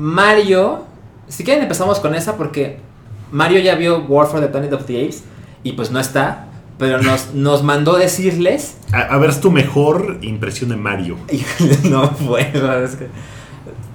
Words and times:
Mario, 0.00 0.86
si 1.28 1.44
quieren 1.44 1.62
empezamos 1.62 2.00
con 2.00 2.14
esa 2.14 2.38
porque 2.38 2.78
Mario 3.32 3.60
ya 3.60 3.74
vio 3.74 3.98
War 4.08 4.26
for 4.26 4.40
the 4.40 4.46
Planet 4.46 4.72
of 4.72 4.86
the 4.86 4.98
Apes 4.98 5.24
y 5.62 5.72
pues 5.72 5.90
no 5.90 6.00
está, 6.00 6.46
pero 6.78 7.02
nos, 7.02 7.26
nos 7.34 7.62
mandó 7.62 7.98
decirles... 7.98 8.78
A, 8.94 9.00
a 9.00 9.18
ver, 9.18 9.28
es 9.28 9.42
tu 9.42 9.50
mejor 9.50 10.16
impresión 10.22 10.70
de 10.70 10.76
Mario. 10.76 11.18
No 11.84 12.10
puedo, 12.12 12.82
es 12.82 12.96
que... 12.96 13.08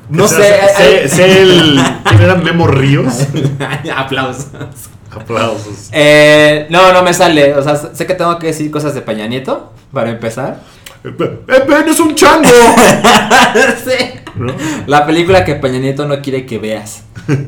No 0.07 0.28
sé, 0.28 0.44
sé, 0.78 1.10
sé 1.10 1.41
el. 1.41 1.79
¿Quién 2.04 2.22
era 2.22 2.36
Memo 2.36 2.68
Ríos? 2.68 3.26
aplausos. 3.96 4.46
Aplausos. 5.10 5.90
Eh, 5.92 6.68
no, 6.70 6.94
no 6.94 7.02
me 7.02 7.16
sale, 7.16 7.56
o 7.56 7.64
sea, 7.64 7.76
sé 7.76 8.06
que 8.06 8.14
tengo 8.14 8.38
que 8.38 8.46
decir 8.46 8.70
cosas 8.70 8.94
de 8.94 9.02
Peña 9.02 9.26
Nieto, 9.26 9.74
para 9.92 10.12
empezar. 10.12 10.62
¡Eh, 11.04 11.12
Ben, 11.68 11.88
es 11.90 12.00
un 12.00 12.14
chango! 12.14 12.48
sí. 13.84 14.20
¿No? 14.38 14.54
La 14.88 15.05
película 15.05 15.45
que 15.45 15.55
Peña 15.55 15.79
Nieto 15.79 16.07
no 16.07 16.21
quiere 16.21 16.45
que 16.45 16.59
veas. 16.59 17.04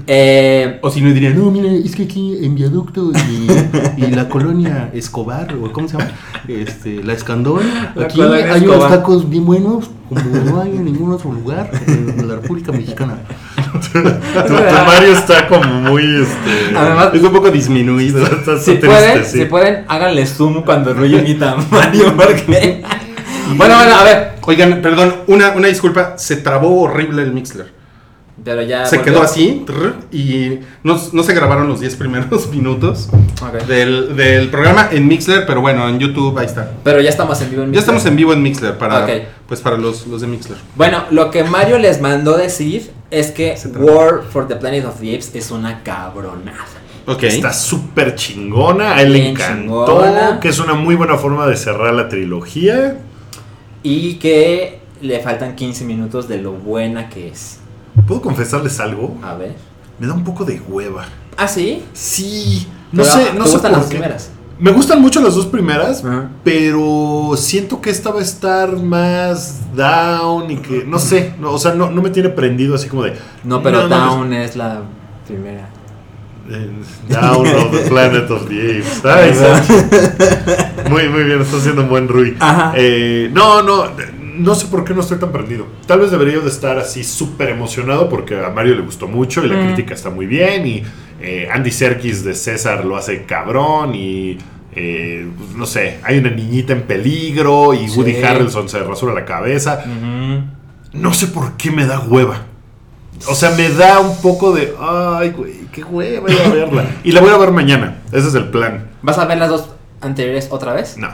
Eh, 0.08 0.80
O 0.82 0.90
si 0.90 1.02
no 1.02 1.12
dirían, 1.14 1.38
no, 1.38 1.52
mira, 1.52 1.72
es 1.72 1.96
que 1.96 2.04
aquí 2.04 2.38
en 2.42 2.56
Viaducto 2.56 3.12
y, 3.30 4.02
y 4.02 4.08
la 4.12 4.28
colonia 4.30 4.90
Escobar, 4.94 5.54
o 5.62 5.72
¿cómo 5.72 5.88
se 5.88 5.98
llama? 5.98 6.12
Este, 6.48 7.04
la 7.04 7.14
Escandón, 7.14 7.62
La 7.96 8.06
aquí 8.06 8.22
hay 8.22 8.42
Escobar. 8.42 8.62
unos 8.80 8.90
tacos 8.90 9.30
bien 9.30 9.46
buenos, 9.46 9.90
como 10.10 10.22
no 10.22 10.62
hay 10.62 10.72
en 10.72 10.86
ningún 10.86 11.12
otro 11.12 11.32
lugar 11.32 11.70
en 11.86 12.28
la 12.28 12.36
República 12.36 12.72
Mexicana. 12.72 13.18
Tu, 13.94 14.02
tu 14.02 14.04
Mario 14.86 15.12
está 15.14 15.48
como 15.48 15.66
muy. 15.82 16.02
Este, 16.24 16.76
Además- 16.76 17.10
Es 17.14 17.22
un 17.22 17.32
poco 17.32 17.52
disminuido. 17.52 18.24
está- 18.24 18.36
está 18.38 18.58
si 18.58 18.66
triste, 18.72 18.88
pueden, 18.88 19.26
sí. 19.26 19.38
si 19.40 19.46
pueden, 19.46 19.86
háganle 19.88 20.26
zoom 20.26 20.64
cuando 20.64 21.06
imita 21.06 21.52
a 21.52 21.56
Mario, 21.58 22.14
porque... 22.16 22.82
bueno, 23.58 23.76
bueno, 23.76 23.96
a 23.96 24.04
ver. 24.04 24.32
Oigan, 24.44 24.82
perdón, 24.82 25.16
una, 25.28 25.52
una 25.52 25.68
disculpa, 25.68 26.18
se 26.18 26.38
trabó 26.38 26.82
horrible 26.84 27.24
el 27.24 27.32
Mixler. 27.34 27.76
Pero 28.44 28.62
ya 28.62 28.86
Se 28.86 28.98
volvió. 28.98 29.14
quedó 29.14 29.24
así 29.24 29.64
trrr, 29.66 29.96
y 30.12 30.60
no, 30.84 30.98
no 31.12 31.24
se 31.24 31.34
grabaron 31.34 31.68
los 31.68 31.80
10 31.80 31.96
primeros 31.96 32.48
minutos 32.52 33.10
Ok. 33.42 33.64
del, 33.66 34.16
del 34.16 34.50
programa 34.50 34.90
en 34.92 35.08
Mixler, 35.08 35.46
pero 35.48 35.60
bueno, 35.60 35.90
en 35.90 35.98
YouTube 36.00 36.38
ahí 36.38 36.46
está. 36.46 36.72
Pero 36.84 37.02
ya 37.02 37.10
estamos 37.10 37.42
en 37.42 37.50
vivo 37.50 37.64
en 37.64 37.74
Ya 37.74 37.80
estamos 37.80 38.06
en 38.06 38.16
vivo 38.16 38.34
en 38.34 38.44
Mixler 38.44 38.78
para, 38.78 39.04
Ok. 39.06 39.10
pues 39.48 39.60
para 39.60 39.76
los, 39.78 40.06
los 40.08 40.22
de 40.22 40.28
Mixler. 40.28 40.58
Bueno, 40.76 41.06
lo 41.10 41.32
que 41.32 41.44
Mario 41.44 41.80
les 41.80 42.00
mandó 42.00 42.38
decir 42.38 42.92
es 43.10 43.32
que. 43.32 43.58
War 43.76 44.22
for 44.30 44.48
the 44.48 44.56
Planet 44.56 44.86
of 44.86 45.00
the 45.02 45.10
Apes 45.16 45.32
es 45.34 45.50
una 45.52 45.82
cabronada. 45.84 46.64
Ok. 47.08 47.24
Está 47.24 47.52
súper 47.52 48.14
chingona, 48.16 48.96
a 48.98 49.02
él 49.02 49.14
le 49.14 49.30
encantó, 49.30 49.86
chingona. 49.88 50.40
que 50.40 50.50
es 50.50 50.60
una 50.60 50.74
muy 50.76 50.94
buena 50.96 51.18
forma 51.18 51.48
de 51.48 51.58
cerrar 51.58 51.94
la 51.96 52.08
trilogía. 52.08 52.98
Y 53.84 54.16
que 54.16 54.80
le 55.02 55.20
faltan 55.22 55.56
15 55.56 55.86
minutos 55.86 56.28
de 56.28 56.42
lo 56.42 56.54
buena 56.54 57.10
que 57.10 57.30
es. 57.30 57.60
¿Puedo 58.08 58.22
confesarles 58.22 58.80
algo? 58.80 59.18
A 59.24 59.36
ver. 59.36 59.56
Me 60.00 60.08
da 60.08 60.14
un 60.14 60.24
poco 60.24 60.46
de 60.46 60.60
hueva. 60.68 61.06
¿Ah, 61.38 61.48
sí? 61.48 61.84
Sí, 61.94 62.68
no 62.92 63.04
Pero, 63.04 63.16
sé, 63.16 63.34
no 63.34 63.44
¿te 63.44 63.50
sé 63.50 63.54
gustan 63.54 63.72
por 63.72 63.80
las 63.80 63.88
qué. 63.90 63.96
primeras? 63.98 64.32
Me 64.60 64.72
gustan 64.72 65.02
mucho 65.02 65.22
las 65.22 65.36
dos 65.36 65.46
primeras, 65.46 66.04
pero 66.44 67.34
siento 67.38 67.80
que 67.80 67.92
esta 67.92 68.10
va 68.10 68.22
a 68.22 68.24
estar 68.24 68.76
más 68.78 69.60
down 69.76 70.50
y 70.50 70.58
que, 70.58 70.84
no 70.84 70.98
sé, 70.98 71.34
no, 71.40 71.52
o 71.52 71.60
sea, 71.60 71.76
no, 71.76 71.92
no 71.92 72.02
me 72.02 72.10
tiene 72.10 72.30
prendido 72.30 72.74
así 72.74 72.88
como 72.90 73.04
de... 73.04 73.14
No, 73.44 73.62
pero 73.62 73.84
no, 73.84 73.90
no, 73.90 74.16
Down 74.16 74.34
es 74.34 74.56
la 74.56 74.82
primera. 75.28 75.70
Down 77.10 77.48
of 77.48 77.72
the 77.72 77.90
Planet 77.90 78.30
of 78.32 78.48
the 78.48 78.80
Apes. 78.80 79.06
Ay. 79.06 80.90
Muy, 80.90 81.10
muy 81.10 81.24
bien, 81.24 81.42
estás 81.42 81.60
haciendo 81.62 81.84
un 81.84 81.90
buen 81.90 82.08
Rui. 82.08 82.36
Ajá. 82.40 82.74
Eh, 82.76 83.30
no, 83.34 83.62
no, 83.62 83.86
no 84.38 84.56
sé 84.56 84.68
por 84.68 84.84
qué 84.84 84.94
no 84.94 85.02
estoy 85.02 85.18
tan 85.20 85.32
prendido. 85.32 85.66
Tal 85.86 86.00
vez 86.00 86.12
debería 86.12 86.40
de 86.40 86.48
estar 86.50 86.78
así 86.78 87.04
súper 87.04 87.50
emocionado 87.50 88.08
porque 88.10 88.40
a 88.40 88.50
Mario 88.50 88.76
le 88.76 88.82
gustó 88.82 89.08
mucho 89.08 89.44
y 89.46 89.50
la 89.50 89.56
Mm. 89.56 89.66
crítica 89.68 89.94
está 89.94 90.10
muy 90.10 90.26
bien 90.26 90.66
y 90.68 90.84
eh, 91.22 91.50
Andy 91.52 91.72
Serkis 91.72 92.24
de 92.24 92.34
César 92.36 92.86
lo 92.86 92.96
hace 92.96 93.24
cabrón 93.26 93.96
y... 93.96 94.38
eh, 94.76 95.28
pues, 95.38 95.50
no 95.56 95.66
sé, 95.66 96.00
hay 96.04 96.20
una 96.20 96.30
niñita 96.30 96.72
en 96.74 96.84
peligro 96.84 97.74
y 97.74 97.88
Sí. 97.90 97.98
Woody 97.98 98.18
Harrelson 98.24 98.70
se 98.70 98.80
rasura 98.84 99.14
la 99.14 99.26
cabeza. 99.26 99.84
No 100.94 101.14
sé 101.14 101.28
por 101.28 101.54
qué 101.58 101.72
me 101.72 101.86
da 101.86 102.00
hueva. 102.00 102.44
O 103.28 103.34
sea, 103.34 103.50
me 103.58 103.68
da 103.70 104.00
un 104.00 104.16
poco 104.22 104.54
de. 104.54 104.74
Ay, 104.80 105.32
güey, 105.32 105.54
qué 105.78 105.84
hueva 105.84 106.32
ir 106.32 106.42
a 106.42 106.50
verla. 106.50 106.86
Y 107.04 107.12
la 107.12 107.22
voy 107.22 107.30
a 107.30 107.38
ver 107.38 107.52
mañana. 107.52 107.98
Ese 108.12 108.30
es 108.30 108.34
el 108.36 108.50
plan. 108.50 108.88
¿Vas 109.04 109.20
a 109.20 109.26
ver 109.26 109.38
las 109.38 109.50
dos 109.50 109.70
anteriores 110.02 110.48
otra 110.50 110.74
vez? 110.74 110.98
No. 110.98 111.08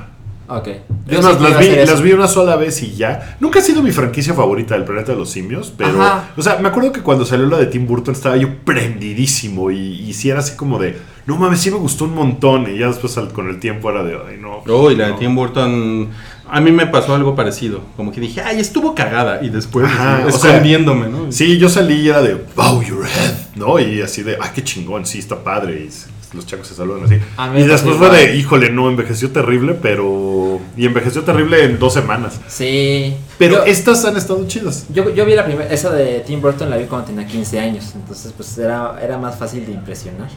Ok. 0.48 0.68
Es 0.68 0.82
sí 1.10 1.22
más, 1.22 1.36
quiero 1.38 1.50
las 1.50 2.02
vi, 2.02 2.10
las 2.10 2.14
una 2.14 2.28
sola 2.28 2.56
vez 2.56 2.82
y 2.82 2.96
ya. 2.96 3.36
Nunca 3.42 3.60
ha 3.60 3.62
sido 3.62 3.82
mi 3.82 3.92
franquicia 3.92 4.34
favorita 4.34 4.76
del 4.76 4.86
planeta 4.86 5.12
de 5.12 5.18
los 5.18 5.30
simios, 5.30 5.74
pero. 5.78 6.02
Ajá. 6.02 6.30
O 6.38 6.42
sea, 6.42 6.60
me 6.60 6.70
acuerdo 6.70 6.92
que 6.94 7.02
cuando 7.02 7.26
salió 7.26 7.46
la 7.48 7.58
de 7.58 7.66
Tim 7.66 7.86
Burton 7.88 8.14
estaba 8.14 8.38
yo 8.38 8.48
prendidísimo 8.64 9.72
y, 9.72 9.78
y 10.02 10.14
sí 10.14 10.30
era 10.30 10.40
así 10.40 10.56
como 10.56 10.80
de. 10.80 10.98
No 11.26 11.38
mames, 11.38 11.60
sí 11.62 11.72
me 11.72 11.78
gustó 11.78 12.06
un 12.06 12.14
montón. 12.16 12.74
Y 12.74 12.78
ya 12.78 12.88
después 12.88 13.18
al- 13.18 13.32
con 13.34 13.50
el 13.50 13.60
tiempo 13.60 13.90
era 13.90 14.04
de. 14.04 14.16
Ay, 14.30 14.38
no. 14.40 14.64
Oh, 14.68 14.92
y 14.92 14.96
la 14.96 15.08
de. 15.08 15.14
Tim 15.14 15.36
Burton. 15.36 16.10
A 16.50 16.60
mí 16.62 16.72
me 16.72 16.86
pasó 16.88 17.16
algo 17.16 17.36
parecido. 17.36 17.82
Como 17.96 18.12
que 18.12 18.20
dije, 18.22 18.42
ay, 18.42 18.60
estuvo 18.60 18.94
cagada. 18.94 19.44
Y 19.44 19.50
después, 19.50 19.86
Ajá, 19.88 20.24
o 20.28 20.32
sea, 20.32 20.60
¿no? 20.60 21.32
Sí, 21.32 21.58
yo 21.58 21.68
salí 21.70 22.02
y 22.02 22.10
era 22.10 22.22
de 22.22 22.36
bow 22.56 22.84
your 22.84 23.06
head, 23.06 23.34
¿no? 23.56 23.80
Y 23.80 24.02
así 24.02 24.24
de, 24.24 24.38
ay, 24.40 24.50
qué 24.54 24.64
chingón, 24.64 25.06
sí, 25.06 25.20
está 25.20 25.44
padre. 25.44 25.88
Y 25.88 26.36
los 26.36 26.46
chacos 26.48 26.68
se 26.68 26.74
saludan 26.76 27.04
así. 27.06 27.16
Y 27.60 27.64
después 27.68 27.96
fue 27.98 28.10
de, 28.10 28.36
híjole, 28.36 28.70
no, 28.72 28.90
envejeció 28.90 29.32
terrible, 29.32 29.74
pero. 29.80 30.60
Y 30.76 30.86
envejeció 30.86 31.22
terrible 31.24 31.64
en 31.64 31.78
dos 31.80 31.94
semanas. 31.94 32.40
Sí. 32.48 33.16
Pero 33.38 33.58
Yo- 33.58 33.64
estas 33.66 34.04
han 34.06 34.18
estado 34.18 34.46
chidas. 34.48 34.86
Yo, 34.94 35.14
yo 35.14 35.26
vi 35.26 35.36
la 35.36 35.46
primera, 35.46 35.70
esa 35.72 35.92
de 35.92 36.22
Tim 36.22 36.42
Burton 36.42 36.70
la 36.70 36.78
vi 36.78 36.86
cuando 36.86 37.08
tenía 37.08 37.28
15 37.28 37.60
años, 37.60 37.92
entonces 37.96 38.34
pues 38.36 38.58
era, 38.58 39.00
era 39.02 39.18
más 39.18 39.38
fácil 39.38 39.66
de 39.66 39.74
impresionar. 39.74 40.30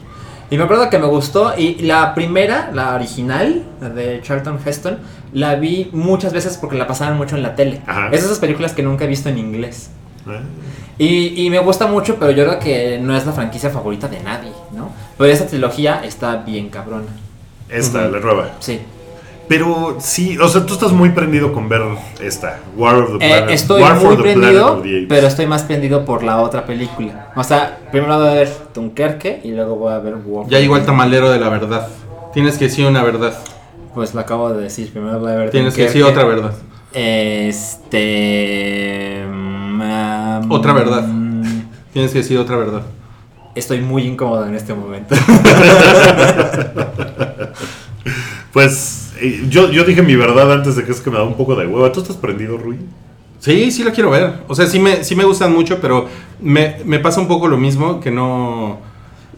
Y 0.49 0.57
me 0.57 0.63
acuerdo 0.63 0.89
que 0.89 0.97
me 0.97 1.07
gustó, 1.07 1.53
y 1.57 1.75
la 1.81 2.13
primera, 2.15 2.71
la 2.73 2.95
original, 2.95 3.63
la 3.81 3.89
de 3.89 4.21
Charlton 4.23 4.57
Heston, 4.65 4.97
la 5.33 5.55
vi 5.55 5.89
muchas 5.91 6.31
veces 6.31 6.57
porque 6.57 6.77
la 6.77 6.87
pasaban 6.87 7.17
mucho 7.17 7.35
en 7.35 7.43
la 7.43 7.55
tele. 7.55 7.81
Ajá. 7.85 8.05
Es 8.13 8.21
de 8.21 8.27
esas 8.27 8.39
películas 8.39 8.71
que 8.71 8.81
nunca 8.81 9.03
he 9.03 9.07
visto 9.07 9.27
en 9.27 9.39
inglés. 9.39 9.89
¿eh? 10.29 10.39
Y, 10.99 11.45
y 11.45 11.49
me 11.49 11.59
gusta 11.59 11.85
mucho, 11.87 12.15
pero 12.19 12.31
yo 12.31 12.45
creo 12.45 12.59
que 12.59 12.99
no 13.01 13.15
es 13.15 13.25
la 13.25 13.31
franquicia 13.31 13.69
favorita 13.69 14.07
de 14.07 14.19
nadie, 14.21 14.51
¿no? 14.75 14.91
Pero 15.17 15.31
esa 15.31 15.45
trilogía 15.45 16.01
está 16.03 16.37
bien 16.37 16.69
cabrona. 16.69 17.05
Esta, 17.69 18.07
la 18.07 18.19
nueva. 18.19 18.49
Sí. 18.59 18.79
Pero 19.47 19.97
sí, 19.99 20.37
o 20.37 20.47
sea, 20.49 20.65
tú 20.65 20.73
estás 20.73 20.91
muy 20.91 21.09
prendido 21.11 21.53
con 21.53 21.69
ver 21.69 21.81
esta, 22.21 22.59
War 22.75 22.95
of 22.95 23.17
the 23.19 23.25
Eh, 23.25 23.29
Planet. 23.29 23.49
estoy 23.51 23.81
War 23.81 23.95
for 23.97 24.07
muy 24.07 24.17
the 24.17 24.23
Planet 24.23 24.39
prendido, 24.41 24.73
of 24.73 24.83
the 24.83 24.89
Apes. 24.89 25.05
pero 25.07 25.27
estoy 25.27 25.45
más 25.45 25.63
prendido 25.63 26.03
por 26.03 26.23
la 26.23 26.41
otra 26.41 26.65
película. 26.65 27.31
O 27.35 27.43
sea, 27.45 27.77
primero 27.91 28.17
voy 28.19 28.27
a 28.27 28.33
ver 28.33 28.51
Dunkerque 28.73 29.39
y 29.45 29.51
luego 29.51 29.75
voy 29.77 29.93
a 29.93 29.99
ver 29.99 30.15
War. 30.25 30.47
Ya 30.49 30.59
llegó 30.59 30.75
el 30.75 30.85
tamalero 30.85 31.29
de 31.31 31.39
la 31.39 31.47
verdad. 31.49 31.87
Tienes 32.33 32.57
que 32.57 32.65
decir 32.65 32.85
una 32.87 33.03
verdad. 33.03 33.37
Pues 33.93 34.13
lo 34.13 34.19
acabo 34.19 34.51
de 34.51 34.63
decir, 34.63 34.91
primero 34.91 35.19
voy 35.19 35.31
a 35.31 35.35
ver 35.35 35.49
Tienes 35.51 35.73
que 35.75 35.83
decir 35.83 36.03
otra 36.03 36.25
verdad. 36.25 36.51
Este... 37.87 39.23
Otra 40.49 40.73
verdad. 40.73 41.07
Tienes 41.93 42.11
que 42.11 42.19
decir 42.19 42.37
otra 42.37 42.57
verdad. 42.57 42.81
Estoy 43.55 43.81
muy 43.81 44.03
incómodo 44.03 44.45
en 44.45 44.55
este 44.55 44.73
momento. 44.73 45.15
Pues 48.53 49.13
eh, 49.21 49.45
yo, 49.49 49.71
yo 49.71 49.83
dije 49.83 50.01
mi 50.01 50.15
verdad 50.15 50.51
antes 50.51 50.75
de 50.75 50.83
que 50.83 50.91
es 50.91 50.99
que 50.99 51.11
me 51.11 51.17
da 51.17 51.23
un 51.23 51.35
poco 51.35 51.55
de 51.55 51.67
hueva. 51.67 51.91
¿Tú 51.91 52.01
estás 52.01 52.15
prendido, 52.15 52.57
Rui? 52.57 52.79
Sí, 53.39 53.69
sí 53.71 53.83
la 53.83 53.91
quiero 53.91 54.09
ver. 54.09 54.41
O 54.47 54.55
sea, 54.55 54.65
sí 54.65 54.79
me, 54.79 55.03
sí 55.03 55.15
me 55.15 55.25
gustan 55.25 55.53
mucho, 55.53 55.79
pero 55.79 56.07
me, 56.41 56.77
me 56.83 56.97
pasa 56.97 57.21
un 57.21 57.27
poco 57.27 57.47
lo 57.47 57.57
mismo, 57.57 57.99
que 57.99 58.09
no, 58.09 58.79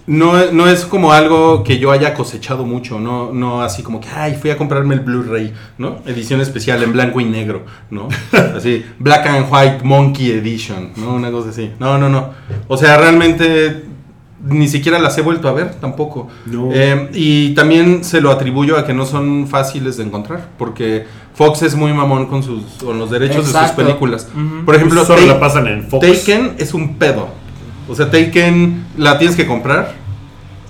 no, 0.09 0.51
no 0.51 0.67
es 0.67 0.85
como 0.85 1.13
algo 1.13 1.63
que 1.63 1.77
yo 1.77 1.91
haya 1.91 2.15
cosechado 2.15 2.65
mucho, 2.65 2.99
no, 2.99 3.31
no 3.31 3.61
así 3.61 3.83
como 3.83 4.01
que, 4.01 4.07
ay, 4.09 4.33
fui 4.41 4.49
a 4.49 4.57
comprarme 4.57 4.95
el 4.95 5.01
Blu-ray, 5.01 5.53
¿no? 5.77 5.97
Edición 6.07 6.41
especial 6.41 6.81
en 6.81 6.91
blanco 6.93 7.21
y 7.21 7.25
negro, 7.25 7.63
¿no? 7.91 8.07
Así, 8.57 8.83
Black 8.97 9.27
and 9.27 9.45
White 9.51 9.83
Monkey 9.83 10.31
Edition, 10.31 10.93
¿no? 10.95 11.13
Una 11.13 11.29
cosa 11.29 11.49
así. 11.51 11.69
No, 11.79 11.99
no, 11.99 12.09
no. 12.09 12.31
O 12.67 12.75
sea, 12.75 12.97
realmente 12.97 13.83
ni 14.43 14.67
siquiera 14.67 14.97
las 14.97 15.15
he 15.19 15.21
vuelto 15.21 15.47
a 15.47 15.51
ver 15.51 15.75
tampoco. 15.75 16.27
No. 16.47 16.69
Eh, 16.73 17.11
y 17.13 17.53
también 17.53 18.03
se 18.03 18.19
lo 18.19 18.31
atribuyo 18.31 18.79
a 18.79 18.87
que 18.87 18.95
no 18.95 19.05
son 19.05 19.45
fáciles 19.47 19.97
de 19.97 20.05
encontrar, 20.05 20.49
porque 20.57 21.05
Fox 21.35 21.61
es 21.61 21.75
muy 21.75 21.93
mamón 21.93 22.25
con, 22.25 22.41
sus, 22.41 22.63
con 22.83 22.97
los 22.97 23.11
derechos 23.11 23.53
de 23.53 23.59
sus 23.59 23.71
películas. 23.73 24.27
Por 24.65 24.73
ejemplo, 24.73 25.05
Solo 25.05 25.19
Take- 25.21 25.27
la 25.27 25.39
pasan 25.39 25.67
en 25.67 25.83
Fox. 25.87 26.07
Taken 26.25 26.55
es 26.57 26.73
un 26.73 26.95
pedo. 26.95 27.27
O 27.87 27.93
sea, 27.93 28.09
Taken 28.09 28.85
la 28.97 29.19
tienes 29.19 29.35
que 29.35 29.45
comprar 29.45 29.98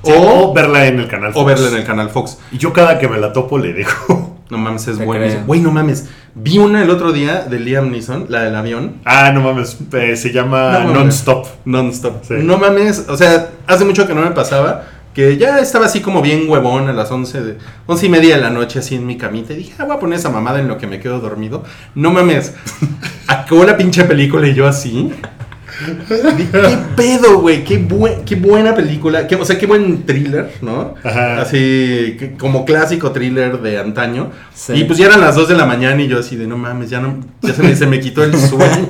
Sí, 0.04 0.12
o, 0.16 0.50
o 0.50 0.54
verla 0.54 0.86
en 0.88 1.00
el 1.00 1.08
canal 1.08 1.32
o 1.32 1.34
Fox. 1.34 1.46
verla 1.48 1.68
en 1.70 1.76
el 1.76 1.84
canal 1.84 2.10
Fox. 2.10 2.38
Y 2.52 2.58
yo 2.58 2.72
cada 2.74 2.98
que 3.00 3.08
me 3.08 3.18
la 3.18 3.34
topo 3.34 3.58
le 3.58 3.74
dejo. 3.74 4.38
No 4.50 4.58
mames, 4.58 4.88
es 4.88 4.98
creo. 4.98 5.44
Güey, 5.46 5.60
no 5.62 5.72
mames. 5.72 6.10
Vi 6.34 6.58
una 6.58 6.82
el 6.82 6.90
otro 6.90 7.12
día 7.12 7.42
de 7.42 7.60
Liam 7.60 7.92
Neeson, 7.92 8.26
la 8.30 8.42
del 8.42 8.56
avión. 8.56 8.96
Ah, 9.06 9.32
no 9.32 9.42
mames, 9.42 9.78
eh, 9.94 10.16
se 10.16 10.32
llama 10.32 10.80
No. 10.80 10.94
Non-Stop. 10.94 11.46
Non-stop. 11.66 12.24
Sí. 12.24 12.34
No 12.40 12.58
mames. 12.58 13.06
O 13.10 13.16
sea, 13.16 13.50
hace 13.68 13.86
mucho 13.86 14.08
que 14.08 14.16
no 14.16 14.22
me 14.22 14.32
pasaba. 14.32 14.86
Que 15.14 15.38
ya 15.38 15.60
estaba 15.60 15.86
así 15.88 16.02
como 16.02 16.22
bien 16.22 16.50
huevón 16.50 16.88
a 16.88 16.94
las 16.94 17.12
11 17.12 17.42
de 17.42 17.58
11 17.88 18.06
y 18.06 18.10
media 18.10 18.36
de 18.38 18.42
la 18.42 18.50
noche 18.52 18.80
así 18.80 18.96
en 18.96 19.06
mi 19.06 19.18
camita 19.18 19.54
y 19.54 19.58
dije, 19.58 19.74
ah, 19.80 19.84
voy 19.86 19.98
a 19.98 20.00
poner 20.00 20.18
esa 20.18 20.30
mamada 20.30 20.60
en 20.60 20.68
lo 20.68 20.78
que 20.78 20.88
me 20.88 21.00
quedo 21.00 21.20
dormido. 21.20 21.64
No 21.94 22.12
mames. 22.12 22.54
Acabó 23.28 23.66
la 23.66 23.76
pinche 23.78 24.04
película 24.06 24.48
y 24.48 24.54
yo 24.56 24.68
así. 24.68 25.12
¿Qué 26.08 26.78
pedo, 26.96 27.40
güey? 27.40 27.64
Qué, 27.64 27.78
buen- 27.78 28.24
qué 28.26 28.36
buena 28.36 28.76
película. 28.76 29.28
Qué- 29.28 29.36
o 29.36 29.46
sea, 29.46 29.58
qué 29.58 29.66
buen 29.66 30.04
thriller, 30.06 30.52
¿no? 30.62 30.96
Ajá. 31.04 31.42
Así 31.42 32.16
que- 32.20 32.36
como 32.40 32.66
clásico 32.66 33.12
thriller 33.12 33.60
de 33.62 33.80
antaño. 33.80 34.32
Sí. 34.54 34.74
Y 34.74 34.84
pues 34.84 34.98
ya 35.00 35.06
eran 35.08 35.22
las 35.22 35.36
2 35.36 35.48
de 35.48 35.56
la 35.56 35.66
mañana 35.66 36.02
y 36.02 36.08
yo 36.08 36.20
así 36.20 36.36
de 36.36 36.48
no 36.48 36.58
mames, 36.58 36.90
ya 36.90 37.00
no 37.00 37.18
ya 37.42 37.54
se 37.54 37.64
me, 37.64 37.76
se 37.76 37.86
me 37.86 38.00
quitó 38.00 38.24
el 38.24 38.36
sueño. 38.38 38.88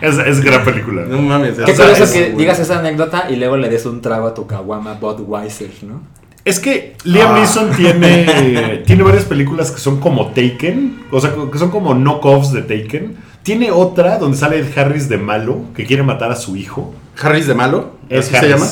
Es, 0.00 0.16
es 0.16 0.40
gran 0.44 0.64
película. 0.64 1.02
No 1.08 1.20
mames. 1.20 1.56
Qué 1.56 1.74
curioso 1.74 2.04
es- 2.04 2.12
que 2.12 2.30
digas 2.36 2.60
esa 2.60 2.78
anécdota 2.78 3.26
y 3.28 3.34
luego 3.34 3.56
le 3.56 3.68
des 3.68 3.84
un 3.84 4.00
trago 4.00 4.28
a 4.28 4.34
tu 4.34 4.46
caguama 4.46 4.94
Budweiser, 4.94 5.70
¿no? 5.82 6.02
Es 6.44 6.60
que 6.60 6.94
Liam 7.02 7.32
Ah. 7.32 7.38
Neeson 7.40 7.70
tiene, 7.72 8.82
tiene 8.86 9.02
varias 9.02 9.24
películas 9.24 9.72
que 9.72 9.80
son 9.80 9.98
como 9.98 10.28
Taken, 10.28 11.00
o 11.10 11.20
sea, 11.20 11.32
que 11.52 11.58
son 11.58 11.70
como 11.70 11.94
knockoffs 11.94 12.52
de 12.52 12.62
Taken. 12.62 13.16
Tiene 13.48 13.70
otra 13.70 14.18
donde 14.18 14.36
sale 14.36 14.58
Ed 14.58 14.78
Harris 14.78 15.08
de 15.08 15.16
malo, 15.16 15.62
que 15.74 15.86
quiere 15.86 16.02
matar 16.02 16.30
a 16.30 16.36
su 16.36 16.54
hijo. 16.54 16.92
Harris 17.18 17.46
de 17.46 17.54
malo. 17.54 17.92
Es 18.10 18.26
¿Así 18.26 18.32
se 18.32 18.36
Harris. 18.36 18.50
llama? 18.50 18.66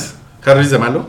Harris 0.44 0.70
de 0.70 0.78
malo. 0.78 1.06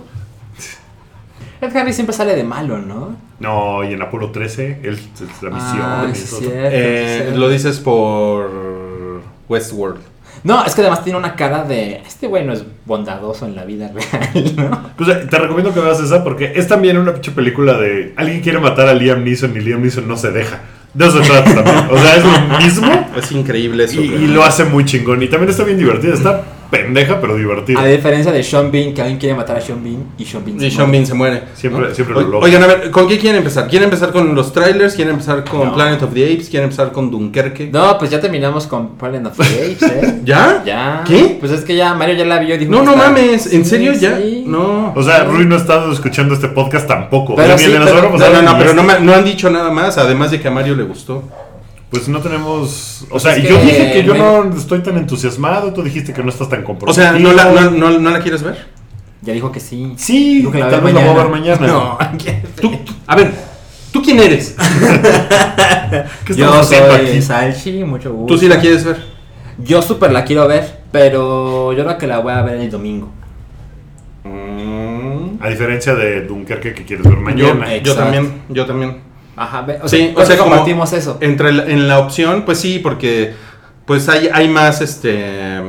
Ed 1.60 1.76
Harris 1.76 1.96
siempre 1.96 2.16
sale 2.16 2.34
de 2.34 2.46
malo, 2.46 2.78
¿no? 2.78 3.18
No, 3.42 3.84
y 3.84 3.92
en 3.92 4.02
Apolo 4.02 4.32
13, 4.32 4.80
él, 4.84 4.94
es 4.94 5.44
la 5.44 5.50
misión. 5.50 5.82
Ah, 5.82 6.08
y 6.10 6.16
sí, 6.16 6.30
todo. 6.30 6.40
cierto, 6.40 6.70
Eh. 6.72 7.34
Lo 7.36 7.50
dices 7.50 7.82
por 7.82 9.22
Westworld. 9.50 10.00
No, 10.46 10.64
es 10.64 10.74
que 10.74 10.80
además 10.80 11.04
tiene 11.04 11.20
una 11.20 11.36
cara 11.36 11.66
de. 11.66 11.98
Este 12.08 12.28
güey 12.28 12.46
no 12.46 12.54
es 12.54 12.64
bondadoso 12.86 13.48
en 13.48 13.56
la 13.58 13.66
vida 13.66 13.92
real, 13.94 14.56
¿no? 14.56 14.92
Pues 14.96 15.10
eh, 15.10 15.28
te 15.30 15.40
recomiendo 15.40 15.74
que 15.74 15.82
veas 15.82 16.00
esa 16.00 16.24
porque 16.24 16.54
es 16.56 16.70
también 16.70 16.98
una 16.98 17.12
pinche 17.12 17.32
película 17.32 17.78
de 17.78 18.14
alguien 18.16 18.40
quiere 18.40 18.60
matar 18.60 18.88
a 18.88 18.94
Liam 18.94 19.26
Neeson 19.26 19.58
y 19.58 19.60
Liam 19.60 19.82
Neeson 19.82 20.08
no 20.08 20.16
se 20.16 20.32
deja. 20.32 20.62
De 20.98 21.06
eso 21.06 21.24
se 21.24 21.30
trata 21.30 21.54
también. 21.54 21.78
O 21.92 21.98
sea, 21.98 22.16
es 22.16 22.24
lo 22.26 22.58
mismo 22.58 23.12
Es 23.16 23.32
increíble 23.32 23.84
eso. 23.84 24.02
y, 24.02 24.06
y 24.06 24.28
lo 24.28 24.44
hace 24.44 24.64
muy 24.64 24.84
chingón. 24.84 25.22
Y 25.22 25.28
también 25.28 25.52
está 25.52 25.64
bien 25.64 25.78
divertida. 25.78 26.14
Está 26.14 26.44
pendeja, 26.70 27.20
pero 27.22 27.36
divertida. 27.36 27.80
A 27.82 27.86
diferencia 27.86 28.32
de 28.32 28.44
Sean 28.44 28.72
Bean, 28.72 28.94
que 28.94 29.02
alguien 29.02 29.18
quiere 29.20 29.36
matar 29.36 29.58
a 29.58 29.62
Sean 29.62 29.84
Bean 29.84 30.04
y 30.18 30.26
Sean 30.26 30.44
Bean. 30.46 30.58
Y 30.58 30.70
se 30.70 30.72
Sean 30.72 30.88
muere. 30.88 30.92
Bean 30.92 31.06
se 31.06 31.14
muere. 31.14 31.42
Siempre- 31.56 31.88
¿no? 31.90 31.94
siempre 31.96 32.16
lo 32.16 32.22
logra. 32.22 32.40
Oigan, 32.46 32.64
a 32.64 32.68
ver, 32.68 32.92
¿con 32.92 33.08
qué 33.08 33.18
quieren 33.18 33.38
empezar? 33.40 33.68
¿Quieren 33.68 33.86
empezar 33.86 34.12
con 34.12 34.36
los 34.36 34.52
trailers? 34.54 34.96
¿Quieren 34.96 35.14
empezar 35.14 35.44
con 35.44 35.68
No. 35.68 35.74
Planet 35.74 36.02
of 36.04 36.14
the 36.14 36.24
Apes? 36.34 36.50
¿Quieren 36.50 36.66
empezar 36.66 36.92
con 36.92 37.10
Dunkerque? 37.12 37.70
No, 37.72 37.98
pues 37.98 38.12
ya 38.12 38.20
terminamos 38.20 38.68
con 38.68 38.96
Planet 38.98 39.26
of 39.28 39.38
the 39.38 39.44
Apes, 39.44 39.82
¿eh? 39.84 40.20
¿Ya? 40.26 40.64
Ya. 40.66 41.04
¿Qué? 41.08 41.38
Pues 41.40 41.52
es 41.52 41.62
que 41.62 41.76
ya 41.76 41.94
Mario 41.94 42.16
ya 42.16 42.26
la 42.26 42.40
vio 42.40 42.56
y 42.56 42.58
dijo. 42.58 42.72
No, 42.72 42.84
no 42.84 42.92
está- 42.94 43.04
mames. 43.10 43.54
¿En 43.54 43.64
Sí, 43.64 43.70
serio 43.70 43.94
ya? 43.94 44.18
sí. 44.18 44.44
No. 44.48 44.94
O 44.96 45.04
sea, 45.04 45.24
Rui 45.24 45.46
no 45.46 45.56
ha 45.56 45.60
estado 45.60 45.92
escuchando 45.92 46.34
este 46.34 46.48
podcast 46.50 46.88
tampoco. 46.88 47.36
Pero 47.36 47.58
sí, 47.58 47.70
pero- 47.72 47.86
semana 47.86 48.02
No, 48.02 48.34
no, 48.34 48.42
no, 48.42 48.58
pero 48.58 48.70
este. 48.72 48.76
no, 48.76 48.84
me- 48.84 49.00
no 49.00 49.14
han 49.14 49.24
dicho 49.26 49.50
nada 49.50 49.72
más, 49.72 49.98
además 49.98 50.32
de 50.32 50.40
que 50.42 50.48
a 50.48 50.52
Mario 50.52 50.76
le 50.76 50.84
gustó. 50.84 51.24
Pues 51.90 52.08
no 52.10 52.20
tenemos. 52.20 53.04
O 53.06 53.12
Pues 53.12 53.24
sea, 53.24 53.38
yo 53.38 53.60
que 53.60 53.66
dije 53.66 53.92
que 53.94 54.04
yo 54.04 54.14
me- 54.14 54.20
no 54.20 54.56
estoy 54.58 54.80
tan 54.84 54.98
entusiasmado. 54.98 55.72
Tú 55.74 55.84
dijiste 55.84 56.14
que 56.14 56.22
no 56.22 56.30
estás 56.30 56.50
tan 56.50 56.62
O 56.62 56.66
comprometido. 56.66 57.10
sea, 57.12 57.18
¿no 57.20 57.32
la, 57.32 57.46
no, 57.52 57.72
no- 57.72 58.00
no 58.00 58.10
la 58.10 58.20
quieres 58.20 58.44
ver? 58.44 58.68
Ya 59.22 59.34
dijo 59.34 59.52
que 59.52 59.60
sí. 59.60 59.94
Sí, 59.98 60.40
Dijo 60.40 60.52
que 60.52 60.60
la 60.60 60.70
tal 60.70 60.82
ve 60.82 60.88
vez 60.88 60.96
la 60.96 61.02
voy 61.02 61.10
a 61.20 61.24
ver 61.24 61.32
mañana. 61.32 61.68
No, 61.68 61.98
Tú, 62.62 62.72
a 63.08 63.16
ver, 63.16 63.32
¿tú 63.92 64.02
quién 64.02 64.20
eres? 64.20 64.56
¿Qué 66.26 66.34
yo 66.36 66.64
soy 66.64 66.78
aquí? 66.78 67.22
Salchi, 67.22 67.84
mucho 67.84 68.12
gusto. 68.14 68.34
¿Tú 68.34 68.40
sí 68.40 68.48
la 68.48 68.60
quieres 68.60 68.84
ver? 68.84 69.02
Yo 69.60 69.82
súper 69.82 70.12
la 70.12 70.24
quiero 70.24 70.48
ver, 70.48 70.82
pero 70.92 71.74
yo 71.74 71.84
creo 71.84 71.98
que 71.98 72.06
la 72.08 72.20
voy 72.20 72.34
a 72.34 72.42
ver 72.44 72.58
el 72.58 72.70
domingo. 72.70 73.10
Mm, 74.24 75.42
A 75.42 75.50
diferencia 75.50 75.96
de 75.96 76.22
Dunkerque 76.22 76.74
que 76.74 76.84
quieres 76.86 77.08
ver 77.08 77.18
mañana. 77.18 77.78
yo 77.78 77.96
también, 77.96 78.42
yo 78.50 78.66
también. 78.66 79.07
Ajá, 79.38 79.62
ve- 79.62 79.80
o 79.82 79.88
Sí, 79.88 79.98
sea, 80.14 80.24
o 80.24 80.26
sea, 80.26 80.38
como- 80.38 80.50
compartimos 80.50 80.92
eso. 80.94 81.18
Entre 81.22 81.54
la- 81.54 81.64
en 81.66 81.88
la 81.88 82.00
opción, 82.00 82.44
pues 82.44 82.60
sí, 82.60 82.80
porque 82.80 83.34
pues 83.86 84.10
hay, 84.10 84.30
hay 84.34 84.50
más, 84.50 84.82
este, 84.82 85.62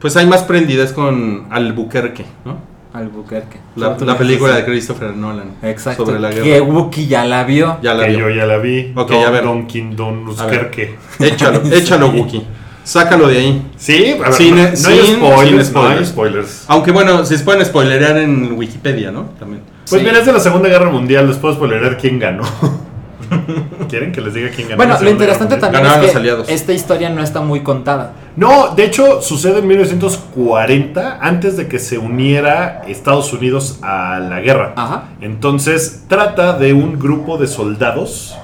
pues 0.00 0.16
hay 0.16 0.26
más 0.26 0.42
prendidez 0.44 0.92
con 0.92 1.46
Albuquerque, 1.50 2.24
¿no? 2.44 2.58
Albuquerque. 2.92 3.58
La, 3.74 3.96
la 3.98 4.16
película 4.16 4.54
de. 4.54 4.64
Christopher 4.64 5.16
Nolan. 5.16 5.56
Exacto. 5.62 6.06
Sobre 6.06 6.20
la 6.20 6.30
Que 6.30 6.42
guerra. 6.42 6.62
Wookie 6.64 7.08
ya 7.08 7.24
la 7.24 7.42
vio. 7.42 7.78
Ya 7.82 7.92
la 7.92 8.04
que 8.06 8.10
vio. 8.12 8.28
yo 8.28 8.34
ya 8.36 8.46
la 8.46 8.58
vi. 8.58 8.92
Ok, 8.94 9.10
Don, 9.10 9.24
a 9.24 9.30
ver. 9.30 9.42
Don 9.42 9.66
King 9.66 9.96
Don 9.96 10.24
Dunkerque. 10.24 10.96
Échalo, 11.18 11.60
échalo, 11.72 12.10
Wookie. 12.10 12.44
Sácalo 12.84 13.26
de 13.28 13.38
ahí. 13.38 13.62
Sí, 13.76 14.12
a 14.12 14.28
ver, 14.28 14.32
Sin- 14.34 14.54
no, 14.56 14.62
no 14.62 14.68
hay 14.68 14.76
sin- 14.76 15.16
spoilers, 15.16 15.16
sin 15.18 15.24
no 15.34 15.48
hay 15.56 15.64
spoilers. 15.66 16.08
spoilers. 16.08 16.64
Aunque 16.68 16.92
bueno, 16.92 17.24
se 17.24 17.36
pueden 17.40 17.64
spoilerear 17.64 18.16
en 18.18 18.52
Wikipedia, 18.52 19.10
¿no? 19.10 19.30
También. 19.40 19.62
Pues 19.88 20.00
Sí. 20.00 20.06
mira, 20.06 20.18
es 20.18 20.26
de 20.26 20.32
la 20.32 20.40
Segunda 20.40 20.68
Guerra 20.68 20.90
Mundial. 20.90 21.26
Les 21.28 21.36
puedo 21.36 21.54
spoilerar 21.54 21.98
quién 21.98 22.18
ganó. 22.18 22.42
¿Quieren 23.88 24.12
que 24.12 24.20
les 24.20 24.34
diga 24.34 24.50
quién 24.54 24.68
ganó? 24.68 24.76
Bueno, 24.76 24.96
lo 25.00 25.10
interesante 25.10 25.56
también 25.56 25.82
Ganaron 25.82 26.04
es 26.04 26.12
que 26.12 26.18
aliados. 26.18 26.48
esta 26.48 26.72
historia 26.72 27.10
no 27.10 27.22
está 27.22 27.40
muy 27.40 27.60
contada. 27.60 28.12
No, 28.36 28.74
de 28.74 28.84
hecho 28.84 29.22
sucede 29.22 29.58
en 29.60 29.66
1940, 29.68 31.18
antes 31.20 31.56
de 31.56 31.68
que 31.68 31.78
se 31.78 31.98
uniera 31.98 32.82
Estados 32.86 33.32
Unidos 33.32 33.78
a 33.82 34.18
la 34.18 34.40
guerra. 34.40 34.72
Ajá. 34.76 35.04
Entonces 35.20 36.04
trata 36.08 36.52
de 36.54 36.72
un 36.72 36.98
grupo 36.98 37.36
de 37.38 37.46
soldados 37.46 38.36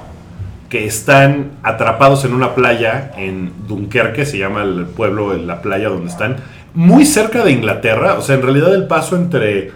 que 0.69 0.86
están 0.86 1.52
atrapados 1.62 2.25
en 2.25 2.32
una 2.32 2.54
playa 2.54 3.10
en 3.16 3.52
Dunkerque, 3.66 4.25
se 4.25 4.38
llama 4.38 4.62
el 4.62 4.86
pueblo, 4.86 5.34
la 5.36 5.62
playa 5.62 5.88
donde 5.88 6.08
están, 6.10 6.36
muy 6.75 7.04
cerca 7.04 7.43
de 7.44 7.50
Inglaterra, 7.50 8.14
o 8.14 8.22
sea, 8.22 8.36
en 8.36 8.43
realidad 8.43 8.72
el 8.75 8.86
paso 8.86 9.16
entre... 9.16 9.72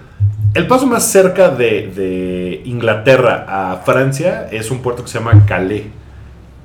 El 0.54 0.66
paso 0.68 0.86
más 0.86 1.04
cerca 1.10 1.48
de, 1.50 1.90
de 1.94 2.62
Inglaterra 2.64 3.44
a 3.48 3.76
Francia 3.84 4.48
es 4.52 4.70
un 4.70 4.78
puerto 4.78 5.02
que 5.02 5.08
se 5.10 5.18
llama 5.18 5.44
Calais. 5.46 5.84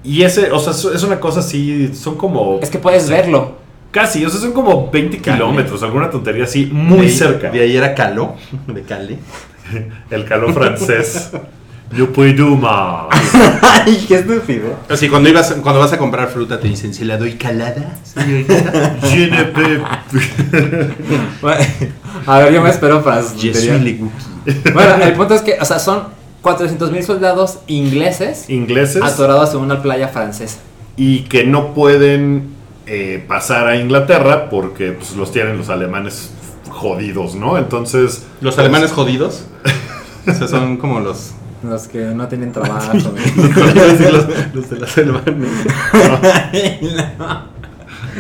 Y 0.04 0.22
ese, 0.22 0.52
o 0.52 0.60
sea, 0.60 0.74
es- 0.94 1.04
una 1.04 1.20
cosa 1.20 1.40
así, 1.40 1.92
son 1.94 2.16
como... 2.16 2.60
Es 2.62 2.70
que 2.70 2.78
puedes 2.78 3.10
verlo. 3.10 3.58
Casi, 3.92 4.24
o 4.24 4.30
sea, 4.30 4.40
son 4.40 4.54
como 4.54 4.92
20 4.92 5.18
Calais. 5.18 5.42
kilómetros, 5.42 5.82
alguna 5.84 6.10
tontería 6.12 6.44
así, 6.44 6.68
muy 6.72 7.00
De 7.00 7.06
ahí- 7.08 7.12
cerca. 7.12 7.50
De 7.50 7.60
ahí 7.62 7.76
era 7.76 7.96
Caló, 7.96 8.36
de 8.68 8.82
Cali. 8.84 9.18
El 10.12 10.26
calor 10.26 10.54
francés. 10.54 11.32
Yo 11.96 12.14
puedo 12.14 12.56
más. 12.56 13.08
Ay, 13.62 14.06
qué 14.08 14.16
estúpido. 14.16 14.76
Así 14.90 15.10
cuando 15.10 15.28
ibas, 15.30 15.54
cuando 15.64 15.80
vas 15.80 15.92
a 15.92 15.98
comprar 15.98 16.28
fruta 16.30 16.60
te 16.60 16.68
dicen, 16.68 16.94
¿se 16.94 17.04
la 17.06 17.18
doy 17.18 17.34
calada? 17.34 17.98
Je 18.16 19.28
ne 19.28 19.44
peux- 19.46 19.82
A 22.28 22.40
ver, 22.40 22.54
yo 22.54 22.62
me 22.62 22.70
espero 22.70 23.04
para 23.04 23.24
su 23.24 23.38
Je 23.40 23.52
tontería. 23.52 23.74
suis 23.80 23.84
le 23.84 23.94
Wookie. 24.04 24.72
Bueno, 24.74 25.04
el 25.04 25.14
punto 25.14 25.34
es 25.34 25.42
que, 25.42 25.58
o 25.60 25.66
sea, 25.66 25.80
son 25.80 26.04
400 26.42 26.92
mil 26.92 27.04
soldados 27.04 27.60
ingleses 27.68 28.50
Ingleses 28.50 29.02
atorados 29.02 29.54
en 29.54 29.60
una 29.60 29.82
playa 29.82 30.08
francesa. 30.08 30.60
y 30.96 31.22
que 31.24 31.44
no 31.44 31.74
pueden 31.74 32.50
eh, 32.86 33.24
pasar 33.28 33.68
a 33.68 33.76
Inglaterra 33.78 34.50
porque 34.50 34.92
pues, 34.94 35.16
los 35.16 35.32
tienen 35.32 35.58
los 35.58 35.70
alemanes 35.70 36.32
jodidos, 36.70 37.36
¿no? 37.36 37.58
Entonces. 37.58 38.26
Los 38.42 38.58
alemanes 38.60 38.92
jodidos. 38.92 39.46
O 40.28 40.34
sea, 40.34 40.48
son 40.48 40.78
como 40.78 41.00
los. 41.00 41.31
Los 41.63 41.87
que 41.87 41.99
no 41.99 42.28
tienen 42.28 42.51
trabajo. 42.51 42.92
güey. 42.94 43.35
los, 44.11 44.25
los 44.54 44.69
de 44.69 44.80
la 44.80 44.87
selva. 44.87 45.21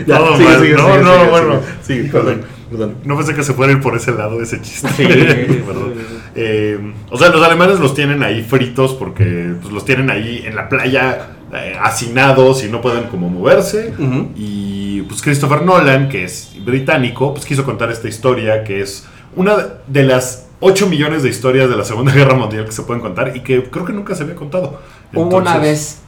Ya, 0.05 0.19
No, 0.19 0.37
sigue, 0.37 0.49
man, 0.49 0.61
sigue, 0.61 0.75
no, 0.75 0.85
sigue, 0.85 1.03
no, 1.03 1.13
sigue, 1.13 1.29
bueno. 1.29 1.59
sigue, 1.81 1.81
sigue, 1.81 2.07
Híjole. 2.07 2.23
perdón, 2.23 2.45
perdón. 2.69 2.95
No 3.03 3.17
pensé 3.17 3.35
que 3.35 3.43
se 3.43 3.53
fuera 3.53 3.73
a 3.73 3.75
ir 3.75 3.81
por 3.81 3.95
ese 3.97 4.11
lado 4.11 4.41
ese 4.41 4.61
chiste. 4.61 4.87
Sí. 4.95 5.03
Perdón. 5.65 5.93
Eh, 6.35 6.93
o 7.09 7.17
sea, 7.17 7.29
los 7.29 7.43
alemanes 7.43 7.79
los 7.79 7.93
tienen 7.95 8.23
ahí 8.23 8.43
fritos 8.43 8.93
porque 8.93 9.53
pues, 9.61 9.73
los 9.73 9.83
tienen 9.85 10.09
ahí 10.09 10.43
en 10.45 10.55
la 10.55 10.69
playa 10.69 11.31
eh, 11.53 11.75
hacinados 11.81 12.63
y 12.63 12.69
no 12.69 12.81
pueden 12.81 13.05
como 13.05 13.29
moverse. 13.29 13.93
Y 14.35 15.01
pues 15.03 15.21
Christopher 15.21 15.63
Nolan, 15.63 16.07
que 16.07 16.23
es 16.25 16.51
británico, 16.63 17.33
pues 17.33 17.45
quiso 17.45 17.65
contar 17.65 17.91
esta 17.91 18.07
historia 18.07 18.63
que 18.63 18.81
es 18.81 19.05
una 19.35 19.55
de 19.87 20.03
las 20.03 20.45
8 20.61 20.87
millones 20.87 21.23
de 21.23 21.29
historias 21.29 21.69
de 21.69 21.75
la 21.77 21.85
Segunda 21.85 22.11
Guerra 22.15 22.35
Mundial 22.35 22.65
que 22.65 22.71
se 22.71 22.83
pueden 22.83 23.01
contar 23.01 23.35
y 23.35 23.41
que 23.41 23.63
creo 23.63 23.85
que 23.85 23.93
nunca 23.93 24.15
se 24.15 24.23
había 24.23 24.35
contado. 24.35 24.81
Hubo 25.13 25.37
una 25.37 25.57
vez. 25.57 25.99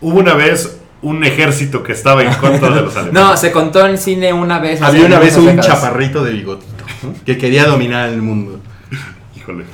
Hubo 0.00 0.18
una 0.18 0.34
vez 0.34 0.78
un 1.02 1.24
ejército 1.24 1.82
que 1.82 1.92
estaba 1.92 2.22
en 2.22 2.32
contra 2.34 2.70
de 2.70 2.82
los 2.82 2.96
alemanes. 2.96 3.12
No, 3.12 3.36
se 3.36 3.52
contó 3.52 3.86
en 3.86 3.98
cine 3.98 4.32
una 4.32 4.58
vez. 4.58 4.80
Había 4.82 5.06
una 5.06 5.18
vez 5.18 5.36
un 5.36 5.46
décadas. 5.46 5.66
chaparrito 5.66 6.24
de 6.24 6.32
bigotito 6.32 6.84
que 7.24 7.38
quería 7.38 7.66
dominar 7.66 8.08
el 8.08 8.22
mundo. 8.22 8.60
Híjole. 9.36 9.64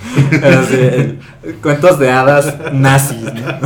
Así, 0.42 1.18
cuentos 1.62 1.98
de 1.98 2.10
hadas 2.10 2.72
nazis. 2.72 3.22
¿no? 3.22 3.58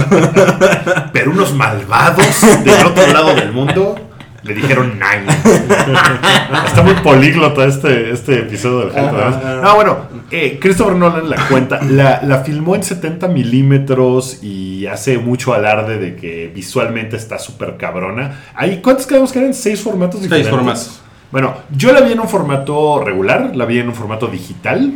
Pero 1.13 1.31
unos 1.31 1.55
malvados 1.55 2.27
del 2.65 2.87
otro 2.87 3.07
lado 3.13 3.35
del 3.37 3.53
mundo 3.53 3.95
le 4.43 4.55
dijeron 4.55 4.95
nine. 4.99 5.27
Está 6.67 6.83
muy 6.83 6.95
políglota 6.95 7.65
este, 7.65 8.11
este 8.11 8.41
episodio 8.41 8.87
del 8.91 8.99
Hadas. 8.99 9.63
No, 9.63 9.75
bueno, 9.77 9.99
eh, 10.31 10.59
Christopher 10.61 10.97
Nolan 10.97 11.31
la 11.31 11.37
cuenta, 11.49 11.81
la, 11.83 12.21
la 12.23 12.39
filmó 12.39 12.75
en 12.75 12.83
70 12.83 13.29
milímetros 13.29 14.43
y 14.43 14.87
hace 14.87 15.19
mucho 15.19 15.55
alarde 15.55 15.99
de 15.99 16.17
que 16.17 16.51
visualmente 16.53 17.17
está 17.17 17.39
súper 17.39 17.77
cabrona. 17.77 18.41
Ahí, 18.55 18.81
¿Cuántos 18.83 19.07
quedamos 19.07 19.33
que 19.33 19.39
eran? 19.39 19.55
¿Seis 19.55 19.81
formatos 19.81 20.21
Seis 20.21 20.31
diferentes? 20.31 20.51
formatos. 20.51 21.03
Bueno, 21.31 21.55
yo 21.71 21.93
la 21.93 22.01
vi 22.01 22.13
en 22.13 22.21
un 22.21 22.29
formato 22.29 23.03
regular, 23.03 23.57
la 23.57 23.65
vi 23.65 23.79
en 23.79 23.89
un 23.89 23.95
formato 23.95 24.27
digital. 24.27 24.93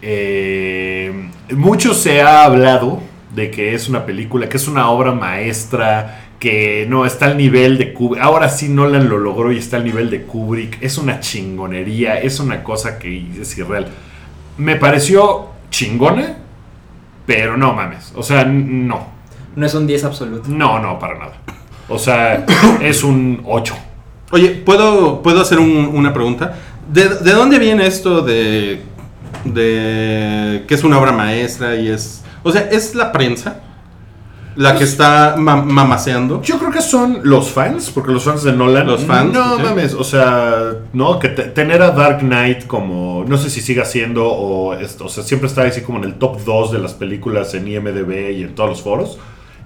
Eh, 0.00 1.28
mucho 1.50 1.94
se 1.94 2.22
ha 2.22 2.44
hablado 2.44 3.00
de 3.34 3.50
que 3.50 3.74
es 3.74 3.88
una 3.88 4.04
película, 4.06 4.48
que 4.48 4.56
es 4.56 4.68
una 4.68 4.90
obra 4.90 5.12
maestra, 5.12 6.27
que 6.38 6.86
no 6.88 7.04
está 7.04 7.26
al 7.26 7.36
nivel 7.36 7.78
de 7.78 7.92
Kubrick. 7.92 8.22
Ahora 8.22 8.48
sí 8.48 8.68
Nolan 8.68 9.08
lo 9.08 9.18
logró 9.18 9.50
y 9.52 9.58
está 9.58 9.76
al 9.76 9.84
nivel 9.84 10.08
de 10.10 10.22
Kubrick. 10.22 10.78
Es 10.80 10.96
una 10.98 11.20
chingonería, 11.20 12.20
es 12.20 12.38
una 12.40 12.62
cosa 12.62 12.98
que 12.98 13.26
es 13.40 13.58
irreal. 13.58 13.88
Me 14.56 14.76
pareció 14.76 15.48
chingona, 15.70 16.36
pero 17.26 17.56
no 17.56 17.72
mames. 17.74 18.12
O 18.14 18.22
sea, 18.22 18.44
no. 18.44 19.06
No 19.56 19.66
es 19.66 19.74
un 19.74 19.86
10 19.86 20.04
absoluto. 20.04 20.48
No, 20.48 20.78
no, 20.78 20.98
para 20.98 21.18
nada. 21.18 21.32
O 21.88 21.98
sea, 21.98 22.46
es 22.80 23.02
un 23.02 23.42
8. 23.44 23.74
Oye, 24.30 24.50
¿puedo, 24.50 25.22
¿puedo 25.22 25.40
hacer 25.40 25.58
un- 25.58 25.90
una 25.92 26.12
pregunta? 26.12 26.54
¿De, 26.92 27.08
de 27.08 27.32
dónde 27.32 27.58
viene 27.58 27.86
esto 27.86 28.20
de, 28.22 28.82
de 29.44 30.64
que 30.68 30.74
es 30.74 30.84
una 30.84 30.98
obra 30.98 31.12
maestra 31.12 31.74
y 31.76 31.88
es... 31.88 32.22
O 32.42 32.52
sea, 32.52 32.68
¿es 32.70 32.94
la 32.94 33.10
prensa 33.12 33.60
la 34.58 34.76
que 34.76 34.82
está 34.84 35.36
ma- 35.38 35.62
mamaseando? 35.62 36.42
Yo 36.42 36.58
creo 36.58 36.70
que 36.72 36.82
son 36.82 37.20
los 37.22 37.50
fans, 37.50 37.90
porque 37.94 38.12
los 38.12 38.24
fans 38.24 38.42
de 38.42 38.52
Nolan. 38.52 38.86
Los 38.88 39.04
fans, 39.04 39.32
No 39.32 39.58
mames, 39.58 39.94
o 39.94 40.02
sea, 40.04 40.72
no, 40.92 41.18
que 41.20 41.28
te- 41.28 41.44
tener 41.44 41.80
a 41.82 41.92
Dark 41.92 42.18
Knight 42.20 42.66
como. 42.66 43.24
No 43.28 43.38
sé 43.38 43.50
si 43.50 43.60
siga 43.60 43.84
siendo, 43.84 44.26
o, 44.26 44.74
esto, 44.74 45.04
o 45.06 45.08
sea, 45.08 45.22
siempre 45.22 45.46
está 45.48 45.62
así 45.62 45.82
como 45.82 45.98
en 45.98 46.04
el 46.04 46.14
top 46.14 46.40
2 46.44 46.72
de 46.72 46.78
las 46.80 46.94
películas 46.94 47.54
en 47.54 47.68
IMDb 47.68 48.32
y 48.32 48.42
en 48.42 48.54
todos 48.56 48.68
los 48.70 48.82
foros. 48.82 49.18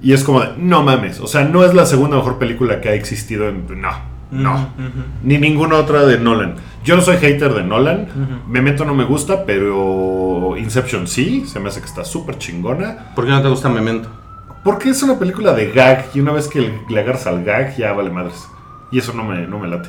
Y 0.02 0.12
es 0.12 0.25
como 0.25 0.40
de, 0.40 0.49
no 0.58 0.82
mames, 0.82 1.20
o 1.20 1.26
sea, 1.26 1.44
no 1.44 1.64
es 1.64 1.75
la 1.75 1.87
segunda 1.87 2.16
mejor 2.16 2.38
película 2.38 2.80
que 2.80 2.88
ha 2.90 2.94
existido 2.94 3.49
en. 3.49 3.64
No, 3.80 3.90
no. 4.30 4.68
Ni 5.22 5.38
ninguna 5.38 5.76
otra 5.76 6.04
de 6.04 6.18
Nolan. 6.18 6.56
Yo 6.84 6.96
no 6.96 7.02
soy 7.02 7.16
hater 7.18 7.54
de 7.54 7.62
Nolan. 7.62 8.08
Memento 8.49 8.84
no 8.84 8.94
me 8.94 9.04
gusta, 9.04 9.44
pero 9.46 10.54
Inception 10.58 11.06
sí. 11.06 11.44
Se 11.46 11.61
me 11.61 11.68
hace 11.68 11.80
que 11.80 11.87
está 11.87 12.04
súper 12.04 12.37
chingona. 12.38 13.12
¿Por 13.14 13.25
qué 13.25 13.30
no 13.30 13.40
te 13.42 13.49
gusta 13.49 13.68
Memento? 13.68 14.08
Porque 14.62 14.90
es 14.90 15.02
una 15.02 15.19
película 15.19 15.52
de 15.54 15.71
gag 15.73 16.07
y 16.14 16.21
una 16.21 16.33
vez 16.33 16.47
que 16.49 16.81
le 16.88 17.00
agarras 17.00 17.26
al 17.26 17.42
gag 17.45 17.76
ya 17.76 17.92
vale 17.92 18.11
madres. 18.11 18.47
Y 18.90 18.99
eso 18.99 19.12
no 19.12 19.25
me, 19.25 19.47
no 19.47 19.59
me 19.59 19.69
late. 19.69 19.88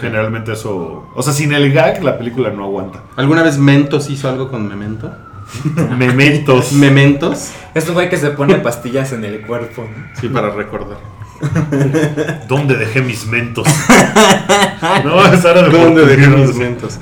Generalmente 0.00 0.52
eso... 0.52 1.08
O 1.14 1.22
sea, 1.22 1.32
sin 1.32 1.52
el 1.52 1.72
gag 1.72 2.02
la 2.02 2.18
película 2.18 2.50
no 2.50 2.64
aguanta. 2.64 3.00
¿Alguna 3.16 3.42
vez 3.42 3.56
Mentos 3.58 4.10
hizo 4.10 4.28
algo 4.28 4.50
con 4.50 4.66
Memento? 4.68 5.12
Mementos. 5.96 6.72
¿Mementos? 6.72 7.52
Es 7.74 7.88
un 7.88 7.94
güey 7.94 8.08
que 8.10 8.16
se 8.16 8.30
pone 8.30 8.56
pastillas 8.56 9.12
en 9.12 9.24
el 9.24 9.42
cuerpo. 9.46 9.82
¿no? 9.84 10.20
Sí, 10.20 10.28
para 10.28 10.50
recordar. 10.50 10.98
¿Dónde 12.48 12.74
dejé 12.76 13.00
mis 13.00 13.26
mentos? 13.26 13.66
no, 15.04 15.24
esa 15.32 15.50
era 15.52 15.62
de 15.62 15.70
¿Dónde 15.70 16.04
dejé 16.04 16.26
mis 16.28 16.54
mentos? 16.54 16.98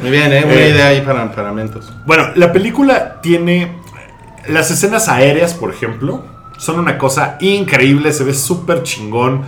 Muy 0.00 0.10
bien, 0.10 0.32
¿eh? 0.32 0.42
Una 0.46 0.54
Eh. 0.54 0.70
idea 0.70 0.86
ahí 0.88 1.00
para, 1.02 1.30
para 1.32 1.52
mentos. 1.52 1.92
Bueno, 2.06 2.28
la 2.36 2.52
película 2.52 3.20
tiene... 3.20 3.72
Las 4.48 4.70
escenas 4.70 5.08
aéreas, 5.08 5.54
por 5.54 5.70
ejemplo, 5.70 6.24
son 6.62 6.78
una 6.78 6.96
cosa 6.96 7.36
increíble. 7.40 8.12
Se 8.12 8.22
ve 8.24 8.32
súper 8.34 8.82
chingón. 8.84 9.42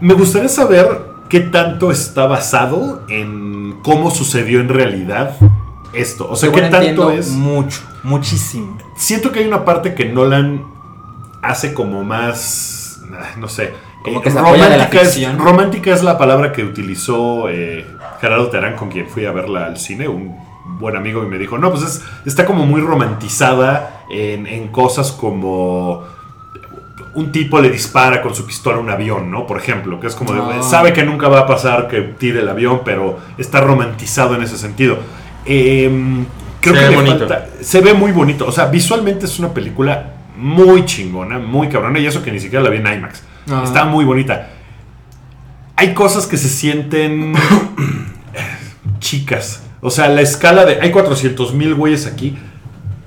Me 0.00 0.14
gustaría 0.14 0.48
saber 0.48 0.88
qué 1.28 1.40
tanto 1.40 1.90
está 1.92 2.26
basado 2.26 3.02
en 3.08 3.76
cómo 3.82 4.10
sucedió 4.10 4.60
en 4.60 4.68
realidad 4.68 5.36
esto. 5.92 6.28
O 6.28 6.36
sea, 6.36 6.50
qué 6.50 6.62
tanto 6.62 7.10
es... 7.10 7.30
Mucho, 7.30 7.80
muchísimo. 8.02 8.76
Siento 8.96 9.30
que 9.30 9.40
hay 9.40 9.46
una 9.46 9.64
parte 9.64 9.94
que 9.94 10.06
Nolan 10.06 10.64
hace 11.42 11.72
como 11.74 12.02
más, 12.02 13.00
ah, 13.12 13.36
no 13.38 13.48
sé, 13.48 13.72
Como 14.02 14.18
eh, 14.18 14.22
que 14.22 14.30
se 14.30 14.38
apoya 14.38 14.68
de 14.68 14.76
la 14.78 14.86
romántica, 14.86 15.00
es, 15.02 15.38
romántica 15.38 15.94
es 15.94 16.02
la 16.02 16.18
palabra 16.18 16.52
que 16.52 16.64
utilizó 16.64 17.48
eh, 17.48 17.86
Gerardo 18.20 18.48
Terán 18.48 18.74
con 18.74 18.88
quien 18.88 19.08
fui 19.08 19.24
a 19.26 19.30
verla 19.32 19.66
al 19.66 19.78
cine, 19.78 20.08
un 20.08 20.36
buen 20.80 20.96
amigo 20.96 21.22
y 21.22 21.26
me 21.26 21.38
dijo, 21.38 21.56
no, 21.58 21.70
pues 21.70 21.82
es- 21.84 22.02
está 22.26 22.44
como 22.44 22.66
muy 22.66 22.80
romantizada 22.80 24.02
en, 24.10 24.46
en 24.46 24.68
cosas 24.68 25.12
como 25.12 26.02
un 27.18 27.32
tipo 27.32 27.60
le 27.60 27.70
dispara 27.70 28.22
con 28.22 28.34
su 28.34 28.46
pistola 28.46 28.76
a 28.78 28.80
un 28.80 28.90
avión, 28.90 29.30
¿no? 29.30 29.46
Por 29.46 29.58
ejemplo, 29.58 29.98
que 30.00 30.06
es 30.06 30.14
como 30.14 30.32
de, 30.32 30.40
Ah. 30.40 30.62
sabe 30.62 30.92
que 30.92 31.02
nunca 31.02 31.28
va 31.28 31.40
a 31.40 31.46
pasar 31.46 31.88
que 31.88 32.00
tire 32.00 32.40
el 32.40 32.48
avión, 32.48 32.82
pero 32.84 33.18
está 33.38 33.60
romantizado 33.60 34.34
en 34.34 34.42
ese 34.42 34.56
sentido. 34.56 34.98
Em, 35.44 36.24
creo 36.60 36.74
Se 36.74 36.80
que 36.80 36.88
ve 36.88 36.94
bonito. 36.96 37.18
falta- 37.28 37.46
se 37.60 37.80
ve 37.80 37.94
muy 37.94 38.12
bonito. 38.12 38.46
O 38.46 38.52
sea, 38.52 38.66
visualmente 38.66 39.26
es 39.26 39.38
una 39.38 39.52
película 39.54 40.12
muy 40.36 40.84
chingona, 40.84 41.38
muy 41.38 41.68
cabrona. 41.68 41.98
Y 41.98 42.06
eso 42.06 42.22
que 42.22 42.30
ni 42.32 42.38
siquiera 42.40 42.62
la 42.64 42.70
vi 42.70 42.76
en 42.78 42.86
IMAX. 42.86 43.22
Ah. 43.50 43.62
Está 43.64 43.84
muy 43.84 44.04
bonita. 44.04 44.50
Hay 45.76 45.94
cosas 45.94 46.26
que 46.26 46.36
se 46.36 46.48
sienten 46.48 47.34
chicas. 49.00 49.62
O 49.80 49.90
sea, 49.90 50.08
la 50.08 50.20
escala 50.22 50.64
de... 50.64 50.80
Hay 50.80 50.90
400 50.90 51.54
mil 51.54 51.74
güeyes 51.74 52.06
aquí. 52.06 52.36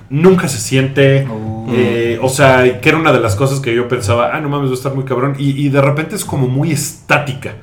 Nunca 0.09 0.47
se 0.47 0.57
siente... 0.57 1.27
Oh. 1.29 1.50
Eh, 1.69 2.19
o 2.21 2.29
sea, 2.29 2.81
que 2.81 2.89
era 2.89 2.97
una 2.97 3.11
de 3.13 3.19
las 3.19 3.35
cosas 3.35 3.59
que 3.59 3.73
yo 3.75 3.87
pensaba, 3.87 4.31
ah, 4.33 4.41
no 4.41 4.49
mames, 4.49 4.69
va 4.69 4.73
a 4.73 4.77
estar 4.77 4.93
muy 4.93 5.03
cabrón. 5.05 5.35
Y, 5.37 5.65
y 5.65 5.69
de 5.69 5.81
repente 5.81 6.15
es 6.15 6.25
como 6.25 6.47
muy 6.47 6.71
estática. 6.71 7.55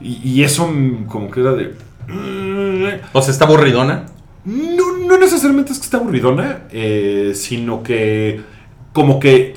Y, 0.00 0.20
y 0.24 0.42
eso 0.44 0.66
mm, 0.68 1.04
como 1.06 1.30
que 1.30 1.40
era 1.40 1.52
de... 1.52 1.74
mm, 2.08 2.84
O 3.12 3.22
sea, 3.22 3.32
está 3.32 3.44
aburridona. 3.44 4.06
no, 4.44 4.96
no 5.06 5.18
necesariamente 5.18 5.72
es 5.72 5.78
que 5.78 5.84
esté 5.84 5.96
aburridona, 5.96 6.60
eh, 6.70 7.32
sino 7.34 7.82
que 7.82 8.40
como 8.92 9.20
que 9.20 9.54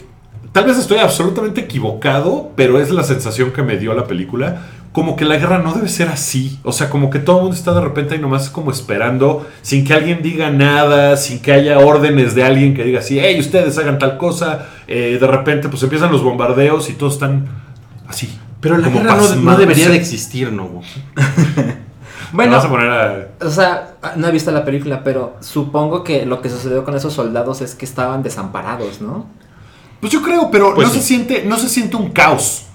tal 0.52 0.66
vez 0.66 0.78
estoy 0.78 1.00
absolutamente 1.00 1.62
equivocado, 1.62 2.52
pero 2.56 2.80
es 2.80 2.92
la 2.92 3.04
sensación 3.04 3.52
que 3.52 3.64
me 3.64 3.78
dio 3.78 3.94
la 3.94 4.06
película. 4.06 4.68
Como 4.94 5.16
que 5.16 5.26
la 5.26 5.36
guerra 5.38 5.58
no 5.58 5.74
debe 5.74 5.90
ser 5.90 6.08
así. 6.08 6.60
O 6.64 6.72
sea, 6.72 6.90
como 6.90 7.10
que 7.10 7.20
todo 7.20 7.38
el 7.38 7.42
mundo 7.44 7.58
está 7.58 7.74
de 7.74 7.82
repente 7.82 8.14
ahí 8.14 8.22
nomás 8.22 8.50
como 8.50 8.72
esperando, 8.72 9.46
sin 9.62 9.84
que 9.84 9.94
alguien 9.94 10.22
diga 10.22 10.50
nada, 10.52 11.18
sin 11.18 11.40
que 11.40 11.52
haya 11.52 11.80
órdenes 11.80 12.36
de 12.36 12.44
alguien 12.44 12.74
que 12.76 12.84
diga 12.84 13.00
así, 13.00 13.20
hey, 13.20 13.40
ustedes 13.40 13.76
hagan 13.80 13.98
tal 14.00 14.18
cosa. 14.18 14.68
Eh, 14.88 15.18
de 15.20 15.28
repente, 15.28 15.68
pues 15.68 15.82
empiezan 15.84 16.12
los 16.12 16.22
bombardeos 16.24 16.90
y 16.90 16.94
todos 16.94 17.14
están 17.14 17.48
así. 18.08 18.38
Pero 18.62 18.78
la 18.78 18.88
guerra 18.88 19.18
no, 19.42 19.58
debería 19.58 19.90
de 19.90 19.96
existir, 20.04 20.52
¿no? 20.54 20.82
Bueno, 22.32 22.52
vas 22.56 22.66
a 22.66 22.70
poner 22.70 22.90
a- 22.90 23.28
o 23.46 23.50
sea, 23.50 23.96
no 24.16 24.28
he 24.28 24.32
visto 24.32 24.52
la 24.52 24.64
película, 24.64 25.04
pero 25.04 25.36
supongo 25.42 26.04
que 26.04 26.26
lo 26.26 26.42
que 26.42 26.50
sucedió 26.50 26.84
con 26.86 26.96
esos 26.96 27.14
soldados 27.14 27.62
es 27.62 27.76
que 27.76 27.86
estaban 27.86 28.24
desamparados, 28.24 29.02
¿no? 29.02 29.26
Pues 30.00 30.14
yo 30.14 30.22
creo, 30.22 30.52
pero 30.52 30.76
Pues 30.76 30.88
no, 30.90 30.94
sí. 30.94 31.00
se 31.00 31.06
siente, 31.08 31.44
no 31.46 31.58
se 31.58 31.68
siente 31.68 31.96
un 31.96 32.12
caos. 32.12 32.68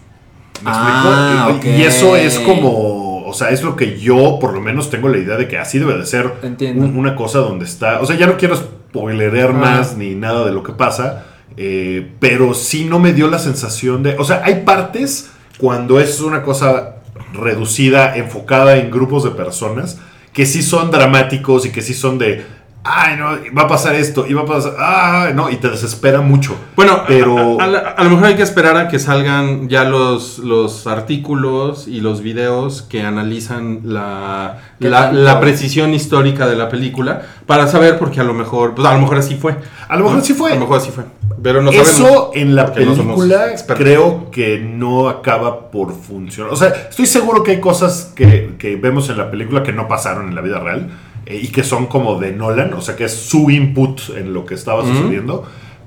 ¿Me 0.63 0.71
Ah, 0.73 1.47
explico? 1.51 1.77
Y- 1.79 1.83
eso 1.83 2.17
es 2.17 2.39
como, 2.41 3.25
o 3.27 3.33
sea, 3.33 3.51
es 3.51 3.63
lo 3.63 3.77
que 3.77 3.99
yo 3.99 4.39
por 4.41 4.53
lo 4.55 4.61
menos 4.61 4.91
tengo 4.91 5.09
la 5.09 5.19
idea 5.19 5.37
de 5.37 5.47
que 5.49 5.59
así 5.59 5.79
debe 5.79 5.97
de 5.99 6.07
ser 6.07 6.33
un- 6.77 6.97
una 6.99 7.15
cosa 7.15 7.39
donde 7.39 7.65
está. 7.65 8.01
O 8.01 8.07
sea, 8.07 8.17
ya 8.17 8.27
no 8.27 8.37
quiero 8.37 8.57
spoilerear 8.57 9.51
Ah. 9.51 9.53
más 9.53 9.97
ni 9.97 10.15
nada 10.15 10.45
de 10.45 10.53
lo 10.53 10.63
que 10.63 10.73
pasa, 10.73 11.25
eh, 11.57 12.11
pero 12.21 12.55
sí 12.55 12.85
no 12.85 12.99
me 12.99 13.13
dio 13.13 13.29
la 13.29 13.39
sensación 13.39 14.03
de. 14.03 14.17
O 14.19 14.25
sea, 14.25 14.43
hay 14.45 14.63
partes 14.65 15.31
cuando 15.59 16.01
es 16.01 16.21
una 16.21 16.43
cosa 16.43 16.95
reducida, 17.35 18.17
enfocada 18.17 18.77
en 18.77 18.91
grupos 18.91 19.25
de 19.25 19.31
personas, 19.31 19.99
que 20.33 20.47
sí 20.47 20.63
son 20.63 20.91
dramáticos 20.91 21.67
y 21.67 21.71
que 21.71 21.83
sí 21.83 21.95
son 21.95 22.19
de. 22.19 22.45
Ay, 22.91 23.17
no, 23.19 23.27
va 23.57 23.63
a 23.63 23.69
pasar 23.69 23.95
esto, 23.95 24.25
y 24.27 24.33
va 24.33 24.43
a 24.43 24.47
pasar. 24.47 24.73
Ah, 24.79 25.29
no, 25.35 25.51
y 25.51 25.57
te 25.57 25.69
desespera 25.69 26.21
mucho. 26.23 26.57
Bueno, 26.75 27.03
Pero- 27.07 27.61
a, 27.61 27.65
a- 27.65 27.67
a 27.67 27.69
la- 27.69 27.79
a 27.81 28.05
lo 28.05 28.11
mejor 28.11 28.27
hay 28.27 28.35
que 28.37 28.43
esperar 28.43 28.77
a 28.79 28.89
que 28.89 28.99
salgan 28.99 29.69
ya 29.69 29.85
los, 29.85 30.39
los 30.39 30.87
artículos 30.87 31.87
y 31.89 32.01
los 32.01 32.23
videos 32.23 32.83
que 32.83 33.03
analizan 33.03 33.81
la, 33.85 34.59
¿Qué 34.81 34.89
la, 34.89 35.39
precisión 35.41 35.93
histórica 35.93 36.47
de 36.47 36.57
la 36.57 36.69
película 36.69 37.23
para 37.47 37.67
saber 37.67 37.99
porque 37.99 38.21
a 38.21 38.25
lo 38.25 38.35
mejor, 38.35 38.75
pues 38.75 38.87
a 38.89 38.95
lo 38.95 39.01
mejor 39.01 39.19
así 39.19 39.35
fue. 39.37 39.57
A 39.89 39.97
lo 39.97 40.05
mejor 40.05 40.23
sí 40.23 40.35
fue. 40.35 40.53
A 40.53 40.55
lo 40.55 40.61
mejor 40.61 40.79
así 40.79 40.91
fue. 40.91 41.05
Pero 41.43 41.63
no 41.63 41.71
Eso 41.71 41.85
sabemos. 42.05 42.31
en 42.35 42.57
la 42.57 42.65
no 42.65 42.73
película 42.73 43.47
creo 43.77 44.31
que 44.31 44.59
no 44.59 45.09
acaba 45.09 45.71
por 45.71 45.95
funcionar. 45.95 46.53
O 46.53 46.57
sea, 46.57 46.69
estoy 46.91 47.07
seguro 47.07 47.43
que 47.43 47.53
hay 47.53 47.61
cosas 47.61 48.13
que, 48.15 48.55
que 48.59 48.77
vemos 48.77 49.09
en 49.11 49.19
la 49.19 49.31
película 49.31 49.63
que 49.63 49.73
no 49.73 49.87
pasaron 49.89 50.29
en 50.29 50.35
la 50.35 50.41
vida 50.41 50.59
real 50.59 50.89
eh, 51.27 51.41
y 51.43 51.49
que 51.49 51.63
son 51.63 51.87
como 51.87 52.19
de 52.19 52.33
Nolan, 52.33 52.73
o 52.75 52.81
sea, 52.81 52.97
que 52.97 53.05
es 53.05 53.13
su 53.13 53.51
input 53.51 54.01
en 54.17 54.33
lo 54.33 54.45
que 54.47 54.55
estaba 54.55 54.85
sucediendo, 54.85 55.47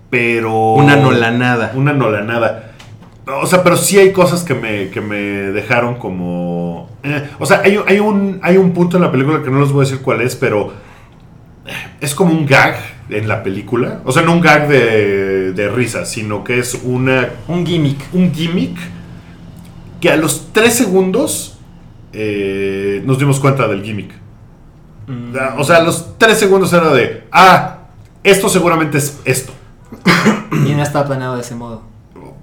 pero... 0.10 0.74
Una 0.74 0.96
nolanada. 0.96 1.74
Una 1.76 1.94
nolanada. 1.94 2.74
O 3.42 3.46
sea, 3.46 3.64
pero 3.64 3.78
sí 3.78 3.98
hay 3.98 4.12
cosas 4.12 4.44
que 4.44 4.54
me, 4.54 4.90
que 4.90 5.00
me 5.02 5.18
dejaron 5.18 5.96
como... 5.96 6.90
eh, 7.04 7.30
o 7.40 7.46
sea, 7.46 7.62
hay, 7.64 7.80
hay 7.88 8.00
un, 8.00 8.40
hay 8.42 8.58
un 8.58 8.72
punto 8.72 8.98
en 8.98 9.04
la 9.04 9.12
película 9.12 9.42
que 9.44 9.50
no 9.50 9.62
les 9.62 9.72
voy 9.72 9.86
a 9.86 9.90
decir 9.90 10.02
cuál 10.02 10.22
es, 10.22 10.36
pero 10.36 10.74
es 12.02 12.16
como 12.16 12.32
un 12.34 12.46
gag 12.46 12.76
en 13.10 13.28
la 13.28 13.44
película. 13.44 14.02
O 14.06 14.12
sea, 14.12 14.24
no 14.24 14.34
un 14.34 14.42
gag 14.42 14.68
de, 14.68 15.54
de 15.54 15.70
risa, 15.70 16.06
sino 16.06 16.44
que 16.44 16.60
es 16.60 16.82
una, 16.84 17.30
Un 17.48 17.66
gimmick. 17.66 18.00
un 18.14 18.34
gimmick 18.34 18.78
que 20.02 20.10
a 20.10 20.18
los 20.18 20.52
tres 20.52 20.74
segundos 20.74 21.60
eh, 22.12 23.02
nos 23.06 23.20
dimos 23.20 23.40
cuenta 23.40 23.68
del 23.68 23.84
gimmick. 23.84 24.12
Mm. 25.08 25.36
O 25.58 25.64
sea, 25.64 25.82
los 25.82 26.18
tres 26.18 26.40
segundos 26.40 26.72
era 26.74 26.92
de, 26.94 27.28
ah, 27.32 27.78
esto 28.24 28.50
seguramente 28.50 28.98
es 28.98 29.20
esto. 29.26 29.54
Y 30.52 30.74
no 30.74 30.84
está 30.84 31.06
planeado 31.06 31.36
de 31.36 31.42
ese 31.42 31.56
modo. 31.56 31.82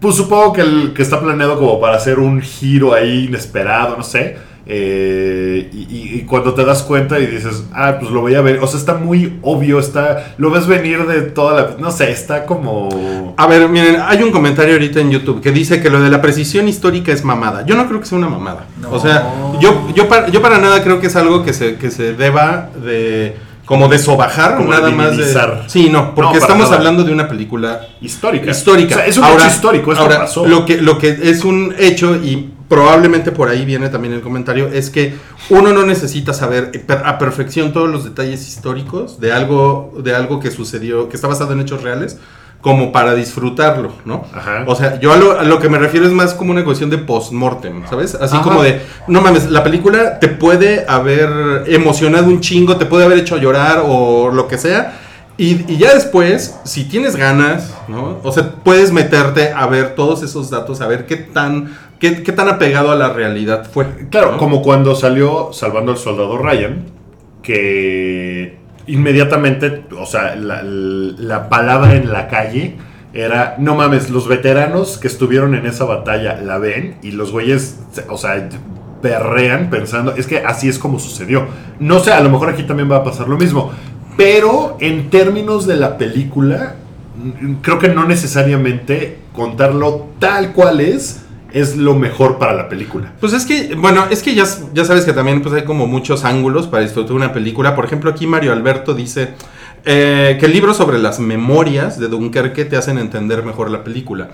Pues 0.00 0.16
supongo 0.16 0.52
que, 0.52 0.60
el, 0.62 0.92
que 0.94 1.02
está 1.02 1.20
planeado 1.20 1.58
como 1.58 1.80
para 1.80 1.96
hacer 1.96 2.18
un 2.18 2.40
giro 2.40 2.94
ahí 2.94 3.26
inesperado, 3.26 3.96
no 3.96 4.02
sé. 4.02 4.36
Eh, 4.70 5.70
y, 5.72 6.20
cuando 6.28 6.52
te 6.52 6.62
das 6.62 6.82
cuenta 6.82 7.18
y 7.18 7.26
dices, 7.26 7.64
ah, 7.72 7.96
pues 7.98 8.10
lo 8.10 8.20
voy 8.20 8.34
a 8.34 8.42
ver, 8.42 8.58
o 8.62 8.66
sea, 8.66 8.78
está 8.78 8.94
muy 8.94 9.38
obvio, 9.40 9.78
está, 9.78 10.34
lo 10.36 10.50
ves 10.50 10.66
venir 10.66 11.06
de 11.06 11.22
toda 11.22 11.54
la, 11.54 11.76
no 11.78 11.90
sé, 11.90 12.10
está 12.10 12.44
como... 12.44 13.34
A 13.38 13.46
ver, 13.46 13.66
miren, 13.70 13.96
hay 14.06 14.22
un 14.22 14.30
comentario 14.30 14.74
ahorita 14.74 15.00
en 15.00 15.10
YouTube 15.10 15.40
que 15.40 15.52
dice 15.52 15.80
que 15.80 15.88
lo 15.88 16.02
de 16.02 16.10
la 16.10 16.20
precisión 16.20 16.68
histórica 16.68 17.12
es 17.12 17.24
mamada. 17.24 17.64
Yo 17.64 17.76
no 17.76 17.86
creo 17.88 18.00
que 18.00 18.04
sea 18.06 18.18
una 18.18 18.28
mamada. 18.28 18.66
No. 18.82 18.90
O 18.90 19.00
sea, 19.00 19.32
yo, 19.58 19.88
yo, 19.94 20.06
para, 20.06 20.28
yo 20.28 20.42
para 20.42 20.58
nada 20.58 20.82
creo 20.82 21.00
que 21.00 21.06
es 21.06 21.16
algo 21.16 21.42
que 21.44 21.54
se, 21.54 21.76
que 21.76 21.90
se 21.90 22.12
deba 22.12 22.68
de... 22.84 23.36
Como 23.64 23.88
de 23.88 23.98
sobajar, 23.98 24.56
Como 24.56 24.72
de 24.72 24.78
nada 24.78 24.90
más 24.90 25.10
de... 25.10 25.16
minimizar. 25.18 25.64
Sí, 25.66 25.88
no, 25.90 26.14
porque 26.14 26.32
No, 26.32 26.38
estamos 26.38 26.64
nada. 26.64 26.76
hablando 26.76 27.04
de 27.04 27.12
una 27.12 27.28
película 27.28 27.82
Histórica. 28.00 28.50
histórica. 28.50 28.94
O 28.94 28.98
sea, 28.98 29.06
es 29.06 29.18
un 29.18 29.24
Ahora- 29.24 29.44
hecho 29.44 29.48
histórico, 29.54 29.92
esto 29.92 30.04
ahora, 30.04 30.18
pasó. 30.20 30.46
Lo 30.46 30.64
que, 30.64 30.78
lo 30.78 30.98
que 30.98 31.18
es 31.22 31.44
un 31.44 31.74
hecho, 31.78 32.16
y 32.16 32.50
probablemente 32.68 33.32
por 33.32 33.48
ahí 33.48 33.64
viene 33.64 33.88
también 33.88 34.14
el 34.14 34.20
comentario, 34.20 34.68
es 34.68 34.90
que 34.90 35.14
uno 35.50 35.72
no 35.72 35.84
necesita 35.84 36.32
saber 36.32 36.70
a 37.04 37.18
perfección 37.18 37.72
todos 37.72 37.88
los 37.88 38.04
detalles 38.04 38.46
históricos 38.46 39.20
de 39.20 39.32
algo, 39.32 39.94
de 40.02 40.14
algo 40.14 40.38
que 40.38 40.50
sucedió, 40.50 41.08
que 41.08 41.16
está 41.16 41.28
basado 41.28 41.52
en 41.52 41.60
hechos 41.60 41.82
reales, 41.82 42.18
como 42.60 42.90
para 42.90 43.14
disfrutarlo, 43.14 43.92
¿no? 44.04 44.24
Ajá. 44.34 44.64
O 44.66 44.74
sea, 44.74 44.98
yo 44.98 45.12
a 45.12 45.16
lo, 45.16 45.38
a 45.38 45.44
lo 45.44 45.60
que 45.60 45.68
me 45.68 45.78
refiero 45.78 46.06
es 46.06 46.12
más 46.12 46.34
como 46.34 46.50
una 46.50 46.64
cuestión 46.64 46.90
de 46.90 46.98
post-mortem, 46.98 47.86
¿sabes? 47.88 48.16
Así 48.16 48.34
Ajá. 48.34 48.44
como 48.44 48.62
de, 48.62 48.82
no 49.06 49.20
mames, 49.20 49.48
la 49.48 49.62
película 49.62 50.18
te 50.18 50.28
puede 50.28 50.84
haber 50.88 51.64
emocionado 51.68 52.26
un 52.26 52.40
chingo, 52.40 52.76
te 52.76 52.86
puede 52.86 53.04
haber 53.04 53.18
hecho 53.18 53.36
llorar 53.36 53.82
o 53.86 54.30
lo 54.30 54.48
que 54.48 54.58
sea. 54.58 54.98
Y, 55.36 55.72
y 55.72 55.76
ya 55.76 55.94
después, 55.94 56.56
si 56.64 56.82
tienes 56.82 57.14
ganas, 57.14 57.72
¿no? 57.86 58.18
O 58.24 58.32
sea, 58.32 58.56
puedes 58.64 58.90
meterte 58.90 59.52
a 59.52 59.66
ver 59.68 59.94
todos 59.94 60.24
esos 60.24 60.50
datos, 60.50 60.80
a 60.80 60.88
ver 60.88 61.06
qué 61.06 61.14
tan, 61.14 61.78
qué, 61.98 62.22
qué 62.22 62.32
tan 62.32 62.48
apegado 62.48 62.90
a 62.90 62.96
la 62.96 63.12
realidad 63.12 63.68
fue. 63.70 63.86
Claro, 64.10 64.32
¿no? 64.32 64.38
como 64.38 64.62
cuando 64.62 64.94
salió 64.94 65.52
Salvando 65.52 65.92
al 65.92 65.98
Soldado 65.98 66.38
Ryan, 66.38 66.86
que 67.42 68.58
inmediatamente, 68.86 69.84
o 69.98 70.06
sea, 70.06 70.34
la, 70.36 70.62
la 70.62 71.48
palabra 71.48 71.94
en 71.94 72.12
la 72.12 72.28
calle 72.28 72.76
era, 73.12 73.56
no 73.58 73.74
mames, 73.74 74.10
los 74.10 74.28
veteranos 74.28 74.98
que 74.98 75.08
estuvieron 75.08 75.54
en 75.54 75.66
esa 75.66 75.84
batalla 75.84 76.40
la 76.40 76.58
ven 76.58 76.96
y 77.02 77.12
los 77.12 77.32
güeyes, 77.32 77.80
o 78.08 78.16
sea, 78.16 78.48
perrean 79.00 79.70
pensando, 79.70 80.14
es 80.16 80.26
que 80.26 80.38
así 80.38 80.68
es 80.68 80.78
como 80.78 80.98
sucedió. 80.98 81.46
No 81.78 82.00
sé, 82.00 82.12
a 82.12 82.20
lo 82.20 82.30
mejor 82.30 82.50
aquí 82.50 82.64
también 82.64 82.90
va 82.90 82.96
a 82.96 83.04
pasar 83.04 83.28
lo 83.28 83.36
mismo, 83.36 83.72
pero 84.16 84.76
en 84.80 85.10
términos 85.10 85.66
de 85.66 85.76
la 85.76 85.96
película, 85.96 86.74
creo 87.62 87.78
que 87.78 87.88
no 87.88 88.04
necesariamente 88.04 89.18
contarlo 89.32 90.08
tal 90.18 90.52
cual 90.52 90.80
es 90.80 91.24
es 91.52 91.76
lo 91.76 91.94
mejor 91.94 92.38
para 92.38 92.52
la 92.52 92.68
película. 92.68 93.12
Pues 93.20 93.32
es 93.32 93.46
que, 93.46 93.74
bueno, 93.74 94.06
es 94.10 94.22
que 94.22 94.34
ya, 94.34 94.44
ya 94.74 94.84
sabes 94.84 95.04
que 95.04 95.12
también 95.12 95.42
pues, 95.42 95.54
hay 95.54 95.64
como 95.64 95.86
muchos 95.86 96.24
ángulos 96.24 96.66
para 96.66 96.82
disfrutar 96.82 97.14
una 97.14 97.32
película. 97.32 97.74
Por 97.74 97.84
ejemplo, 97.84 98.10
aquí 98.10 98.26
Mario 98.26 98.52
Alberto 98.52 98.94
dice 98.94 99.30
eh, 99.84 100.36
que 100.38 100.46
el 100.46 100.52
libro 100.52 100.74
sobre 100.74 100.98
las 100.98 101.20
memorias 101.20 101.98
de 101.98 102.08
Dunkerque 102.08 102.64
te 102.64 102.76
hacen 102.76 102.98
entender 102.98 103.44
mejor 103.44 103.70
la 103.70 103.84
película. 103.84 104.28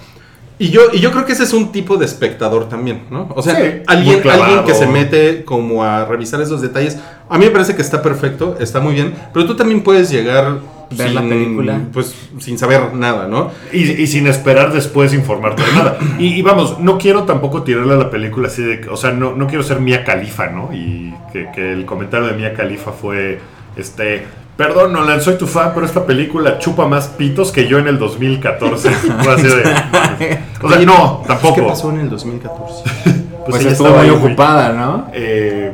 Y 0.56 0.70
yo, 0.70 0.82
y 0.92 1.00
yo 1.00 1.10
creo 1.10 1.24
que 1.24 1.32
ese 1.32 1.42
es 1.42 1.52
un 1.52 1.72
tipo 1.72 1.96
de 1.96 2.04
espectador 2.04 2.68
también, 2.68 3.02
¿no? 3.10 3.28
O 3.34 3.42
sea, 3.42 3.56
Sí, 3.56 3.82
alguien, 3.88 4.22
alguien 4.28 4.64
que 4.64 4.74
se 4.74 4.86
mete 4.86 5.44
como 5.44 5.82
a 5.82 6.04
revisar 6.04 6.40
esos 6.40 6.60
detalles. 6.60 6.96
A 7.28 7.38
mí 7.38 7.46
me 7.46 7.50
parece 7.50 7.74
que 7.74 7.82
está 7.82 8.02
perfecto, 8.02 8.56
está 8.60 8.78
muy 8.78 8.94
bien, 8.94 9.14
pero 9.32 9.46
tú 9.46 9.56
también 9.56 9.82
puedes 9.82 10.10
llegar 10.10 10.58
Ver 10.90 11.12
la 11.12 11.22
película. 11.22 11.80
pues 11.92 12.14
sin 12.38 12.58
saber 12.58 12.94
nada, 12.94 13.26
¿no? 13.28 13.50
Y, 13.72 13.90
y 13.90 14.06
sin 14.06 14.26
esperar 14.26 14.72
después 14.72 15.14
informarte 15.14 15.62
de 15.62 15.72
nada. 15.72 15.98
Y, 16.18 16.28
y 16.34 16.42
vamos, 16.42 16.78
no 16.78 16.98
quiero 16.98 17.24
tampoco 17.24 17.62
tirarle 17.62 17.94
a 17.94 17.96
la 17.96 18.10
película 18.10 18.48
así 18.48 18.62
de... 18.62 18.88
O 18.88 18.96
sea, 18.96 19.10
no, 19.10 19.34
no 19.34 19.46
quiero 19.46 19.64
ser 19.64 19.80
Mía 19.80 20.04
Califa, 20.04 20.46
¿no? 20.46 20.70
Y 20.72 21.12
que, 21.32 21.50
que 21.52 21.72
el 21.72 21.84
comentario 21.86 22.28
de 22.28 22.34
Mía 22.34 22.54
Califa 22.54 22.92
fue, 22.92 23.40
este... 23.76 24.24
Perdón, 24.56 24.92
Nolan, 24.92 25.20
soy 25.20 25.36
tu 25.36 25.48
fan, 25.48 25.72
pero 25.74 25.84
esta 25.84 26.06
película 26.06 26.60
chupa 26.60 26.86
más 26.86 27.08
pitos 27.08 27.50
que 27.50 27.66
yo 27.66 27.78
en 27.78 27.88
el 27.88 27.98
2014. 27.98 28.90
Fue 29.22 29.32
así 29.32 29.48
de... 29.48 30.38
O 30.62 30.68
sea, 30.70 30.78
no, 30.80 31.24
tampoco. 31.26 31.56
¿Qué 31.56 31.62
pasó 31.62 31.90
en 31.90 32.00
el 32.00 32.10
2014? 32.10 33.14
Pues, 33.46 33.60
ella 33.60 33.72
estuvo 33.72 33.88
estaba 33.88 34.04
muy 34.04 34.14
ocupada, 34.14 34.72
¿no? 34.72 35.08
Eh, 35.12 35.70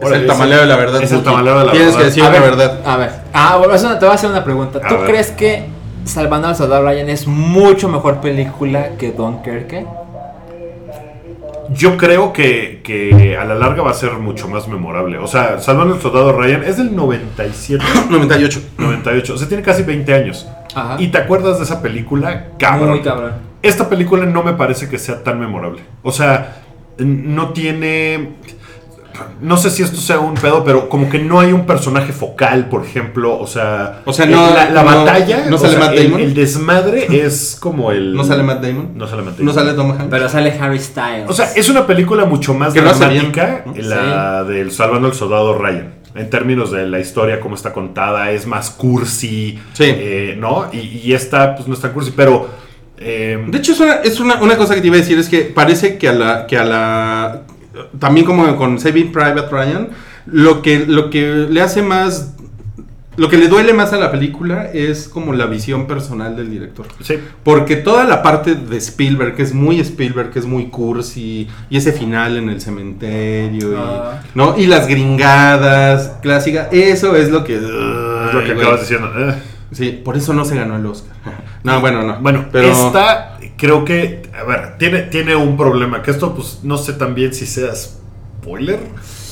Es 0.00 0.10
el 0.10 0.26
tamaleo 0.26 0.60
de 0.60 0.66
la 0.66 0.76
verdad. 0.76 1.02
Es 1.02 1.12
el 1.12 1.22
tamaleo 1.22 1.58
de 1.58 1.64
la 1.66 1.72
Tienes 1.72 1.88
verdad. 1.88 2.00
que 2.00 2.04
decir 2.06 2.22
a 2.24 2.30
la 2.30 2.40
ver, 2.40 2.42
verdad. 2.42 2.80
A 2.84 2.96
ver. 2.96 3.10
Ah, 3.32 3.56
bueno, 3.58 3.74
eso 3.74 3.88
te 3.92 4.04
voy 4.04 4.12
a 4.12 4.14
hacer 4.14 4.30
una 4.30 4.44
pregunta. 4.44 4.80
A 4.82 4.88
¿Tú 4.88 4.96
ver. 4.96 5.06
crees 5.06 5.30
que 5.30 5.64
Salvando 6.04 6.48
al 6.48 6.56
Soldado 6.56 6.84
Ryan 6.84 7.08
es 7.08 7.26
mucho 7.26 7.88
mejor 7.88 8.20
película 8.20 8.90
que 8.98 9.12
Dunkirk? 9.12 9.86
Yo 11.70 11.96
creo 11.96 12.32
que, 12.32 12.82
que 12.84 13.38
a 13.38 13.44
la 13.44 13.54
larga 13.54 13.82
va 13.82 13.90
a 13.90 13.94
ser 13.94 14.12
mucho 14.12 14.46
más 14.46 14.68
memorable. 14.68 15.16
O 15.18 15.26
sea, 15.26 15.58
Salvando 15.60 15.94
el 15.94 16.02
Soldado 16.02 16.32
Ryan 16.32 16.62
es 16.62 16.76
del 16.76 16.94
97, 16.94 17.82
98. 18.10 18.60
98. 18.76 19.34
O 19.34 19.36
sea, 19.38 19.48
tiene 19.48 19.62
casi 19.62 19.82
20 19.82 20.12
años. 20.12 20.46
Ajá. 20.74 20.96
¿Y 20.98 21.08
te 21.08 21.18
acuerdas 21.18 21.56
de 21.58 21.64
esa 21.64 21.80
película? 21.80 22.48
Cabrón. 22.58 22.90
Muy 22.90 23.00
cabrón. 23.00 23.32
Esta 23.62 23.88
película 23.88 24.26
no 24.26 24.42
me 24.42 24.52
parece 24.52 24.90
que 24.90 24.98
sea 24.98 25.22
tan 25.24 25.40
memorable. 25.40 25.80
O 26.02 26.12
sea, 26.12 26.58
no 26.98 27.54
tiene... 27.54 28.34
No 29.40 29.56
sé 29.56 29.70
si 29.70 29.82
esto 29.82 29.96
sea 29.98 30.18
un 30.18 30.34
pedo, 30.34 30.64
pero 30.64 30.88
como 30.88 31.08
que 31.08 31.18
no 31.18 31.38
hay 31.40 31.52
un 31.52 31.66
personaje 31.66 32.12
focal, 32.12 32.68
por 32.68 32.84
ejemplo. 32.84 33.38
O 33.38 33.46
sea, 33.46 34.00
O 34.04 34.12
sea, 34.12 34.26
no- 34.26 34.54
la, 34.54 34.70
la 34.70 34.82
no- 34.82 35.04
batalla, 35.04 35.46
¿no 35.48 35.56
o 35.56 35.58
sale 35.58 35.74
sea, 35.74 35.80
Matt 35.80 35.94
el, 35.94 36.04
Damon? 36.04 36.20
el 36.20 36.34
desmadre 36.34 37.06
es 37.26 37.56
como 37.60 37.90
el... 37.92 38.14
¿No 38.14 38.24
sale 38.24 38.42
Matt 38.42 38.62
Damon? 38.62 38.90
No 38.96 39.06
sale 39.06 39.22
Matt 39.22 39.34
Damon. 39.38 39.46
¿No 39.46 39.52
sale 39.52 39.72
Tom 39.74 39.90
Hanks? 39.92 40.06
Pero 40.10 40.28
sale 40.28 40.56
Harry 40.60 40.78
Styles. 40.78 41.28
O 41.28 41.32
sea, 41.32 41.50
es 41.54 41.68
una 41.68 41.86
película 41.86 42.24
mucho 42.24 42.54
más 42.54 42.72
bien, 42.74 42.84
dramática, 42.86 43.62
¿no? 43.66 43.72
la 43.76 44.44
del 44.44 44.70
Salvando 44.72 45.08
al 45.08 45.14
Soldado 45.14 45.56
Ryan. 45.58 45.94
En 46.16 46.30
términos 46.30 46.70
de 46.70 46.86
la 46.86 47.00
historia, 47.00 47.40
cómo 47.40 47.56
está 47.56 47.72
contada, 47.72 48.30
es 48.30 48.46
más 48.46 48.70
cursi, 48.70 49.58
Sí. 49.72 49.84
eh, 49.86 50.36
¿no? 50.38 50.66
Y, 50.72 50.78
y 51.04 51.12
esta, 51.12 51.56
pues 51.56 51.66
no 51.66 51.74
es 51.74 51.80
tan 51.80 51.92
cursi, 51.92 52.12
pero... 52.14 52.48
eh, 52.98 53.44
De 53.48 53.58
hecho, 53.58 53.72
es, 53.72 53.80
una, 53.80 53.94
es 53.96 54.20
una, 54.20 54.40
una 54.40 54.56
cosa 54.56 54.76
que 54.76 54.80
te 54.80 54.86
iba 54.86 54.94
a 54.96 55.00
decir, 55.00 55.18
es 55.18 55.28
que 55.28 55.40
parece 55.42 55.98
que 55.98 56.08
a 56.08 56.12
la... 56.12 56.46
Que 56.46 56.56
a 56.56 56.64
la 56.64 57.40
también 57.98 58.26
como 58.26 58.56
con 58.56 58.78
Saving 58.78 59.12
Private 59.12 59.48
Ryan, 59.50 59.88
lo 60.26 60.62
que, 60.62 60.86
lo 60.86 61.10
que 61.10 61.46
le 61.48 61.60
hace 61.60 61.82
más... 61.82 62.30
Lo 63.16 63.28
que 63.28 63.36
le 63.38 63.46
duele 63.46 63.72
más 63.72 63.92
a 63.92 63.96
la 63.96 64.10
película 64.10 64.68
es 64.72 65.06
como 65.08 65.34
la 65.34 65.46
visión 65.46 65.86
personal 65.86 66.34
del 66.34 66.50
director. 66.50 66.86
sí. 67.00 67.14
Porque 67.44 67.76
toda 67.76 68.02
la 68.02 68.24
parte 68.24 68.56
de 68.56 68.76
Spielberg, 68.78 69.36
que 69.36 69.44
es 69.44 69.54
muy 69.54 69.78
Spielberg, 69.78 70.30
que 70.32 70.40
es 70.40 70.46
muy 70.46 70.66
cursi, 70.66 71.46
y 71.70 71.76
ese 71.76 71.92
final 71.92 72.36
en 72.36 72.48
el 72.48 72.60
cementerio, 72.60 73.70
y, 73.70 73.76
Ah. 73.78 74.20
¿no? 74.34 74.58
y 74.58 74.66
las 74.66 74.88
gringadas 74.88 76.16
clásicas, 76.22 76.66
eso 76.72 77.14
es 77.14 77.30
lo 77.30 77.44
que... 77.44 77.54
Es 77.54 77.62
lo 77.62 78.42
que 78.44 78.52
acabas 78.52 78.80
diciendo. 78.80 79.12
eh. 79.16 79.34
Sí, 79.70 80.00
por 80.04 80.16
eso 80.16 80.32
no 80.34 80.44
se 80.44 80.56
ganó 80.56 80.76
el 80.76 80.86
Oscar. 80.86 81.14
No, 81.64 81.80
bueno, 81.80 82.02
no. 82.02 82.18
Bueno, 82.20 82.46
pero 82.52 82.66
esta 82.68 83.33
creo 83.64 83.82
que, 83.86 84.20
a 84.38 84.44
ver, 84.44 84.76
tiene, 84.76 85.00
tiene 85.04 85.34
un 85.34 85.56
problema, 85.56 86.02
que 86.02 86.10
esto 86.10 86.34
pues 86.34 86.60
no 86.64 86.76
sé 86.76 86.92
también 86.92 87.32
si 87.32 87.46
sea 87.46 87.74
spoiler. 87.74 88.78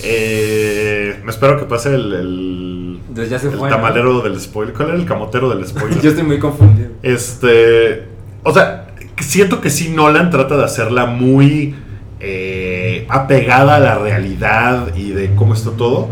Eh, 0.02 1.20
me 1.22 1.30
espero 1.30 1.58
que 1.58 1.66
pase 1.66 1.94
el, 1.94 2.12
el, 2.14 3.00
Entonces 3.08 3.28
ya 3.28 3.38
se 3.38 3.48
el 3.48 3.58
fue, 3.58 3.68
¿no? 3.68 3.76
tamalero 3.76 4.22
del 4.22 4.40
spoiler. 4.40 4.74
¿Cuál 4.74 4.88
era 4.88 4.96
el 4.98 5.04
camotero 5.04 5.50
del 5.50 5.66
spoiler? 5.66 6.00
Yo 6.02 6.08
estoy 6.08 6.24
muy 6.24 6.38
confundido. 6.38 6.88
Este. 7.02 8.04
O 8.42 8.54
sea, 8.54 8.94
siento 9.20 9.60
que 9.60 9.68
sí, 9.68 9.90
Nolan 9.90 10.30
trata 10.30 10.56
de 10.56 10.64
hacerla 10.64 11.04
muy 11.04 11.74
eh, 12.18 13.06
apegada 13.10 13.76
a 13.76 13.80
la 13.80 13.98
realidad 13.98 14.96
y 14.96 15.10
de 15.10 15.34
cómo 15.34 15.52
está 15.52 15.72
todo. 15.72 16.08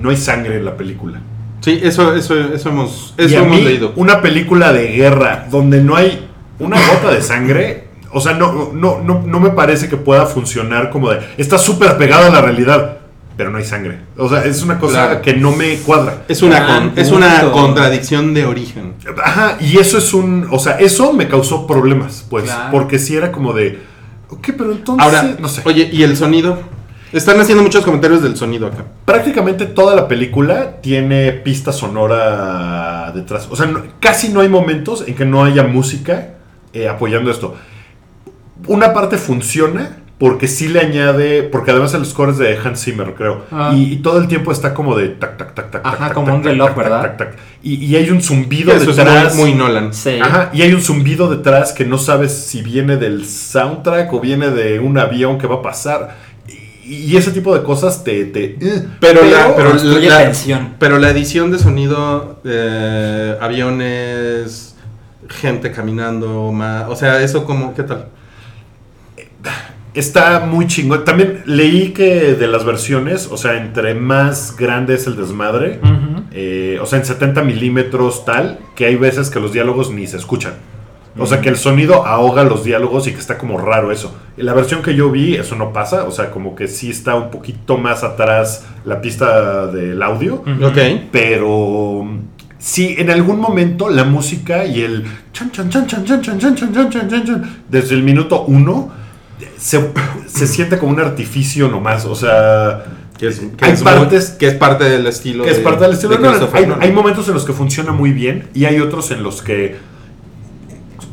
No 0.00 0.08
hay 0.08 0.16
sangre 0.16 0.56
en 0.56 0.64
la 0.64 0.78
película. 0.78 1.20
Sí, 1.60 1.80
eso, 1.82 2.14
eso, 2.14 2.34
eso 2.54 2.70
hemos, 2.70 3.14
y 3.18 3.24
eso 3.24 3.40
a 3.40 3.42
hemos 3.42 3.58
mí, 3.58 3.62
leído. 3.62 3.92
una 3.96 4.22
película 4.22 4.72
de 4.72 4.88
guerra 4.92 5.48
donde 5.50 5.82
no 5.82 5.96
hay 5.96 6.28
una 6.62 6.76
gota 6.88 7.10
de 7.12 7.22
sangre. 7.22 7.84
O 8.14 8.20
sea, 8.20 8.34
no, 8.34 8.70
no, 8.74 9.00
no, 9.00 9.22
no 9.26 9.40
me 9.40 9.50
parece 9.50 9.88
que 9.88 9.96
pueda 9.96 10.26
funcionar 10.26 10.90
como 10.90 11.10
de. 11.10 11.20
Está 11.38 11.56
súper 11.58 11.96
pegada 11.96 12.26
a 12.26 12.30
la 12.30 12.42
realidad, 12.42 12.98
pero 13.38 13.50
no 13.50 13.56
hay 13.58 13.64
sangre. 13.64 14.00
O 14.18 14.28
sea, 14.28 14.44
es 14.44 14.62
una 14.62 14.78
cosa 14.78 15.06
Claro. 15.06 15.22
que 15.22 15.34
no 15.34 15.52
me 15.52 15.76
cuadra. 15.78 16.24
Es 16.28 16.42
una, 16.42 16.66
con- 16.66 16.92
es 16.96 17.10
una 17.10 17.50
contradicción 17.50 18.34
de 18.34 18.44
origen. 18.44 18.94
Ajá, 19.24 19.56
y 19.60 19.78
eso 19.78 19.96
es 19.98 20.12
un. 20.12 20.46
O 20.50 20.58
sea, 20.58 20.72
eso 20.78 21.12
me 21.14 21.26
causó 21.28 21.66
problemas, 21.66 22.26
pues. 22.28 22.44
Claro. 22.44 22.70
Porque 22.70 22.98
si 22.98 23.16
era 23.16 23.32
como 23.32 23.54
de. 23.54 23.78
Ok, 24.28 24.50
pero 24.58 24.72
entonces. 24.72 25.04
Ahora, 25.04 25.34
no 25.38 25.48
sé. 25.48 25.62
oye, 25.64 25.88
¿y 25.90 26.02
el 26.02 26.14
sonido? 26.16 26.58
Están 27.14 27.38
haciendo 27.40 27.62
muchos 27.62 27.84
comentarios 27.84 28.22
del 28.22 28.36
sonido 28.38 28.66
acá. 28.66 28.84
Prácticamente 29.04 29.66
toda 29.66 29.94
la 29.94 30.08
película 30.08 30.80
tiene 30.82 31.32
pista 31.32 31.70
sonora 31.72 33.12
detrás. 33.14 33.48
O 33.50 33.56
sea, 33.56 33.66
no- 33.66 33.82
casi 34.00 34.28
no 34.30 34.40
hay 34.40 34.48
momentos 34.48 35.04
en 35.06 35.14
que 35.14 35.24
no 35.24 35.44
haya 35.44 35.62
música 35.62 36.34
eh, 36.72 36.88
apoyando 36.88 37.30
esto. 37.30 37.56
Una 38.66 38.92
parte 38.92 39.16
funciona 39.18 39.98
porque 40.18 40.46
sí 40.46 40.68
le 40.68 40.78
añade. 40.80 41.42
Porque 41.42 41.72
además 41.72 41.94
el 41.94 42.06
score 42.06 42.30
es 42.30 42.38
de 42.38 42.56
Hans 42.56 42.84
Zimmer, 42.84 43.14
creo. 43.14 43.44
Ah. 43.50 43.72
Y, 43.74 43.92
y 43.94 43.96
todo 43.96 44.18
el 44.18 44.28
tiempo 44.28 44.52
está 44.52 44.72
como 44.72 44.96
de 44.96 45.08
tac, 45.08 45.36
tac, 45.36 45.54
tac, 45.54 45.70
tac. 45.72 45.84
Ajá, 45.86 45.96
tac, 46.06 46.14
como 46.14 46.26
tac, 46.28 46.34
un 46.36 46.42
tac, 46.42 46.50
reloj, 46.52 46.66
tac, 46.68 46.76
tac, 46.76 46.84
¿verdad? 46.84 47.02
tac, 47.02 47.16
tac. 47.18 47.38
Y, 47.62 47.74
y 47.86 47.96
hay 47.96 48.08
un 48.10 48.22
zumbido 48.22 48.72
Eso 48.72 48.90
es 48.90 48.96
detrás. 48.96 49.34
muy, 49.34 49.50
muy 49.50 49.58
Nolan. 49.58 49.92
Sí. 49.92 50.18
Ajá, 50.22 50.50
y 50.52 50.62
hay 50.62 50.72
un 50.72 50.80
zumbido 50.80 51.28
detrás 51.28 51.72
que 51.72 51.84
no 51.84 51.98
sabes 51.98 52.32
si 52.32 52.62
viene 52.62 52.96
del 52.96 53.26
soundtrack 53.26 54.12
o 54.12 54.20
viene 54.20 54.50
de 54.50 54.78
un 54.78 54.96
avión 54.98 55.38
que 55.38 55.46
va 55.48 55.56
a 55.56 55.62
pasar. 55.62 56.16
y 56.84 57.16
ese 57.16 57.30
tipo 57.32 57.56
de 57.56 57.62
cosas 57.64 58.04
te... 58.04 58.24
te 58.26 58.56
eh, 58.60 58.84
Pero, 59.00 59.22
la, 59.24 59.54
pero, 59.56 59.74
la- 59.74 60.70
pero 60.78 60.98
la 60.98 61.10
edición 61.10 61.50
de 61.50 61.58
sonido, 61.58 62.40
eh, 62.44 63.36
aviones, 63.40 64.71
gente 65.28 65.70
caminando, 65.72 66.50
ma- 66.52 66.86
o 66.88 66.96
sea, 66.96 67.20
eso 67.22 67.44
como, 67.44 67.74
¿qué 67.74 67.82
tal? 67.82 68.08
Está 69.94 70.40
muy 70.40 70.66
chingón. 70.66 71.04
También 71.04 71.42
leí 71.44 71.90
que 71.90 72.34
de 72.34 72.46
las 72.46 72.64
versiones, 72.64 73.28
o 73.30 73.36
sea, 73.36 73.58
entre 73.58 73.94
más 73.94 74.56
grande 74.56 74.94
es 74.94 75.06
el 75.06 75.16
desmadre, 75.16 75.80
eh, 76.32 76.78
o 76.80 76.86
sea, 76.86 76.98
en 76.98 77.04
70 77.04 77.42
milímetros 77.42 78.24
tal, 78.24 78.58
que 78.74 78.86
hay 78.86 78.96
veces 78.96 79.28
que 79.28 79.38
los 79.38 79.52
diálogos 79.52 79.90
ni 79.90 80.06
se 80.06 80.16
escuchan. 80.16 80.54
O 81.18 81.26
sea, 81.26 81.42
que 81.42 81.50
el 81.50 81.58
sonido 81.58 82.06
ahoga 82.06 82.42
los 82.42 82.64
diálogos 82.64 83.06
y 83.06 83.12
que 83.12 83.18
está 83.18 83.36
como 83.36 83.58
raro 83.58 83.92
eso. 83.92 84.16
En 84.38 84.46
la 84.46 84.54
versión 84.54 84.80
que 84.80 84.94
yo 84.94 85.10
vi, 85.10 85.34
eso 85.34 85.54
no 85.56 85.70
pasa. 85.70 86.04
O 86.04 86.10
sea, 86.10 86.30
como 86.30 86.54
que 86.54 86.68
sí 86.68 86.88
está 86.88 87.14
un 87.16 87.30
poquito 87.30 87.76
más 87.76 88.02
atrás 88.02 88.64
la 88.86 89.02
pista 89.02 89.66
del 89.66 90.02
audio. 90.02 90.36
Ok. 90.64 90.78
Pero 91.12 92.06
si 92.62 92.94
en 92.96 93.10
algún 93.10 93.40
momento 93.40 93.90
la 93.90 94.04
música 94.04 94.64
y 94.64 94.82
el 94.82 95.04
desde 97.68 97.94
el 97.96 98.02
minuto 98.04 98.44
uno 98.46 98.92
se, 99.58 99.90
se 100.26 100.46
siente 100.46 100.78
como 100.78 100.92
un 100.92 101.00
artificio 101.00 101.66
nomás, 101.66 102.04
o 102.04 102.14
sea, 102.14 102.84
que 103.18 103.26
es, 103.26 103.40
que 103.56 103.64
hay 103.64 103.72
es 103.72 103.82
partes 103.82 104.30
que 104.30 104.46
es 104.46 104.54
parte 104.54 104.84
del 104.84 105.04
estilo. 105.08 105.44
Es 105.44 105.58
parte 105.58 105.82
del 105.82 105.94
estilo. 105.94 106.16
De 106.16 106.66
no, 106.66 106.78
hay, 106.80 106.92
momentos 106.92 107.26
en 107.26 107.34
los 107.34 107.44
que 107.44 107.52
funciona 107.52 107.90
muy 107.90 108.12
bien 108.12 108.48
y 108.54 108.64
hay 108.64 108.78
otros 108.78 109.10
en 109.10 109.24
los 109.24 109.42
que 109.42 109.78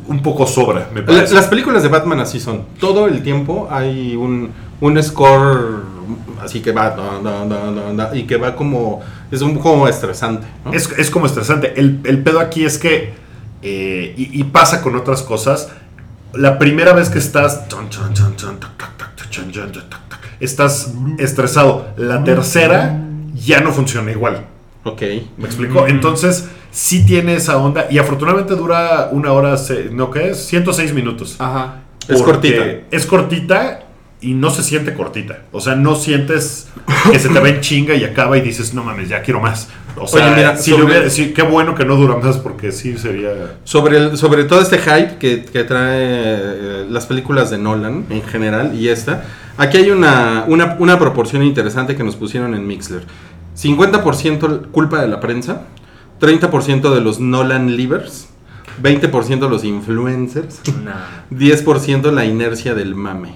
un 0.07 0.21
poco 0.21 0.45
sobra. 0.45 0.89
Me 0.93 1.01
parece. 1.01 1.33
Las 1.33 1.47
películas 1.47 1.81
de 1.81 1.89
Batman 1.89 2.19
así 2.19 2.39
son. 2.39 2.65
Todo 2.79 3.07
el 3.07 3.23
tiempo 3.23 3.67
hay 3.71 4.15
un, 4.15 4.51
un 4.81 5.01
score 5.01 5.88
así 6.41 6.61
que 6.61 6.71
va 6.71 6.89
da, 6.89 7.19
da, 7.23 7.45
da, 7.45 7.71
da, 7.71 7.93
da, 7.93 8.15
y 8.15 8.23
que 8.23 8.37
va 8.37 8.55
como 8.55 9.01
es 9.31 9.41
un 9.41 9.55
poco 9.55 9.87
estresante. 9.87 10.47
¿no? 10.65 10.73
Es, 10.73 10.89
es 10.97 11.09
como 11.09 11.25
estresante. 11.25 11.73
El, 11.79 12.01
el 12.03 12.23
pedo 12.23 12.39
aquí 12.39 12.65
es 12.65 12.77
que, 12.77 13.13
eh, 13.61 14.13
y, 14.17 14.39
y 14.39 14.43
pasa 14.45 14.81
con 14.81 14.95
otras 14.95 15.21
cosas, 15.21 15.69
la 16.33 16.59
primera 16.59 16.93
vez 16.93 17.09
que 17.09 17.19
estás, 17.19 17.65
estás 20.39 20.93
estresado. 21.17 21.87
La 21.97 22.23
tercera 22.23 22.99
ya 23.33 23.59
no 23.61 23.71
funciona 23.71 24.11
igual. 24.11 24.45
Ok. 24.83 25.01
¿Me 25.37 25.45
explico? 25.45 25.87
Entonces, 25.87 26.49
sí 26.71 27.05
tiene 27.05 27.35
esa 27.35 27.57
onda 27.57 27.87
y 27.89 27.97
afortunadamente 27.97 28.55
dura 28.55 29.09
una 29.11 29.33
hora, 29.33 29.55
¿no 29.91 30.11
qué 30.11 30.29
es? 30.29 30.45
106 30.45 30.93
minutos. 30.93 31.35
Ajá. 31.39 31.81
Es 32.07 32.21
cortita. 32.21 32.63
Es 32.89 33.05
cortita 33.05 33.83
y 34.21 34.33
no 34.33 34.49
se 34.49 34.63
siente 34.63 34.93
cortita. 34.93 35.43
O 35.51 35.61
sea, 35.61 35.75
no 35.75 35.95
sientes 35.95 36.67
que 37.11 37.19
se 37.19 37.29
te 37.29 37.39
va 37.39 37.47
en 37.49 37.61
chinga 37.61 37.95
y 37.95 38.03
acaba 38.03 38.37
y 38.37 38.41
dices, 38.41 38.73
no 38.73 38.83
mames, 38.83 39.07
ya 39.09 39.21
quiero 39.21 39.39
más. 39.39 39.69
O 39.95 40.07
sea, 40.07 40.25
Oye, 40.27 40.35
mira, 40.35 40.57
si 40.57 40.71
sobre- 40.71 40.83
le 40.83 40.89
hubiera- 40.91 41.09
sí, 41.09 41.33
qué 41.33 41.41
bueno 41.41 41.73
que 41.75 41.85
no 41.85 41.95
dura 41.95 42.17
más 42.17 42.37
porque 42.37 42.71
sí 42.71 42.97
sería... 42.97 43.29
Sobre, 43.63 43.97
el- 43.97 44.17
sobre 44.17 44.43
todo 44.43 44.61
este 44.61 44.77
hype 44.77 45.17
que, 45.19 45.45
que 45.45 45.63
trae 45.63 45.97
eh, 46.01 46.85
las 46.89 47.05
películas 47.05 47.49
de 47.49 47.57
Nolan 47.57 48.05
en 48.09 48.21
general 48.23 48.75
y 48.75 48.89
esta, 48.89 49.23
aquí 49.57 49.77
hay 49.77 49.89
una, 49.91 50.43
una, 50.47 50.75
una 50.79 50.99
proporción 50.99 51.43
interesante 51.43 51.95
que 51.95 52.03
nos 52.03 52.15
pusieron 52.15 52.53
en 52.55 52.65
Mixler. 52.67 53.03
50% 53.57 54.67
culpa 54.71 55.01
de 55.01 55.07
la 55.07 55.19
prensa, 55.19 55.63
30% 56.21 56.93
de 56.93 57.01
los 57.01 57.19
Nolan 57.19 57.75
livers, 57.75 58.27
20% 58.81 59.49
los 59.49 59.63
influencers, 59.63 60.61
Nah. 60.83 61.35
10% 61.37 62.11
la 62.11 62.25
inercia 62.25 62.73
del 62.73 62.95
mame. 62.95 63.35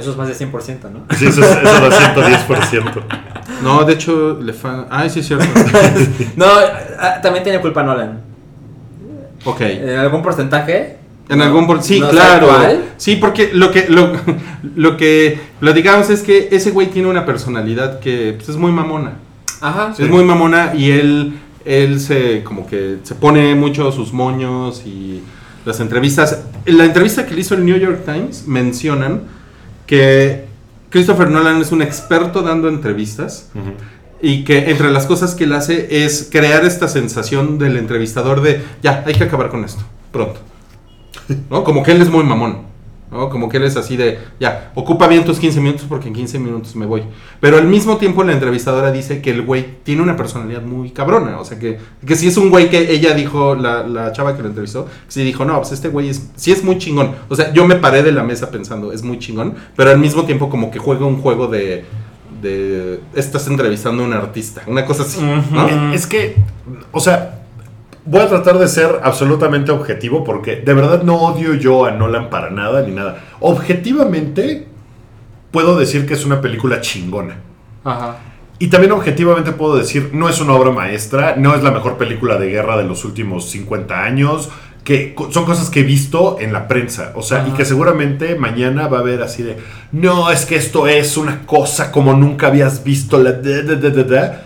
Eso 0.00 0.10
es 0.12 0.16
más 0.16 0.28
de 0.28 0.34
100%, 0.34 0.90
¿no? 0.90 1.04
Sí, 1.16 1.26
eso, 1.26 1.40
es- 1.42 1.50
eso 1.50 1.90
da 1.90 2.14
110%. 2.48 3.02
No, 3.62 3.84
de 3.84 3.92
hecho, 3.92 4.38
le 4.40 4.52
fa... 4.52 4.86
Ay, 4.90 5.10
sí 5.10 5.20
es 5.20 5.26
cierto. 5.26 5.44
No, 6.36 6.46
ah, 6.98 7.20
también 7.22 7.44
tiene 7.44 7.60
culpa 7.60 7.82
Nolan. 7.82 8.20
Ok. 9.44 9.60
¿En 9.60 9.98
algún 9.98 10.22
porcentaje? 10.22 10.96
En 11.28 11.40
algún 11.40 11.66
por 11.66 11.82
sí, 11.82 12.00
No 12.00 12.08
claro. 12.10 12.48
Sí, 12.96 13.16
porque 13.16 13.50
lo 13.52 13.70
que 13.70 13.88
lo, 13.88 14.12
lo 14.74 14.96
que 14.96 15.38
platicamos 15.60 16.10
es 16.10 16.22
que 16.22 16.48
ese 16.50 16.72
güey 16.72 16.88
tiene 16.88 17.08
una 17.08 17.24
personalidad 17.24 18.00
que 18.00 18.34
pues, 18.36 18.48
es 18.48 18.56
muy 18.56 18.72
mamona. 18.72 19.12
Ajá. 19.60 19.94
Es 19.96 20.08
muy 20.08 20.24
mamona 20.24 20.72
y 20.74 20.90
él 20.90 21.34
él 21.64 22.00
se 22.00 22.42
como 22.42 22.66
que 22.66 22.98
se 23.02 23.14
pone 23.14 23.54
mucho 23.54 23.92
sus 23.92 24.12
moños 24.12 24.82
y 24.84 25.22
las 25.64 25.78
entrevistas. 25.78 26.44
En 26.64 26.78
la 26.78 26.84
entrevista 26.84 27.26
que 27.26 27.34
le 27.34 27.42
hizo 27.42 27.54
el 27.54 27.64
New 27.64 27.76
York 27.78 28.04
Times 28.04 28.46
mencionan 28.48 29.22
que 29.90 30.44
Christopher 30.88 31.28
Nolan 31.30 31.60
es 31.60 31.72
un 31.72 31.82
experto 31.82 32.42
dando 32.42 32.68
entrevistas 32.68 33.50
y 34.22 34.44
que 34.44 34.70
entre 34.70 34.92
las 34.92 35.04
cosas 35.04 35.34
que 35.34 35.42
él 35.42 35.52
hace 35.52 36.04
es 36.04 36.28
crear 36.30 36.64
esta 36.64 36.86
sensación 36.86 37.58
del 37.58 37.76
entrevistador 37.76 38.40
de 38.40 38.62
ya, 38.84 39.02
hay 39.04 39.14
que 39.14 39.24
acabar 39.24 39.48
con 39.48 39.64
esto, 39.64 39.82
pronto. 40.12 40.38
¿No? 41.50 41.64
Como 41.64 41.82
que 41.82 41.90
él 41.90 42.00
es 42.00 42.08
muy 42.08 42.22
mamón. 42.22 42.69
¿No? 43.10 43.28
Como 43.28 43.48
que 43.48 43.56
él 43.56 43.64
es 43.64 43.76
así 43.76 43.96
de 43.96 44.18
ya, 44.38 44.72
ocupa 44.74 45.06
bien 45.06 45.24
tus 45.24 45.38
15 45.38 45.60
minutos 45.60 45.86
porque 45.88 46.08
en 46.08 46.14
15 46.14 46.38
minutos 46.38 46.76
me 46.76 46.86
voy. 46.86 47.02
Pero 47.40 47.58
al 47.58 47.66
mismo 47.66 47.96
tiempo 47.96 48.22
la 48.24 48.32
entrevistadora 48.32 48.92
dice 48.92 49.20
que 49.20 49.30
el 49.30 49.42
güey 49.42 49.78
tiene 49.82 50.02
una 50.02 50.16
personalidad 50.16 50.62
muy 50.62 50.90
cabrona. 50.90 51.38
O 51.40 51.44
sea 51.44 51.58
que, 51.58 51.78
que 52.06 52.16
si 52.16 52.28
es 52.28 52.36
un 52.36 52.50
güey 52.50 52.70
que 52.70 52.92
ella 52.92 53.14
dijo, 53.14 53.54
la, 53.54 53.86
la 53.86 54.12
chava 54.12 54.36
que 54.36 54.42
lo 54.42 54.48
entrevistó, 54.48 54.88
sí 55.08 55.24
dijo, 55.24 55.44
no, 55.44 55.56
pues 55.58 55.72
este 55.72 55.88
güey 55.88 56.08
es, 56.08 56.30
sí 56.36 56.52
es 56.52 56.62
muy 56.64 56.78
chingón. 56.78 57.12
O 57.28 57.36
sea, 57.36 57.52
yo 57.52 57.66
me 57.66 57.76
paré 57.76 58.02
de 58.02 58.12
la 58.12 58.22
mesa 58.22 58.50
pensando, 58.50 58.92
es 58.92 59.02
muy 59.02 59.18
chingón, 59.18 59.54
pero 59.76 59.90
al 59.90 59.98
mismo 59.98 60.24
tiempo 60.24 60.48
como 60.48 60.70
que 60.70 60.78
juega 60.78 61.06
un 61.06 61.20
juego 61.20 61.48
de 61.48 61.84
de 62.40 63.00
estás 63.14 63.46
entrevistando 63.48 64.02
a 64.02 64.06
un 64.06 64.12
artista, 64.12 64.62
una 64.66 64.84
cosa 64.86 65.02
así, 65.02 65.20
¿no? 65.20 65.92
Es 65.92 66.06
que, 66.06 66.36
o 66.92 67.00
sea, 67.00 67.39
voy 68.10 68.22
a 68.22 68.28
tratar 68.28 68.58
de 68.58 68.66
ser 68.66 69.00
absolutamente 69.04 69.70
objetivo 69.70 70.24
porque 70.24 70.56
de 70.56 70.74
verdad 70.74 71.04
no 71.04 71.14
odio 71.14 71.54
yo 71.54 71.84
a 71.84 71.92
Nolan 71.92 72.28
para 72.28 72.50
nada 72.50 72.82
ni 72.82 72.92
nada. 72.92 73.22
Objetivamente, 73.38 74.66
puedo 75.52 75.78
decir 75.78 76.06
que 76.06 76.14
es 76.14 76.26
una 76.26 76.40
película 76.40 76.80
chingona. 76.80 77.36
Ajá. 77.84 78.16
Y 78.58 78.66
también 78.66 78.90
objetivamente 78.92 79.52
puedo 79.52 79.76
decir, 79.76 80.10
no 80.12 80.28
es 80.28 80.40
una 80.40 80.54
obra 80.54 80.72
maestra, 80.72 81.36
no 81.36 81.54
es 81.54 81.62
la 81.62 81.70
mejor 81.70 81.98
película 81.98 82.36
de 82.36 82.50
guerra 82.50 82.76
de 82.76 82.84
los 82.84 83.04
últimos 83.04 83.48
50 83.48 84.02
años, 84.02 84.50
que 84.82 85.14
son 85.30 85.44
cosas 85.44 85.70
que 85.70 85.80
he 85.80 85.84
visto 85.84 86.38
en 86.40 86.52
la 86.52 86.66
prensa, 86.66 87.12
o 87.14 87.22
sea, 87.22 87.38
y 87.38 87.48
Ajá. 87.48 87.58
que 87.58 87.64
seguramente 87.64 88.34
mañana 88.34 88.88
va 88.88 88.98
a 88.98 89.00
haber 89.00 89.22
así 89.22 89.44
de, 89.44 89.56
no, 89.92 90.32
es 90.32 90.46
que 90.46 90.56
esto 90.56 90.88
es 90.88 91.16
una 91.16 91.46
cosa 91.46 91.92
como 91.92 92.12
nunca 92.14 92.48
habías 92.48 92.82
visto, 92.82 93.22
la 93.22 93.32
da, 93.32 93.62
da, 93.62 94.02
da". 94.02 94.42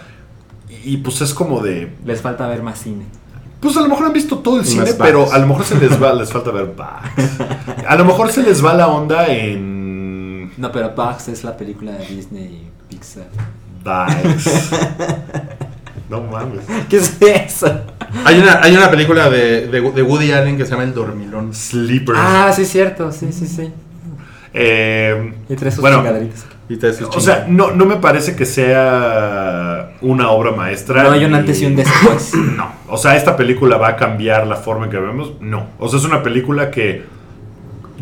Y 0.84 0.98
pues 0.98 1.22
es 1.22 1.32
como 1.32 1.60
de, 1.60 1.90
Les 2.04 2.20
falta 2.20 2.46
ver 2.46 2.62
más 2.62 2.78
cine. 2.78 3.06
Pues 3.64 3.76
a 3.76 3.80
lo 3.80 3.88
mejor 3.88 4.06
han 4.06 4.12
visto 4.12 4.38
todo 4.38 4.60
el 4.60 4.64
cine, 4.64 4.92
pero 4.96 5.32
a 5.32 5.38
lo 5.38 5.46
mejor 5.48 5.64
se 5.64 5.76
les 5.76 6.00
va, 6.00 6.12
les 6.12 6.30
falta 6.32 6.52
ver 6.52 6.66
Bugs. 6.66 7.40
A 7.88 7.96
lo 7.96 8.04
mejor 8.04 8.30
se 8.30 8.42
les 8.44 8.64
va 8.64 8.74
la 8.74 8.86
onda 8.86 9.26
en 9.26 10.52
No, 10.56 10.70
pero 10.70 10.90
Bugs 10.94 11.26
es 11.28 11.42
la 11.42 11.56
película 11.56 11.92
de 11.92 12.06
Disney 12.06 12.44
y 12.44 12.70
Pixar. 12.94 13.26
Bugs. 13.82 14.70
No 16.10 16.20
mames. 16.20 16.60
¿Qué 16.90 16.98
es 16.98 17.16
eso? 17.20 17.66
Hay 18.26 18.38
una, 18.38 18.60
hay 18.62 18.76
una 18.76 18.90
película 18.90 19.30
de, 19.30 19.68
de- 19.68 19.80
de 19.90 20.02
Woody 20.02 20.32
Allen 20.32 20.58
que 20.58 20.64
se 20.66 20.72
llama 20.72 20.82
El 20.84 20.92
Dormilón. 20.92 21.54
Sleepers. 21.54 22.18
Ah, 22.20 22.52
sí, 22.54 22.66
cierto. 22.66 23.10
Sí, 23.10 23.32
sí, 23.32 23.46
sí. 23.46 23.72
Eh, 24.52 25.34
Y 25.48 25.56
trae 25.56 25.70
sus 25.72 25.80
Bueno. 25.80 26.04
Y 26.68 26.76
te 26.76 26.88
haces 26.88 27.06
o 27.14 27.20
sea, 27.20 27.44
no, 27.48 27.72
no 27.72 27.84
me 27.84 27.96
parece 27.96 28.34
que 28.36 28.46
sea 28.46 29.90
una 30.00 30.30
obra 30.30 30.52
maestra. 30.52 31.02
No 31.02 31.10
hay 31.10 31.24
un 31.24 31.34
antes 31.34 31.60
y 31.60 31.66
un 31.66 31.76
después. 31.76 32.32
No. 32.56 32.72
O 32.88 32.96
sea, 32.96 33.16
esta 33.16 33.36
película 33.36 33.76
va 33.76 33.88
a 33.88 33.96
cambiar 33.96 34.46
la 34.46 34.56
forma 34.56 34.84
en 34.86 34.90
que 34.90 34.98
vemos. 34.98 35.32
No. 35.40 35.66
O 35.78 35.88
sea, 35.88 35.98
es 35.98 36.04
una 36.04 36.22
película 36.22 36.70
que 36.70 37.04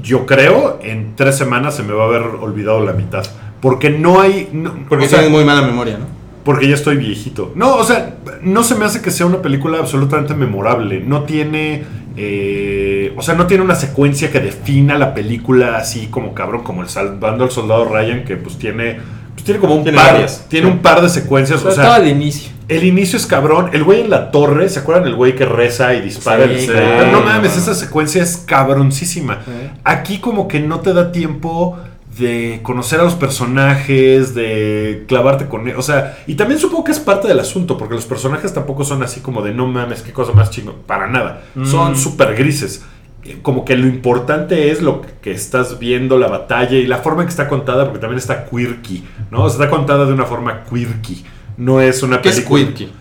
yo 0.03 0.27
creo 0.27 0.79
en 0.83 1.14
tres 1.16 1.37
semanas 1.37 1.75
se 1.77 1.83
me 1.83 1.92
va 1.92 2.05
a 2.05 2.07
haber 2.07 2.22
olvidado 2.22 2.85
la 2.85 2.92
mitad. 2.92 3.25
Porque 3.61 3.90
no 3.90 4.20
hay. 4.20 4.48
no- 4.53 4.75
porque 4.88 5.07
o 5.07 5.09
sea, 5.09 5.20
tienes 5.20 5.37
muy 5.37 5.44
mala 5.44 5.62
memoria, 5.62 5.98
¿no? 5.98 6.07
Porque 6.44 6.66
ya 6.68 6.75
estoy 6.75 6.96
viejito. 6.96 7.53
No, 7.55 7.77
o 7.77 7.85
sea, 7.85 8.16
no 8.42 8.64
se 8.64 8.75
me 8.75 8.85
hace 8.85 9.01
que 9.01 9.11
sea 9.12 9.27
una 9.27 9.40
película 9.40 9.79
absolutamente 9.79 10.35
memorable. 10.35 11.01
No 11.01 11.22
tiene. 11.22 11.85
Eh, 12.16 13.12
o 13.16 13.22
sea, 13.22 13.35
no 13.35 13.46
tiene 13.46 13.62
una 13.64 13.75
secuencia 13.75 14.31
que 14.31 14.40
defina 14.40 14.98
la 14.98 15.14
película 15.14 15.77
así 15.77 16.07
como 16.09 16.35
cabrón, 16.35 16.62
como 16.62 16.83
el 16.83 16.88
Salvando 16.88 17.44
al 17.44 17.51
Soldado 17.51 17.85
Ryan, 17.87 18.25
que 18.25 18.37
pues 18.37 18.59
tiene. 18.59 18.98
Pues 19.33 19.44
tiene 19.44 19.61
como 19.61 19.75
un 19.77 19.83
Tiene 19.83 19.96
par. 19.98 20.12
varias. 20.12 20.46
Tiene 20.48 20.66
Sí. 20.66 20.72
un 20.72 20.79
par 20.81 21.01
de 21.01 21.09
secuencias. 21.09 21.64
O 21.64 21.70
sea, 21.70 21.94
al 21.94 22.07
inicio. 22.07 22.51
el 22.68 22.85
inicio 22.85 23.16
es 23.16 23.27
cabrón. 23.27 23.70
El 23.72 23.83
güey 23.83 24.03
en 24.03 24.11
la 24.11 24.31
torre, 24.31 24.68
¿se 24.68 24.81
acuerdan 24.81 25.07
el 25.09 25.14
güey 25.14 25.35
que 25.35 25.46
reza 25.46 25.94
y 25.94 26.03
dispara? 26.03 26.44
Sí, 26.46 26.64
el 26.66 26.66
claro. 26.70 27.12
No 27.12 27.22
mames, 27.22 27.57
esa 27.57 27.75
secuencia 27.75 28.22
es 28.22 28.37
cabroncísima. 28.37 29.40
¿Eh? 29.48 29.70
Aquí 29.85 30.18
como 30.18 30.48
que 30.48 30.61
no 30.61 30.81
te 30.81 30.92
da 30.92 31.12
tiempo 31.12 31.79
de 32.18 32.61
conocer 32.62 33.01
a 33.01 33.05
los 33.05 33.14
personajes, 33.14 34.35
de 34.35 35.05
clavarte 35.09 35.46
con 35.46 35.66
ellos. 35.66 35.79
O 35.79 35.83
sea, 35.83 36.18
y 36.27 36.35
también 36.35 36.61
supongo 36.61 36.85
que 36.85 36.92
es 36.92 37.01
parte 37.01 37.29
del 37.29 37.40
asunto, 37.40 37.79
porque 37.79 37.94
los 37.94 38.05
personajes 38.05 38.53
tampoco 38.53 38.85
son 38.85 39.03
así 39.03 39.20
como 39.20 39.42
de 39.42 39.53
no 39.55 39.66
mames, 39.66 40.03
qué 40.03 40.12
cosa 40.12 40.33
más 40.33 40.51
chingo. 40.51 40.75
Para 40.87 41.07
nada. 41.07 41.42
Mm. 41.55 41.66
Son 41.66 41.96
súper 41.96 42.35
grises. 42.35 42.85
eh, 43.25 43.38
como 43.40 43.64
que 43.64 43.77
lo 43.77 43.87
importante 43.87 44.70
es 44.70 44.83
lo 44.83 45.01
que 45.22 45.31
estás 45.31 45.79
viendo, 45.79 46.18
la 46.18 46.29
batalla 46.29 46.77
y 46.77 46.87
la 46.87 46.98
forma 46.98 47.22
en 47.22 47.29
que 47.29 47.31
está 47.31 47.48
contada, 47.48 47.85
porque 47.85 48.01
también 48.01 48.18
está 48.18 48.46
quirky, 48.46 49.05
¿no? 49.31 49.44
O 49.44 49.48
sea, 49.48 49.62
está 49.62 49.70
contada 49.70 50.05
de 50.05 50.12
una 50.12 50.25
forma 50.25 50.64
quirky. 50.64 51.25
No 51.57 51.81
es 51.81 52.03
una 52.03 52.20
¿Qué 52.20 52.31
es 52.31 52.37
película 52.37 52.64
Quirky? 52.64 52.92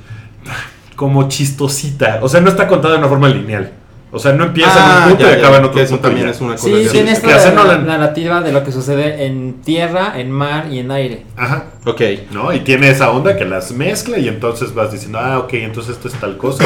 como 0.96 1.28
chistosita. 1.28 2.20
O 2.22 2.30
sea, 2.30 2.42
no 2.42 2.50
está 2.50 2.68
contada 2.68 2.94
de 2.94 3.00
una 3.00 3.08
forma 3.10 3.28
lineal. 3.30 3.72
O 4.14 4.20
sea, 4.20 4.34
no 4.34 4.44
empieza 4.44 4.72
Ah, 4.76 4.98
en 4.98 5.04
un 5.04 5.10
punto 5.10 5.24
ya, 5.24 5.30
y 5.30 5.34
ya, 5.36 5.40
acaba 5.40 5.58
en 5.58 5.64
otro 5.64 5.76
que 5.78 5.84
eso 5.84 5.92
punto. 5.96 6.08
también 6.10 6.28
ya. 6.28 6.32
es 6.34 6.42
una 6.42 6.56
cosa 6.56 6.66
Sí, 6.68 6.88
tiene 6.92 7.12
esta 7.12 7.28
la- 7.66 7.78
narrativa 7.78 8.42
de 8.42 8.52
lo 8.52 8.64
que 8.64 8.72
sucede 8.74 9.26
en 9.26 9.62
tierra, 9.62 10.20
en 10.20 10.32
mar 10.32 10.68
y 10.70 10.80
en 10.80 10.92
aire. 10.92 11.26
Ajá. 11.38 11.66
Ok. 11.86 12.02
¿No? 12.32 12.52
Y 12.54 12.60
tiene 12.60 12.90
esa 12.90 13.10
onda 13.12 13.38
que 13.38 13.46
las 13.46 13.72
mezcla 13.72 14.18
y 14.18 14.28
entonces 14.28 14.74
vas 14.74 14.92
diciendo, 14.92 15.20
ah, 15.22 15.40
ok, 15.40 15.54
entonces 15.54 15.96
esto 15.96 16.08
es 16.10 16.14
tal 16.16 16.38
cosa. 16.38 16.64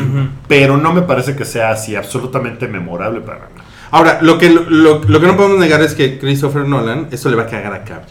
Pero 0.48 0.76
no 0.78 0.92
me 0.92 1.02
parece 1.02 1.36
que 1.36 1.44
sea 1.44 1.70
así 1.70 1.94
absolutamente 1.96 2.66
memorable 2.68 3.20
para 3.20 3.40
nada. 3.40 3.50
Ahora, 3.90 4.18
lo 4.22 4.38
que, 4.38 4.50
lo, 4.50 5.00
lo 5.04 5.20
que 5.20 5.26
no 5.26 5.36
podemos 5.36 5.58
negar 5.58 5.80
es 5.82 5.94
que 5.94 6.18
Christopher 6.18 6.66
Nolan, 6.66 7.08
eso 7.12 7.28
le 7.30 7.36
va 7.36 7.44
a 7.44 7.46
cagar 7.46 7.72
a 7.72 7.84
Cabri. 7.84 8.10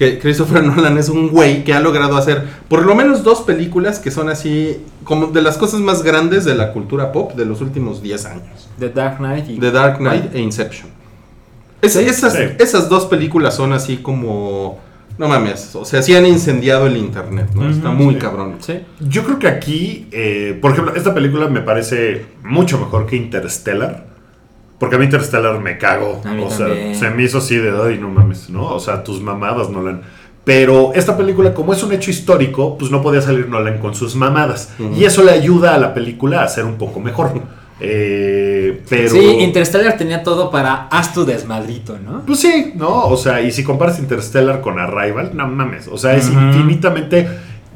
Que 0.00 0.18
Christopher 0.18 0.64
Nolan 0.64 0.96
es 0.96 1.10
un 1.10 1.28
güey 1.28 1.62
que 1.62 1.74
ha 1.74 1.80
logrado 1.80 2.16
hacer 2.16 2.42
por 2.68 2.86
lo 2.86 2.94
menos 2.94 3.22
dos 3.22 3.42
películas 3.42 3.98
que 3.98 4.10
son 4.10 4.30
así 4.30 4.78
como 5.04 5.26
de 5.26 5.42
las 5.42 5.58
cosas 5.58 5.80
más 5.80 6.02
grandes 6.02 6.46
de 6.46 6.54
la 6.54 6.72
cultura 6.72 7.12
pop 7.12 7.34
de 7.34 7.44
los 7.44 7.60
últimos 7.60 8.02
10 8.02 8.24
años. 8.24 8.70
The 8.78 8.88
Dark 8.88 9.18
Knight 9.18 9.50
y 9.50 9.58
The 9.58 9.70
Dark 9.70 9.98
Knight 9.98 10.34
e 10.34 10.40
Inception. 10.40 10.88
Es- 11.82 11.92
Sí, 11.92 11.98
esas, 12.00 12.32
sí. 12.32 12.44
esas 12.58 12.88
dos 12.88 13.04
películas 13.04 13.54
son 13.54 13.74
así 13.74 13.98
como... 13.98 14.78
No 15.18 15.28
mames, 15.28 15.74
o 15.76 15.84
sea, 15.84 16.00
sí 16.02 16.14
han 16.16 16.24
incendiado 16.24 16.86
el 16.86 16.96
internet, 16.96 17.48
¿no? 17.54 17.68
Está 17.68 17.90
muy 17.90 18.14
sí. 18.14 18.20
cabrón. 18.20 18.56
Sí. 18.60 18.80
Yo 19.00 19.22
creo 19.24 19.38
que 19.38 19.48
aquí, 19.48 20.08
eh, 20.12 20.58
por 20.62 20.72
ejemplo, 20.72 20.94
esta 20.96 21.12
película 21.12 21.46
me 21.48 21.60
parece 21.60 22.24
mucho 22.42 22.78
mejor 22.78 23.04
que 23.06 23.16
Interstellar. 23.16 24.06
Porque 24.80 24.96
a 24.96 24.98
mí 24.98 25.04
Interstellar 25.04 25.60
me 25.60 25.76
cago. 25.76 26.22
A 26.24 26.32
mí 26.32 26.42
o 26.42 26.50
sea, 26.50 26.94
se 26.94 27.10
me 27.10 27.22
hizo 27.22 27.36
así 27.36 27.56
de, 27.56 27.70
ay, 27.70 27.98
no 27.98 28.08
mames, 28.08 28.48
¿no? 28.48 28.64
O 28.74 28.80
sea, 28.80 29.04
tus 29.04 29.20
mamadas, 29.20 29.68
Nolan. 29.68 30.00
Pero 30.42 30.94
esta 30.94 31.18
película, 31.18 31.52
como 31.52 31.74
es 31.74 31.82
un 31.82 31.92
hecho 31.92 32.10
histórico, 32.10 32.78
pues 32.78 32.90
no 32.90 33.02
podía 33.02 33.20
salir 33.20 33.46
Nolan 33.46 33.78
con 33.78 33.94
sus 33.94 34.16
mamadas. 34.16 34.72
Y 34.96 35.04
eso 35.04 35.22
le 35.22 35.32
ayuda 35.32 35.74
a 35.74 35.78
la 35.78 35.92
película 35.92 36.42
a 36.42 36.48
ser 36.48 36.64
un 36.64 36.78
poco 36.78 36.98
mejor. 36.98 37.30
Eh, 37.78 38.82
pero... 38.88 39.10
Sí, 39.10 39.18
Interstellar 39.40 39.98
tenía 39.98 40.22
todo 40.22 40.50
para 40.50 40.86
haz 40.88 41.12
tu 41.12 41.26
desmadrito, 41.26 41.98
¿no? 41.98 42.22
Pues 42.24 42.40
sí, 42.40 42.72
¿no? 42.74 43.06
O 43.06 43.18
sea, 43.18 43.42
y 43.42 43.52
si 43.52 43.62
comparas 43.62 43.98
Interstellar 43.98 44.62
con 44.62 44.78
Arrival, 44.78 45.32
no 45.34 45.46
mames. 45.46 45.88
O 45.88 45.98
sea, 45.98 46.16
es 46.16 46.30
infinitamente 46.30 47.28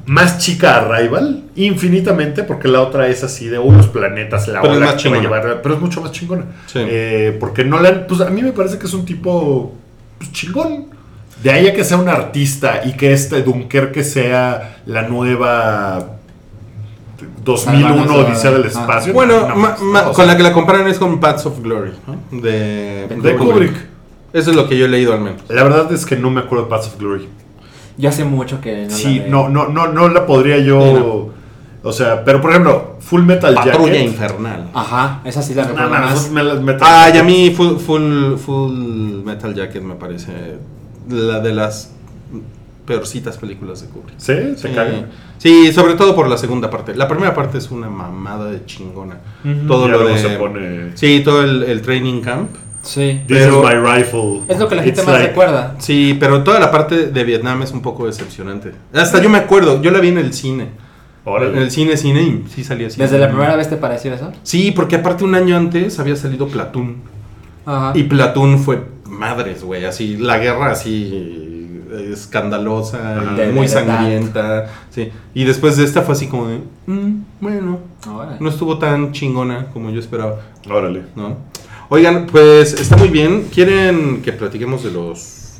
más 0.06 0.38
chica 0.38 0.76
Arrival. 0.76 1.44
Infinitamente, 1.56 2.42
porque 2.42 2.68
la 2.68 2.80
otra 2.80 3.08
es 3.08 3.24
así 3.24 3.48
de 3.48 3.58
unos 3.58 3.86
planetas, 3.88 4.48
la 4.48 4.60
Pero 4.60 4.74
que 4.74 5.08
va 5.08 5.16
a 5.16 5.20
llevar, 5.20 5.62
pero 5.62 5.74
es 5.76 5.80
mucho 5.80 6.00
más 6.00 6.12
chingona. 6.12 6.44
Sí. 6.66 6.80
Eh, 6.82 7.36
porque 7.38 7.64
Nolan, 7.64 8.04
pues 8.08 8.20
a 8.20 8.30
mí 8.30 8.42
me 8.42 8.52
parece 8.52 8.78
que 8.78 8.86
es 8.86 8.94
un 8.94 9.04
tipo 9.04 9.74
pues, 10.18 10.32
chingón. 10.32 10.86
De 11.42 11.50
ahí 11.50 11.68
a 11.68 11.74
que 11.74 11.84
sea 11.84 11.98
un 11.98 12.08
artista 12.08 12.82
y 12.84 12.92
que 12.92 13.12
este 13.12 13.42
Dunkerque 13.42 14.02
sea 14.02 14.78
la 14.86 15.02
nueva 15.02 16.16
2001 17.44 17.88
Salvanos, 17.88 18.28
Odisea 18.28 18.50
del 18.52 18.64
ah. 18.64 18.68
Espacio. 18.68 19.12
Bueno, 19.12 19.48
No, 19.48 19.56
ma- 19.56 19.76
no, 19.78 19.84
ma- 19.84 20.00
o 20.02 20.04
con 20.12 20.16
sea, 20.16 20.26
la 20.26 20.36
que 20.36 20.42
la 20.42 20.52
comparan 20.52 20.86
es 20.88 20.98
con 20.98 21.20
Paths 21.20 21.46
of 21.46 21.60
Glory, 21.60 21.92
¿no? 22.06 22.40
De, 22.40 23.08
de 23.08 23.36
Kubrick. 23.36 23.74
Eso 24.32 24.50
es 24.50 24.56
lo 24.56 24.68
que 24.68 24.76
yo 24.76 24.86
he 24.86 24.88
leído 24.88 25.12
al 25.12 25.20
menos. 25.20 25.42
La 25.48 25.62
verdad 25.62 25.92
es 25.92 26.04
que 26.06 26.16
no 26.16 26.30
me 26.30 26.40
acuerdo 26.40 26.64
de 26.64 26.70
Paths 26.70 26.88
of 26.88 26.98
Glory. 26.98 27.28
Yo 27.96 28.08
hace 28.08 28.24
mucho 28.24 28.60
que 28.60 28.84
no 28.86 28.90
Sí, 28.90 29.18
la 29.18 29.24
veo. 29.24 29.30
no, 29.30 29.48
no, 29.48 29.68
no, 29.68 29.88
no 29.88 30.08
la 30.08 30.26
podría 30.26 30.58
yo. 30.58 30.80
Sí, 30.82 30.92
no. 30.94 31.34
O 31.88 31.92
sea, 31.92 32.24
pero 32.24 32.40
por 32.40 32.50
ejemplo, 32.50 32.96
Full 33.00 33.22
Metal 33.22 33.54
Patrulla 33.54 33.92
Jacket. 33.92 34.06
Infernal. 34.06 34.70
Ajá, 34.72 35.20
esa 35.24 35.42
sí 35.42 35.52
la 35.54 35.62
No, 35.64 35.68
recuerdo 35.68 35.90
no, 35.90 36.00
más. 36.00 36.20
Full 36.26 36.32
Metal- 36.34 36.60
Metal 36.62 36.80
Ah, 36.90 37.10
y 37.14 37.18
a 37.18 37.22
mí 37.22 37.52
full, 37.54 37.76
full, 37.76 38.36
full 38.36 39.22
Metal 39.24 39.54
Jacket 39.54 39.82
me 39.82 39.94
parece 39.94 40.32
la 41.10 41.40
de 41.40 41.52
las 41.52 41.90
peorcitas 42.86 43.36
películas 43.38 43.82
de 43.82 43.88
Kubrick. 43.88 44.18
¿Sí? 44.18 44.32
¿Se 44.56 44.68
Sí. 44.68 44.74
cagan? 44.74 45.06
Sí, 45.38 45.72
sobre 45.72 45.94
todo 45.94 46.14
por 46.14 46.28
la 46.28 46.36
segunda 46.38 46.70
parte. 46.70 46.94
La 46.94 47.06
primera 47.08 47.34
parte 47.34 47.58
es 47.58 47.70
una 47.70 47.88
mamada 47.90 48.50
de 48.50 48.64
chingona. 48.64 49.18
Todo 49.66 49.86
Ya 49.86 49.92
lo 49.92 49.98
luego 50.02 50.14
de... 50.14 50.18
se 50.22 50.28
pone. 50.36 50.90
Sí, 50.96 51.20
todo 51.24 51.42
el, 51.42 51.62
el 51.64 51.82
training 51.82 52.20
camp. 52.22 52.50
Sí. 52.84 53.20
This 53.26 53.38
pero- 53.38 53.62
is 53.68 53.74
my 53.74 53.96
rifle. 53.96 54.40
Es 54.46 54.58
lo 54.58 54.68
que 54.68 54.74
la 54.76 54.82
gente 54.82 55.00
It's 55.00 55.06
más 55.08 55.16
like- 55.16 55.28
recuerda. 55.30 55.74
Sí, 55.78 56.16
pero 56.20 56.44
toda 56.44 56.60
la 56.60 56.70
parte 56.70 57.06
de 57.08 57.24
Vietnam 57.24 57.62
es 57.62 57.72
un 57.72 57.80
poco 57.82 58.06
decepcionante. 58.06 58.72
Hasta 58.92 59.20
yo 59.20 59.28
me 59.28 59.38
acuerdo, 59.38 59.82
yo 59.82 59.90
la 59.90 59.98
vi 60.00 60.08
en 60.08 60.18
el 60.18 60.32
cine. 60.32 60.68
Órale. 61.24 61.56
En 61.56 61.62
el 61.62 61.70
cine, 61.70 61.96
cine, 61.96 62.22
y 62.22 62.44
sí 62.54 62.62
salía 62.62 62.86
así. 62.88 63.00
¿Desde 63.00 63.18
la 63.18 63.28
primera 63.28 63.56
vez 63.56 63.68
te 63.70 63.76
pareció 63.76 64.12
eso? 64.14 64.30
Sí, 64.42 64.70
porque 64.72 64.96
aparte 64.96 65.24
un 65.24 65.34
año 65.34 65.56
antes 65.56 65.98
había 65.98 66.14
salido 66.16 66.46
Platoon. 66.48 66.96
Ajá. 67.66 67.92
Y 67.98 68.02
Platoon 68.04 68.58
fue 68.58 68.82
madres, 69.08 69.64
güey. 69.64 69.86
Así, 69.86 70.18
la 70.18 70.36
guerra 70.38 70.70
así 70.72 71.80
escandalosa, 72.12 73.14
De 73.36 73.52
muy 73.52 73.68
sangrienta. 73.68 74.66
Sí. 74.90 75.10
Y 75.34 75.44
después 75.44 75.76
de 75.76 75.84
esta 75.84 76.02
fue 76.02 76.12
así 76.14 76.26
como 76.26 76.48
de, 76.48 76.58
"Mm, 76.86 77.22
bueno, 77.40 77.78
no 78.40 78.48
estuvo 78.48 78.78
tan 78.78 79.12
chingona 79.12 79.66
como 79.72 79.90
yo 79.90 80.00
esperaba, 80.00 80.36
Órale. 80.68 81.02
¿no? 81.16 81.36
Oigan, 81.94 82.26
pues 82.26 82.72
está 82.72 82.96
muy 82.96 83.06
bien. 83.08 83.44
¿Quieren 83.54 84.20
que 84.20 84.32
platiquemos 84.32 84.82
de 84.82 84.90
los 84.90 85.52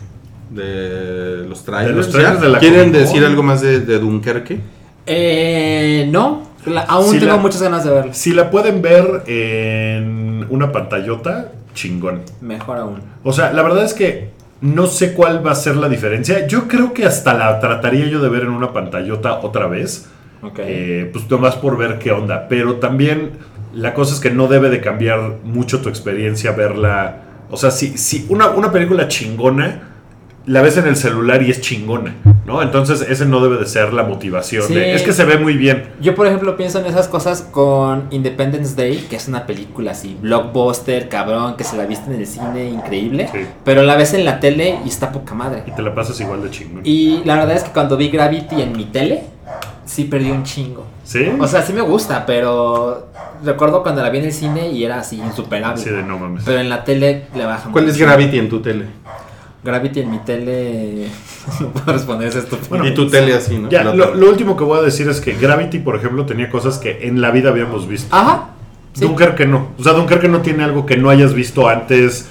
de 0.50 1.44
los 1.48 1.64
trailers? 1.64 1.94
los 1.96 2.10
trailers 2.10 2.40
de 2.40 2.48
la 2.48 2.58
¿Quieren 2.58 2.80
Comic 2.80 2.92
Con? 2.94 3.02
decir 3.02 3.24
algo 3.24 3.42
más 3.44 3.60
de, 3.60 3.78
de 3.78 3.98
Dunkerque? 4.00 4.58
Eh, 5.06 6.08
no, 6.10 6.42
la- 6.66 6.80
aún 6.82 7.12
Sí, 7.12 7.20
tengo 7.20 7.34
la- 7.36 7.38
muchas 7.38 7.62
ganas 7.62 7.84
de 7.84 7.90
verlo. 7.92 8.12
Si 8.14 8.32
la 8.32 8.50
pueden 8.50 8.82
ver 8.82 9.22
en 9.28 10.44
una 10.50 10.72
pantallota, 10.72 11.52
chingón. 11.72 12.22
Mejor 12.40 12.78
aún. 12.78 12.98
O 13.22 13.32
sea, 13.32 13.52
la 13.52 13.62
verdad 13.62 13.84
es 13.84 13.94
que 13.94 14.30
no 14.60 14.88
sé 14.88 15.12
cuál 15.14 15.46
va 15.46 15.52
a 15.52 15.54
ser 15.54 15.76
la 15.76 15.88
diferencia. 15.88 16.48
Yo 16.48 16.66
creo 16.66 16.92
que 16.92 17.04
hasta 17.06 17.32
la 17.34 17.60
trataría 17.60 18.06
yo 18.08 18.20
de 18.20 18.28
ver 18.28 18.42
en 18.42 18.50
una 18.50 18.72
pantallota 18.72 19.34
otra 19.40 19.68
vez. 19.68 20.06
Ok. 20.42 20.58
Eh, 20.62 21.10
pues 21.12 21.30
nomás 21.30 21.54
por 21.54 21.76
ver 21.78 22.00
qué 22.00 22.10
onda. 22.10 22.46
Pero 22.48 22.74
también 22.76 23.30
la 23.74 23.94
cosa 23.94 24.14
es 24.14 24.20
que 24.20 24.30
no 24.30 24.46
debe 24.48 24.70
de 24.70 24.80
cambiar 24.80 25.38
mucho 25.44 25.80
tu 25.80 25.88
experiencia 25.88 26.52
verla. 26.52 27.22
O 27.50 27.56
sea, 27.56 27.70
si, 27.70 27.98
si 27.98 28.26
una, 28.28 28.50
una 28.50 28.72
película 28.72 29.08
chingona 29.08 29.94
la 30.46 30.60
ves 30.60 30.76
en 30.76 30.86
el 30.86 30.96
celular 30.96 31.42
y 31.42 31.50
es 31.50 31.60
chingona, 31.62 32.16
¿no? 32.46 32.60
Entonces 32.60 33.00
ese 33.08 33.24
no 33.24 33.40
debe 33.42 33.56
de 33.56 33.66
ser 33.66 33.94
la 33.94 34.02
motivación. 34.02 34.64
Sí. 34.64 34.74
de, 34.74 34.94
es 34.94 35.02
que 35.02 35.12
se 35.12 35.24
ve 35.24 35.38
muy 35.38 35.56
bien. 35.56 35.88
Yo, 36.00 36.14
por 36.14 36.26
ejemplo, 36.26 36.56
pienso 36.56 36.80
en 36.80 36.86
esas 36.86 37.08
cosas 37.08 37.42
con 37.42 38.08
Independence 38.10 38.76
Day, 38.76 39.06
que 39.08 39.16
es 39.16 39.26
una 39.26 39.46
película 39.46 39.92
así, 39.92 40.18
blockbuster, 40.20 41.08
cabrón, 41.08 41.56
que 41.56 41.64
se 41.64 41.76
la 41.76 41.86
viste 41.86 42.12
en 42.12 42.20
el 42.20 42.26
cine, 42.26 42.68
increíble. 42.68 43.28
Sí. 43.32 43.38
Pero 43.64 43.82
la 43.82 43.96
ves 43.96 44.12
en 44.12 44.24
la 44.24 44.38
tele 44.40 44.78
y 44.84 44.88
está 44.88 45.12
poca 45.12 45.34
madre. 45.34 45.62
Y 45.66 45.70
te 45.70 45.82
la 45.82 45.94
pasas 45.94 46.20
igual 46.20 46.42
de 46.42 46.50
chingón. 46.50 46.82
Y 46.84 47.22
la 47.24 47.36
verdad 47.36 47.56
es 47.56 47.64
que 47.64 47.70
cuando 47.70 47.96
vi 47.96 48.10
Gravity 48.10 48.60
en 48.60 48.76
mi 48.76 48.84
tele, 48.84 49.22
sí 49.84 50.04
perdí 50.04 50.30
un 50.30 50.42
chingo. 50.44 50.86
¿Sí? 51.04 51.26
O 51.38 51.46
sea, 51.46 51.62
sí 51.62 51.72
me 51.72 51.82
gusta, 51.82 52.24
pero 52.26 53.08
recuerdo 53.44 53.82
cuando 53.82 54.02
la 54.02 54.10
vi 54.10 54.18
en 54.18 54.24
el 54.24 54.32
cine 54.32 54.70
y 54.70 54.84
era 54.84 55.00
así 55.00 55.18
insuperable. 55.20 55.82
Sí, 55.82 55.90
de 55.90 56.02
no 56.02 56.18
mames. 56.18 56.44
Pero 56.44 56.58
en 56.60 56.68
la 56.68 56.84
tele 56.84 57.26
le 57.34 57.44
baja 57.44 57.70
¿Cuál 57.70 57.88
es. 57.88 57.98
Gravity 57.98 58.38
en 58.38 58.48
tu 58.48 58.60
tele? 58.60 58.86
Gravity 59.62 60.00
en 60.00 60.10
mi 60.10 60.18
tele. 60.18 61.08
no 61.60 61.68
puedo 61.68 61.92
responder 61.92 62.28
ese 62.28 62.40
estúpido. 62.40 62.86
y 62.86 62.94
tu 62.94 63.08
tele 63.08 63.34
así, 63.34 63.58
¿no? 63.58 63.68
Ya, 63.70 63.84
La 63.84 63.94
lo, 63.94 64.28
último 64.28 64.56
que 64.56 64.64
voy 64.64 64.78
a 64.78 64.82
decir 64.82 65.08
es 65.08 65.20
que 65.20 65.34
Gravity, 65.34 65.78
por 65.78 65.96
ejemplo, 65.96 66.26
tenía 66.26 66.50
cosas 66.50 66.78
que 66.78 67.06
en 67.06 67.20
la 67.20 67.30
vida 67.30 67.50
habíamos 67.50 67.86
visto. 67.88 68.14
Ajá. 68.14 68.50
Sí, 68.92 69.00
Dunkerque 69.04 69.46
no. 69.46 69.68
O 69.78 69.82
sea, 69.82 69.92
Dunkerque 69.92 70.28
no 70.28 70.40
tiene 70.40 70.62
algo 70.64 70.86
que 70.86 70.96
no 70.96 71.10
hayas 71.10 71.34
visto 71.34 71.68
antes. 71.68 72.28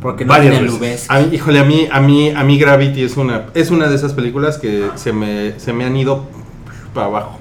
porque 0.00 0.24
no 0.24 0.30
varias 0.30 0.52
tiene 0.52 0.66
veces. 0.66 0.78
nubes. 0.80 1.06
A 1.08 1.20
mí, 1.20 1.34
híjole, 1.34 1.58
a 1.58 1.64
mí, 1.64 1.88
a 1.90 2.00
mí, 2.00 2.30
a 2.30 2.44
mí 2.44 2.58
Gravity 2.58 3.02
es 3.02 3.16
una, 3.16 3.46
es 3.54 3.70
una 3.70 3.88
de 3.88 3.94
esas 3.94 4.12
películas 4.12 4.58
que 4.58 4.88
se 4.96 5.12
me, 5.12 5.58
se 5.58 5.72
me 5.72 5.84
han 5.84 5.96
ido 5.96 6.24
para 6.94 7.06
abajo. 7.06 7.38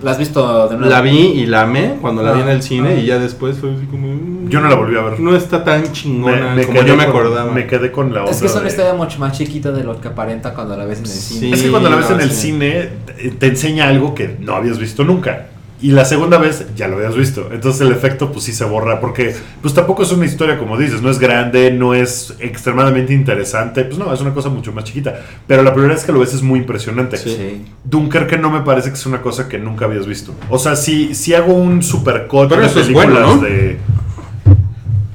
¿La 0.00 0.12
has 0.12 0.18
visto 0.18 0.68
de 0.68 0.76
nuevo? 0.76 0.88
La 0.90 1.00
vi 1.00 1.10
y 1.18 1.46
la 1.46 1.62
amé 1.62 1.96
cuando 2.00 2.22
la 2.22 2.32
vi 2.32 2.40
en 2.42 2.48
el 2.48 2.62
cine 2.62 2.90
Ah. 2.90 3.00
y 3.00 3.06
ya 3.06 3.18
después 3.18 3.58
fue 3.58 3.72
así 3.74 3.84
como... 3.86 4.06
mm, 4.14 4.48
Yo 4.48 4.60
no 4.60 4.68
la 4.68 4.76
volví 4.76 4.96
a 4.96 5.02
ver. 5.02 5.18
No 5.18 5.34
está 5.34 5.64
tan 5.64 5.90
chingona 5.90 6.54
como 6.64 6.78
quedé 6.78 6.86
yo 6.88 6.96
me 6.96 7.04
con- 7.06 7.10
acordaba. 7.16 7.50
Me 7.52 7.66
quedé 7.66 7.90
con 7.90 8.14
la 8.14 8.20
onda. 8.20 8.30
Es 8.30 8.38
que 8.40 8.46
es 8.46 8.52
una 8.52 8.62
de- 8.62 8.68
historia 8.68 8.94
mucho 8.94 9.18
más 9.18 9.36
chiquita 9.36 9.72
de 9.72 9.82
lo 9.82 10.00
que 10.00 10.06
aparenta 10.06 10.54
cuando 10.54 10.76
la 10.76 10.84
ves 10.84 10.98
en 11.00 11.04
el 11.06 11.10
Sí. 11.10 11.34
cine. 11.40 11.52
Es 11.56 11.62
que 11.64 11.70
cuando 11.70 11.90
la 11.90 11.96
ves 11.96 12.08
no, 12.10 12.14
en 12.14 12.20
el 12.20 12.30
sí. 12.30 12.36
cine 12.52 12.90
te 13.06 13.30
te 13.32 13.46
enseña 13.48 13.88
algo 13.88 14.14
que 14.14 14.36
no 14.38 14.54
habías 14.54 14.78
visto 14.78 15.02
nunca. 15.02 15.48
Y 15.82 15.90
la 15.90 16.04
segunda 16.04 16.38
vez 16.38 16.64
ya 16.76 16.86
lo 16.86 16.96
habías 16.96 17.16
visto. 17.16 17.50
Entonces 17.52 17.80
el 17.80 17.92
efecto 17.92 18.30
pues 18.30 18.44
sí 18.44 18.52
se 18.52 18.64
borra 18.64 19.00
porque 19.00 19.34
pues 19.60 19.74
tampoco 19.74 20.04
es 20.04 20.12
una 20.12 20.24
historia 20.24 20.56
como 20.56 20.78
dices, 20.78 21.02
no 21.02 21.10
es 21.10 21.18
grande, 21.18 21.72
no 21.72 21.92
es 21.92 22.34
extremadamente 22.38 23.12
interesante, 23.12 23.84
pues 23.84 23.98
no, 23.98 24.14
es 24.14 24.20
una 24.20 24.32
cosa 24.32 24.48
mucho 24.48 24.72
más 24.72 24.84
chiquita. 24.84 25.20
Pero 25.48 25.64
la 25.64 25.74
primera 25.74 25.94
vez 25.94 26.04
que 26.04 26.12
lo 26.12 26.20
ves 26.20 26.34
es 26.34 26.42
muy 26.42 26.60
impresionante. 26.60 27.16
Sí. 27.16 27.64
Dunkerque 27.82 28.38
no 28.38 28.48
me 28.50 28.60
parece 28.60 28.90
que 28.90 28.94
es 28.94 29.06
una 29.06 29.20
cosa 29.20 29.48
que 29.48 29.58
nunca 29.58 29.86
habías 29.86 30.06
visto. 30.06 30.32
O 30.48 30.58
sea, 30.58 30.76
si, 30.76 31.16
si 31.16 31.34
hago 31.34 31.52
un 31.52 31.82
supercut 31.82 32.48
de 32.48 32.64
es 32.64 32.72
películas 32.72 33.08
bueno, 33.10 33.36
¿no? 33.36 33.42
de... 33.42 33.78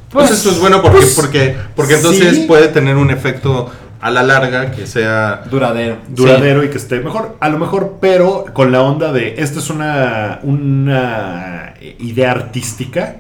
Pues 0.10 0.32
eso 0.32 0.49
es 0.49 0.60
bueno 0.60 0.82
porque, 0.82 0.97
pues, 0.97 1.15
porque, 1.15 1.56
porque 1.75 1.93
entonces 1.95 2.36
sí. 2.36 2.45
puede 2.45 2.67
tener 2.67 2.97
un 2.97 3.10
efecto 3.10 3.71
a 4.02 4.12
la 4.12 4.24
larga 4.24 4.72
que 4.72 4.86
sea... 4.88 5.44
Duradero. 5.50 5.98
duradero 6.08 6.64
y 6.64 6.70
que 6.70 6.78
esté 6.78 7.00
mejor. 7.00 7.38
A 7.40 7.50
lo 7.50 7.58
mejor, 7.60 7.98
pero 8.00 8.46
con 8.54 8.72
la 8.72 8.82
onda 8.82 9.12
de 9.12 9.36
esta 9.38 9.60
es 9.60 9.70
una, 9.70 10.40
una 10.44 11.74
idea 12.00 12.32
artística. 12.32 13.18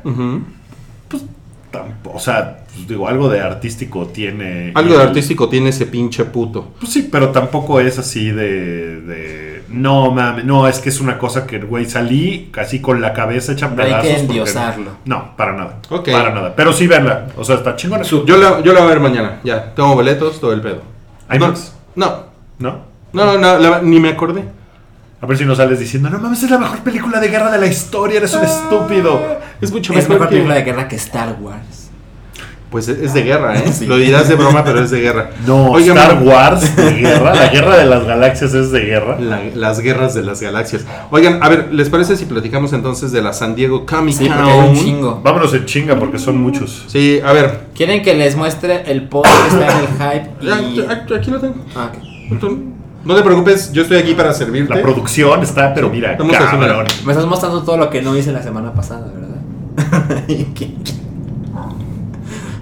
Tampo- 1.71 2.11
o 2.13 2.19
sea, 2.19 2.59
pues, 2.73 2.87
digo, 2.87 3.07
algo 3.07 3.27
de 3.29 3.41
artístico 3.41 4.07
tiene. 4.07 4.71
Algo 4.73 4.97
de 4.97 5.03
artístico 5.03 5.49
tiene 5.49 5.69
ese 5.69 5.85
pinche 5.85 6.23
puto. 6.25 6.73
Pues 6.79 6.93
sí, 6.93 7.09
pero 7.11 7.29
tampoco 7.29 7.79
es 7.81 7.99
así 7.99 8.31
de. 8.31 9.01
de 9.01 9.56
no 9.69 10.11
mames, 10.11 10.45
no, 10.45 10.67
es 10.67 10.79
que 10.79 10.89
es 10.89 10.99
una 11.01 11.17
cosa 11.17 11.45
que, 11.45 11.59
güey, 11.59 11.85
salí 11.85 12.49
casi 12.51 12.79
con 12.81 13.01
la 13.01 13.13
cabeza 13.13 13.51
hecha 13.51 13.67
No 13.69 13.81
hay 13.83 13.89
que 13.89 13.95
porque- 13.95 14.15
endiosarlo. 14.19 14.91
No, 15.05 15.35
para 15.35 15.53
nada. 15.53 15.77
Ok. 15.89 16.09
Para 16.11 16.33
nada. 16.33 16.53
Pero 16.55 16.71
sí, 16.73 16.87
verla. 16.87 17.27
O 17.37 17.43
sea, 17.43 17.55
está 17.55 17.75
chingona. 17.75 18.03
Yo 18.03 18.23
la, 18.37 18.61
yo 18.61 18.73
la 18.73 18.79
voy 18.81 18.89
a 18.89 18.93
ver 18.93 18.99
mañana. 18.99 19.39
Ya, 19.43 19.73
tengo 19.73 19.93
boletos, 19.95 20.39
todo 20.39 20.53
el 20.53 20.61
pedo. 20.61 20.81
¿IMAX? 21.31 21.73
No, 21.95 22.23
¿No? 22.59 22.79
no, 23.13 23.37
no, 23.37 23.57
la- 23.57 23.81
ni 23.81 23.99
me 23.99 24.09
acordé. 24.09 24.43
A 25.19 25.25
ver 25.25 25.35
si 25.37 25.45
no 25.45 25.55
sales 25.55 25.79
diciendo, 25.79 26.09
no 26.11 26.19
mames, 26.19 26.43
es 26.43 26.51
la 26.51 26.59
mejor 26.59 26.79
película 26.81 27.19
de 27.19 27.27
guerra 27.27 27.51
de 27.51 27.57
la 27.57 27.65
historia, 27.65 28.17
eres 28.17 28.33
un 28.35 28.43
estúpido. 28.43 29.19
Es 29.59 29.71
mucho 29.71 29.91
Es 29.93 29.99
mejor 29.99 30.09
mejor 30.11 30.27
que- 30.27 30.35
película 30.35 30.55
de 30.55 30.61
guerra 30.63 30.87
que 30.87 30.95
Star 30.97 31.35
Wars. 31.41 31.86
Pues 32.69 32.89
es 32.89 33.13
de 33.13 33.23
guerra, 33.23 33.57
¿eh? 33.57 33.63
Sí. 33.71 33.85
Lo 33.85 33.95
dirás 33.97 34.27
de 34.27 34.35
broma, 34.35 34.63
pero 34.65 34.81
es 34.83 34.91
de 34.91 34.99
guerra. 34.99 35.29
No, 35.45 35.71
Oigan, 35.71 35.97
Star 35.97 36.21
Wars 36.21 36.75
de 36.75 36.91
guerra, 37.01 37.33
la 37.33 37.47
guerra 37.47 37.77
de 37.77 37.85
las 37.85 38.03
galaxias 38.05 38.53
es 38.53 38.71
de 38.71 38.81
guerra. 38.81 39.17
la- 39.19 39.41
las 39.55 39.79
guerras 39.79 40.13
de 40.15 40.23
las 40.23 40.41
galaxias. 40.41 40.85
Oigan, 41.09 41.41
a 41.41 41.47
ver, 41.47 41.69
¿les 41.71 41.89
parece 41.89 42.17
si 42.17 42.25
platicamos 42.25 42.73
entonces 42.73 43.13
de 43.13 43.21
la 43.21 43.31
San 43.31 43.55
Diego 43.55 43.85
Comic 43.85 44.15
Sí, 44.15 44.27
Con? 44.27 44.37
hay 44.37 44.69
un 44.69 44.75
chingo. 44.75 45.21
Vámonos 45.23 45.53
en 45.53 45.63
chinga 45.65 45.97
porque 45.97 46.19
son 46.19 46.41
muchos. 46.41 46.83
Sí, 46.87 47.21
a 47.25 47.31
ver. 47.31 47.67
¿Quieren 47.73 48.01
que 48.03 48.13
les 48.15 48.35
muestre 48.35 48.83
el 48.91 49.03
post 49.07 49.29
que 49.29 49.47
está 49.59 49.71
en 49.71 49.79
el 49.79 49.87
hype? 49.87 50.29
Y... 50.41 50.91
Aquí 50.91 51.13
aquí 51.13 51.31
lo 51.31 51.39
tengo. 51.39 51.55
Ah, 51.75 51.89
ok. 52.31 52.39
Tú- 52.39 52.63
No 53.05 53.15
te 53.15 53.21
preocupes, 53.23 53.71
yo 53.71 53.83
estoy 53.83 53.97
aquí 53.99 54.13
para 54.13 54.33
servirte. 54.33 54.75
La 54.75 54.81
producción 54.81 55.41
está, 55.41 55.73
pero 55.73 55.89
mira, 55.89 56.17
cabrón. 56.17 56.85
Me 57.05 57.13
estás 57.13 57.25
mostrando 57.25 57.63
todo 57.63 57.77
lo 57.77 57.89
que 57.89 58.01
no 58.01 58.17
hice 58.17 58.33
la 58.33 58.43
semana 58.43 58.73
pasada, 58.73 59.09
¿verdad? 59.13 60.23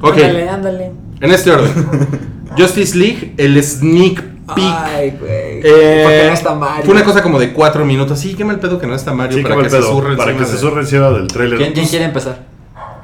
Ok, 0.02 0.14
Ándale, 0.14 0.50
ándale. 0.50 0.92
en 1.22 1.32
este 1.32 1.52
orden. 1.52 1.72
Justice 2.58 2.98
League, 2.98 3.34
el 3.38 3.62
sneak 3.64 4.22
peek. 4.56 4.74
Ay, 4.74 5.18
güey. 5.20 5.60
Eh, 5.64 6.02
Porque 6.04 6.24
no 6.28 6.34
está 6.34 6.56
Mario. 6.56 6.86
Fue 6.86 6.94
una 6.94 7.04
cosa 7.04 7.22
como 7.24 7.40
de 7.40 7.52
cuatro 7.54 7.84
minutos. 7.86 8.20
Sí, 8.20 8.36
qué 8.36 8.46
mal 8.46 8.60
pedo 8.60 8.80
que 8.80 8.88
no 8.88 8.96
está 8.96 9.14
Mario 9.14 9.38
Sí, 9.38 9.44
para 9.44 9.56
que 9.56 9.62
mal 9.62 9.70
se 9.72 9.82
surre 9.82 10.16
Para 10.16 10.38
que 10.38 10.46
se 10.46 10.58
surre 10.58 10.82
encima 10.82 11.10
del 11.10 11.28
trailer. 11.28 11.58
¿Quién, 11.58 11.74
quién 11.74 11.88
quiere 11.88 12.06
empezar? 12.06 12.44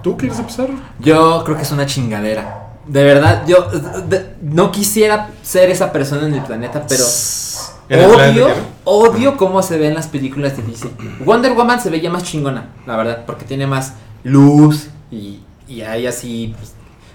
¿Tú 0.04 0.16
quieres 0.18 0.40
empezar? 0.40 0.68
Yo 1.00 1.44
creo 1.44 1.58
que 1.58 1.64
es 1.64 1.72
una 1.72 1.86
chingadera. 1.86 2.68
De 2.88 3.04
verdad, 3.04 3.44
yo 3.48 3.68
de- 4.08 4.34
no 4.42 4.72
quisiera 4.72 5.30
ser 5.44 5.70
esa 5.70 5.92
persona 5.92 6.28
en 6.28 6.34
el 6.34 6.42
planeta, 6.44 6.86
pero 6.88 7.04
¿En 7.90 8.00
el 8.00 8.10
planeta 8.10 8.46
odio, 8.86 9.12
odio 9.12 9.38
cómo 9.38 9.62
se 9.62 9.78
ven 9.78 9.94
las 9.94 10.08
películas 10.08 10.58
de 10.58 10.64
DC. 10.64 10.90
Wonder 11.24 11.54
Woman 11.54 11.80
se 11.80 11.90
veía 11.90 12.10
más 12.10 12.24
chingona, 12.24 12.70
la 12.88 12.96
verdad, 12.98 13.24
porque 13.28 13.46
tiene 13.46 13.68
más 13.68 13.94
luz 14.24 14.88
y, 15.12 15.42
y 15.68 15.82
hay 15.82 16.08
así, 16.08 16.56
pues, 16.58 16.74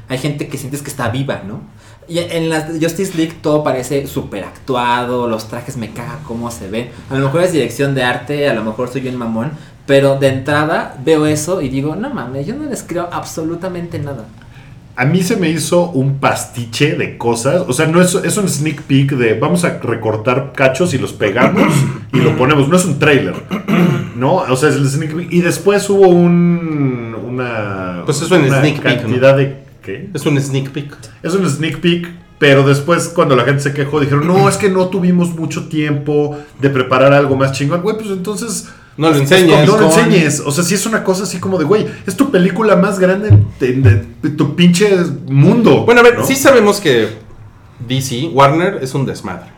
hay 0.08 0.18
gente 0.18 0.48
que 0.48 0.58
sientes 0.58 0.82
que 0.82 0.90
está 0.90 1.08
viva, 1.08 1.42
¿no? 1.46 1.60
Y 2.08 2.18
en 2.18 2.48
la 2.48 2.68
Justice 2.80 3.16
League 3.16 3.34
todo 3.40 3.64
parece 3.64 4.06
súper 4.06 4.44
actuado, 4.44 5.26
los 5.26 5.48
trajes 5.48 5.76
me 5.76 5.90
cagan 5.90 6.18
cómo 6.24 6.50
se 6.50 6.68
ven. 6.68 6.90
A 7.10 7.14
lo 7.14 7.26
mejor 7.26 7.42
es 7.42 7.52
dirección 7.52 7.94
de 7.94 8.04
arte, 8.04 8.48
a 8.48 8.54
lo 8.54 8.62
mejor 8.62 8.88
soy 8.88 9.02
yo 9.02 9.10
el 9.10 9.16
mamón, 9.16 9.50
pero 9.86 10.16
de 10.16 10.28
entrada 10.28 10.96
veo 11.04 11.26
eso 11.26 11.60
y 11.60 11.68
digo, 11.68 11.96
no 11.96 12.10
mames, 12.10 12.46
yo 12.46 12.54
no 12.54 12.68
les 12.68 12.84
creo 12.84 13.08
absolutamente 13.10 13.98
nada. 13.98 14.26
A 14.98 15.04
mí 15.04 15.22
se 15.22 15.36
me 15.36 15.50
hizo 15.50 15.90
un 15.90 16.20
pastiche 16.20 16.96
de 16.96 17.18
cosas. 17.18 17.64
O 17.68 17.74
sea, 17.74 17.86
no 17.86 18.00
es, 18.00 18.14
es 18.14 18.38
un 18.38 18.48
sneak 18.48 18.82
peek 18.82 19.12
de 19.12 19.34
vamos 19.38 19.62
a 19.64 19.78
recortar 19.78 20.54
cachos 20.54 20.94
y 20.94 20.98
los 20.98 21.12
pegamos 21.12 21.70
y 22.14 22.18
lo 22.18 22.34
ponemos. 22.38 22.66
No 22.68 22.78
es 22.78 22.86
un 22.86 22.98
trailer. 22.98 23.34
¿No? 24.16 24.36
O 24.36 24.56
sea, 24.56 24.70
es 24.70 24.76
el 24.76 24.88
sneak 24.88 25.14
peek. 25.14 25.32
Y 25.32 25.42
después 25.42 25.90
hubo 25.90 26.08
un. 26.08 27.14
Una. 27.28 28.04
Pues 28.06 28.22
es 28.22 28.30
un 28.30 28.44
una 28.44 28.60
sneak 28.60 28.80
peek, 28.80 28.96
¿no? 28.96 29.02
cantidad 29.02 29.36
de. 29.36 29.65
¿Qué? 29.86 30.10
Es 30.12 30.26
un 30.26 30.38
sneak 30.40 30.70
peek. 30.70 30.94
Es 31.22 31.32
un 31.34 31.48
sneak 31.48 31.80
peek, 31.80 32.08
pero 32.38 32.66
después 32.66 33.08
cuando 33.08 33.36
la 33.36 33.44
gente 33.44 33.62
se 33.62 33.72
quejó 33.72 34.00
dijeron, 34.00 34.26
no, 34.26 34.48
es 34.48 34.56
que 34.56 34.68
no 34.68 34.88
tuvimos 34.88 35.34
mucho 35.36 35.68
tiempo 35.68 36.36
de 36.60 36.68
preparar 36.70 37.12
algo 37.14 37.36
más 37.36 37.52
chingón. 37.52 37.80
Güey, 37.82 37.96
pues 37.96 38.08
entonces... 38.10 38.68
No 38.98 39.10
lo 39.10 39.16
enseñes. 39.16 39.66
No 39.66 39.76
lo 39.78 39.88
con- 39.88 39.98
enseñes. 40.00 40.40
O 40.44 40.50
sea, 40.50 40.64
si 40.64 40.74
es 40.74 40.84
una 40.86 41.04
cosa 41.04 41.22
así 41.24 41.38
como 41.38 41.58
de, 41.58 41.64
güey, 41.64 41.86
es 42.06 42.16
tu 42.16 42.30
película 42.30 42.76
más 42.76 42.98
grande 42.98 43.30
de, 43.60 44.04
de 44.22 44.30
tu 44.30 44.56
pinche 44.56 44.88
mundo. 45.28 45.84
Bueno, 45.84 46.00
a 46.00 46.04
ver, 46.04 46.18
¿no? 46.18 46.24
sí 46.26 46.34
sabemos 46.34 46.80
que 46.80 47.08
DC, 47.86 48.30
Warner, 48.32 48.78
es 48.82 48.94
un 48.94 49.04
desmadre. 49.06 49.50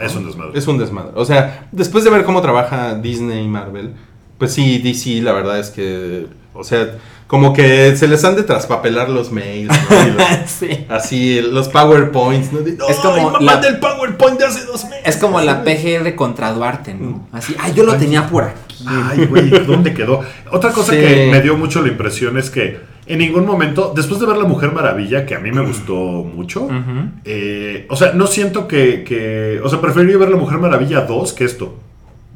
Es 0.00 0.14
un 0.14 0.24
desmadre. 0.26 0.58
Es 0.58 0.66
un 0.68 0.78
desmadre. 0.78 1.10
O 1.16 1.24
sea, 1.24 1.68
después 1.72 2.04
de 2.04 2.10
ver 2.10 2.24
cómo 2.24 2.40
trabaja 2.42 2.94
Disney 2.94 3.44
y 3.44 3.48
Marvel, 3.48 3.92
pues 4.38 4.52
sí, 4.52 4.78
DC, 4.78 5.20
la 5.22 5.32
verdad 5.32 5.58
es 5.58 5.70
que, 5.70 6.26
o 6.58 6.64
sea, 6.64 6.96
como 7.26 7.52
que 7.52 7.96
se 7.96 8.06
les 8.08 8.24
han 8.24 8.36
de 8.36 8.42
traspapelar 8.44 9.08
los 9.10 9.32
mails, 9.32 9.68
¿no? 9.90 10.06
Los- 10.14 10.50
sí. 10.58 10.86
así, 10.88 11.40
los 11.42 11.68
PowerPoints, 11.68 12.52
¿no? 12.52 12.60
De, 12.60 12.76
Es 12.88 12.96
como 12.98 13.14
"Ay, 13.16 13.24
mamá, 13.24 13.38
la- 13.40 13.56
del 13.56 13.78
PowerPoint 13.78 14.38
de 14.38 14.44
hace 14.46 14.64
dos 14.64 14.84
meses. 14.84 15.00
Es 15.04 15.16
como 15.16 15.40
la 15.40 15.64
PGR 15.64 16.14
contra 16.14 16.52
Duarte, 16.52 16.94
¿no? 16.94 17.26
Así, 17.32 17.54
ay, 17.58 17.72
yo 17.74 17.84
lo 17.84 17.94
tenía 17.96 18.26
por 18.28 18.44
aquí. 18.44 18.84
Ay, 18.86 19.26
güey, 19.26 19.48
¿dónde 19.66 19.92
quedó? 19.94 20.20
Otra 20.52 20.70
cosa 20.72 20.92
Sí. 20.92 20.98
que 20.98 21.28
me 21.32 21.40
dio 21.40 21.56
mucho 21.56 21.80
la 21.82 21.88
impresión 21.88 22.38
es 22.38 22.50
que 22.50 22.78
en 23.06 23.18
ningún 23.18 23.46
momento, 23.46 23.92
después 23.96 24.20
de 24.20 24.26
ver 24.26 24.36
La 24.36 24.44
Mujer 24.44 24.72
Maravilla, 24.72 25.24
que 25.26 25.34
a 25.34 25.38
mí 25.38 25.50
me 25.52 25.62
gustó 25.64 25.94
mucho, 25.94 26.68
eh, 27.24 27.86
o 27.88 27.96
sea, 27.96 28.12
no 28.12 28.26
siento 28.26 28.68
que, 28.68 29.02
que- 29.04 29.60
O 29.64 29.68
sea, 29.68 29.80
preferiría 29.80 30.18
ver 30.18 30.28
La 30.30 30.36
Mujer 30.36 30.58
Maravilla 30.58 31.00
2 31.02 31.32
que 31.32 31.44
esto. 31.44 31.76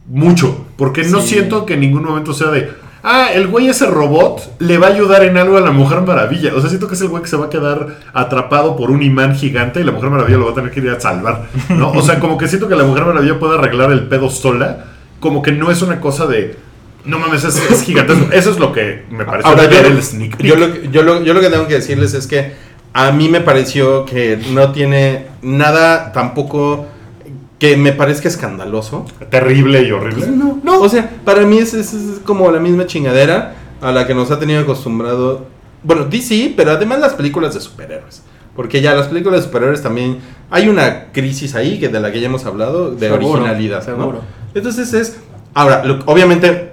Mucho. 0.09 0.67
Porque 0.77 1.05
no 1.05 1.21
Sí. 1.21 1.29
siento 1.35 1.67
que 1.67 1.75
en 1.75 1.81
ningún 1.81 2.03
momento 2.05 2.33
sea 2.35 2.51
de. 2.51 2.69
Ah, 3.03 3.29
el 3.33 3.47
güey 3.47 3.69
ese 3.69 3.87
robot 3.87 4.57
le 4.59 4.77
va 4.77 4.89
a 4.89 4.91
ayudar 4.91 5.25
en 5.25 5.37
algo 5.39 5.57
a 5.57 5.61
la 5.61 5.71
Mujer 5.71 6.03
Maravilla. 6.03 6.53
O 6.55 6.61
sea, 6.61 6.69
siento 6.69 6.87
que 6.87 6.95
es 6.95 7.01
el 7.01 7.09
güey 7.09 7.23
que 7.23 7.29
se 7.29 7.37
va 7.37 7.47
a 7.47 7.51
quedar 7.51 7.99
atrapado 8.13 8.77
por 8.77 8.91
un 8.91 9.03
imán 9.03 9.35
gigante 9.35 9.81
y 9.81 9.85
la 9.85 9.93
Mujer 9.93 10.11
Maravilla 10.11 10.39
lo 10.39 10.47
va 10.47 10.53
a 10.53 10.55
tener 10.55 10.71
que 10.71 10.81
ir 10.81 10.91
a 10.91 11.01
salvar. 11.01 11.47
¿no? 11.71 11.93
O 11.93 12.03
sea, 12.03 12.21
como 12.21 12.37
que 12.37 12.47
siento 12.49 12.69
que 12.69 12.77
la 12.77 12.85
Mujer 12.85 13.05
Maravilla 13.05 13.39
puede 13.39 13.59
arreglar 13.59 13.91
el 13.93 14.07
pedo 14.09 14.29
sola. 14.29 14.85
Como 15.19 15.43
que 15.43 15.53
no 15.53 15.71
es 15.71 15.83
una 15.83 16.01
cosa 16.01 16.27
de. 16.27 16.57
No 17.05 17.19
mames, 17.19 17.45
es, 17.45 17.71
es 17.71 17.83
gigantesco. 17.83 18.29
Eso 18.33 18.51
es 18.51 18.59
lo 18.59 18.73
que 18.73 19.05
me 19.11 19.25
parece 19.25 19.49
Ahora, 19.49 19.69
yo, 19.71 19.79
el 19.79 20.03
sneak 20.03 20.37
peek. 20.37 20.47
yo 20.47 20.57
lo, 20.57 20.75
yo, 20.75 21.03
lo, 21.03 21.23
yo 21.23 21.33
lo 21.33 21.41
que 21.41 21.49
tengo 21.49 21.67
que 21.67 21.75
decirles 21.75 22.13
es 22.13 22.27
que 22.27 22.53
a 22.93 23.13
mí 23.13 23.29
me 23.29 23.41
pareció 23.41 24.05
que 24.05 24.39
no 24.53 24.73
tiene 24.73 25.27
nada 25.43 26.13
tampoco 26.13 26.87
que 27.61 27.77
me 27.77 27.93
parezca 27.93 28.27
escandaloso. 28.27 29.05
Terrible 29.31 29.83
y 29.83 29.93
horrible. 29.93 30.27
No, 30.29 30.59
no. 30.65 30.81
O 30.81 30.89
sea, 30.89 31.09
para 31.25 31.43
mí 31.43 31.59
es, 31.59 31.73
es- 31.75 31.95
es 31.95 32.19
como 32.25 32.51
la 32.51 32.59
misma 32.59 32.87
chingadera 32.87 33.55
a 33.81 33.93
la 33.93 34.07
que 34.09 34.15
nos 34.15 34.31
ha 34.33 34.39
tenido 34.41 34.61
acostumbrado. 34.61 35.47
Bueno, 35.85 36.07
DC, 36.07 36.55
pero 36.57 36.73
además 36.73 36.99
las 36.99 37.15
películas 37.15 37.55
de 37.55 37.61
superhéroes. 37.61 38.23
Porque 38.57 38.81
ya 38.81 38.95
las 38.95 39.07
películas 39.07 39.41
de 39.41 39.47
superhéroes 39.47 39.81
también 39.83 40.19
hay 40.51 40.69
una 40.69 41.13
crisis 41.13 41.55
ahí 41.55 41.79
que 41.79 41.89
de 41.89 42.01
la 42.01 42.11
que 42.11 42.21
ya 42.21 42.27
hemos 42.27 42.45
hablado 42.47 42.91
de 42.91 43.09
Seguro, 43.09 43.29
originalidad. 43.43 43.79
¿no? 43.79 43.85
seguro. 43.85 44.21
Entonces 44.55 44.93
es. 44.93 45.19
Ahora, 45.55 45.85
lo- 45.85 46.01
obviamente, 46.07 46.73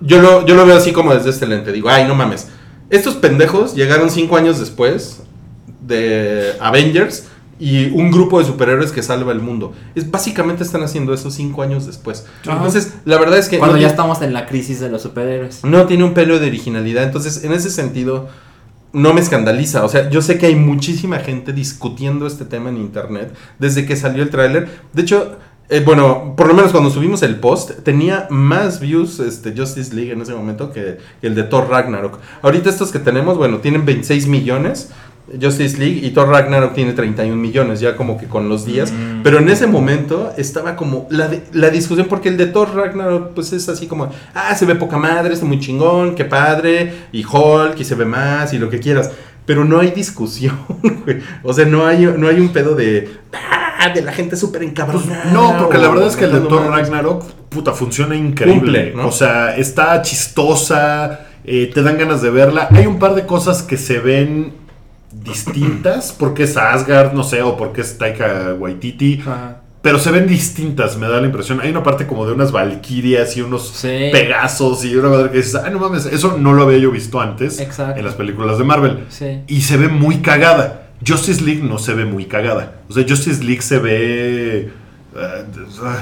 yo 0.00 0.20
lo, 0.20 0.44
yo 0.46 0.54
lo 0.54 0.66
veo 0.66 0.76
así 0.76 0.92
como 0.92 1.14
desde 1.14 1.30
este 1.30 1.46
lente. 1.46 1.70
Digo, 1.72 1.88
ay, 1.88 2.06
no 2.08 2.14
mames. 2.14 2.48
Estos 2.90 3.14
pendejos 3.14 3.74
llegaron 3.74 4.10
cinco 4.10 4.36
años 4.36 4.58
después 4.58 5.22
de 5.80 6.52
Avengers 6.60 7.28
y 7.58 7.86
un 7.90 8.10
grupo 8.10 8.38
de 8.38 8.44
superhéroes 8.44 8.92
que 8.92 9.02
salva 9.02 9.32
el 9.32 9.40
mundo. 9.40 9.72
Es, 9.94 10.10
básicamente 10.10 10.62
están 10.62 10.82
haciendo 10.82 11.14
eso 11.14 11.30
cinco 11.30 11.62
años 11.62 11.86
después. 11.86 12.26
Ajá. 12.42 12.56
Entonces, 12.58 12.94
la 13.04 13.18
verdad 13.18 13.38
es 13.38 13.48
que 13.48 13.58
Cuando 13.58 13.76
no, 13.76 13.80
ya 13.80 13.88
tiene- 13.88 13.90
estamos 13.92 14.22
en 14.22 14.32
la 14.34 14.46
crisis 14.46 14.80
de 14.80 14.90
los 14.90 15.02
superhéroes. 15.02 15.64
no 15.64 15.86
tiene 15.86 16.04
un 16.04 16.12
pelo 16.14 16.38
de 16.38 16.46
originalidad. 16.48 17.04
Entonces, 17.04 17.44
en 17.44 17.52
ese 17.52 17.70
sentido, 17.70 18.28
no 18.92 19.12
me 19.14 19.20
escandaliza. 19.20 19.84
O 19.84 19.88
sea, 19.88 20.10
yo 20.10 20.22
sé 20.22 20.38
que 20.38 20.46
hay 20.46 20.54
muchísima 20.56 21.18
gente 21.18 21.52
discutiendo 21.52 22.26
este 22.26 22.44
tema 22.44 22.68
en 22.70 22.76
internet 22.78 23.34
desde 23.58 23.84
que 23.86 23.96
salió 23.96 24.22
el 24.22 24.30
tráiler. 24.30 24.68
De 24.92 25.02
hecho, 25.02 25.36
eh, 25.68 25.82
bueno, 25.84 26.34
por 26.36 26.46
lo 26.46 26.54
menos 26.54 26.70
cuando 26.72 26.90
subimos 26.90 27.22
el 27.22 27.36
post, 27.36 27.72
tenía 27.82 28.26
más 28.30 28.80
views 28.80 29.18
este, 29.20 29.52
Justice 29.56 29.94
League 29.94 30.12
en 30.12 30.20
ese 30.20 30.32
momento 30.34 30.72
que 30.72 30.98
el 31.22 31.34
de 31.34 31.42
Thor 31.42 31.68
Ragnarok. 31.68 32.18
Ahorita 32.42 32.70
estos 32.70 32.92
que 32.92 32.98
tenemos, 33.00 33.36
bueno, 33.36 33.58
tienen 33.58 33.84
26 33.84 34.28
millones. 34.28 34.90
Justice 35.40 35.78
League 35.78 36.00
y 36.06 36.10
Thor 36.10 36.28
Ragnarok 36.28 36.74
tiene 36.74 36.92
31 36.92 37.36
millones, 37.36 37.80
ya 37.80 37.96
como 37.96 38.16
que 38.18 38.26
con 38.26 38.48
los 38.48 38.64
días. 38.64 38.92
Mm. 38.92 39.22
Pero 39.22 39.38
en 39.38 39.48
ese 39.48 39.66
momento 39.66 40.32
estaba 40.36 40.76
como 40.76 41.06
la, 41.10 41.28
de- 41.28 41.42
la 41.52 41.70
discusión, 41.70 42.06
porque 42.08 42.28
el 42.28 42.36
de 42.36 42.46
Thor 42.46 42.74
Ragnarok, 42.74 43.32
pues 43.34 43.52
es 43.52 43.68
así 43.68 43.86
como, 43.86 44.10
ah, 44.34 44.54
se 44.54 44.64
ve 44.66 44.74
poca 44.74 44.96
madre, 44.98 45.34
está 45.34 45.46
muy 45.46 45.58
chingón, 45.60 46.14
qué 46.14 46.24
padre, 46.24 46.92
y 47.12 47.24
Hulk, 47.24 47.78
y 47.78 47.84
se 47.84 47.94
ve 47.94 48.04
más, 48.04 48.52
y 48.52 48.58
lo 48.58 48.68
que 48.70 48.78
quieras. 48.80 49.10
Pero 49.46 49.64
no 49.64 49.78
hay 49.78 49.92
discusión, 49.92 50.58
güey. 51.04 51.18
O 51.44 51.52
sea, 51.52 51.64
no 51.66 51.86
hay, 51.86 52.04
no 52.04 52.26
hay 52.28 52.40
un 52.40 52.48
pedo 52.48 52.74
de, 52.74 53.08
ah, 53.32 53.90
de 53.94 54.02
la 54.02 54.12
gente 54.12 54.34
súper 54.36 54.62
encabronada. 54.64 55.30
No, 55.32 55.56
porque 55.58 55.78
la 55.78 55.88
verdad 55.88 56.08
es 56.08 56.16
que 56.16 56.24
el 56.24 56.32
de 56.32 56.40
Thor. 56.40 56.66
Ragnarok, 56.68 57.24
puta, 57.48 57.72
funciona 57.72 58.16
increíble. 58.16 58.90
Cumple, 58.90 58.94
¿no? 59.02 59.08
O 59.08 59.12
sea, 59.12 59.56
está 59.56 60.02
chistosa, 60.02 61.20
eh, 61.44 61.70
te 61.72 61.82
dan 61.82 61.96
ganas 61.96 62.22
de 62.22 62.30
verla. 62.30 62.68
Hay 62.72 62.86
un 62.86 62.98
par 62.98 63.14
de 63.14 63.24
cosas 63.24 63.62
que 63.62 63.76
se 63.76 64.00
ven 64.00 64.52
distintas, 65.26 66.12
porque 66.12 66.44
es 66.44 66.56
Asgard, 66.56 67.12
no 67.12 67.22
sé, 67.24 67.42
o 67.42 67.56
porque 67.56 67.80
es 67.82 67.98
Taika 67.98 68.54
Waititi. 68.58 69.20
Ajá. 69.20 69.62
pero 69.82 70.00
se 70.00 70.10
ven 70.10 70.26
distintas, 70.26 70.96
me 70.98 71.06
da 71.08 71.20
la 71.20 71.26
impresión. 71.28 71.60
Hay 71.60 71.70
una 71.70 71.84
parte 71.84 72.08
como 72.08 72.26
de 72.26 72.32
unas 72.32 72.50
valquirias 72.50 73.36
y 73.36 73.42
unos 73.42 73.68
Sí. 73.68 74.08
pegasos 74.10 74.84
y 74.84 74.96
una 74.96 75.08
madre 75.10 75.30
que 75.30 75.36
dices, 75.36 75.54
ay, 75.54 75.70
no 75.70 75.78
mames, 75.78 76.06
eso 76.06 76.36
no 76.38 76.54
lo 76.54 76.64
había 76.64 76.78
yo 76.78 76.90
visto 76.90 77.20
antes 77.20 77.60
Exacto. 77.60 77.96
en 78.00 78.04
las 78.04 78.14
películas 78.14 78.58
de 78.58 78.64
Marvel. 78.64 79.04
Sí. 79.10 79.42
Y 79.46 79.60
se 79.60 79.76
ve 79.76 79.86
muy 79.86 80.16
cagada. 80.22 80.88
Justice 81.06 81.40
League 81.44 81.62
no 81.62 81.78
se 81.78 81.94
ve 81.94 82.04
muy 82.04 82.24
cagada. 82.24 82.80
O 82.88 82.92
sea, 82.94 83.04
Justice 83.08 83.44
League 83.44 83.62
se 83.62 83.78
ve... 83.78 84.70
eh, 85.14 85.44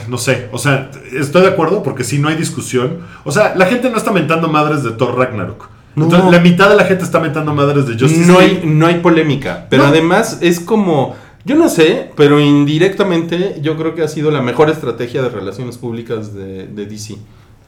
no 0.09 0.17
sé, 0.17 0.49
o 0.51 0.57
sea, 0.59 0.91
estoy 1.13 1.43
de 1.43 1.49
acuerdo 1.49 1.83
porque 1.83 2.05
si 2.05 2.19
no 2.19 2.29
hay 2.29 2.37
discusión. 2.37 3.01
O 3.25 3.33
sea, 3.33 3.55
la 3.55 3.67
gente 3.67 3.91
no 3.91 3.99
está 3.99 4.13
mentando 4.13 4.49
madres 4.49 4.83
de 4.83 4.93
Thor 4.93 5.19
Ragnarok. 5.19 5.69
No. 5.97 6.05
Entonces, 6.05 6.31
la 6.31 6.41
mitad 6.41 6.69
de 6.69 6.77
la 6.77 6.85
gente 6.85 7.05
está 7.05 7.21
mentando 7.21 7.55
madres 7.55 7.87
de 7.87 7.93
Justice 7.99 8.27
no 8.31 8.39
League. 8.41 8.61
hay, 8.63 8.69
no 8.69 8.87
hay 8.87 8.95
polémica, 8.97 9.67
pero 9.71 9.85
No. 9.85 9.89
además 9.91 10.39
es 10.41 10.59
como, 10.61 11.15
yo 11.45 11.55
no 11.55 11.69
sé, 11.69 12.11
pero 12.17 12.41
indirectamente 12.41 13.59
yo 13.63 13.77
creo 13.77 13.95
que 13.95 14.03
ha 14.03 14.09
sido 14.09 14.31
la 14.31 14.43
mejor 14.43 14.71
estrategia 14.71 15.23
de 15.23 15.29
relaciones 15.29 15.79
públicas 15.79 16.35
de, 16.35 16.67
de 16.67 16.87
DC. 16.87 17.17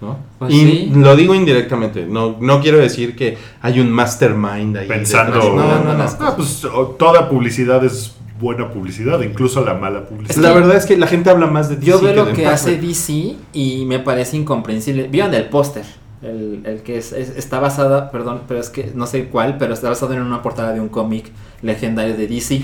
¿no? 0.00 0.18
Pues 0.38 0.52
y 0.52 0.58
sí. 0.60 0.92
lo 0.94 1.16
digo 1.16 1.34
indirectamente, 1.34 2.04
no, 2.06 2.36
no 2.40 2.60
quiero 2.60 2.76
decir 2.78 3.16
que 3.16 3.38
hay 3.62 3.80
un 3.80 3.90
mastermind 3.90 4.76
ahí. 4.76 4.88
Pensando... 4.88 5.32
detrás. 5.32 5.54
No, 5.54 5.84
no, 5.84 5.94
no. 5.94 6.04
Ah, 6.20 6.34
pues 6.36 6.64
o- 6.66 6.88
toda 6.98 7.28
publicidad 7.30 7.82
es 7.82 8.14
buena 8.38 8.70
publicidad, 8.70 9.22
incluso 9.22 9.64
la 9.64 9.72
mala 9.72 10.04
publicidad. 10.04 10.42
La 10.42 10.52
verdad 10.52 10.76
es 10.76 10.84
que 10.84 10.98
la 10.98 11.06
gente 11.06 11.30
habla 11.30 11.46
más 11.46 11.70
de 11.70 11.76
DC 11.76 11.86
Yo 11.86 12.00
veo 12.00 12.12
lo 12.26 12.32
que 12.34 12.46
hace 12.46 12.76
DC 12.76 13.36
y 13.54 13.84
me 13.86 13.98
parece 14.00 14.36
incomprensible. 14.36 15.08
¿Vieron 15.08 15.32
el 15.32 15.46
póster? 15.48 15.84
El, 16.22 16.62
el 16.64 16.82
que 16.82 16.96
es, 16.98 17.12
es- 17.12 17.36
está 17.36 17.60
basada, 17.60 18.10
perdón, 18.10 18.42
pero 18.48 18.58
es 18.60 18.70
que 18.70 18.90
no 18.94 19.06
sé 19.06 19.26
cuál, 19.26 19.58
pero 19.58 19.74
está 19.74 19.88
basado 19.88 20.14
en 20.14 20.22
una 20.22 20.42
portada 20.42 20.72
de 20.72 20.80
un 20.80 20.88
cómic 20.88 21.30
legendario 21.62 22.16
de 22.16 22.26
DC. 22.26 22.62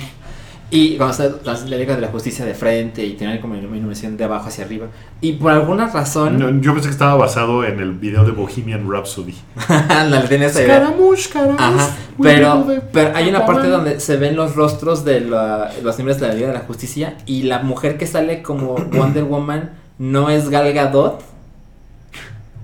Y 0.74 0.96
cuando 0.96 1.12
está 1.12 1.36
la, 1.44 1.52
la 1.68 1.76
Liga 1.76 1.94
de 1.94 2.00
la 2.00 2.08
Justicia 2.08 2.46
de 2.46 2.54
frente 2.54 3.04
y 3.04 3.12
tiene 3.12 3.38
como 3.42 3.52
una 3.52 3.60
iluminación 3.62 4.16
de 4.16 4.24
abajo 4.24 4.48
hacia 4.48 4.64
arriba. 4.64 4.86
Y 5.20 5.32
por 5.34 5.52
alguna 5.52 5.88
razón, 5.88 6.38
No, 6.38 6.48
yo 6.62 6.72
pensé 6.72 6.88
que 6.88 6.92
estaba 6.92 7.14
basado 7.14 7.62
en 7.64 7.78
el 7.78 7.92
video 7.92 8.24
de 8.24 8.30
Bohemian 8.32 8.90
Rhapsody. 8.90 9.34
la 9.68 10.24
tiene 10.26 10.46
esa 10.46 10.62
idea. 10.62 10.78
Scaramouche, 10.80 11.22
Scaramouche, 11.24 11.62
Ajá, 11.62 11.90
pero, 12.22 12.66
pero 12.90 13.14
hay 13.14 13.28
una 13.28 13.44
parte 13.44 13.68
donde 13.68 14.00
se 14.00 14.16
ven 14.16 14.34
los 14.34 14.54
rostros 14.56 15.04
de 15.04 15.20
la- 15.20 15.70
los 15.82 15.94
miembros 15.98 16.18
de 16.18 16.28
la 16.28 16.32
Liga 16.34 16.46
de 16.48 16.54
la 16.54 16.60
Justicia 16.60 17.18
y 17.26 17.42
la 17.42 17.58
mujer 17.58 17.98
que 17.98 18.06
sale 18.06 18.40
como 18.40 18.74
Wonder 18.92 19.24
Woman 19.24 19.72
no 19.98 20.30
es 20.30 20.48
Gal 20.48 20.72
Gadot 20.72 21.22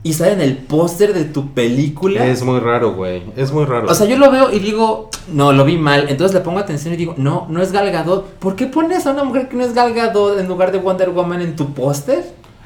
y 0.09 0.15
sale 0.15 0.33
en 0.33 0.41
el 0.41 0.57
póster 0.57 1.13
de 1.13 1.27
tu 1.27 1.51
película. 1.51 2.25
Es 2.25 2.43
muy 2.43 2.61
raro, 2.61 2.95
güey. 2.95 3.25
Es 3.37 3.53
muy 3.53 3.67
raro. 3.67 3.89
O 3.91 3.95
sea, 3.95 4.07
yo 4.07 4.17
lo 4.17 4.31
veo 4.31 4.51
y 4.51 4.59
digo, 4.59 5.11
no, 5.31 5.53
lo 5.53 5.67
vi 5.67 5.77
mal. 5.77 6.07
Entonces 6.09 6.35
le 6.35 6.41
pongo 6.41 6.61
atención 6.61 6.95
y 6.95 6.97
digo, 6.97 7.15
no, 7.19 7.47
no 7.51 7.61
es 7.61 7.73
Gal 7.73 7.93
Gadot. 7.93 8.25
¿Por 8.39 8.57
qué 8.57 8.65
pones 8.65 9.07
a 9.07 9.11
una 9.11 9.25
mujer 9.25 9.51
que 9.51 9.57
no 9.57 9.65
es 9.65 9.75
Gal 9.75 9.93
Gadot 9.93 10.39
en 10.41 10.49
lugar 10.49 10.73
de 10.73 10.79
Wonder 10.79 11.11
Woman 11.11 11.43
en 11.43 11.57
tu 11.57 11.75
póster? 11.75 12.25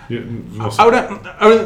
No 0.08 0.70
sé. 0.70 0.80
Ahora, 0.80 1.08
ahora, 1.40 1.64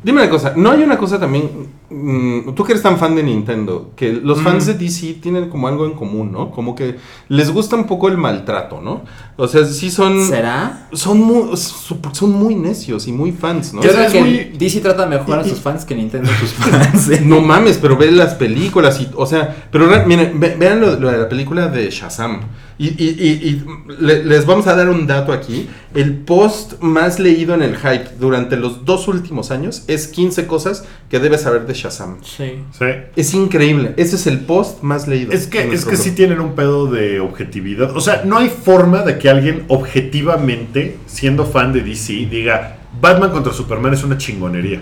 dime 0.00 0.22
una 0.22 0.30
cosa, 0.30 0.52
¿no 0.54 0.70
hay 0.70 0.84
una 0.84 0.96
cosa 0.96 1.18
también, 1.18 1.70
tú 1.88 2.64
que 2.64 2.72
eres 2.72 2.82
tan 2.82 2.98
fan 2.98 3.14
de 3.14 3.22
Nintendo, 3.22 3.92
que 3.94 4.12
los 4.12 4.42
fans 4.42 4.66
de 4.66 4.74
DC 4.74 5.14
tienen 5.22 5.48
como 5.48 5.68
algo 5.68 5.86
en 5.86 5.92
común, 5.92 6.32
¿no? 6.32 6.50
Como 6.50 6.74
que 6.74 6.96
les 7.28 7.50
gusta 7.52 7.76
un 7.76 7.86
poco 7.86 8.08
el 8.08 8.16
maltrato, 8.18 8.80
¿no? 8.80 9.02
O 9.36 9.46
sea, 9.46 9.64
sí 9.64 9.90
son... 9.90 10.24
¿Será? 10.26 10.88
Son 10.92 11.20
muy, 11.20 11.56
son 11.56 12.32
muy 12.32 12.54
necios 12.56 13.06
y 13.06 13.12
muy 13.12 13.30
fans, 13.32 13.72
¿no? 13.72 13.82
Yo 13.82 13.90
O 13.90 13.92
sea, 13.92 14.06
creo 14.06 14.06
es 14.06 14.12
que 14.12 14.20
muy- 14.50 14.58
DC 14.58 14.80
trata 14.80 15.06
mejor 15.06 15.38
a 15.38 15.44
sus 15.44 15.60
fans 15.60 15.84
que 15.84 15.94
Nintendo 15.94 16.28
a 16.30 16.38
sus 16.38 16.50
fans. 16.54 17.08
¿eh? 17.10 17.20
No 17.24 17.40
mames, 17.40 17.78
pero 17.78 17.96
ve 17.96 18.10
las 18.10 18.34
películas 18.34 19.00
y, 19.00 19.08
o 19.14 19.26
sea, 19.26 19.68
pero 19.70 19.86
re- 19.86 20.04
miren, 20.06 20.40
ve- 20.40 20.56
vean 20.58 20.80
lo, 20.80 20.98
lo 20.98 21.10
de 21.10 21.18
la 21.18 21.28
película 21.28 21.68
de 21.68 21.88
Shazam. 21.90 22.40
Y, 22.78 22.88
y- 22.88 23.16
y- 23.18 23.48
y 23.48 23.64
le- 24.00 24.22
les 24.24 24.44
vamos 24.44 24.66
a 24.66 24.76
dar 24.76 24.90
un 24.90 25.06
dato 25.06 25.32
aquí. 25.32 25.66
El 25.94 26.12
post 26.14 26.74
más 26.82 27.18
leído 27.18 27.54
en 27.54 27.62
el 27.62 27.76
hype 27.76 28.10
durante 28.20 28.56
los 28.58 28.84
dos 28.84 29.08
últimos 29.08 29.50
años 29.50 29.84
es 29.86 30.08
15 30.08 30.46
cosas 30.46 30.84
que 31.08 31.18
debes 31.18 31.40
saber 31.42 31.66
de 31.66 31.72
Shazam. 31.72 32.18
Sí. 32.22 32.60
Sí. 32.78 32.84
Es 33.16 33.32
increíble. 33.32 33.94
Ese 33.96 34.16
es 34.16 34.26
el 34.26 34.40
post 34.40 34.82
más 34.82 35.08
leído. 35.08 35.32
Es 35.32 35.46
que, 35.46 35.72
es 35.72 35.84
que 35.86 35.92
blog. 35.92 36.02
sí 36.02 36.10
tienen 36.10 36.38
un 36.40 36.54
pedo 36.54 36.86
de 36.86 37.20
objetividad. 37.20 37.96
O 37.96 38.00
sea, 38.00 38.22
no 38.26 38.36
hay 38.36 38.50
forma 38.50 39.02
de 39.02 39.16
que 39.18 39.30
alguien 39.30 39.64
objetivamente, 39.68 40.98
siendo 41.06 41.46
fan 41.46 41.72
de 41.72 41.80
DC, 41.82 42.12
diga 42.30 42.76
Batman 43.00 43.30
contra 43.30 43.52
Superman 43.52 43.94
es 43.94 44.04
una 44.04 44.18
chingonería. 44.18 44.80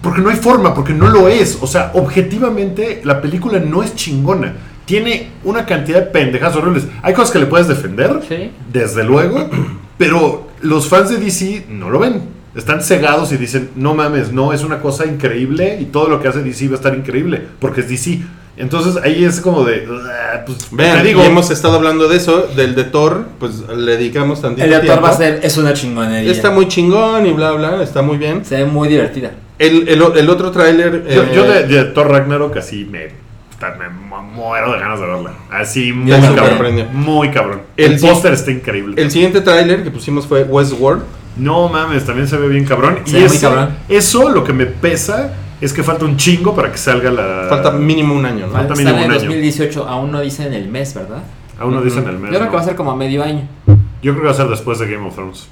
Porque 0.00 0.20
no 0.20 0.30
hay 0.30 0.36
forma, 0.36 0.74
porque 0.74 0.94
no 0.94 1.08
lo 1.08 1.28
es. 1.28 1.58
O 1.60 1.66
sea, 1.66 1.90
objetivamente 1.94 3.02
la 3.04 3.20
película 3.20 3.58
no 3.60 3.82
es 3.82 3.94
chingona. 3.94 4.54
Tiene 4.84 5.28
una 5.44 5.64
cantidad 5.66 6.00
de 6.00 6.06
pendejas 6.06 6.54
horribles. 6.56 6.86
Hay 7.02 7.14
cosas 7.14 7.30
que 7.30 7.38
le 7.38 7.46
puedes 7.46 7.68
defender, 7.68 8.20
Sí. 8.28 8.50
desde 8.72 9.04
luego, 9.04 9.48
pero 9.98 10.48
los 10.60 10.88
fans 10.88 11.10
de 11.10 11.16
DC 11.18 11.66
no 11.68 11.90
lo 11.90 11.98
ven. 12.00 12.22
Están 12.54 12.82
cegados 12.82 13.32
y 13.32 13.36
dicen, 13.38 13.70
no 13.76 13.94
mames, 13.94 14.32
no, 14.32 14.52
es 14.52 14.62
una 14.62 14.80
cosa 14.80 15.06
increíble 15.06 15.78
y 15.80 15.86
todo 15.86 16.08
lo 16.08 16.20
que 16.20 16.28
hace 16.28 16.42
DC 16.42 16.66
va 16.68 16.72
a 16.74 16.76
estar 16.76 16.94
increíble, 16.94 17.40
porque 17.58 17.80
es 17.80 17.88
DC. 17.88 18.20
Entonces 18.58 19.02
ahí 19.02 19.24
es 19.24 19.40
como 19.40 19.64
de, 19.64 19.88
"Ah, 19.90 20.42
pues, 20.44 20.68
Vean, 20.70 20.98
te 21.00 21.08
digo, 21.08 21.22
y 21.22 21.26
hemos 21.26 21.50
estado 21.50 21.76
hablando 21.76 22.06
de 22.08 22.18
eso, 22.18 22.48
del 22.54 22.74
de 22.74 22.84
Thor, 22.84 23.24
pues 23.38 23.60
le 23.74 23.92
dedicamos 23.96 24.42
tantito 24.42 24.64
El 24.66 24.70
de 24.72 24.80
Thor 24.80 25.02
va 25.02 25.08
a 25.08 25.16
ser, 25.16 25.40
es 25.42 25.56
una 25.56 25.72
chingonería. 25.72 26.30
Está 26.30 26.50
muy 26.50 26.68
chingón 26.68 27.24
y 27.24 27.32
bla, 27.32 27.52
bla, 27.52 27.82
está 27.82 28.02
muy 28.02 28.18
bien. 28.18 28.44
Se 28.44 28.56
ve 28.56 28.66
muy 28.66 28.88
divertida. 28.88 29.30
El, 29.58 29.88
el, 29.88 30.02
el 30.16 30.28
otro 30.28 30.50
tráiler... 30.50 31.04
yo, 31.08 31.22
eh, 31.22 31.30
yo 31.34 31.44
de, 31.44 31.66
de 31.66 31.84
Thor 31.92 32.10
Ragnarok 32.10 32.54
así 32.58 32.84
me, 32.84 33.08
me 33.78 33.88
mu- 33.88 34.22
muero 34.22 34.72
de 34.72 34.78
ganas 34.80 35.00
de 35.00 35.06
verla. 35.06 35.32
Así 35.50 35.92
muy 35.92 36.10
cabrón. 36.12 36.88
Muy 36.92 37.30
cabrón. 37.30 37.62
El 37.76 37.98
póster 38.00 38.32
está 38.34 38.50
increíble. 38.50 39.00
El 39.00 39.10
siguiente 39.10 39.40
tráiler 39.40 39.82
que 39.84 39.90
pusimos 39.90 40.26
fue 40.26 40.44
Westworld. 40.44 41.02
No 41.36 41.68
mames, 41.68 42.04
también 42.04 42.28
se 42.28 42.36
ve 42.36 42.48
bien 42.48 42.64
cabrón. 42.64 42.98
Se 43.04 43.10
y 43.10 43.22
ve 43.22 43.26
muy 43.28 43.36
ese- 43.36 43.46
cabrón. 43.46 43.70
eso 43.88 44.28
lo 44.28 44.44
que 44.44 44.52
me 44.52 44.66
pesa 44.66 45.32
es 45.60 45.72
que 45.72 45.82
falta 45.82 46.04
un 46.04 46.16
chingo 46.16 46.54
para 46.54 46.70
que 46.72 46.76
salga 46.78 47.10
la... 47.10 47.46
Falta 47.48 47.70
mínimo 47.70 48.14
un 48.14 48.26
año, 48.26 48.46
¿no? 48.48 48.52
Falta 48.52 48.74
mínimo 48.74 48.96
en 48.98 49.04
el 49.04 49.06
un 49.06 49.12
año. 49.12 49.20
2018, 49.26 49.88
aún 49.88 50.10
no 50.12 50.20
dicen 50.20 50.52
el 50.52 50.68
mes, 50.68 50.92
¿verdad? 50.94 51.22
Aún 51.58 51.72
no 51.74 51.80
dicen 51.82 52.06
el 52.08 52.18
mes. 52.18 52.30
Yo 52.32 52.38
creo 52.38 52.44
¿no? 52.44 52.50
que 52.50 52.56
va 52.56 52.62
a 52.62 52.64
ser 52.64 52.74
como 52.74 52.90
a 52.90 52.96
medio 52.96 53.22
año. 53.22 53.48
Yo 54.02 54.12
creo 54.12 54.16
que 54.22 54.26
va 54.26 54.30
a 54.32 54.34
ser 54.34 54.48
después 54.48 54.78
de 54.80 54.90
Game 54.90 55.06
of 55.06 55.14
Thrones. 55.14 55.48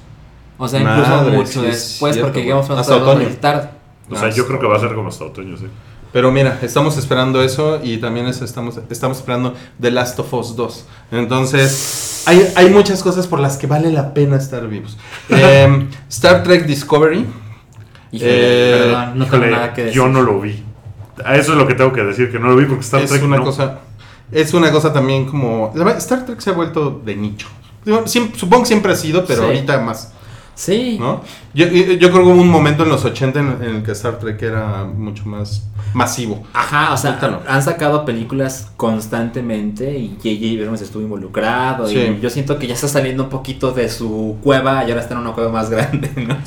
O 0.57 0.67
sea, 0.67 0.81
incluso 0.81 1.09
Madre, 1.09 1.37
mucho 1.37 1.61
después, 1.63 2.17
porque. 2.17 2.41
Game 2.41 2.53
of 2.59 2.65
Thrones 2.65 2.81
Hasta 2.81 2.93
todavía 2.99 3.13
va 3.13 3.19
a 3.19 3.23
otoño. 3.23 3.37
tarde. 3.41 3.69
O 4.09 4.15
sea, 4.15 4.27
Ah, 4.27 4.31
yo 4.31 4.45
creo 4.45 4.59
que 4.59 4.67
va 4.67 4.75
a 4.75 4.79
ser 4.79 4.93
como 4.93 5.07
hasta 5.07 5.23
otoño, 5.23 5.55
sí. 5.57 5.65
Pero 6.13 6.31
mira, 6.31 6.59
estamos 6.61 6.97
esperando 6.97 7.41
eso 7.41 7.79
y 7.81 7.97
también 7.97 8.27
es- 8.27 8.41
estamos, 8.41 8.79
estamos 8.89 9.17
esperando 9.19 9.53
The 9.79 9.91
Last 9.91 10.19
of 10.19 10.33
Us 10.33 10.55
2. 10.55 10.85
Entonces, 11.11 12.23
hay, 12.25 12.51
hay 12.55 12.69
muchas 12.69 13.01
cosas 13.01 13.27
por 13.27 13.39
las 13.39 13.57
que 13.57 13.67
vale 13.67 13.91
la 13.91 14.13
pena 14.13 14.35
estar 14.37 14.67
vivos. 14.67 14.97
Em, 15.29 15.87
Star 16.09 16.43
Trek 16.43 16.65
Discovery. 16.65 17.25
Híjole, 18.11 18.31
Eh, 18.33 18.79
perdón, 18.83 19.19
no 19.19 19.25
tengo 19.25 19.37
Híjole, 19.37 19.51
nada 19.51 19.73
que 19.73 19.81
decir. 19.85 19.95
yo 19.95 20.07
no 20.09 20.21
lo 20.21 20.39
vi. 20.41 20.63
A 21.23 21.35
Eso 21.35 21.53
es 21.53 21.57
lo 21.57 21.65
que 21.67 21.75
tengo 21.75 21.93
que 21.93 22.03
decir, 22.03 22.29
que 22.31 22.39
no 22.39 22.49
lo 22.49 22.55
vi 22.57 22.65
porque 22.65 22.81
Star 22.81 23.01
es 23.01 23.09
Trek 23.09 23.23
una 23.23 23.37
no. 23.37 23.43
cosa 23.45 23.79
es 24.31 24.53
una 24.53 24.71
cosa 24.71 24.91
también 24.93 25.25
como 25.25 25.73
Star 25.97 26.25
Trek 26.25 26.39
se 26.39 26.49
ha 26.51 26.53
vuelto 26.53 27.01
de 27.05 27.15
nicho 27.17 27.47
supongo 28.35 28.63
que 28.63 28.67
siempre 28.67 28.93
ha 28.93 28.95
sido 28.95 29.25
pero 29.25 29.41
Sí. 29.41 29.47
ahorita 29.47 29.79
más 29.81 30.13
Sí. 30.61 30.97
¿no? 30.99 31.23
yo, 31.55 31.67
creo 31.67 31.97
que 31.97 32.19
hubo 32.19 32.39
un 32.39 32.47
momento 32.47 32.83
en 32.83 32.89
los 32.89 33.03
80 33.03 33.39
en, 33.39 33.47
en 33.63 33.75
el 33.77 33.83
que 33.83 33.93
Star 33.93 34.19
Trek 34.19 34.39
era 34.43 34.83
mucho 34.83 35.25
más 35.25 35.63
masivo 35.95 36.43
Ajá, 36.53 36.93
o 36.93 36.97
sea, 36.97 37.19
han 37.47 37.63
sacado 37.63 38.05
películas 38.05 38.71
constantemente 38.77 39.97
y 39.97 40.09
J.J. 40.17 40.61
Abrams 40.61 40.81
estuvo 40.81 41.01
involucrado. 41.01 41.87
Sí. 41.87 41.97
Y 41.97 42.19
yo 42.21 42.29
siento 42.29 42.59
que 42.59 42.67
ya 42.67 42.75
está 42.75 42.87
saliendo 42.87 43.23
un 43.23 43.29
poquito 43.29 43.71
de 43.71 43.89
su 43.89 44.37
cueva 44.43 44.85
y 44.85 44.91
ahora 44.91 45.01
está 45.01 45.15
en 45.15 45.21
una 45.21 45.31
cueva 45.31 45.51
más 45.51 45.69
grande, 45.71 46.11
¿no? 46.15 46.37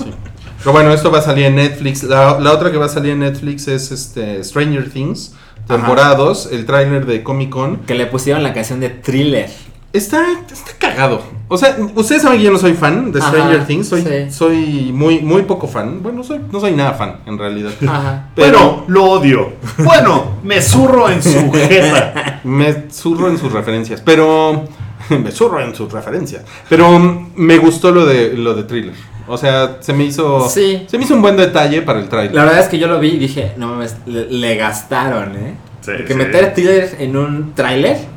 pero 0.58 0.72
bueno 0.72 0.92
esto 0.92 1.10
va 1.10 1.18
a 1.18 1.22
salir 1.22 1.46
en 1.46 1.56
Netflix 1.56 2.04
la, 2.04 2.38
la 2.38 2.52
otra 2.52 2.70
que 2.70 2.78
va 2.78 2.86
a 2.86 2.88
salir 2.88 3.12
en 3.12 3.18
Netflix 3.18 3.66
es 3.66 3.90
este 3.90 4.42
Stranger 4.44 4.88
Things 4.88 5.34
temporada 5.66 6.14
2 6.14 6.50
el 6.52 6.66
tráiler 6.66 7.04
de 7.04 7.22
Comic 7.22 7.50
Con 7.50 7.78
Que 7.78 7.94
le 7.94 8.06
pusieron 8.06 8.42
la 8.42 8.52
canción 8.52 8.80
de 8.80 8.90
Thriller. 8.90 9.50
Está, 9.94 10.26
está 10.52 10.72
cagado. 10.76 11.22
O 11.46 11.56
sea, 11.56 11.76
ustedes 11.94 12.22
saben 12.22 12.38
que 12.38 12.44
yo 12.44 12.50
no 12.50 12.58
soy 12.58 12.72
fan 12.74 13.12
de 13.12 13.20
Ajá, 13.20 13.28
Stranger 13.28 13.64
Things. 13.64 13.88
Soy, 13.88 14.02
sí. 14.02 14.28
soy 14.28 14.90
muy, 14.92 15.20
muy 15.20 15.42
poco 15.42 15.68
fan. 15.68 16.02
Bueno, 16.02 16.24
soy, 16.24 16.40
no 16.50 16.58
soy 16.58 16.72
nada 16.72 16.94
fan, 16.94 17.20
en 17.26 17.38
realidad. 17.38 17.70
Ajá. 17.86 18.28
Pero 18.34 18.58
Bueno, 18.58 18.84
lo 18.88 19.04
odio. 19.04 19.52
Bueno, 19.78 20.32
me 20.42 20.60
zurro 20.60 21.08
en 21.08 21.22
su 21.22 21.52
jeta. 21.52 22.40
me 22.44 22.90
zurro 22.90 23.28
en 23.28 23.38
sus 23.38 23.52
referencias. 23.52 24.00
Pero. 24.00 24.64
me 25.10 25.30
zurro 25.30 25.60
en 25.60 25.72
sus 25.76 25.92
referencias. 25.92 26.42
Pero 26.68 26.98
mm, 26.98 27.30
me 27.36 27.58
gustó 27.58 27.92
lo 27.92 28.04
de 28.04 28.32
lo 28.32 28.54
de 28.54 28.64
thriller. 28.64 28.94
O 29.28 29.38
sea, 29.38 29.76
se 29.78 29.92
me 29.92 30.02
hizo. 30.02 30.48
Sí. 30.48 30.86
Se 30.88 30.98
me 30.98 31.04
hizo 31.04 31.14
un 31.14 31.22
buen 31.22 31.36
detalle 31.36 31.82
para 31.82 32.00
el 32.00 32.08
tráiler. 32.08 32.34
La 32.34 32.44
verdad 32.44 32.62
es 32.62 32.68
que 32.68 32.80
yo 32.80 32.88
lo 32.88 32.98
vi 32.98 33.10
y 33.10 33.18
dije, 33.18 33.52
no 33.58 33.68
mames, 33.68 33.94
le, 34.06 34.26
le 34.28 34.56
gastaron, 34.56 35.36
¿eh? 35.36 35.54
Sí, 35.82 35.92
Porque 35.98 36.14
sí. 36.14 36.18
meter 36.18 36.52
Thriller 36.52 36.96
en 36.98 37.16
un 37.16 37.54
tráiler. 37.54 38.13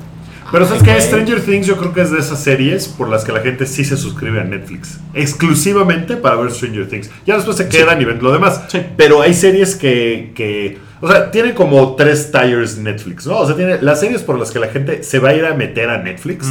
Pero 0.52 0.66
¿sabes 0.66 0.84
güey. 0.84 1.02
Stranger 1.02 1.42
Things 1.42 1.68
yo 1.68 1.78
creo 1.78 1.94
que 1.94 2.02
es 2.02 2.12
de 2.12 2.20
esas 2.20 2.42
series 2.42 2.88
por 2.88 3.10
las 3.10 3.24
que 3.24 3.32
la 3.32 3.42
gente 3.42 3.66
sí 3.66 3.84
se 3.84 3.98
suscribe 3.98 4.40
a 4.40 4.44
Netflix. 4.44 5.00
Exclusivamente 5.14 6.16
para 6.16 6.36
ver 6.36 6.52
Stranger 6.52 6.88
Things. 6.88 7.10
Ya 7.26 7.36
después 7.36 7.58
se 7.58 7.68
quedan 7.68 8.02
y 8.02 8.06
ven 8.06 8.20
lo 8.22 8.32
demás. 8.32 8.64
Sí. 8.70 8.82
Pero 8.96 9.22
hay 9.22 9.34
series 9.34 9.76
que, 9.76 10.32
que... 10.36 10.78
O 11.02 11.08
sea, 11.10 11.32
tiene 11.32 11.54
como 11.54 11.96
tres 11.96 12.32
tires 12.32 12.78
Netflix, 12.78 13.28
¿no? 13.28 13.38
O 13.40 13.46
sea, 13.46 13.56
tiene 13.56 13.82
las 13.82 14.00
series 14.00 14.24
por 14.24 14.40
las 14.40 14.52
que 14.52 14.60
la 14.60 14.68
gente 14.68 15.04
se 15.04 15.20
va 15.20 15.30
a 15.30 15.34
ir 15.36 15.46
a 15.46 15.54
meter 15.54 15.90
a 15.90 16.02
Netflix. 16.02 16.48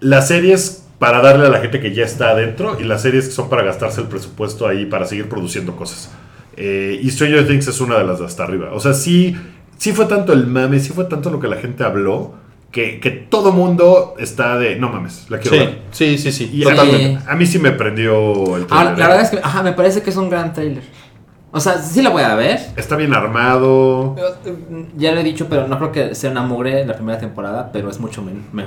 Las 0.00 0.28
series 0.28 0.84
para 0.98 1.20
darle 1.20 1.46
a 1.46 1.50
la 1.50 1.60
gente 1.60 1.80
que 1.80 1.92
ya 1.92 2.04
está 2.04 2.30
adentro 2.30 2.78
y 2.80 2.84
las 2.84 3.02
series 3.02 3.26
que 3.26 3.32
son 3.32 3.50
para 3.50 3.62
gastarse 3.62 4.00
el 4.00 4.06
presupuesto 4.06 4.66
ahí 4.66 4.86
para 4.86 5.06
seguir 5.06 5.28
produciendo 5.28 5.76
cosas. 5.76 6.10
Eh, 6.56 7.00
y 7.02 7.10
Stranger 7.10 7.46
Things 7.46 7.68
es 7.68 7.80
una 7.80 7.98
de 7.98 8.04
las 8.04 8.20
de 8.20 8.26
hasta 8.26 8.44
arriba. 8.44 8.70
O 8.72 8.80
sea, 8.80 8.94
sí, 8.94 9.36
sí 9.76 9.92
fue 9.92 10.06
tanto 10.06 10.32
el 10.32 10.46
mame, 10.46 10.78
sí 10.78 10.92
fue 10.94 11.04
tanto 11.04 11.30
lo 11.30 11.40
que 11.40 11.48
la 11.48 11.56
gente 11.56 11.84
habló, 11.84 12.34
que, 12.74 12.98
que 12.98 13.10
todo 13.12 13.52
mundo 13.52 14.14
está 14.18 14.58
de, 14.58 14.74
no 14.74 14.88
mames, 14.88 15.26
la 15.30 15.38
quiero 15.38 15.56
Sí, 15.56 15.62
ver. 15.64 15.78
sí, 15.92 16.18
sí, 16.18 16.32
sí. 16.32 16.50
Y 16.52 16.64
a 16.64 16.70
totalmente. 16.70 17.08
mí, 17.10 17.18
a 17.24 17.36
mí 17.36 17.46
sí 17.46 17.60
me 17.60 17.70
prendió 17.70 18.56
el 18.56 18.64
Ah, 18.64 18.66
trailer. 18.82 18.98
la 18.98 19.06
verdad 19.08 19.22
es 19.22 19.30
que, 19.30 19.38
ajá, 19.38 19.62
me 19.62 19.72
parece 19.72 20.02
que 20.02 20.10
es 20.10 20.16
un 20.16 20.28
gran 20.28 20.52
trailer. 20.52 20.82
O 21.52 21.60
sea, 21.60 21.78
sí 21.78 22.02
la 22.02 22.10
voy 22.10 22.24
a 22.24 22.34
ver. 22.34 22.58
Está 22.74 22.96
bien 22.96 23.14
armado. 23.14 24.16
Ya 24.96 25.12
lo 25.12 25.20
he 25.20 25.22
dicho, 25.22 25.46
pero 25.48 25.68
no 25.68 25.78
creo 25.78 25.92
que 25.92 26.14
sea 26.16 26.32
una 26.32 26.42
mugre 26.42 26.84
la 26.84 26.94
primera 26.96 27.16
temporada, 27.16 27.70
pero 27.72 27.88
es 27.88 28.00
mucho, 28.00 28.24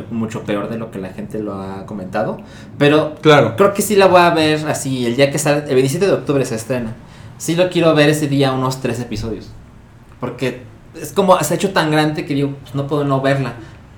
mucho 0.10 0.44
peor 0.44 0.70
de 0.70 0.78
lo 0.78 0.90
que 0.90 1.00
la 1.00 1.10
gente 1.10 1.40
lo 1.40 1.62
ha 1.62 1.86
comentado. 1.86 2.38
Pero 2.78 3.16
Claro. 3.22 3.58
creo 3.58 3.74
que 3.74 3.82
sí 3.82 3.98
la 3.98 4.08
voy 4.08 4.22
a 4.22 4.30
ver 4.30 4.66
así, 4.70 5.06
el 5.06 5.18
día 5.18 5.30
que 5.30 5.38
sale, 5.38 5.64
el 5.68 5.76
27 5.76 6.06
de 6.08 6.14
octubre 6.14 6.46
se 6.46 6.56
estrena. 6.56 6.96
Sí 7.38 7.58
lo 7.58 7.70
quiero 7.70 7.94
ver 7.94 8.08
ese 8.08 8.30
día 8.30 8.54
unos 8.54 8.80
tres 8.80 9.02
episodios. 9.02 9.52
Porque 10.22 10.62
es 11.00 11.12
como, 11.12 11.38
se 11.44 11.54
ha 11.54 11.58
hecho 11.58 11.72
tan 11.72 11.92
grande 11.92 12.26
que 12.26 12.34
digo, 12.34 12.54
pues 12.62 12.74
no 12.74 12.88
puedo 12.88 13.04
no 13.04 13.20
verla. 13.20 13.56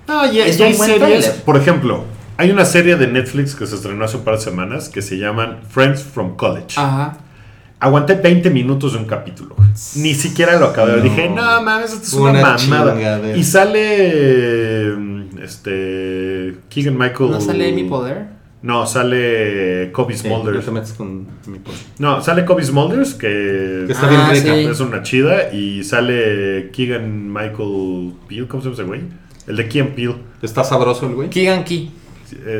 No, 0.09 0.31
ya, 0.31 0.45
Es 0.45 0.57
ya 0.57 0.65
un 0.65 0.71
hay 0.73 0.77
buen 0.77 0.89
series. 0.99 1.27
Por 1.45 1.55
ejemplo, 1.57 2.03
hay 2.37 2.51
una 2.51 2.65
serie 2.65 2.95
de 2.95 3.07
Netflix 3.07 3.55
que 3.55 3.65
se 3.67 3.75
estrenó 3.75 4.03
hace 4.05 4.17
un 4.17 4.23
par 4.23 4.35
de 4.35 4.41
semanas 4.41 4.89
que 4.89 5.01
se 5.01 5.17
llaman 5.17 5.59
Friends 5.69 6.03
from 6.03 6.35
College. 6.35 6.75
Ajá. 6.77 7.17
Aguanté 7.81 8.15
20 8.15 8.49
minutos 8.49 8.91
de 8.93 8.99
un 8.99 9.05
capítulo. 9.05 9.55
Ni 9.95 10.13
siquiera 10.13 10.59
lo 10.59 10.65
acabé. 10.65 10.97
No. 10.97 11.03
Dije, 11.03 11.29
no 11.29 11.61
mames, 11.61 11.93
esto 11.93 12.03
es 12.07 12.13
Una 12.13 12.31
una, 12.31 12.41
mamada. 12.41 12.57
chingadera. 12.95 13.37
Y 13.37 13.43
sale. 13.43 14.93
mm, 14.97 15.19
Este. 15.41 16.57
Keegan 16.69 16.97
Michael. 16.97 17.31
¿No 17.31 17.39
sale 17.41 17.69
Amy 17.69 17.83
Poder? 17.85 18.25
No, 18.61 18.85
sale 18.85 19.89
Kobe 19.93 20.15
Sí, 20.17 20.27
Smulders. 20.27 20.65
te 20.65 20.71
metes 20.71 20.91
con 20.91 21.25
mi 21.47 21.59
poder. 21.59 21.79
No, 21.99 22.21
sale 22.21 22.43
Kobe 22.43 22.61
Smulders, 22.65 23.13
que, 23.13 23.85
Que 23.87 23.93
está 23.93 24.07
Ah, 24.07 24.09
bien 24.09 24.21
rica. 24.43 24.53
sí. 24.55 24.65
es 24.65 24.79
una 24.81 25.01
chida. 25.01 25.53
Y 25.53 25.83
sale 25.85 26.69
Keegan 26.73 27.31
Michael 27.31 28.13
Peel. 28.27 28.47
¿Cómo 28.49 28.61
se 28.61 28.67
llama 28.69 28.73
ese 28.75 28.83
güey? 28.83 29.01
El 29.49 29.57
de 29.57 29.67
Keegan 29.67 29.89
Peel. 29.95 30.15
Está 30.41 30.63
sabroso 30.63 31.05
el 31.07 31.15
güey. 31.15 31.29
Keegan 31.29 31.65
Key. 31.65 31.91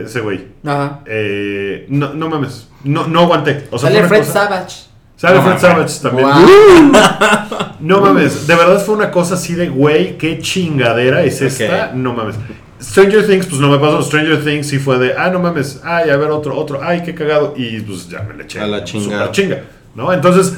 Ese 0.05 0.19
güey. 0.19 0.47
Ajá. 0.65 1.01
Eh, 1.05 1.85
no, 1.89 2.13
no 2.13 2.27
mames. 2.27 2.67
No, 2.83 3.07
no 3.07 3.21
aguanté. 3.21 3.67
O 3.71 3.77
sea, 3.79 3.89
sale 3.89 4.05
Fred 4.07 4.19
cosa- 4.21 4.33
Savage. 4.33 4.75
Sale 5.15 5.35
No 5.35 5.41
Fred 5.43 5.61
mames. 5.61 5.93
Savage 5.93 6.01
también. 6.01 6.27
Wow. 6.27 7.01
No 7.79 8.01
mames. 8.01 8.45
De 8.47 8.55
verdad 8.55 8.83
fue 8.83 8.95
una 8.95 9.09
cosa 9.11 9.35
así 9.35 9.53
de, 9.53 9.69
güey, 9.69 10.17
qué 10.17 10.39
chingadera 10.39 11.23
es 11.23 11.41
esta. 11.41 11.93
No 11.93 12.13
mames. 12.13 12.35
Stranger 12.81 13.25
Things, 13.27 13.45
pues 13.45 13.61
no 13.61 13.69
me 13.69 13.77
pasó. 13.77 14.01
Stranger 14.01 14.43
Things 14.43 14.67
sí 14.67 14.79
fue 14.79 14.97
de, 14.99 15.13
ah, 15.17 15.29
no 15.29 15.39
mames. 15.39 15.81
Ay, 15.83 16.09
a 16.09 16.17
ver 16.17 16.31
otro, 16.31 16.57
otro. 16.57 16.79
Ay, 16.83 17.03
qué 17.03 17.13
cagado. 17.13 17.53
Y 17.55 17.79
pues 17.81 18.09
ya 18.09 18.21
me 18.23 18.33
le 18.33 18.43
eché. 18.43 18.59
A 18.59 18.67
la 18.67 18.83
chingada. 18.83 19.27
Super 19.27 19.31
chinga. 19.31 19.63
¿No? 19.95 20.11
Entonces, 20.11 20.57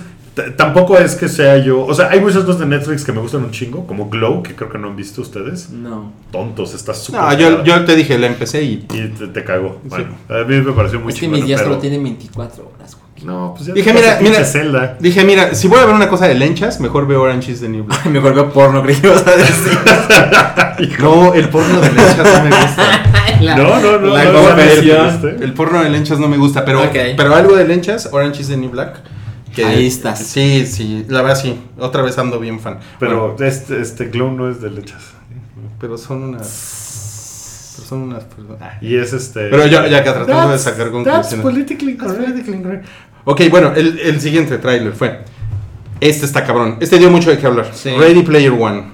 tampoco 0.57 0.97
es 0.97 1.15
que 1.15 1.27
sea 1.29 1.57
yo. 1.57 1.85
O 1.85 1.93
sea, 1.93 2.09
hay 2.09 2.19
muchas 2.19 2.43
cosas 2.43 2.59
de 2.59 2.65
Netflix 2.65 3.03
que 3.05 3.11
me 3.11 3.19
gustan 3.21 3.43
un 3.43 3.51
chingo, 3.51 3.85
como 3.87 4.09
Glow, 4.09 4.43
que 4.43 4.55
creo 4.55 4.69
que 4.69 4.77
no 4.77 4.87
han 4.89 4.95
visto 4.95 5.21
ustedes. 5.21 5.69
No. 5.69 6.11
Tontos, 6.31 6.73
está 6.73 6.93
súper. 6.93 7.21
No, 7.21 7.33
yo, 7.33 7.63
yo 7.63 7.85
te 7.85 7.95
dije, 7.95 8.17
la 8.19 8.27
empecé 8.27 8.63
y. 8.63 8.85
Y 8.93 9.07
te, 9.09 9.27
te 9.27 9.43
cagó. 9.43 9.79
Bueno, 9.83 10.15
a 10.29 10.43
mí 10.47 10.55
me 10.61 10.71
pareció 10.73 10.99
muy 10.99 11.13
Es 11.13 11.19
que 11.19 11.27
mis 11.27 11.45
días 11.45 11.61
pero- 11.61 11.71
solo 11.71 11.81
tienen 11.81 12.03
24 12.03 12.71
horas. 12.75 12.97
No, 13.23 13.53
pues 13.55 13.67
ya 13.67 13.73
Dije, 13.75 13.93
mira, 13.93 14.17
mira. 14.19 14.43
Zelda. 14.43 14.97
Dije, 14.99 15.23
mira, 15.23 15.53
si 15.53 15.67
voy 15.67 15.77
a 15.77 15.85
ver 15.85 15.93
una 15.93 16.09
cosa 16.09 16.27
de 16.27 16.33
lenchas, 16.33 16.79
mejor 16.79 17.05
veo 17.05 17.21
Orange 17.21 17.51
is 17.51 17.61
the 17.61 17.69
New 17.69 17.83
Black. 17.83 18.05
Me 18.07 18.17
volvió 18.19 18.49
porno, 18.51 18.81
creí 18.81 18.95
que 18.95 19.05
ibas 19.05 19.27
a 19.27 19.35
decir. 19.35 19.77
No, 20.99 21.33
el 21.35 21.47
porno 21.49 21.79
de 21.81 21.91
lenchas 21.91 22.17
no 22.17 22.43
me 22.43 22.49
gusta. 22.49 23.03
La- 23.41 23.55
No, 23.55 23.79
no, 23.79 23.99
no. 23.99 24.07
la 24.07 24.23
no, 24.25 24.31
no, 24.33 24.49
no, 24.55 24.55
no, 24.55 25.29
El 25.43 25.53
porno 25.53 25.83
de 25.83 25.89
lenchas 25.91 26.19
no 26.19 26.27
me 26.27 26.37
gusta, 26.37 26.65
pero, 26.65 26.81
Ok. 26.83 26.95
pero 27.15 27.35
algo 27.35 27.55
de 27.55 27.67
lenchas, 27.67 28.09
Orange 28.11 28.41
is 28.41 28.47
the 28.49 28.57
New 28.57 28.71
Black. 28.71 28.99
Ahí 29.65 29.87
estás. 29.87 30.19
Sí, 30.19 30.65
sí, 30.65 31.05
la 31.09 31.21
verdad 31.21 31.37
sí. 31.41 31.59
Otra 31.77 32.01
vez 32.01 32.17
ando 32.17 32.39
bien 32.39 32.59
fan. 32.59 32.79
Pero 32.99 33.33
Bueno, 33.33 33.45
este, 33.45 33.81
este 33.81 34.05
Glow 34.05 34.31
no 34.31 34.49
es 34.49 34.61
de 34.61 34.69
lechas. 34.69 35.01
pero 35.79 35.97
son 35.97 36.23
unas. 36.23 37.73
Pero 37.75 37.87
son 37.87 37.99
unas 38.03 38.23
personas. 38.25 38.57
ah. 38.61 38.77
Y 38.81 38.95
es 38.95 39.13
este. 39.13 39.49
Pero 39.49 39.65
ya, 39.67 39.87
ya 39.87 40.03
que 40.03 40.11
tratando 40.11 40.51
de 40.51 40.59
sacar 40.59 40.77
That's 40.77 40.91
conclusiones. 40.91 41.41
politically 41.41 41.93
That's 41.95 42.13
politically 42.13 42.61
correct. 42.61 42.85
Ok, 43.25 43.41
bueno, 43.49 43.73
el, 43.75 43.99
el 43.99 44.19
siguiente 44.21 44.57
tráiler 44.57 44.93
fue. 44.93 45.21
Este 45.99 46.25
está 46.25 46.43
cabrón. 46.43 46.77
Este 46.79 46.97
dio 46.97 47.11
mucho 47.11 47.29
de 47.29 47.37
qué 47.37 47.45
hablar. 47.45 47.69
Sí. 47.73 47.89
Ready 47.91 48.23
Player 48.23 48.51
One. 48.51 48.85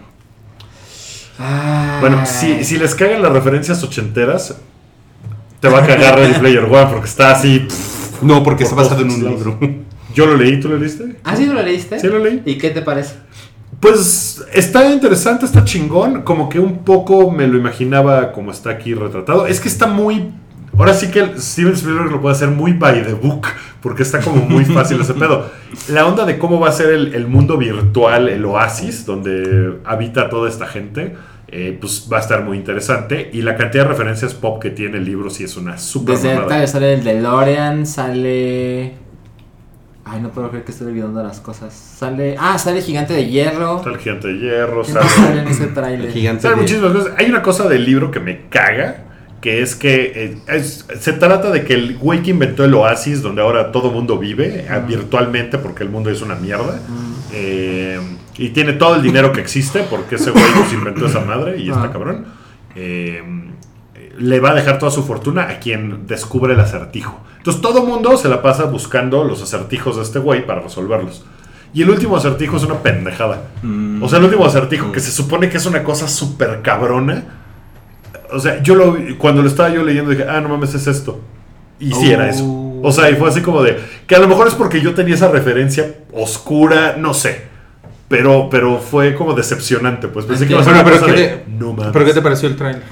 Ay. 1.39 1.99
Bueno, 2.01 2.25
si, 2.25 2.63
si 2.63 2.77
les 2.77 2.95
cagan 2.95 3.21
las 3.21 3.31
referencias 3.31 3.81
ochenteras, 3.83 4.55
te 5.59 5.69
va 5.69 5.79
a 5.83 5.87
cagar 5.87 6.17
Ready 6.17 6.33
Player 6.39 6.65
One 6.65 6.87
porque 6.91 7.05
está 7.07 7.31
así. 7.31 7.59
pff. 7.59 8.21
No, 8.23 8.43
porque 8.43 8.65
Por 8.65 8.71
está 8.71 8.75
basado 8.75 9.01
en 9.01 9.11
un 9.11 9.23
libro. 9.29 9.59
Yo 10.17 10.25
lo 10.25 10.35
leí, 10.35 10.59
¿tú 10.59 10.67
lo 10.67 10.79
leíste? 10.79 11.15
¿Ah, 11.23 11.35
sí 11.35 11.45
lo 11.45 11.61
leíste? 11.61 11.99
Sí 11.99 12.07
lo 12.07 12.17
leí. 12.17 12.41
¿Y 12.43 12.57
qué 12.57 12.71
te 12.71 12.81
parece? 12.81 13.17
Pues 13.79 14.43
está 14.51 14.91
interesante, 14.91 15.45
está 15.45 15.63
chingón. 15.63 16.23
Como 16.23 16.49
que 16.49 16.59
un 16.59 16.79
poco 16.79 17.29
me 17.29 17.45
lo 17.45 17.55
imaginaba 17.55 18.31
como 18.31 18.49
está 18.49 18.71
aquí 18.71 18.95
retratado. 18.95 19.45
Es 19.45 19.59
que 19.59 19.67
está 19.67 19.85
muy. 19.85 20.31
Ahora 20.75 20.95
sí 20.95 21.11
que 21.11 21.37
Steven 21.37 21.73
Spielberg 21.73 22.11
lo 22.11 22.19
puede 22.19 22.33
hacer 22.33 22.49
muy 22.49 22.73
by 22.73 23.03
the 23.03 23.13
book, 23.13 23.45
porque 23.79 24.01
está 24.01 24.19
como 24.19 24.43
muy 24.43 24.65
fácil 24.77 24.99
ese 24.99 25.13
pedo. 25.13 25.51
La 25.87 26.07
onda 26.07 26.25
de 26.25 26.39
cómo 26.39 26.59
va 26.59 26.69
a 26.69 26.71
ser 26.71 26.89
el, 26.89 27.13
el 27.13 27.27
mundo 27.27 27.55
virtual, 27.55 28.27
el 28.27 28.43
oasis, 28.43 29.05
donde 29.05 29.77
habita 29.85 30.29
toda 30.29 30.49
esta 30.49 30.65
gente, 30.65 31.15
eh, 31.47 31.77
pues 31.79 32.09
va 32.11 32.17
a 32.17 32.21
estar 32.21 32.43
muy 32.43 32.57
interesante. 32.57 33.29
Y 33.33 33.43
la 33.43 33.55
cantidad 33.55 33.83
de 33.83 33.89
referencias 33.89 34.33
pop 34.33 34.59
que 34.59 34.71
tiene 34.71 34.97
el 34.97 35.05
libro 35.05 35.29
sí 35.29 35.43
es 35.43 35.57
una 35.57 35.77
super 35.77 36.17
Desde 36.17 36.65
sale 36.65 36.95
el 36.95 37.03
DeLorean, 37.03 37.85
sale. 37.85 39.05
Ay, 40.09 40.21
no 40.21 40.29
puedo 40.29 40.49
creer 40.49 40.63
que 40.65 40.71
estoy 40.71 40.87
olvidando 40.87 41.21
las 41.21 41.39
cosas. 41.39 41.73
Sale. 41.73 42.35
Ah, 42.39 42.57
sale 42.57 42.81
Gigante 42.81 43.13
de 43.13 43.27
Hierro. 43.27 43.77
Está 43.77 43.89
el 43.89 43.97
gigante 43.97 44.27
de 44.29 44.39
hierro, 44.39 44.81
¿Qué 44.83 44.93
más 44.93 45.11
sale- 45.11 45.27
sale 45.27 45.41
en 45.41 45.47
ese 45.49 45.63
El 45.65 45.73
tráiler? 45.73 46.11
gigante. 46.11 46.47
De- 46.49 46.55
muchísimas 46.55 46.91
cosas. 46.93 47.13
Hay 47.17 47.29
una 47.29 47.41
cosa 47.41 47.67
del 47.67 47.83
libro 47.85 48.09
que 48.11 48.19
me 48.19 48.47
caga, 48.49 49.03
que 49.41 49.61
es 49.61 49.75
que 49.75 50.11
eh, 50.15 50.37
es- 50.47 50.85
se 50.99 51.13
trata 51.13 51.51
de 51.51 51.63
que 51.65 51.73
el 51.73 51.97
güey 51.97 52.21
que 52.23 52.31
inventó 52.31 52.63
el 52.63 52.73
oasis, 52.73 53.21
donde 53.21 53.41
ahora 53.41 53.71
todo 53.71 53.91
mundo 53.91 54.17
vive 54.17 54.65
eh, 54.69 54.81
virtualmente 54.87 55.57
porque 55.57 55.83
el 55.83 55.89
mundo 55.89 56.09
es 56.09 56.21
una 56.21 56.35
mierda, 56.35 56.79
eh, 57.33 57.99
y 58.37 58.49
tiene 58.49 58.73
todo 58.73 58.95
el 58.95 59.01
dinero 59.01 59.31
que 59.31 59.41
existe 59.41 59.83
porque 59.89 60.15
ese 60.15 60.31
güey 60.31 60.43
pues, 60.55 60.73
inventó 60.73 61.05
esa 61.07 61.19
madre 61.21 61.57
y 61.59 61.69
está 61.69 61.91
cabrón, 61.91 62.25
eh, 62.75 63.21
le 64.17 64.39
va 64.39 64.51
a 64.51 64.53
dejar 64.55 64.79
toda 64.79 64.91
su 64.91 65.03
fortuna 65.03 65.43
a 65.49 65.59
quien 65.59 66.07
descubre 66.07 66.53
el 66.53 66.59
acertijo. 66.59 67.19
Entonces 67.37 67.61
todo 67.61 67.83
mundo 67.85 68.17
se 68.17 68.29
la 68.29 68.41
pasa 68.41 68.65
buscando 68.65 69.23
los 69.23 69.41
acertijos 69.41 69.97
de 69.97 70.03
este 70.03 70.19
güey 70.19 70.45
para 70.45 70.61
resolverlos. 70.61 71.25
Y 71.73 71.83
el 71.83 71.89
último 71.89 72.17
acertijo 72.17 72.57
es 72.57 72.63
una 72.63 72.81
pendejada. 72.81 73.43
Mm. 73.61 74.01
O 74.01 74.09
sea, 74.09 74.19
el 74.19 74.25
último 74.25 74.45
acertijo 74.45 74.91
que 74.91 74.99
se 74.99 75.11
supone 75.11 75.49
que 75.49 75.57
es 75.57 75.65
una 75.65 75.83
cosa 75.83 76.07
súper 76.07 76.61
cabrona. 76.61 77.23
O 78.31 78.39
sea, 78.39 78.61
yo 78.63 78.75
lo 78.75 78.97
cuando 79.17 79.41
lo 79.41 79.47
estaba 79.47 79.69
yo 79.69 79.83
leyendo 79.83 80.11
dije, 80.11 80.25
ah, 80.27 80.41
no 80.41 80.49
mames, 80.49 80.73
es 80.73 80.87
esto. 80.87 81.21
Y 81.79 81.93
sí 81.93 82.11
era 82.11 82.29
eso. 82.29 82.43
Oh. 82.43 82.81
O 82.83 82.91
sea, 82.91 83.09
y 83.09 83.15
fue 83.15 83.29
así 83.29 83.41
como 83.41 83.61
de, 83.63 83.77
que 84.05 84.15
a 84.15 84.19
lo 84.19 84.27
mejor 84.27 84.47
es 84.47 84.53
porque 84.55 84.81
yo 84.81 84.93
tenía 84.93 85.15
esa 85.15 85.29
referencia 85.29 85.95
oscura, 86.13 86.95
no 86.97 87.13
sé. 87.13 87.47
Pero, 88.07 88.47
pero 88.49 88.79
fue 88.79 89.15
como 89.15 89.33
decepcionante, 89.33 90.07
pues 90.07 90.25
pensé 90.25 90.47
que 90.47 90.53
iba 90.53 90.61
a 90.61 90.63
ser 90.63 90.73
una 90.73 90.83
pero 90.83 90.99
cosa 90.99 91.11
¿qué 91.13 91.19
de, 91.21 91.27
te- 91.27 91.43
no 91.49 91.73
mames. 91.73 91.91
¿Pero 91.91 92.05
qué 92.05 92.13
te 92.13 92.21
pareció 92.21 92.47
el 92.47 92.55
tráiler? 92.55 92.83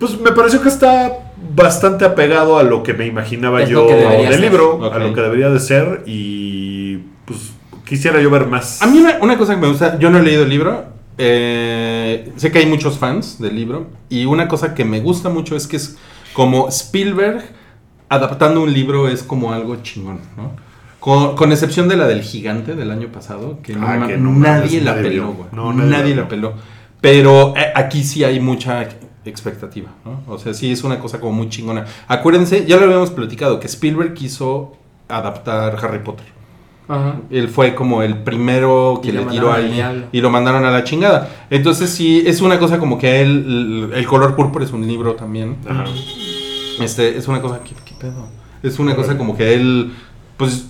Pues 0.00 0.18
me 0.18 0.32
pareció 0.32 0.60
que 0.62 0.68
está 0.68 1.18
bastante 1.54 2.04
apegado 2.06 2.58
a 2.58 2.62
lo 2.62 2.82
que 2.82 2.94
me 2.94 3.06
imaginaba 3.06 3.62
Es 3.62 3.68
yo 3.68 3.86
del 3.86 4.28
ser. 4.32 4.40
libro, 4.40 4.92
a 4.92 4.98
lo 4.98 5.12
que 5.14 5.20
debería 5.20 5.50
de 5.50 5.60
ser 5.60 6.02
y 6.06 6.96
pues 7.26 7.52
quisiera 7.84 8.20
yo 8.20 8.30
ver 8.30 8.46
más. 8.46 8.80
A 8.82 8.86
mí 8.86 8.98
una, 8.98 9.18
una 9.20 9.36
cosa 9.38 9.54
que 9.54 9.60
me 9.60 9.68
gusta, 9.68 9.98
yo 9.98 10.10
no 10.10 10.18
he 10.18 10.22
leído 10.22 10.44
el 10.44 10.48
libro, 10.48 10.86
eh, 11.18 12.32
sé 12.36 12.50
que 12.50 12.60
hay 12.60 12.66
muchos 12.66 12.98
fans 12.98 13.38
del 13.40 13.54
libro, 13.54 13.88
y 14.08 14.24
una 14.24 14.48
cosa 14.48 14.74
que 14.74 14.84
me 14.86 15.00
gusta 15.00 15.28
mucho 15.28 15.54
es 15.54 15.66
que 15.66 15.76
es 15.76 15.98
como 16.32 16.68
Spielberg 16.68 17.42
adaptando 18.08 18.62
un 18.62 18.72
libro 18.72 19.06
es 19.08 19.22
como 19.22 19.52
algo 19.52 19.76
chingón, 19.82 20.20
¿no? 20.36 20.52
Con, 20.98 21.34
con 21.36 21.52
excepción 21.52 21.88
de 21.88 21.96
la 21.96 22.06
del 22.06 22.22
gigante 22.22 22.74
del 22.74 22.90
año 22.90 23.08
pasado, 23.08 23.58
que, 23.62 23.74
no 23.74 23.86
Ah, 23.86 24.06
que 24.06 24.16
no 24.16 24.32
nadie 24.32 24.80
la 24.80 24.94
peló, 24.94 25.32
güey. 25.32 25.48
No, 25.52 25.72
nadie 25.72 25.90
nadie 25.90 26.14
la 26.14 26.28
peló. 26.28 26.54
Pero 27.00 27.54
eh, 27.56 27.72
aquí 27.74 28.04
sí 28.04 28.22
hay 28.24 28.38
mucha 28.40 28.86
expectativa, 29.30 29.88
¿no? 30.04 30.22
O 30.26 30.38
sea, 30.38 30.52
sí 30.52 30.70
es 30.70 30.84
una 30.84 30.98
cosa 30.98 31.20
como 31.20 31.32
muy 31.32 31.48
chingona. 31.48 31.86
Acuérdense, 32.08 32.66
ya 32.66 32.76
lo 32.76 32.84
habíamos 32.84 33.10
platicado, 33.10 33.60
que 33.60 33.66
Spielberg 33.66 34.14
quiso 34.14 34.72
adaptar 35.08 35.76
Harry 35.82 36.00
Potter. 36.00 36.26
Ajá. 36.88 37.20
Él 37.30 37.48
fue 37.48 37.74
como 37.74 38.02
el 38.02 38.18
primero 38.18 39.00
que 39.02 39.12
le 39.12 39.24
tiró 39.26 39.52
ahí 39.52 40.08
y 40.10 40.20
lo 40.20 40.28
mandaron 40.30 40.64
a 40.64 40.70
la 40.70 40.82
chingada. 40.82 41.28
Entonces 41.48 41.90
sí, 41.90 42.24
es 42.26 42.40
una 42.40 42.58
cosa 42.58 42.78
como 42.78 42.98
que 42.98 43.22
él, 43.22 43.88
el, 43.90 43.98
el 43.98 44.06
color 44.06 44.34
púrpura 44.34 44.64
es 44.64 44.72
un 44.72 44.86
libro 44.86 45.14
también. 45.14 45.56
Ajá. 45.68 45.84
Este, 46.80 47.16
es 47.16 47.28
una 47.28 47.40
cosa, 47.40 47.60
¿qué, 47.62 47.74
qué 47.84 47.94
pedo? 47.94 48.26
Es 48.62 48.78
una 48.78 48.96
cosa 48.96 49.16
como 49.16 49.36
que 49.36 49.54
él, 49.54 49.92
pues, 50.36 50.66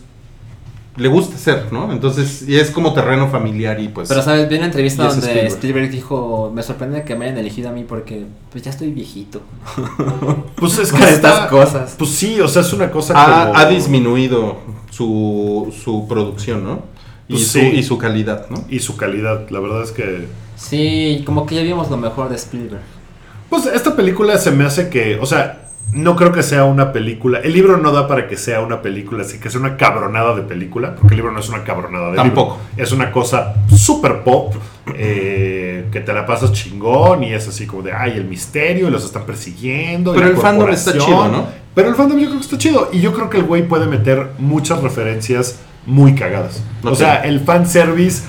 le 1.01 1.09
gusta 1.09 1.37
hacer, 1.37 1.73
¿no? 1.73 1.91
Entonces, 1.91 2.47
y 2.47 2.59
es 2.59 2.71
como 2.71 2.93
terreno 2.93 3.29
familiar 3.29 3.81
y 3.81 3.89
pues... 3.89 4.09
Pero 4.09 4.23
sabes, 4.23 4.49
vi 4.51 4.57
una 4.57 4.67
entrevista 4.67 5.05
donde 5.05 5.27
Spielberg. 5.27 5.53
Spielberg. 5.53 5.91
dijo, 5.91 6.53
me 6.55 6.63
sorprende 6.63 7.05
que 7.05 7.17
me 7.17 7.25
hayan 7.25 7.39
elegido 7.39 7.71
a 7.71 7.73
mí 7.73 7.85
porque 7.89 8.27
pues 8.53 8.63
ya 8.63 8.71
estoy 8.71 8.91
viejito. 8.91 9.41
Pues 10.57 10.79
es 10.79 10.93
que 10.93 11.03
estas 11.03 11.49
cosas. 11.49 11.95
Pues 11.97 12.11
sí, 12.11 12.39
o 12.41 12.49
sea, 12.49 12.61
es 12.61 12.73
una 12.75 12.91
cosa 12.91 13.15
ha, 13.17 13.47
como... 13.47 13.59
ha 13.59 13.65
disminuido 13.71 14.59
su, 14.91 15.75
su 15.83 16.07
producción, 16.07 16.63
¿no? 16.65 16.83
Y, 17.29 17.33
Pues 17.33 17.47
su, 17.47 17.59
sí. 17.61 17.67
y 17.77 17.83
su 17.83 17.97
calidad, 17.97 18.51
¿no? 18.51 18.65
Y 18.69 18.81
su 18.81 18.97
calidad, 18.99 19.49
la 19.49 19.61
verdad 19.61 19.83
es 19.83 19.93
que... 19.93 20.27
Sí, 20.57 21.23
como 21.25 21.47
que 21.47 21.55
ya 21.55 21.63
vimos 21.63 21.91
lo 21.91 21.97
mejor 21.97 22.29
de 22.29 22.37
Spielberg. 22.37 22.83
Pues 23.49 23.65
esta 23.65 23.97
película 23.97 24.37
se 24.37 24.51
me 24.51 24.65
hace 24.65 24.91
que, 24.91 25.19
o 25.19 25.25
sea, 25.25 25.70
no 25.93 26.17
creo 26.17 26.33
que 26.33 26.43
sea 26.43 26.65
una 26.65 26.93
película. 26.93 27.41
El 27.41 27.53
libro 27.53 27.77
no 27.77 27.93
da 27.93 28.07
para 28.07 28.29
que 28.29 28.37
sea 28.37 28.61
una 28.61 28.83
película, 28.83 29.23
así 29.23 29.39
que 29.39 29.51
sea 29.51 29.61
una 29.61 29.77
cabronada 29.77 30.35
de 30.35 30.43
película, 30.43 30.95
porque 30.95 31.15
el 31.15 31.17
libro 31.17 31.33
no 31.33 31.41
es 31.41 31.49
una 31.49 31.65
cabronada 31.65 32.11
de 32.11 32.17
Tampoco. 32.17 32.59
libro. 32.59 32.83
Es 32.83 32.93
una 32.93 33.11
cosa 33.11 33.55
super 33.75 34.23
pop, 34.23 34.55
eh, 34.95 35.89
que 35.91 36.01
te 36.01 36.13
la 36.13 36.27
pasas 36.27 36.53
chingón 36.53 37.25
y 37.25 37.33
es 37.33 37.49
así 37.49 37.67
como 37.67 37.83
de, 37.83 37.93
ay, 37.93 38.13
el 38.17 38.25
misterio, 38.25 38.89
y 38.89 38.91
los 38.91 39.05
están 39.05 39.25
persiguiendo. 39.25 40.15
Pero 40.15 40.29
el 40.29 40.37
fandom 40.37 40.69
está 40.71 40.93
corporación". 40.93 41.29
chido, 41.31 41.39
¿no? 41.39 41.47
Pero 41.75 41.89
el 41.89 41.95
fandom 41.95 42.19
yo 42.19 42.27
creo 42.27 42.39
que 42.39 42.45
está 42.45 42.59
chido. 42.59 42.89
Y 42.93 43.01
yo 43.01 43.13
creo 43.13 43.31
que 43.31 43.39
el 43.39 43.45
güey 43.45 43.67
puede 43.67 43.87
meter 43.87 44.31
muchas 44.39 44.83
referencias 44.83 45.61
muy 45.87 46.15
cagadas. 46.15 46.63
O 46.85 46.95
sea, 46.95 47.23
el 47.25 47.41
fanservice 47.41 48.23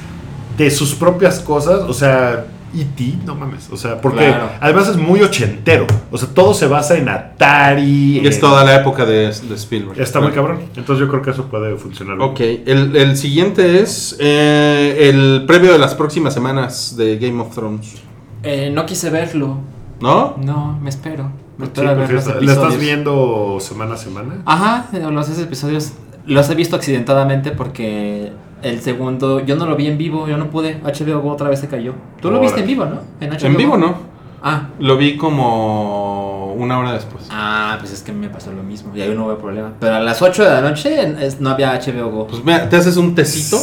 de 0.57 0.72
sus 0.72 0.93
propias 0.95 1.39
cosas, 1.39 1.82
o 1.82 1.93
sea, 1.93 2.45
E.T., 2.76 3.17
no 3.26 3.36
mames. 3.36 3.69
O 3.72 3.78
sea, 3.78 3.99
porque 4.01 4.26
Claro. 4.28 4.49
además 4.59 4.88
es 4.88 4.97
muy 4.97 5.22
ochentero. 5.22 5.88
O 6.11 6.17
sea, 6.17 6.30
todo 6.30 6.53
se 6.53 6.67
basa 6.67 6.97
en 6.97 7.09
Atari. 7.09 8.19
Y 8.22 8.28
es 8.28 8.36
en- 8.36 8.41
toda 8.41 8.63
la 8.63 8.76
época 8.80 9.05
de, 9.05 9.28
de 9.28 9.55
Spielberg. 9.55 9.99
Está 9.99 10.19
muy 10.19 10.32
cabrón. 10.32 10.59
Entonces 10.76 10.99
yo 10.99 11.09
creo 11.09 11.22
que 11.22 11.32
eso 11.32 11.45
puede 11.45 11.76
funcionar. 11.78 12.17
bien. 12.17 12.30
Ok, 12.30 12.39
el, 12.39 12.95
el 12.95 13.17
siguiente 13.17 13.82
es 13.82 14.15
eh, 14.19 15.09
el 15.09 15.45
previo 15.45 15.72
de 15.74 15.80
las 15.80 15.95
próximas 15.95 16.34
semanas 16.34 16.95
de 16.97 17.17
Game 17.17 17.41
of 17.41 17.53
Thrones. 17.53 17.95
Eh, 18.43 18.72
no 18.74 18.86
quise 18.86 19.09
verlo. 19.09 19.57
¿No? 19.99 20.36
No, 20.43 20.80
me 20.82 20.89
espero. 20.89 21.26
Me 21.57 21.65
Sí, 21.67 21.72
espero 21.74 21.89
a 21.89 21.93
ver 21.93 21.99
porque 21.99 22.13
los 22.15 22.24
está- 22.28 22.39
¿Le 22.39 22.45
episodios. 22.45 22.67
estás 22.74 22.82
viendo 22.84 23.57
semana 23.59 23.93
a 23.93 23.97
semana? 23.97 24.36
Ajá, 24.45 24.88
los 25.11 25.38
episodios 25.38 25.93
los 26.26 26.49
he 26.49 26.55
visto 26.55 26.76
accidentadamente 26.76 27.51
porque 27.51 28.32
el 28.64 28.82
segundo, 28.82 29.39
yo 29.45 29.55
no 29.55 29.66
lo 29.66 29.76
vi 29.76 29.88
en 29.88 29.97
vivo, 29.97 30.28
yo 30.28 30.38
no 30.38 30.49
pude. 30.49 30.80
HBO 30.84 31.20
Go 31.22 31.32
otra 31.32 31.49
vez 31.49 31.59
se 31.59 31.68
cayó. 31.68 31.93
Tú 32.22 32.30
lo 32.30 32.36
Órale. 32.38 32.45
viste 32.47 32.62
en 32.62 32.68
vivo, 32.68 32.86
¿no? 32.86 32.99
En, 33.20 33.30
HBO 33.32 33.45
En 33.47 33.57
vivo 33.57 33.72
Go. 33.72 33.78
no. 33.78 34.12
Ah, 34.43 34.70
Lo 34.80 34.97
vi 34.97 35.18
como 35.18 36.53
una 36.53 36.80
hora 36.80 36.93
después. 36.93 37.28
ah, 37.30 37.78
pues 37.80 37.91
es 37.93 38.01
que 38.01 38.12
me 38.12 38.28
pasó 38.30 38.51
lo 38.51 38.64
mismo 38.64 38.91
y 38.95 39.01
ahí 39.01 39.14
no 39.16 39.26
hubo 39.26 39.38
problema. 39.38 39.74
Pero 39.80 39.95
a 39.95 39.99
las 39.99 40.22
8 40.22 40.43
de 40.43 40.49
la 40.49 40.62
noche 40.62 41.26
es- 41.26 41.39
no 41.39 41.51
había 41.51 41.74
HBO 41.74 42.09
Go. 42.09 42.28
Pues 42.28 42.43
mira, 42.43 42.68
te 42.68 42.76
haces 42.76 42.97
un 42.97 43.14
tecito, 43.14 43.57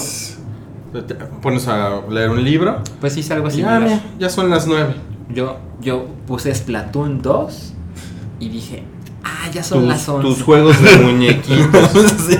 te 1.07 1.15
pones 1.43 1.67
a 1.69 2.01
leer 2.09 2.31
un 2.31 2.45
libro. 2.45 2.79
Pues 3.01 3.17
hice 3.17 3.35
algo 3.35 3.49
así. 3.49 3.61
ya, 3.61 3.79
mira, 3.81 4.01
ya 4.19 4.29
son 4.31 4.51
las 4.51 4.67
nueve. 4.69 4.95
Yo, 5.35 5.57
yo 5.81 6.07
puse 6.27 6.55
Splatoon 6.55 7.23
2 7.23 7.73
y 8.41 8.49
dije, 8.49 8.85
ah, 9.25 9.51
ya 9.53 9.63
son 9.65 9.81
Tus, 9.81 9.89
las 9.89 10.09
11. 10.09 10.29
tus 10.29 10.43
juegos 10.45 10.81
de 10.83 10.97
muñequitos. 11.05 11.91
Sí. 12.19 12.39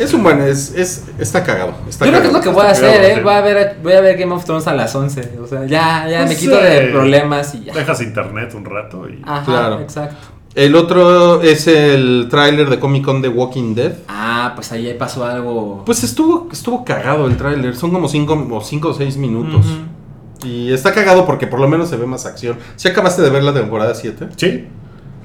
Es 0.00 0.14
un 0.14 0.22
buen, 0.22 0.40
es, 0.40 0.74
es, 0.74 1.04
está 1.18 1.44
cagado. 1.44 1.74
Está 1.88 2.06
Yo 2.06 2.10
creo 2.10 2.22
que 2.22 2.28
es 2.28 2.32
lo 2.32 2.40
que 2.40 2.48
voy 2.48 2.66
a 2.66 2.70
hacer, 2.70 2.92
cagado, 2.92 3.08
¿eh? 3.18 3.22
Voy 3.22 3.32
a, 3.34 3.40
ver, 3.42 3.76
voy 3.82 3.92
a 3.92 4.00
ver 4.00 4.16
Game 4.18 4.32
of 4.32 4.44
Thrones 4.44 4.66
a 4.66 4.74
las 4.74 4.94
11. 4.94 5.38
O 5.42 5.46
sea, 5.46 5.66
ya, 5.66 6.08
ya 6.08 6.18
Pues 6.24 6.30
me 6.30 6.36
quito 6.36 6.56
sí. 6.56 6.62
de 6.62 6.80
problemas 6.92 7.54
y 7.54 7.64
ya. 7.64 7.74
Dejas 7.74 8.00
internet 8.02 8.52
un 8.54 8.64
rato 8.64 9.08
y... 9.08 9.22
Ajá, 9.24 9.44
Claro. 9.44 9.80
exacto. 9.80 10.16
El 10.54 10.74
otro 10.74 11.42
es 11.42 11.68
el 11.68 12.26
tráiler 12.28 12.68
de 12.68 12.80
Comic 12.80 13.04
Con 13.04 13.22
de 13.22 13.28
Walking 13.28 13.74
Dead. 13.76 13.92
Ah, 14.08 14.52
pues 14.56 14.72
ahí 14.72 14.92
pasó 14.94 15.24
algo. 15.24 15.84
Pues 15.86 16.02
estuvo, 16.02 16.48
estuvo 16.50 16.84
cagado 16.84 17.28
el 17.28 17.36
tráiler. 17.36 17.76
Son 17.76 17.92
como 17.92 18.08
5 18.08 18.48
o 18.50 18.60
cinco 18.60 18.88
o 18.88 18.94
6 18.94 19.16
minutos. 19.16 19.64
Ujú. 19.64 20.48
Y 20.48 20.72
está 20.72 20.92
cagado 20.92 21.24
porque 21.24 21.46
por 21.46 21.60
lo 21.60 21.68
menos 21.68 21.88
se 21.88 21.96
ve 21.96 22.06
más 22.06 22.26
acción. 22.26 22.56
¿Sí 22.74 22.88
acabaste 22.88 23.22
de 23.22 23.30
ver 23.30 23.44
la 23.44 23.54
temporada 23.54 23.94
7? 23.94 24.28
Sí. 24.36 24.66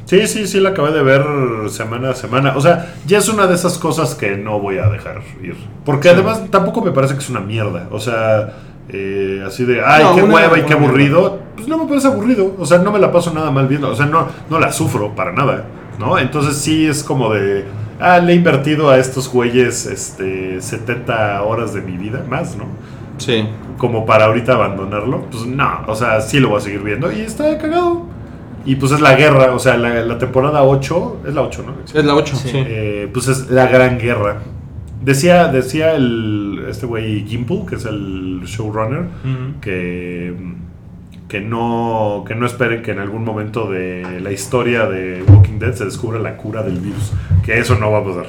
Sí, 0.05 0.27
sí, 0.27 0.47
sí, 0.47 0.59
la 0.59 0.69
acabé 0.69 0.91
de 0.91 1.01
ver 1.01 1.23
semana 1.69 2.11
a 2.11 2.13
semana. 2.13 2.53
O 2.55 2.61
sea, 2.61 2.93
ya 3.07 3.17
es 3.17 3.27
una 3.27 3.47
de 3.47 3.55
esas 3.55 3.79
cosas 3.79 4.13
que 4.13 4.37
no 4.37 4.59
voy 4.59 4.77
a 4.77 4.87
dejar 4.87 5.21
ir. 5.41 5.55
Porque 5.83 6.09
además 6.09 6.43
tampoco 6.51 6.81
me 6.81 6.91
parece 6.91 7.15
que 7.15 7.21
es 7.21 7.29
una 7.29 7.39
mierda. 7.39 7.87
O 7.91 7.99
sea, 7.99 8.53
eh, 8.89 9.43
así 9.45 9.65
de, 9.65 9.83
ay, 9.83 10.03
No, 10.03 10.15
qué 10.15 10.23
hueva 10.23 10.59
y 10.59 10.61
qué 10.61 10.73
aburrido. 10.73 11.39
Pues 11.55 11.67
no 11.67 11.79
me 11.79 11.87
parece 11.87 12.07
aburrido. 12.07 12.55
O 12.59 12.65
sea, 12.67 12.77
no 12.77 12.91
me 12.91 12.99
la 12.99 13.11
paso 13.11 13.33
nada 13.33 13.49
mal 13.49 13.67
viendo. 13.67 13.89
O 13.89 13.95
sea, 13.95 14.05
no, 14.05 14.27
no 14.49 14.59
la 14.59 14.71
sufro 14.71 15.15
para 15.15 15.31
nada. 15.31 15.65
¿No? 15.97 16.19
Entonces 16.19 16.57
sí 16.57 16.85
es 16.85 17.03
como 17.03 17.33
de, 17.33 17.65
ah, 17.99 18.19
le 18.19 18.33
he 18.33 18.35
invertido 18.35 18.89
a 18.89 18.97
estos 18.99 19.27
güeyes 19.29 19.87
este, 19.87 20.61
70 20.61 21.41
horas 21.43 21.73
de 21.73 21.81
mi 21.81 21.97
vida, 21.97 22.23
más, 22.29 22.55
¿no? 22.55 22.65
Sí. 23.17 23.47
como 23.77 24.05
para 24.05 24.25
ahorita 24.25 24.53
abandonarlo. 24.53 25.21
Pues 25.31 25.45
no, 25.45 25.83
o 25.87 25.95
sea, 25.95 26.21
sí 26.21 26.39
lo 26.39 26.49
voy 26.49 26.57
a 26.57 26.61
seguir 26.61 26.81
viendo 26.81 27.11
y 27.11 27.21
está 27.21 27.57
cagado. 27.57 28.14
Y 28.65 28.75
pues 28.75 28.91
es 28.91 29.01
la 29.01 29.15
guerra, 29.15 29.53
o 29.53 29.59
sea, 29.59 29.77
la, 29.77 30.01
la 30.01 30.17
temporada 30.17 30.63
8, 30.63 31.17
es 31.27 31.33
la 31.35 31.41
8, 31.43 31.63
¿no? 31.67 31.73
Es 31.99 32.05
la 32.05 32.15
8, 32.15 32.35
Sí. 32.35 32.49
sí. 32.49 32.63
Eh, 32.65 33.09
pues 33.13 33.27
es 33.27 33.49
la 33.51 33.67
gran 33.67 33.99
guerra. 33.99 34.37
Decía, 35.03 35.47
decía 35.49 35.93
el, 35.95 36.65
este 36.67 36.87
güey 36.87 37.25
Gimple, 37.27 37.63
que 37.69 37.75
es 37.75 37.85
el 37.85 38.41
showrunner, 38.45 39.05
que, 39.61 40.33
que, 41.27 41.41
no, 41.41 42.23
que 42.27 42.33
no 42.33 42.45
esperen 42.45 42.81
que 42.81 42.91
en 42.91 42.99
algún 42.99 43.23
momento 43.23 43.69
de 43.69 44.19
la 44.21 44.31
historia 44.31 44.85
de 44.87 45.23
Walking 45.27 45.59
Dead 45.59 45.73
se 45.73 45.85
descubra 45.85 46.19
la 46.19 46.37
cura 46.37 46.63
del 46.63 46.79
virus. 46.79 47.11
Que 47.43 47.59
eso 47.59 47.75
no 47.75 47.91
va 47.91 47.99
a 47.99 48.03
pasar. 48.03 48.25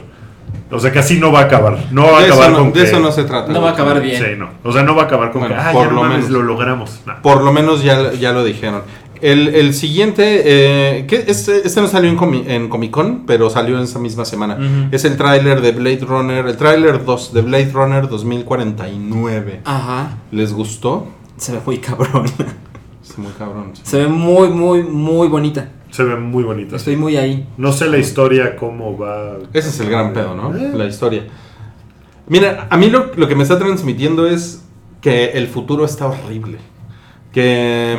O 0.70 0.80
sea, 0.80 0.90
que 0.92 0.98
así 0.98 1.18
no 1.20 1.30
va 1.30 1.40
a 1.40 1.44
acabar. 1.44 1.78
No 1.92 2.10
va 2.12 2.18
a 2.18 2.20
de, 2.22 2.26
eso 2.26 2.34
acabar 2.34 2.50
no, 2.50 2.58
con 2.58 2.72
de 2.72 2.80
que- 2.80 2.86
eso 2.86 2.98
no 3.00 3.12
se 3.12 3.24
trata. 3.24 3.52
No 3.52 3.62
va 3.62 3.70
a 3.70 3.72
acabar 3.72 4.00
bien. 4.02 4.20
Sí, 4.22 4.30
no. 4.36 4.48
O 4.64 4.72
sea, 4.72 4.82
no 4.82 4.94
va 4.96 5.02
a 5.02 5.04
acabar 5.06 5.30
con 5.30 5.42
Bueno, 5.42 5.54
que, 5.54 5.60
ah, 5.60 5.70
por 5.72 5.82
ya 5.84 5.88
no 5.90 5.94
lo 5.94 6.02
mames, 6.02 6.16
menos. 6.24 6.30
lo 6.30 6.42
logramos. 6.42 7.00
Por 7.22 7.42
lo 7.42 7.52
menos 7.52 7.82
ya, 7.84 8.12
ya 8.12 8.32
lo 8.32 8.42
dijeron. 8.44 8.82
El, 9.22 9.48
el 9.48 9.74
siguiente, 9.74 10.42
eh, 10.44 11.06
que 11.06 11.24
este, 11.26 11.66
este 11.66 11.80
no 11.80 11.86
salió 11.88 12.10
en, 12.10 12.16
Comi- 12.18 12.44
en 12.46 12.68
Comic 12.68 12.90
Con, 12.90 13.24
pero 13.26 13.48
salió 13.50 13.76
en 13.78 13.84
esa 13.84 13.98
misma 13.98 14.24
semana. 14.24 14.88
Es 14.92 15.04
el 15.04 15.16
tráiler 15.16 15.60
de 15.60 15.72
Blade 15.72 16.00
Runner, 16.06 16.46
el 16.46 16.56
tráiler 16.56 17.04
2 17.04 17.32
de 17.32 17.42
Blade 17.42 17.70
Runner 17.72 18.08
2049. 18.08 19.60
Ajá. 19.64 20.18
¿Les 20.30 20.52
gustó? 20.52 21.06
Se 21.36 21.52
ve 21.52 21.60
muy 21.64 21.78
cabrón. 21.78 22.26
Está 23.06 23.20
muy 23.22 23.32
cabrón. 23.32 23.70
sí. 23.74 23.82
Se 23.84 23.98
ve 23.98 24.08
muy, 24.08 24.48
muy, 24.48 24.82
muy 24.82 25.28
bonita. 25.28 25.70
Se 25.90 26.02
ve 26.04 26.16
muy 26.16 26.42
bonito. 26.44 26.76
Estoy 26.76 26.96
muy 26.96 27.16
ahí. 27.16 27.46
No 27.56 27.72
sé 27.72 27.86
la 27.88 27.98
historia, 27.98 28.56
cómo 28.56 28.98
va. 28.98 29.36
Ese 29.52 29.68
es 29.68 29.80
el 29.80 29.88
gran 29.90 30.12
pedo, 30.12 30.34
¿no? 30.34 30.54
Eh. 30.56 30.72
La 30.74 30.86
historia. 30.86 31.24
Mira, 32.28 32.66
a 32.70 32.76
mí 32.76 32.90
lo, 32.90 33.12
lo 33.14 33.28
que 33.28 33.34
me 33.36 33.44
está 33.44 33.58
transmitiendo 33.58 34.26
es 34.26 34.64
que 35.00 35.26
el 35.32 35.46
futuro 35.46 35.84
está 35.84 36.06
horrible. 36.06 36.58
Que... 37.32 37.96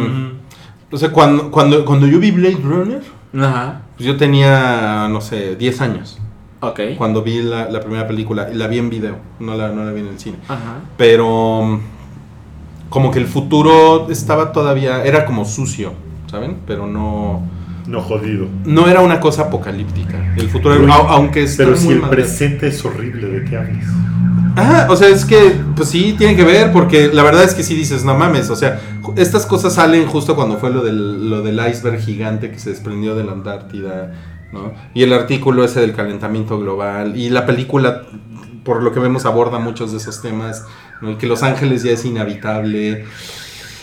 O 0.92 0.98
sea, 0.98 1.12
cuando, 1.12 1.52
cuando, 1.52 1.84
cuando 1.86 2.08
yo 2.08 2.20
vi 2.20 2.32
Blade 2.32 2.60
Runner, 2.64 3.02
Ajá. 3.40 3.82
pues 3.98 4.08
yo 4.08 4.16
tenía, 4.18 5.08
no 5.10 5.20
sé, 5.22 5.56
10 5.56 5.82
años. 5.82 6.20
Ok. 6.62 6.80
Cuando 6.98 7.22
vi 7.24 7.42
la, 7.42 7.70
la 7.70 7.82
primera 7.82 8.08
película. 8.08 8.50
Y 8.52 8.56
la 8.56 8.68
vi 8.68 8.80
en 8.80 8.90
video, 8.90 9.18
no 9.40 9.56
la, 9.56 9.70
no 9.70 9.84
la 9.84 9.92
vi 9.92 10.02
en 10.02 10.08
el 10.08 10.20
cine. 10.20 10.38
Ajá. 10.48 10.80
Pero... 10.98 11.64
mm, 11.64 11.80
Como 12.90 13.12
que 13.12 13.20
el 13.20 13.28
futuro 13.28 14.08
estaba 14.10 14.52
todavía... 14.54 15.04
Era 15.04 15.26
como 15.26 15.44
sucio, 15.46 15.94
¿saben? 16.28 16.58
Pero 16.66 16.88
no... 16.88 17.44
No 17.86 18.02
jodido. 18.02 18.48
No 18.66 18.88
era 18.88 19.02
una 19.02 19.20
cosa 19.20 19.44
apocalíptica. 19.44 20.34
El 20.36 20.50
futuro, 20.50 20.76
Pero- 20.80 20.92
aunque 20.94 21.44
está 21.44 21.64
Pero 21.66 21.78
si 21.78 21.86
muy 21.86 21.94
el 21.96 22.02
madre. 22.02 22.16
presente 22.18 22.68
es 22.68 22.84
horrible, 22.84 23.28
¿de 23.28 23.46
qué 23.50 23.58
hablas? 23.58 23.86
Ah, 24.58 24.88
o 24.90 24.96
sea, 24.96 25.10
es 25.10 25.24
que, 25.24 25.56
pues 25.76 25.90
sí, 25.90 26.16
tiene 26.18 26.36
que 26.36 26.44
ver, 26.44 26.72
porque 26.72 27.10
la 27.14 27.24
verdad 27.24 27.44
es 27.44 27.54
que 27.54 27.64
sí 27.64 27.76
dices, 27.76 28.04
no 28.04 28.18
mames, 28.18 28.50
o 28.50 28.56
sea, 28.56 28.82
estas 29.16 29.46
cosas 29.46 29.76
salen 29.76 30.08
justo 30.08 30.36
cuando 30.36 30.58
fue 30.58 30.72
lo 30.72 30.84
del, 30.84 31.30
lo 31.30 31.44
del 31.44 31.62
iceberg 31.70 32.00
gigante 32.00 32.50
que 32.50 32.58
se 32.58 32.72
desprendió 32.72 33.16
de 33.16 33.24
la 33.24 33.34
Antártida, 33.34 34.14
¿no? 34.52 34.74
Y 34.94 35.04
el 35.04 35.14
artículo 35.14 35.64
ese 35.64 35.82
del 35.82 35.94
calentamiento 35.94 36.60
global, 36.60 37.16
y 37.16 37.30
la 37.30 37.46
película, 37.46 38.04
por 38.64 38.82
lo 38.82 38.92
que 38.92 39.00
vemos, 39.00 39.26
aborda 39.26 39.60
muchos 39.60 39.92
de 39.92 40.00
esos 40.00 40.22
temas, 40.22 40.66
¿no? 41.02 41.12
Y 41.12 41.16
que 41.16 41.28
Los 41.28 41.44
Ángeles 41.44 41.84
ya 41.84 41.92
es 41.92 42.04
inhabitable. 42.04 43.06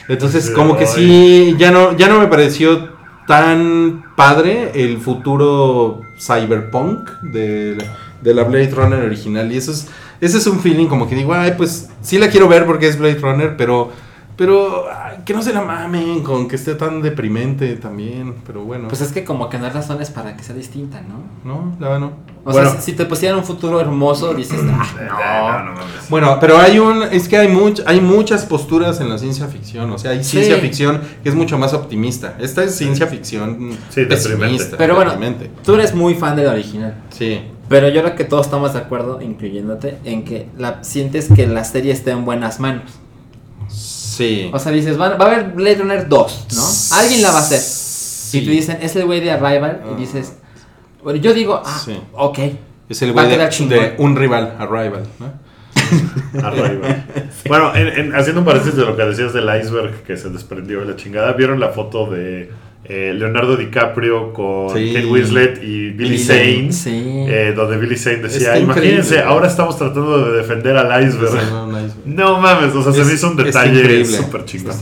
Entonces, 0.08 0.50
como 0.50 0.76
que 0.76 0.86
sí, 0.86 1.54
ya 1.56 1.70
no, 1.70 1.96
ya 1.96 2.08
no 2.08 2.18
me 2.18 2.26
pareció 2.26 2.90
tan 3.26 4.04
padre 4.16 4.72
el 4.74 4.98
futuro 4.98 6.02
cyberpunk 6.18 7.10
de, 7.22 7.78
de 8.20 8.34
la 8.34 8.44
Blade 8.44 8.70
Runner 8.70 9.00
original. 9.00 9.50
Y 9.52 9.56
eso 9.56 9.70
es, 9.70 9.88
ese 10.20 10.38
es 10.38 10.46
un 10.46 10.60
feeling 10.60 10.86
como 10.86 11.08
que 11.08 11.14
digo, 11.14 11.34
ay, 11.34 11.54
pues 11.56 11.88
sí 12.02 12.18
la 12.18 12.28
quiero 12.28 12.48
ver 12.48 12.66
porque 12.66 12.88
es 12.88 12.98
Blade 12.98 13.18
Runner, 13.20 13.56
pero, 13.56 13.90
pero 14.36 14.84
ay, 14.92 15.18
que 15.24 15.32
no 15.32 15.42
se 15.42 15.52
la 15.52 15.60
mamen 15.62 16.22
con 16.22 16.48
que 16.48 16.56
esté 16.56 16.74
tan 16.74 17.00
deprimente 17.02 17.76
también. 17.76 18.34
Pero 18.46 18.64
bueno, 18.64 18.88
Pues 18.88 19.00
es 19.00 19.12
que 19.12 19.24
como 19.24 19.48
que 19.48 19.58
no 19.58 19.66
hay 19.66 19.70
razones 19.72 20.10
para 20.10 20.36
que 20.36 20.42
sea 20.42 20.54
distinta, 20.54 21.00
¿no? 21.02 21.22
no, 21.44 21.76
la 21.78 21.88
verdad 21.88 22.00
no. 22.00 22.12
O 22.46 22.52
Bueno. 22.52 22.70
sea, 22.72 22.80
si 22.80 22.92
te 22.92 23.06
pusieran 23.06 23.38
un 23.38 23.44
futuro 23.44 23.80
hermoso, 23.80 24.34
dices, 24.34 24.60
ah, 24.70 25.62
no, 25.64 25.70
no 25.70 25.72
mames. 25.78 26.10
Bueno, 26.10 26.36
pero 26.40 26.58
hay 26.58 26.78
un, 26.78 27.02
es 27.04 27.26
que 27.28 27.38
hay 27.38 27.48
much, 27.48 27.80
hay 27.86 28.00
muchas 28.02 28.44
posturas 28.44 29.00
en 29.00 29.08
la 29.08 29.16
ciencia 29.18 29.46
ficción, 29.46 29.90
o 29.92 29.96
sea, 29.98 30.10
hay 30.10 30.22
Sí. 30.22 30.32
ciencia 30.32 30.58
ficción 30.58 31.00
que 31.22 31.28
es 31.30 31.34
mucho 31.34 31.56
más 31.56 31.72
optimista. 31.72 32.34
Esta 32.38 32.62
es 32.64 32.74
ciencia 32.74 33.06
ficción 33.06 33.70
Sí, 33.88 34.04
deprimente. 34.04 34.36
pesimista, 34.36 34.76
Pero 34.76 34.94
bueno, 34.96 35.12
deprimente. 35.12 35.50
tú 35.64 35.74
eres 35.74 35.94
muy 35.94 36.14
fan 36.16 36.36
de 36.36 36.44
la 36.44 36.50
original. 36.52 36.94
Sí. 37.10 37.40
Pero 37.68 37.88
yo 37.88 38.02
creo 38.02 38.14
que 38.14 38.24
todos 38.24 38.46
estamos 38.46 38.72
de 38.74 38.78
acuerdo, 38.80 39.20
incluyéndote, 39.22 39.98
en 40.04 40.24
que 40.24 40.48
la, 40.58 40.84
sientes 40.84 41.28
que 41.34 41.46
la 41.46 41.64
serie 41.64 41.92
está 41.92 42.10
en 42.12 42.24
buenas 42.24 42.60
manos. 42.60 42.90
Sí. 43.68 44.50
O 44.52 44.58
sea, 44.58 44.70
dices, 44.72 45.00
va, 45.00 45.16
va 45.16 45.24
a 45.26 45.32
haber 45.32 45.50
Blade 45.52 45.76
Runner 45.76 46.08
2, 46.08 46.46
¿no? 46.54 46.96
Alguien 46.98 47.22
la 47.22 47.30
va 47.30 47.38
a 47.38 47.40
hacer. 47.40 47.58
Sí. 47.60 48.38
Y 48.38 48.44
te 48.44 48.50
dicen, 48.50 48.78
es 48.82 48.94
el 48.96 49.06
güey 49.06 49.20
de 49.20 49.30
Arrival, 49.32 49.82
Ah. 49.84 49.88
y 49.96 50.00
dices, 50.00 50.36
bueno, 51.02 51.18
yo 51.20 51.32
digo, 51.34 51.60
ah, 51.64 51.80
Sí. 51.84 51.98
ok. 52.12 52.38
Es 52.88 53.00
el 53.02 53.16
Va 53.16 53.22
a 53.22 53.24
güey 53.26 53.38
de, 53.68 53.94
un 53.98 54.14
rival, 54.16 54.54
Arrival. 54.58 55.02
¿no? 55.18 55.32
Arriba. 56.46 57.04
Bueno, 57.48 57.74
en- 57.74 57.88
en- 57.88 58.14
haciendo 58.14 58.40
un 58.40 58.46
paréntesis 58.46 58.76
de 58.78 58.86
lo 58.86 58.96
que 58.96 59.02
decías 59.04 59.32
del 59.34 59.44
iceberg 59.60 60.02
que 60.04 60.16
se 60.16 60.30
desprendió 60.30 60.80
de 60.80 60.86
la 60.86 60.96
chingada, 60.96 61.32
¿vieron 61.32 61.60
la 61.60 61.68
foto 61.70 62.10
de 62.10 62.50
eh, 62.86 63.12
Leonardo 63.14 63.56
DiCaprio 63.56 64.32
con 64.32 64.70
Sí. 64.76 64.92
Kate 64.94 65.06
Winslet 65.06 65.62
y 65.62 65.90
Billy 65.90 65.92
Billy 65.92 66.18
Zane? 66.18 66.70
Zane, 66.70 66.72
sí. 66.72 66.90
eh, 67.28 67.52
donde 67.56 67.78
Billy 67.78 67.96
Zane 67.96 68.16
decía, 68.18 68.48
Está 68.48 68.58
imagínense, 68.58 68.98
increíble. 69.14 69.24
ahora 69.30 69.46
estamos 69.48 69.78
tratando 69.78 70.30
de 70.30 70.36
defender 70.38 70.76
al 70.76 70.86
iceberg. 71.08 71.34
Iceberg. 71.34 71.92
No 72.04 72.38
mames, 72.40 72.74
o 72.74 72.82
sea, 72.82 72.92
se 72.92 73.00
Es- 73.00 73.06
me 73.06 73.14
hizo 73.14 73.30
un 73.30 73.36
detalle 73.36 73.80
increíble. 73.80 74.16
súper 74.18 74.44
chingón. 74.44 74.74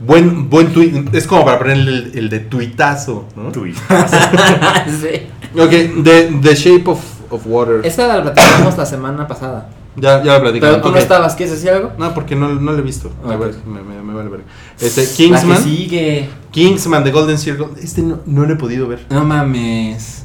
Buen, 0.00 0.48
buen 0.48 0.68
tweet. 0.72 1.04
Es 1.12 1.26
como 1.26 1.44
para 1.44 1.58
ponerle 1.58 1.90
el, 1.90 2.12
el 2.18 2.28
de 2.30 2.38
tuitazo. 2.40 3.28
¿no? 3.36 3.52
Sí. 3.52 5.22
Ok, 5.58 5.70
The, 6.04 6.30
the 6.42 6.54
Shape 6.54 6.84
of, 6.90 7.00
of 7.30 7.42
Water. 7.46 7.80
Esa 7.84 8.06
la 8.06 8.22
platicamos 8.22 8.76
la 8.76 8.86
semana 8.86 9.26
pasada. 9.26 9.70
Ya, 10.00 10.22
ya 10.22 10.34
lo 10.34 10.40
platicamos. 10.42 10.76
Pero 10.76 10.82
tú 10.88 10.92
no 10.92 10.98
estabas, 10.98 11.34
¿quieres 11.34 11.54
decir 11.54 11.70
algo? 11.70 11.92
No, 11.98 12.14
porque 12.14 12.34
no, 12.36 12.48
no 12.48 12.72
lo 12.72 12.78
he 12.78 12.82
visto. 12.82 13.10
A 13.24 13.34
Ok. 13.34 13.40
ver, 13.40 13.54
me, 13.66 13.82
me, 13.82 14.02
me 14.02 14.14
vale 14.14 14.28
ver. 14.30 14.40
Este, 14.80 15.02
La 15.02 15.08
que 15.08 15.14
Kingsman. 15.14 15.62
sigue. 15.62 16.28
Kingsman, 16.50 17.04
The 17.04 17.10
Golden 17.10 17.38
Circle. 17.38 17.66
Este 17.82 18.02
no, 18.02 18.20
no 18.26 18.44
lo 18.46 18.52
he 18.52 18.56
podido 18.56 18.86
ver. 18.88 19.06
No 19.10 19.24
mames. 19.24 20.24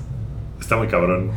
Está 0.60 0.76
muy 0.78 0.88
cabrón. 0.88 1.32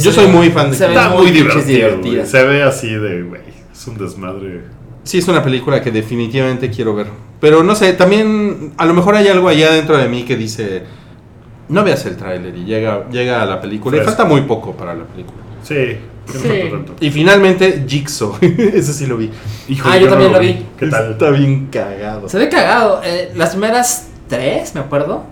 Yo 0.00 0.12
soy 0.12 0.26
muy 0.26 0.50
fan 0.50 0.70
de 0.70 0.78
ve 0.78 0.86
Está 0.86 1.08
muy 1.10 1.30
divertido. 1.30 2.26
Se 2.26 2.42
ve 2.44 2.62
así 2.62 2.88
de, 2.88 3.22
güey, 3.22 3.40
es 3.72 3.86
un 3.86 3.96
desmadre. 3.98 4.64
Sí, 5.02 5.18
es 5.18 5.28
una 5.28 5.42
película 5.42 5.80
que 5.82 5.90
definitivamente 5.90 6.70
quiero 6.70 6.94
ver. 6.94 7.06
Pero 7.40 7.62
no 7.62 7.74
sé, 7.74 7.94
también 7.94 8.74
a 8.76 8.84
lo 8.84 8.92
mejor 8.94 9.14
hay 9.14 9.28
algo 9.28 9.48
allá 9.48 9.72
dentro 9.72 9.96
de 9.96 10.06
mí 10.08 10.24
que 10.24 10.36
dice, 10.36 10.82
no 11.68 11.82
veas 11.84 12.04
el 12.04 12.16
tráiler 12.16 12.54
y 12.56 12.64
llega, 12.64 13.08
llega 13.10 13.42
a 13.42 13.46
la 13.46 13.60
película. 13.60 13.96
Y 13.96 14.00
falta 14.00 14.24
muy 14.24 14.42
poco 14.42 14.72
para 14.76 14.94
la 14.94 15.04
película. 15.04 15.38
Sí, 15.62 15.96
Sí. 16.32 16.70
Y 17.00 17.10
finalmente, 17.10 17.84
Jigsaw. 17.86 18.36
Ese 18.40 18.92
sí 18.92 19.06
lo 19.06 19.16
vi. 19.16 19.30
Híjole, 19.68 19.94
Ah, 19.94 19.98
yo 19.98 20.08
también 20.08 20.32
lo 20.32 20.38
vi. 20.40 20.66
¿Qué 20.78 20.86
tal? 20.88 21.12
Está 21.12 21.30
bien 21.30 21.66
cagado. 21.70 22.28
Se 22.28 22.38
ve 22.38 22.48
cagado. 22.48 23.00
Eh, 23.04 23.32
las 23.34 23.50
primeras 23.50 24.08
tres, 24.28 24.74
me 24.74 24.80
acuerdo, 24.80 25.24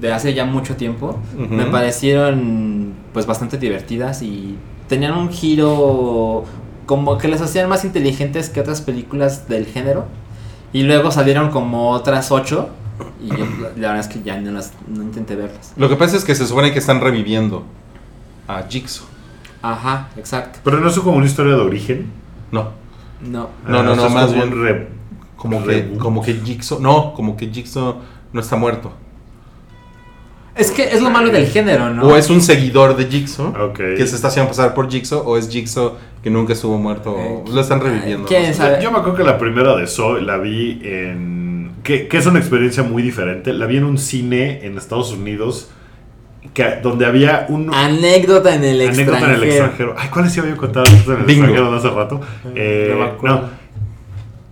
de 0.00 0.12
hace 0.12 0.34
ya 0.34 0.44
mucho 0.44 0.76
tiempo, 0.76 1.18
me 1.36 1.66
parecieron 1.66 2.94
pues 3.12 3.26
bastante 3.26 3.56
divertidas 3.58 4.22
y 4.22 4.56
tenían 4.88 5.16
un 5.16 5.30
giro 5.30 6.44
como 6.86 7.18
que 7.18 7.28
les 7.28 7.40
hacían 7.40 7.68
más 7.68 7.84
inteligentes 7.84 8.48
que 8.50 8.60
otras 8.60 8.80
películas 8.80 9.48
del 9.48 9.66
género. 9.66 10.04
Y 10.72 10.82
luego 10.82 11.10
salieron 11.10 11.50
como 11.50 11.90
otras 11.90 12.30
ocho 12.30 12.68
y 13.22 13.28
yo 13.28 13.46
la 13.76 13.92
verdad 13.92 14.00
es 14.00 14.08
que 14.08 14.22
ya 14.22 14.38
no, 14.40 14.50
las, 14.52 14.72
no 14.88 15.02
intenté 15.02 15.36
verlas. 15.36 15.72
Lo 15.76 15.88
que 15.88 15.96
pasa 15.96 16.16
es 16.16 16.24
que 16.24 16.34
se 16.34 16.46
supone 16.46 16.72
que 16.72 16.78
están 16.78 17.00
reviviendo 17.00 17.64
a 18.48 18.62
Jigsaw. 18.68 19.06
Ajá, 19.62 20.08
exacto. 20.16 20.60
Pero 20.64 20.80
no 20.80 20.88
es 20.88 20.98
como 20.98 21.16
una 21.16 21.26
historia 21.26 21.54
de 21.54 21.60
origen. 21.60 22.06
No, 22.52 22.70
No. 23.22 23.48
No, 23.66 23.82
no, 23.82 23.92
Ah, 23.92 23.96
no, 23.96 24.06
es 24.06 24.12
más 24.12 24.26
como 24.26 24.34
bien 24.44 24.62
re- 24.62 24.88
como 25.36 25.64
que, 25.64 25.90
como 25.98 26.22
que 26.22 26.34
Jigsaw, 26.34 26.80
no, 26.80 27.12
como 27.14 27.36
que 27.36 27.48
Jigsaw 27.48 27.96
no 28.32 28.40
está 28.40 28.56
muerto. 28.56 28.92
Es 30.54 30.70
que 30.70 30.84
es 30.84 31.02
lo 31.02 31.10
malo 31.10 31.30
del 31.30 31.46
género, 31.46 31.90
¿no? 31.92 32.04
O 32.08 32.16
es 32.16 32.30
un 32.30 32.40
seguidor 32.40 32.96
de 32.96 33.04
Jigsaw 33.06 33.52
que 33.74 34.06
se 34.06 34.16
está 34.16 34.28
haciendo 34.28 34.48
pasar 34.48 34.72
por 34.72 34.88
Jigsaw, 34.90 35.22
o 35.26 35.36
es 35.36 35.48
Jigsaw 35.50 35.92
que 36.22 36.30
nunca 36.30 36.54
estuvo 36.54 36.78
muerto, 36.78 37.12
o 37.12 37.18
Eh, 37.18 37.44
lo 37.52 37.60
están 37.60 37.80
reviviendo. 37.80 38.26
¿quién 38.26 38.48
no 38.48 38.54
sabe? 38.54 38.82
Yo 38.82 38.90
me 38.90 38.98
acuerdo 38.98 39.18
que 39.18 39.24
la 39.24 39.38
primera 39.38 39.76
de 39.76 39.86
Saw 39.86 40.16
la 40.16 40.38
vi 40.38 40.80
en... 40.82 41.72
Que, 41.84 42.08
que 42.08 42.16
es 42.16 42.26
una 42.26 42.38
experiencia 42.40 42.82
muy 42.82 43.02
diferente. 43.02 43.52
La 43.52 43.66
vi 43.66 43.76
en 43.76 43.84
un 43.84 43.98
cine 43.98 44.64
en 44.66 44.76
Estados 44.78 45.12
Unidos 45.12 45.70
que, 46.54 46.78
donde 46.82 47.06
había 47.06 47.46
un... 47.48 47.72
Anécdota 47.72 48.54
en 48.54 48.64
el 48.64 48.80
anécdota 48.80 49.18
extranjero. 49.18 49.26
en 49.26 49.34
el 49.34 49.48
extranjero. 49.48 49.94
Ay, 49.98 50.08
¿cuál 50.10 50.24
les 50.24 50.36
iba 50.36 50.46
yo 50.46 50.54
a 50.54 50.56
contar 50.56 50.86
anécdota 50.86 51.12
en 51.14 51.20
el 51.20 51.26
Bingo. 51.26 51.44
extranjero 51.44 51.70
de 51.72 51.78
hace 51.78 51.90
rato? 51.90 52.20
Eh, 52.54 53.00
acuerdo. 53.14 53.36
no. 53.36 53.66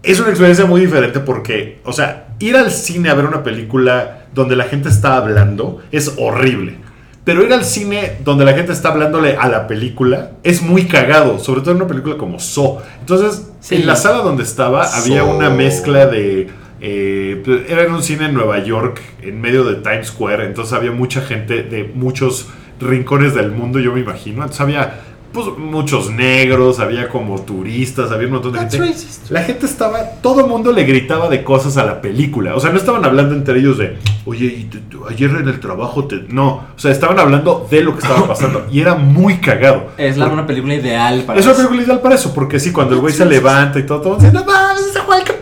Es 0.02 0.20
una 0.20 0.28
experiencia 0.28 0.66
muy 0.66 0.80
diferente 0.82 1.20
porque, 1.20 1.80
o 1.84 1.92
sea, 1.92 2.26
ir 2.38 2.56
al 2.56 2.70
cine 2.70 3.08
a 3.08 3.14
ver 3.14 3.24
una 3.24 3.42
película 3.42 4.26
donde 4.34 4.54
la 4.54 4.64
gente 4.64 4.90
está 4.90 5.16
hablando 5.16 5.80
es 5.92 6.12
horrible. 6.18 6.76
Pero 7.24 7.42
ir 7.42 7.50
al 7.54 7.64
cine 7.64 8.18
donde 8.22 8.44
la 8.44 8.52
gente 8.52 8.72
está 8.72 8.90
hablándole 8.90 9.36
a 9.38 9.48
la 9.48 9.66
película 9.66 10.32
es 10.42 10.60
muy 10.60 10.84
cagado, 10.84 11.38
sobre 11.38 11.62
todo 11.62 11.70
en 11.70 11.78
una 11.78 11.86
película 11.86 12.18
como 12.18 12.38
So. 12.38 12.82
Entonces, 13.00 13.50
Sí. 13.60 13.76
en 13.76 13.86
la 13.86 13.96
sala 13.96 14.18
donde 14.18 14.42
estaba 14.42 14.84
había 14.94 15.20
So. 15.22 15.34
una 15.34 15.48
mezcla 15.48 16.04
de... 16.06 16.50
eh, 16.86 17.40
pues, 17.42 17.62
era 17.70 17.84
en 17.84 17.92
un 17.94 18.02
cine 18.02 18.26
en 18.26 18.34
Nueva 18.34 18.58
York, 18.62 19.00
en 19.22 19.40
medio 19.40 19.64
de 19.64 19.76
Times 19.76 20.08
Square, 20.08 20.44
entonces 20.44 20.74
había 20.74 20.90
mucha 20.92 21.22
gente 21.22 21.62
de 21.62 21.90
muchos 21.94 22.48
rincones 22.78 23.34
del 23.34 23.52
mundo, 23.52 23.78
yo 23.80 23.92
me 23.92 24.00
imagino. 24.00 24.42
Entonces 24.42 24.60
había 24.60 25.00
pues, 25.32 25.46
muchos 25.56 26.10
negros, 26.10 26.78
había 26.80 27.08
como 27.08 27.40
turistas, 27.40 28.12
había 28.12 28.26
un 28.26 28.34
montón 28.34 28.52
de 28.52 28.58
That's 28.58 28.74
gente. 28.74 28.90
racist. 28.92 29.30
La 29.30 29.42
gente 29.42 29.64
estaba, 29.66 29.98
todo 30.22 30.42
el 30.42 30.46
mundo 30.46 30.70
le 30.72 30.84
gritaba 30.84 31.28
de 31.30 31.42
cosas 31.42 31.76
a 31.78 31.84
la 31.86 32.00
película. 32.02 32.54
O 32.54 32.60
sea, 32.60 32.70
no 32.70 32.76
estaban 32.76 33.04
hablando 33.04 33.34
entre 33.34 33.58
ellos 33.58 33.78
de, 33.78 33.96
oye, 34.26 34.44
y 34.44 34.64
te- 34.64 34.78
te- 34.80 34.96
ayer 35.08 35.30
en 35.30 35.48
el 35.48 35.58
trabajo 35.60 36.04
te. 36.04 36.24
No, 36.28 36.66
o 36.76 36.78
sea, 36.78 36.90
estaban 36.92 37.18
hablando 37.18 37.66
de 37.70 37.80
lo 37.82 37.94
que 37.96 38.00
estaba 38.02 38.26
pasando. 38.28 38.66
y 38.70 38.80
era 38.80 38.94
muy 38.94 39.38
cagado. 39.38 39.86
Es 39.96 40.18
la, 40.18 40.26
una 40.26 40.46
película 40.46 40.74
ideal 40.74 41.22
para 41.26 41.40
es 41.40 41.46
una 41.46 41.52
eso. 41.54 41.62
película 41.62 41.82
ideal 41.86 42.00
para 42.00 42.14
eso, 42.16 42.34
porque 42.34 42.60
sí, 42.60 42.70
cuando 42.72 42.94
el 42.94 43.00
güey 43.00 43.14
se 43.14 43.24
levanta 43.24 43.78
y 43.78 43.86
todo, 43.86 44.02
todo 44.02 44.16
dice, 44.16 44.30
no 44.32 44.44
mames, 44.44 44.86
ese 44.90 45.00
güey, 45.00 45.24
qué. 45.24 45.32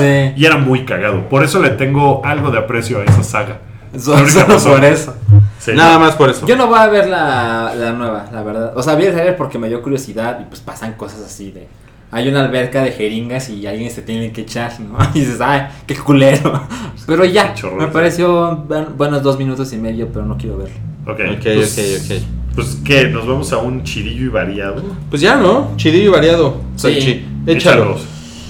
Sí. 0.00 0.32
Y 0.36 0.44
era 0.44 0.56
muy 0.56 0.84
cagado. 0.84 1.28
Por 1.28 1.44
eso 1.44 1.60
le 1.62 1.70
tengo 1.70 2.22
algo 2.24 2.50
de 2.50 2.58
aprecio 2.58 3.00
a 3.00 3.04
esa 3.04 3.22
saga. 3.22 3.58
So- 3.98 4.16
solo 4.28 4.56
por 4.58 4.84
eso. 4.84 5.14
Sí. 5.58 5.72
Nada 5.74 5.98
más 5.98 6.14
por 6.14 6.30
eso. 6.30 6.46
Yo 6.46 6.56
no 6.56 6.68
voy 6.68 6.78
a 6.78 6.86
ver 6.86 7.08
la, 7.08 7.74
la 7.76 7.92
nueva, 7.92 8.26
la 8.32 8.42
verdad. 8.44 8.72
O 8.76 8.82
sea, 8.84 8.94
vi 8.94 9.06
el 9.06 9.12
trailer 9.12 9.36
porque 9.36 9.58
me 9.58 9.68
dio 9.68 9.82
curiosidad 9.82 10.38
y 10.40 10.44
pues 10.44 10.60
pasan 10.60 10.92
cosas 10.94 11.20
así 11.26 11.50
de... 11.50 11.66
Hay 12.12 12.28
una 12.28 12.44
alberca 12.44 12.82
de 12.82 12.90
jeringas 12.92 13.48
y 13.50 13.66
alguien 13.68 13.88
se 13.90 14.02
tiene 14.02 14.32
que 14.32 14.40
echar, 14.42 14.78
¿no? 14.80 14.96
Y 15.14 15.20
dices, 15.20 15.40
ay, 15.40 15.62
qué 15.86 15.96
culero. 15.96 16.62
Pero 17.06 17.24
ya, 17.24 17.52
me 17.76 17.86
pareció 17.88 18.64
bu- 18.66 18.94
buenos 18.96 19.22
dos 19.22 19.38
minutos 19.38 19.72
y 19.72 19.76
medio, 19.76 20.08
pero 20.12 20.24
no 20.24 20.36
quiero 20.36 20.56
verlo. 20.58 20.74
Ok, 21.06 21.20
Ok, 21.36 21.42
pues, 21.42 21.78
ok, 21.78 22.16
ok. 22.18 22.22
Pues, 22.54 22.78
¿qué? 22.84 23.04
¿Nos 23.08 23.26
vamos 23.26 23.52
a 23.52 23.58
un 23.58 23.82
chidillo 23.82 24.24
y 24.24 24.28
variado? 24.28 24.82
Pues 25.08 25.20
ya, 25.22 25.34
¿no? 25.36 25.72
Chidillo 25.76 26.06
y 26.10 26.12
variado. 26.12 26.60
Salchi. 26.76 27.24
Échalo. 27.46 27.96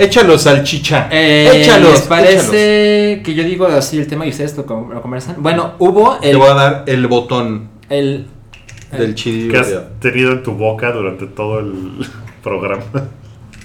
Échalos. 0.01 0.09
Échalo, 0.09 0.39
salchicha. 0.39 1.09
Eh, 1.11 1.51
échalos. 1.63 1.91
¿Les 1.93 2.01
parece 2.03 3.21
que 3.25 3.35
yo 3.35 3.45
digo 3.45 3.67
así 3.67 3.99
el 3.99 4.07
tema 4.07 4.27
y 4.27 4.31
ustedes 4.31 4.57
lo, 4.57 4.65
lo 4.93 5.03
conversan? 5.03 5.37
Bueno, 5.39 5.73
hubo 5.79 6.17
Te 6.19 6.31
el... 6.31 6.39
voy 6.39 6.49
a 6.49 6.55
dar 6.55 6.85
el 6.87 7.07
botón 7.07 7.69
el 7.89 8.27
del 8.97 9.15
chidillo 9.15 9.53
que 9.53 9.59
has 9.59 9.73
tenido 10.01 10.33
en 10.33 10.43
tu 10.43 10.53
boca 10.53 10.91
durante 10.93 11.27
todo 11.27 11.61
el 11.61 11.73
programa. 12.43 12.83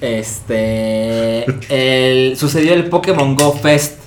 este... 0.01 1.45
El, 1.69 2.37
sucedió 2.37 2.73
el 2.73 2.85
Pokémon 2.85 3.35
Go 3.35 3.53
Fest 3.53 3.99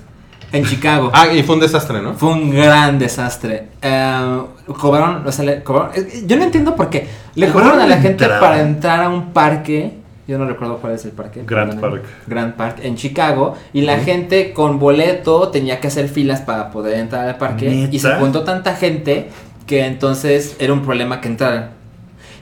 en 0.53 0.65
Chicago. 0.65 1.11
Ah, 1.13 1.29
y 1.33 1.43
fue 1.43 1.57
un 1.57 1.61
desastre, 1.61 2.01
¿no? 2.01 2.15
Fue 2.15 2.31
un 2.31 2.51
gran 2.51 2.99
desastre. 2.99 3.69
Eh, 3.83 4.39
cobraron, 4.79 5.27
o 5.27 5.33
sea, 5.33 5.45
le 5.45 5.63
cobraron- 5.63 5.91
eh, 5.95 6.23
Yo 6.27 6.37
no 6.37 6.45
entiendo 6.45 6.75
por 6.75 6.89
qué. 6.89 7.07
Le 7.35 7.49
Cobraron 7.49 7.73
cobraron 7.73 7.93
a 7.93 7.97
la 7.97 8.01
gente 8.03 8.25
entrada. 8.25 8.41
para 8.41 8.61
entrar 8.63 9.01
a 9.03 9.09
un 9.11 9.33
parque. 9.33 9.98
Yo 10.29 10.37
no 10.39 10.45
recuerdo 10.45 10.77
cuál 10.77 10.93
es 10.93 11.05
el 11.07 11.13
parque. 11.13 11.43
Grand. 11.47 11.81
Park. 11.81 12.05
Grand 12.27 12.55
Park 12.55 12.81
en 12.83 12.97
Chicago. 12.97 13.57
Y 13.73 13.81
la 13.81 13.99
gente 13.99 14.53
con 14.53 14.79
boleto 14.79 15.49
tenía 15.49 15.81
que 15.81 15.89
hacer 15.89 16.09
filas 16.09 16.43
para 16.43 16.71
poder 16.71 16.99
entrar 16.99 17.27
al 17.27 17.39
parque. 17.39 17.69
¿Neta? 17.71 17.97
Y 17.97 17.99
se 17.99 18.13
juntó 18.17 18.45
tanta 18.45 18.77
gente 18.77 19.31
que 19.67 19.87
entonces 19.87 20.55
era 20.59 20.75
un 20.75 20.83
problema 20.83 21.23
que 21.23 21.29
entraran. 21.29 21.71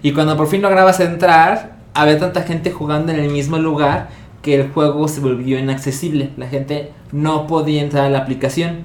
Y 0.03 0.11
cuando 0.13 0.37
por 0.37 0.49
fin 0.49 0.63
lograbas 0.63 0.99
entrar, 0.99 1.77
había 1.95 2.19
tanta 2.19 2.43
gente 2.43 2.73
jugando 2.73 3.13
en 3.13 3.21
el 3.21 3.31
mismo 3.31 3.57
lugar 3.57 4.09
que 4.43 4.57
el 4.61 4.69
juego 4.73 5.07
se 5.07 5.21
volvió 5.21 5.57
inaccesible. 5.57 6.31
La 6.37 6.49
gente 6.49 6.91
no 7.13 7.47
podía 7.47 7.83
entrar 7.83 8.07
a 8.07 8.11
la 8.11 8.19
aplicación. 8.19 8.85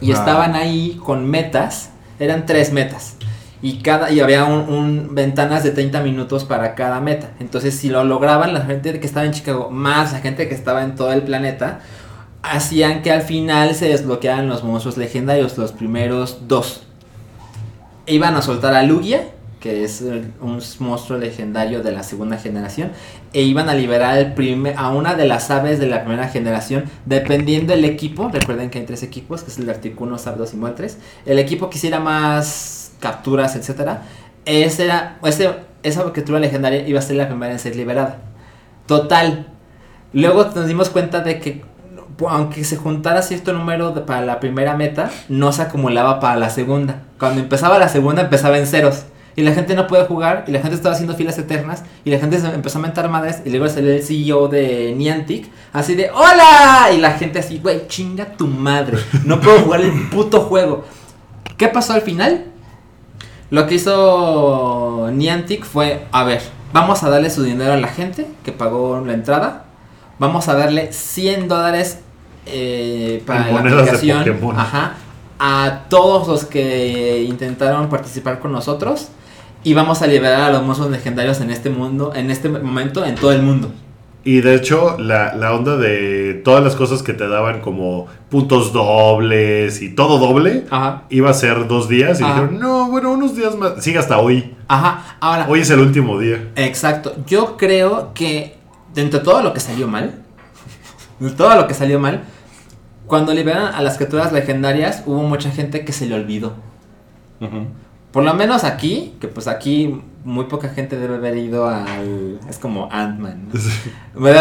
Y 0.00 0.10
Ah. 0.12 0.14
estaban 0.14 0.54
ahí 0.54 0.98
con 1.04 1.28
metas. 1.28 1.90
Eran 2.18 2.46
tres 2.46 2.72
metas. 2.72 3.16
Y, 3.60 3.78
cada, 3.82 4.10
y 4.12 4.20
había 4.20 4.44
un, 4.44 5.14
ventanas 5.14 5.64
de 5.64 5.70
30 5.72 6.00
minutos 6.02 6.44
para 6.44 6.74
cada 6.76 7.00
meta. 7.00 7.30
Entonces, 7.40 7.74
si 7.74 7.88
lo 7.88 8.04
lograban, 8.04 8.54
la 8.54 8.60
gente 8.60 8.98
que 9.00 9.06
estaba 9.06 9.26
en 9.26 9.32
Chicago, 9.32 9.68
más 9.70 10.12
la 10.12 10.20
gente 10.20 10.48
que 10.48 10.54
estaba 10.54 10.84
en 10.84 10.94
todo 10.94 11.12
el 11.12 11.22
planeta, 11.22 11.80
hacían 12.42 13.02
que 13.02 13.10
al 13.10 13.22
final 13.22 13.74
se 13.74 13.88
desbloquearan 13.88 14.48
los 14.48 14.62
monstruos 14.62 14.96
legendarios, 14.96 15.58
los 15.58 15.72
primeros 15.72 16.46
dos. 16.46 16.84
Iban 18.06 18.36
a 18.36 18.42
soltar 18.42 18.74
a 18.74 18.84
Lugia, 18.84 19.22
que 19.60 19.82
es 19.82 20.02
un 20.40 20.60
monstruo 20.78 21.18
legendario 21.18 21.82
de 21.82 21.90
la 21.90 22.04
segunda 22.04 22.38
generación, 22.38 22.92
e 23.32 23.42
iban 23.42 23.68
a 23.68 23.74
liberar 23.74 24.16
el 24.16 24.32
prime- 24.34 24.74
a 24.76 24.90
una 24.90 25.14
de 25.14 25.26
las 25.26 25.50
aves 25.50 25.80
de 25.80 25.88
la 25.88 26.04
primera 26.04 26.28
generación, 26.28 26.84
dependiendo 27.06 27.74
del 27.74 27.84
equipo. 27.84 28.28
Recuerden 28.32 28.70
que 28.70 28.78
hay 28.78 28.86
tres 28.86 29.02
equipos, 29.02 29.42
que 29.42 29.50
es 29.50 29.58
el 29.58 29.66
de 29.66 29.72
Articuno, 29.72 30.16
Zapdos 30.16 30.54
y 30.54 30.56
Moltres. 30.56 30.98
El 31.26 31.40
equipo 31.40 31.68
que 31.68 31.76
hiciera 31.76 31.98
más 31.98 32.77
capturas, 33.00 33.56
etcétera, 33.56 34.02
ese 34.44 34.84
era, 34.84 35.18
ese, 35.24 35.50
esa 35.82 36.10
criatura 36.12 36.40
legendaria 36.40 36.86
iba 36.86 36.98
a 36.98 37.02
ser 37.02 37.16
la 37.16 37.28
primera 37.28 37.52
en 37.52 37.58
ser 37.58 37.76
liberada. 37.76 38.18
Total. 38.86 39.48
Luego 40.12 40.44
nos 40.54 40.66
dimos 40.66 40.88
cuenta 40.88 41.20
de 41.20 41.38
que 41.38 41.62
aunque 42.26 42.64
se 42.64 42.76
juntara 42.76 43.22
cierto 43.22 43.52
número 43.52 44.06
para 44.06 44.22
la 44.22 44.40
primera 44.40 44.74
meta, 44.74 45.10
no 45.28 45.52
se 45.52 45.62
acumulaba 45.62 46.18
para 46.18 46.36
la 46.36 46.50
segunda. 46.50 47.02
Cuando 47.18 47.40
empezaba 47.40 47.78
la 47.78 47.88
segunda 47.88 48.22
empezaba 48.22 48.58
en 48.58 48.66
ceros. 48.66 49.04
Y 49.36 49.42
la 49.42 49.52
gente 49.52 49.76
no 49.76 49.86
puede 49.86 50.04
jugar, 50.04 50.44
y 50.48 50.50
la 50.50 50.58
gente 50.58 50.74
estaba 50.74 50.96
haciendo 50.96 51.14
filas 51.14 51.38
eternas, 51.38 51.84
y 52.04 52.10
la 52.10 52.18
gente 52.18 52.40
se 52.40 52.48
empezó 52.48 52.80
a 52.80 52.82
mentar 52.82 53.08
madres, 53.08 53.42
y 53.44 53.50
luego 53.50 53.68
salió 53.68 53.92
el 53.92 54.02
CEO 54.02 54.48
de 54.48 54.94
Niantic, 54.96 55.48
así 55.72 55.94
de 55.94 56.10
¡Hola! 56.10 56.88
Y 56.92 56.98
la 56.98 57.12
gente 57.12 57.38
así, 57.38 57.60
güey, 57.60 57.86
chinga 57.86 58.24
tu 58.24 58.48
madre, 58.48 58.98
no 59.24 59.40
puedo 59.40 59.60
jugar 59.60 59.82
el 59.82 60.08
puto 60.08 60.40
juego. 60.40 60.84
¿Qué 61.56 61.68
pasó 61.68 61.92
al 61.92 62.02
final? 62.02 62.46
Lo 63.50 63.66
que 63.66 63.76
hizo 63.76 65.10
Niantic 65.12 65.64
fue, 65.64 66.06
a 66.12 66.24
ver, 66.24 66.42
vamos 66.72 67.02
a 67.02 67.08
darle 67.08 67.30
su 67.30 67.42
dinero 67.42 67.72
a 67.72 67.76
la 67.76 67.88
gente 67.88 68.26
que 68.44 68.52
pagó 68.52 69.02
la 69.04 69.14
entrada, 69.14 69.64
vamos 70.18 70.48
a 70.48 70.54
darle 70.54 70.92
100 70.92 71.48
dólares 71.48 72.00
eh, 72.46 73.22
para 73.26 73.50
la 73.50 73.60
aplicación, 73.60 74.24
ajá, 74.56 74.94
a 75.38 75.84
todos 75.88 76.28
los 76.28 76.44
que 76.44 77.24
intentaron 77.28 77.88
participar 77.88 78.38
con 78.40 78.52
nosotros. 78.52 79.08
Y 79.64 79.74
vamos 79.74 80.02
a 80.02 80.06
liberar 80.06 80.42
a 80.42 80.50
los 80.52 80.62
monstruos 80.62 80.90
legendarios 80.92 81.40
en 81.40 81.50
este 81.50 81.68
mundo, 81.68 82.12
en 82.14 82.30
este 82.30 82.48
momento, 82.48 83.04
en 83.04 83.16
todo 83.16 83.32
el 83.32 83.42
mundo. 83.42 83.72
Y 84.28 84.42
de 84.42 84.56
hecho, 84.56 84.98
la, 84.98 85.34
la 85.34 85.54
onda 85.54 85.78
de 85.78 86.34
todas 86.44 86.62
las 86.62 86.76
cosas 86.76 87.02
que 87.02 87.14
te 87.14 87.26
daban 87.26 87.62
como 87.62 88.08
puntos 88.28 88.74
dobles 88.74 89.80
y 89.80 89.94
todo 89.94 90.18
doble, 90.18 90.66
Ajá. 90.68 91.04
iba 91.08 91.30
a 91.30 91.32
ser 91.32 91.66
dos 91.66 91.88
días. 91.88 92.20
Y 92.20 92.24
Ajá. 92.24 92.34
dijeron, 92.34 92.58
no, 92.60 92.90
bueno, 92.90 93.12
unos 93.12 93.34
días 93.34 93.56
más. 93.56 93.82
Sigue 93.82 93.98
hasta 93.98 94.18
hoy. 94.18 94.54
Ajá, 94.68 95.16
ahora. 95.20 95.46
Hoy 95.48 95.60
es 95.60 95.70
el 95.70 95.80
último 95.80 96.18
día. 96.18 96.46
Exacto. 96.56 97.16
Yo 97.26 97.56
creo 97.56 98.12
que 98.12 98.58
dentro 98.92 99.20
de 99.20 99.24
todo 99.24 99.40
lo 99.40 99.54
que 99.54 99.60
salió 99.60 99.88
mal, 99.88 100.22
de 101.20 101.30
todo 101.30 101.54
lo 101.54 101.66
que 101.66 101.72
salió 101.72 101.98
mal, 101.98 102.24
cuando 103.06 103.32
liberan 103.32 103.74
a 103.74 103.80
las 103.80 103.96
criaturas 103.96 104.30
legendarias, 104.30 105.04
hubo 105.06 105.22
mucha 105.22 105.50
gente 105.50 105.86
que 105.86 105.92
se 105.94 106.04
le 106.04 106.14
olvidó. 106.14 106.52
Ujú. 107.40 107.66
Por 108.12 108.24
lo 108.24 108.32
menos 108.34 108.64
aquí, 108.64 109.14
que 109.20 109.28
pues 109.28 109.46
aquí 109.48 110.00
muy 110.24 110.46
poca 110.46 110.68
gente 110.70 110.96
debe 110.98 111.16
haber 111.16 111.36
ido 111.36 111.68
al... 111.68 112.38
Es 112.48 112.58
como 112.58 112.88
Ant-Man. 112.90 113.48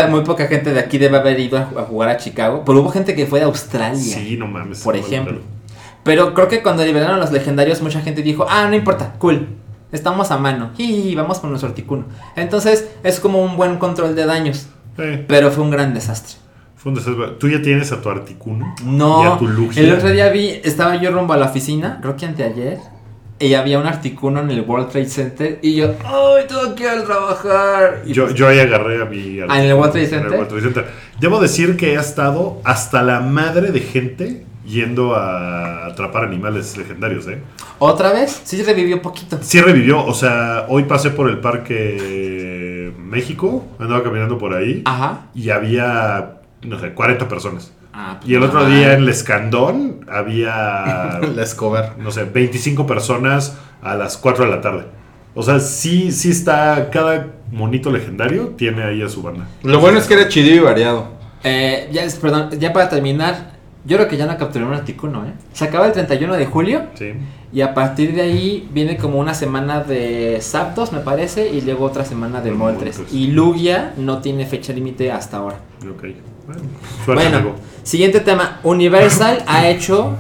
Muy 0.10 0.22
poca 0.22 0.48
gente 0.48 0.74
de 0.74 0.80
aquí 0.80 0.98
debe 0.98 1.18
haber 1.18 1.40
ido 1.40 1.58
a, 1.58 1.62
a 1.62 1.84
jugar 1.84 2.10
a 2.10 2.18
Chicago. 2.18 2.64
Pero 2.66 2.80
hubo 2.82 2.90
gente 2.90 3.14
que 3.16 3.26
fue 3.26 3.40
de 3.40 3.46
Australia. 3.46 3.98
Sí, 4.00 4.38
no 4.38 4.48
mames. 4.48 4.82
por 4.82 4.96
ejemplo. 4.96 5.40
pero- 6.04 6.34
creo 6.34 6.48
que 6.48 6.64
cuando 6.64 6.84
liberaron 6.86 7.16
a 7.18 7.20
los 7.20 7.32
legendarios, 7.32 7.82
mucha 7.82 8.02
gente 8.02 8.22
dijo, 8.22 8.46
ah, 8.50 8.68
no 8.70 8.76
importa, 8.76 9.14
cool. 9.20 9.48
Estamos 9.92 10.32
a 10.32 10.38
mano. 10.38 10.72
Y 10.78 11.14
vamos 11.16 11.40
con 11.40 11.50
nuestro 11.50 11.70
articuno. 11.70 12.06
Entonces, 12.36 12.90
es 13.04 13.20
como 13.20 13.42
un 13.44 13.56
buen 13.58 13.78
control 13.78 14.16
de 14.16 14.26
daños. 14.26 14.68
Eh, 14.98 15.24
Pero 15.28 15.52
fue 15.52 15.64
un 15.64 15.70
gran 15.72 15.94
desastre. 15.94 16.38
fue 16.76 16.92
un 16.92 16.98
desastre. 16.98 17.28
¿Tú 17.40 17.48
ya 17.50 17.62
tienes 17.62 17.92
a 17.92 18.02
tu 18.02 18.10
Articuno? 18.10 18.74
Y 18.82 18.86
No, 18.86 19.34
a 19.34 19.38
tu 19.38 19.48
Lugia. 19.48 19.82
el 19.84 19.94
otro 19.94 20.10
día 20.10 20.30
vi, 20.30 20.60
estaba 20.64 20.96
yo 20.96 21.12
rumbo 21.12 21.34
a 21.34 21.38
la 21.38 21.46
oficina, 21.48 22.00
creo 22.02 22.16
que 22.18 22.26
anteayer, 22.26 22.80
y 23.40 23.54
había 23.54 23.80
un 23.80 23.86
articuno 23.86 24.40
en 24.42 24.50
el 24.50 24.62
World 24.62 24.90
Trade 24.90 25.10
Center, 25.10 25.60
y 25.62 25.76
yo, 25.76 25.94
¡ay, 26.04 26.46
tengo 26.48 26.74
que 26.76 26.84
ir 26.84 26.90
a 26.90 27.04
trabajar! 27.04 28.02
Y 28.06 28.14
Yo, 28.14 28.24
pues, 28.26 28.36
yo 28.36 28.48
ahí 28.48 28.60
agarré 28.60 29.02
a 29.02 29.06
mi. 29.06 29.40
Ah, 29.48 29.60
¿en 29.62 29.70
el 29.70 29.74
World 29.76 29.92
Trade 29.92 30.08
en 30.08 30.14
el 30.14 30.20
Center? 30.22 30.32
World 30.40 30.48
Trade 30.50 30.64
Center. 30.64 30.86
Debo 31.20 31.40
decir 31.40 31.78
que 31.78 31.94
he 31.94 31.96
estado 31.96 32.60
hasta 32.64 33.04
la 33.04 33.20
madre 33.20 33.72
de 33.72 33.80
gente 33.80 34.44
yendo 34.66 35.16
a 35.16 35.86
atrapar 35.86 36.26
animales 36.26 36.76
legendarios, 36.78 37.28
¿eh? 37.28 37.40
¿Otra 37.80 38.12
vez? 38.12 38.42
Sí, 38.44 38.62
revivió 38.64 39.02
poquito. 39.02 39.38
Sí 39.42 39.62
revivió, 39.62 40.04
o 40.04 40.14
sea, 40.14 40.66
hoy 40.68 40.84
pasé 40.84 41.10
por 41.12 41.30
el 41.30 41.40
parque 41.40 42.92
México, 42.98 43.66
andaba 43.80 44.04
caminando 44.04 44.38
por 44.38 44.54
ahí 44.54 44.82
Ajá. 44.86 45.28
y 45.34 45.50
había, 45.52 46.40
no 46.64 46.80
sé, 46.80 46.94
40 46.94 47.28
personas. 47.30 47.72
Ah, 48.00 48.18
pues 48.20 48.30
Y 48.32 48.36
el 48.36 48.44
otro 48.44 48.64
día 48.68 48.94
en 48.94 49.00
El 49.02 49.10
Escandón 49.10 50.06
había, 50.08 51.20
La 51.36 51.44
Escobar. 51.44 51.96
no 51.98 52.12
sé, 52.12 52.26
25 52.26 52.86
personas 52.86 53.58
a 53.82 53.96
las 53.96 54.18
4 54.18 54.46
de 54.46 54.52
la 54.52 54.62
tarde. 54.62 54.84
O 55.34 55.42
sea, 55.44 55.60
sí, 55.60 56.12
sí 56.12 56.30
está, 56.32 56.90
cada 56.92 57.28
monito 57.52 57.90
legendario 57.92 58.50
tiene 58.58 58.84
ahí 58.84 59.02
a 59.02 59.10
su 59.10 59.22
banda. 59.24 59.48
Lo 59.64 59.80
bueno 59.80 59.98
es 59.98 60.06
que 60.06 60.14
era 60.14 60.28
chido 60.28 60.56
y 60.56 60.60
variado. 60.60 61.10
Eh, 61.44 61.90
ya, 61.92 62.04
es- 62.04 62.16
perdón, 62.16 62.50
ya 62.60 62.72
para 62.74 62.88
terminar, 62.90 63.54
yo 63.86 63.98
creo 63.98 64.08
que 64.10 64.18
ya 64.18 64.26
no 64.26 64.38
capturé 64.38 64.66
un 64.66 64.74
articuno, 64.74 65.26
¿eh? 65.26 65.34
Se 65.54 65.66
acaba 65.66 65.86
el 65.88 65.94
31 65.94 66.36
de 66.36 66.46
julio. 66.46 66.84
Sí. 66.96 67.14
Y 67.54 67.62
a 67.62 67.74
partir 67.74 68.14
de 68.14 68.22
ahí 68.24 68.68
viene 68.74 68.98
como 68.98 69.20
una 69.20 69.34
semana 69.34 69.82
de 69.84 70.38
Zapdos, 70.42 70.92
me 70.92 71.00
parece, 71.00 71.48
y 71.50 71.62
luego 71.62 71.86
otra 71.86 72.04
semana 72.04 72.42
de 72.42 72.52
Moltres. 72.52 72.98
Moltres. 73.00 73.16
Y 73.18 73.28
Lugia 73.28 73.94
no 73.98 74.20
tiene 74.20 74.46
fecha 74.46 74.74
límite 74.74 75.12
hasta 75.12 75.38
ahora. 75.38 75.58
Ok. 75.90 76.06
Bueno, 76.48 76.62
suerte, 77.06 77.24
Bueno, 77.24 77.38
amigo. 77.38 77.56
siguiente 77.84 78.20
tema. 78.22 78.60
Universal 78.64 79.44
ha 79.48 79.68
hecho 79.70 80.16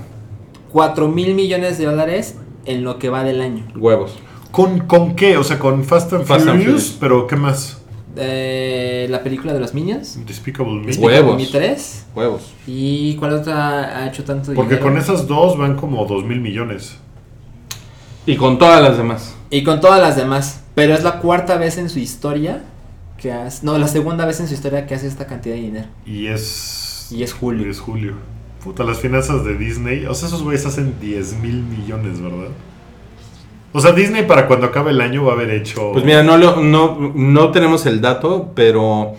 4 0.71 1.07
mil 1.07 1.33
millones 1.35 1.77
de 1.77 1.85
dólares 1.85 2.35
en 2.65 2.83
lo 2.83 2.99
que 2.99 3.09
va 3.09 3.23
del 3.23 3.41
año. 3.41 3.65
Huevos. 3.75 4.15
¿Con, 4.51 4.79
¿Con 4.81 5.15
qué? 5.15 5.37
O 5.37 5.43
sea, 5.43 5.57
con 5.57 5.83
Fast 5.83 6.11
and 6.13 6.25
Fast 6.25 6.47
and 6.47 6.59
Furious, 6.59 6.65
Furious. 6.83 6.97
pero 6.99 7.27
¿qué 7.27 7.35
más? 7.37 7.77
Eh, 8.17 9.07
la 9.09 9.23
película 9.23 9.53
de 9.53 9.59
los 9.59 9.73
Minions. 9.73 10.19
Despicable 10.25 10.73
Me. 10.81 10.91
Huevos. 10.95 11.37
Me 11.37 11.45
3. 11.45 12.05
Huevos. 12.15 12.51
¿Y 12.65 13.15
cuál 13.15 13.33
otra 13.33 13.99
ha 14.03 14.07
hecho 14.07 14.23
tanto 14.23 14.53
Porque 14.53 14.75
dinero? 14.75 14.85
con 14.91 14.97
esas 14.97 15.27
dos 15.27 15.57
van 15.57 15.75
como 15.75 16.03
2 16.05 16.25
mil 16.25 16.41
millones. 16.41 16.97
Y 18.25 18.35
con 18.35 18.57
todas 18.57 18.81
las 18.81 18.97
demás. 18.97 19.35
Y 19.49 19.63
con 19.63 19.79
todas 19.79 20.01
las 20.01 20.17
demás. 20.17 20.61
Pero 20.75 20.93
es 20.93 21.03
la 21.03 21.19
cuarta 21.19 21.57
vez 21.57 21.77
en 21.77 21.89
su 21.89 21.99
historia 21.99 22.63
que 23.17 23.31
hace... 23.31 23.65
No, 23.65 23.77
la 23.77 23.87
segunda 23.87 24.25
vez 24.25 24.39
en 24.39 24.47
su 24.47 24.53
historia 24.53 24.85
que 24.85 24.95
hace 24.95 25.07
esta 25.07 25.25
cantidad 25.27 25.55
de 25.55 25.61
dinero. 25.61 25.87
Y 26.05 26.27
es. 26.27 27.07
Y 27.11 27.23
es 27.23 27.33
Julio. 27.33 27.67
y 27.67 27.69
es 27.71 27.79
Julio. 27.79 28.13
Puta, 28.63 28.83
las 28.83 28.99
finanzas 28.99 29.43
de 29.45 29.57
Disney. 29.57 30.05
O 30.05 30.13
sea, 30.13 30.27
esos 30.27 30.43
güeyes 30.43 30.65
hacen 30.65 30.95
10 30.99 31.33
mil 31.39 31.63
millones, 31.63 32.19
¿verdad? 32.21 32.49
O 33.73 33.79
sea, 33.81 33.91
Disney 33.91 34.25
para 34.25 34.47
cuando 34.47 34.67
acabe 34.67 34.91
el 34.91 35.01
año 35.01 35.23
va 35.25 35.33
a 35.33 35.35
haber 35.35 35.51
hecho. 35.51 35.91
Pues 35.93 36.03
mira, 36.05 36.23
no, 36.23 36.37
lo- 36.37 36.61
no, 36.61 37.11
no 37.15 37.51
tenemos 37.51 37.85
el 37.85 38.01
dato, 38.01 38.51
pero 38.55 39.13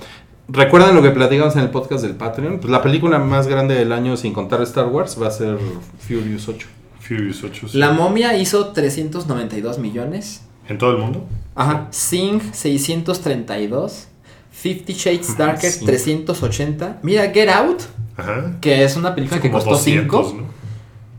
¿recuerdan 0.48 0.94
lo 0.94 1.02
que 1.02 1.10
platicamos 1.10 1.54
en 1.56 1.62
el 1.62 1.70
podcast 1.70 2.02
del 2.02 2.16
Patreon? 2.16 2.58
Pues 2.58 2.70
la 2.70 2.82
película 2.82 3.18
más 3.18 3.46
grande 3.46 3.74
del 3.74 3.92
año 3.92 4.16
sin 4.16 4.32
contar 4.32 4.60
Star 4.62 4.86
Wars 4.86 5.16
va 5.20 5.28
a 5.28 5.30
ser 5.30 5.58
Furious 5.98 6.48
8. 6.48 6.66
Furious 7.00 7.42
8. 7.44 7.68
sí. 7.68 7.78
La 7.78 7.92
momia 7.92 8.36
hizo 8.36 8.68
392 8.72 9.78
millones. 9.78 10.42
¿En 10.68 10.76
todo 10.78 10.90
el 10.92 10.98
mundo? 10.98 11.24
Ajá. 11.58 11.88
Sing 11.90 12.40
632. 12.52 14.06
Fifty 14.50 14.92
Shades 14.92 15.36
Darker 15.36 15.70
Sing. 15.70 15.86
380. 15.86 16.98
Mira, 17.02 17.30
Get 17.30 17.48
Out, 17.48 17.82
Ajá. 18.16 18.56
que 18.60 18.82
es 18.84 18.96
una 18.96 19.14
película 19.14 19.40
que 19.40 19.50
costó 19.50 19.76
5. 19.76 20.16
200, 20.16 20.34
¿no? 20.34 20.48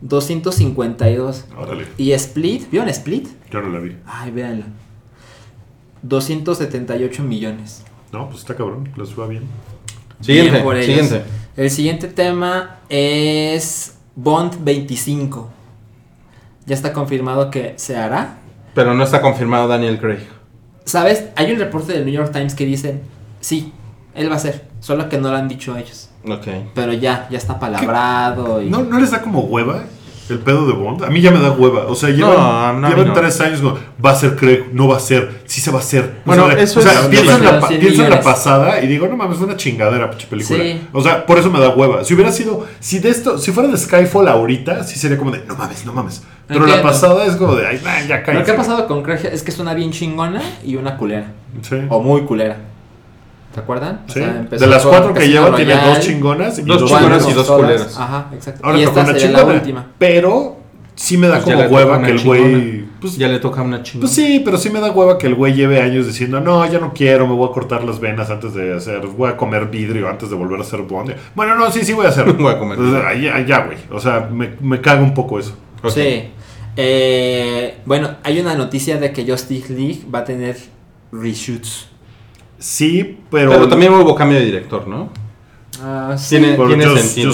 252. 0.01 1.45
Órale. 1.57 1.87
Y 1.97 2.11
Split, 2.13 2.69
¿vieron 2.71 2.89
Split? 2.89 3.27
Yo 3.51 3.61
no 3.61 3.69
la 3.69 3.79
vi. 3.79 3.95
Ay, 4.05 4.31
véanla. 4.31 4.65
278 6.01 7.23
millones. 7.23 7.83
No, 8.11 8.27
pues 8.29 8.39
está 8.41 8.55
cabrón. 8.55 8.89
Les 8.95 9.17
va 9.17 9.27
bien. 9.27 9.43
Siguiente, 10.21 10.51
Bien 10.51 10.63
por 10.63 10.75
ellos. 10.75 10.85
siguiente. 11.07 11.23
El 11.55 11.69
siguiente 11.71 12.07
tema 12.07 12.79
es 12.89 13.95
Bond 14.15 14.63
25. 14.63 15.49
Ya 16.65 16.75
está 16.75 16.93
confirmado 16.93 17.49
que 17.51 17.73
se 17.77 17.95
hará. 17.97 18.38
Pero 18.79 18.93
no 18.93 19.03
está 19.03 19.19
confirmado 19.21 19.67
Daniel 19.67 19.99
Craig. 19.99 20.19
¿Sabes? 20.85 21.25
Hay 21.35 21.51
un 21.51 21.59
reporte 21.59 21.91
del 21.91 22.05
New 22.05 22.13
York 22.13 22.31
Times 22.31 22.55
que 22.55 22.65
dicen, 22.65 23.01
sí, 23.41 23.73
él 24.15 24.31
va 24.31 24.37
a 24.37 24.39
ser, 24.39 24.63
solo 24.79 25.09
que 25.09 25.17
no 25.17 25.29
lo 25.31 25.35
han 25.35 25.49
dicho 25.49 25.75
ellos. 25.75 26.09
Ok. 26.25 26.47
Pero 26.73 26.93
ya, 26.93 27.27
ya 27.29 27.37
está 27.37 27.59
palabrado 27.59 28.61
y... 28.61 28.69
¿No, 28.69 28.83
¿No 28.83 28.97
les 28.99 29.11
da 29.11 29.21
como 29.21 29.41
hueva 29.41 29.83
el 30.29 30.39
pedo 30.39 30.65
de 30.65 30.71
Bond? 30.73 31.03
A 31.03 31.09
mí 31.09 31.19
ya 31.19 31.29
me 31.31 31.39
da 31.41 31.51
hueva. 31.51 31.87
O 31.87 31.95
sea, 31.95 32.09
llevan, 32.09 32.35
No, 32.37 32.73
no, 32.79 32.87
llevan 32.89 33.07
no. 33.09 33.13
tres 33.13 33.41
años 33.41 33.59
como, 33.59 33.77
va 34.03 34.11
a 34.11 34.15
ser 34.15 34.37
Craig, 34.37 34.67
no 34.71 34.87
va 34.87 34.95
a 34.95 34.99
ser, 35.01 35.41
sí 35.45 35.59
se 35.59 35.71
va 35.71 35.79
a 35.79 35.81
hacer. 35.81 36.05
no 36.05 36.21
Bueno, 36.25 36.43
se 36.47 36.55
va 36.55 36.59
a- 36.61 36.63
eso 36.63 36.79
o 36.79 36.83
sea, 36.83 36.93
es- 37.01 37.07
pienso, 37.07 37.35
en 37.35 37.43
la, 37.45 37.59
pa- 37.59 37.67
100 37.67 37.79
pienso 37.81 37.95
en 38.03 38.09
la 38.09 38.15
millones. 38.17 38.25
pasada 38.25 38.81
y 38.81 38.87
digo, 38.87 39.07
no 39.09 39.17
mames, 39.17 39.37
es 39.39 39.43
una 39.43 39.57
chingadera, 39.57 40.09
pinche 40.09 40.27
película. 40.27 40.63
Sí. 40.63 40.81
O 40.93 41.01
sea, 41.01 41.25
por 41.25 41.37
eso 41.37 41.51
me 41.51 41.59
da 41.59 41.69
hueva. 41.75 42.05
Si 42.05 42.13
hubiera 42.13 42.31
sido, 42.31 42.65
si 42.79 42.99
de 42.99 43.09
esto, 43.09 43.37
si 43.37 43.51
fuera 43.51 43.67
de 43.69 43.77
Skyfall 43.77 44.27
ahorita, 44.29 44.83
sí 44.85 44.97
sería 44.97 45.17
como 45.17 45.31
de, 45.31 45.43
no 45.45 45.55
mames, 45.57 45.85
no 45.85 45.91
mames. 45.93 46.23
Pero 46.49 46.65
la 46.65 46.81
pasada 46.81 47.25
es 47.25 47.35
como 47.37 47.55
de, 47.55 47.65
ay, 47.67 47.79
nah, 47.83 48.01
ya 48.07 48.23
cae. 48.23 48.35
Lo 48.35 48.43
que 48.43 48.51
ha 48.51 48.55
pasado 48.57 48.87
con 48.87 49.01
Craig 49.03 49.25
es 49.31 49.43
que 49.43 49.51
es 49.51 49.59
una 49.59 49.73
bien 49.73 49.91
chingona 49.91 50.41
y 50.65 50.75
una 50.75 50.97
culera. 50.97 51.27
Sí. 51.61 51.77
O 51.89 52.01
muy 52.01 52.21
culera. 52.23 52.57
¿Te 53.53 53.59
acuerdan? 53.61 54.01
O 54.07 54.11
Sí. 54.11 54.19
sea, 54.19 54.43
de 54.49 54.67
las 54.67 54.85
cuatro 54.85 55.13
que 55.13 55.27
lleva, 55.27 55.55
tiene 55.55 55.73
dos 55.75 55.99
chingonas 56.01 56.59
y 56.59 56.63
Dos 56.63 56.81
dos 56.81 56.89
chingonas 56.91 57.27
y 57.29 57.33
dos 57.33 57.49
culeras. 57.49 57.97
Ajá, 57.97 58.27
exacto. 58.33 58.61
Ahora 58.63 58.77
y 58.79 58.85
toca 58.85 58.99
esta 59.01 59.11
una 59.11 59.19
sería 59.19 59.27
chingona. 59.37 59.53
la 59.53 59.59
última. 59.59 59.87
Pero 59.97 60.57
sí 60.95 61.17
me 61.17 61.27
da 61.27 61.39
Pues 61.39 61.55
como 61.55 61.67
hueva 61.75 62.01
que 62.01 62.11
el 62.11 62.19
chingona. 62.19 62.39
güey. 62.41 62.89
Pues, 62.99 63.17
ya 63.17 63.27
le 63.29 63.39
toca 63.39 63.61
una 63.61 63.81
chingada. 63.81 64.01
Pues 64.01 64.11
sí, 64.11 64.41
pero 64.43 64.57
sí 64.57 64.69
me 64.69 64.79
da 64.81 64.91
hueva 64.91 65.17
que 65.17 65.25
el 65.27 65.33
güey 65.35 65.53
lleve 65.53 65.81
años 65.81 66.05
diciendo, 66.05 66.39
no, 66.41 66.69
ya 66.69 66.79
no 66.79 66.93
quiero, 66.93 67.25
me 67.27 67.33
voy 67.33 67.49
a 67.49 67.53
cortar 67.53 67.83
las 67.85 67.99
venas 67.99 68.29
antes 68.29 68.53
de 68.53 68.75
hacer, 68.75 68.99
voy 69.07 69.29
a 69.29 69.37
comer 69.37 69.67
vidrio 69.67 70.09
antes 70.09 70.29
de 70.29 70.35
volver 70.35 70.59
a 70.59 70.63
hacer 70.63 70.81
Bond. 70.81 71.15
Bueno, 71.33 71.55
no, 71.55 71.71
sí, 71.71 71.83
sí 71.85 71.93
voy 71.93 72.05
a 72.05 72.09
hacerlo. 72.09 72.33
Voy 72.37 72.53
a 72.53 72.59
comer 72.59 72.77
sea, 72.77 73.13
ya, 73.15 73.39
ya, 73.45 73.65
güey. 73.65 73.77
O 73.91 73.99
sea, 73.99 74.27
me, 74.31 74.51
me 74.59 74.79
caga 74.81 75.01
un 75.01 75.13
poco 75.13 75.39
eso. 75.39 75.55
Sí. 75.87 76.25
Eh, 76.75 77.77
bueno, 77.85 78.15
hay 78.23 78.39
una 78.39 78.55
noticia 78.55 78.97
de 78.97 79.11
que 79.11 79.29
Justice 79.29 79.73
League 79.73 80.01
va 80.13 80.19
a 80.19 80.23
tener 80.23 80.57
reshoots. 81.11 81.87
Sí, 82.57 83.17
pero. 83.31 83.51
Pero 83.51 83.67
también 83.67 83.93
hubo 83.93 84.15
cambio 84.15 84.37
de 84.39 84.45
director, 84.45 84.87
¿no? 84.87 85.11
Ah, 85.81 86.15
sí. 86.17 86.37
Tiene, 86.37 86.57
sentido. 86.97 87.31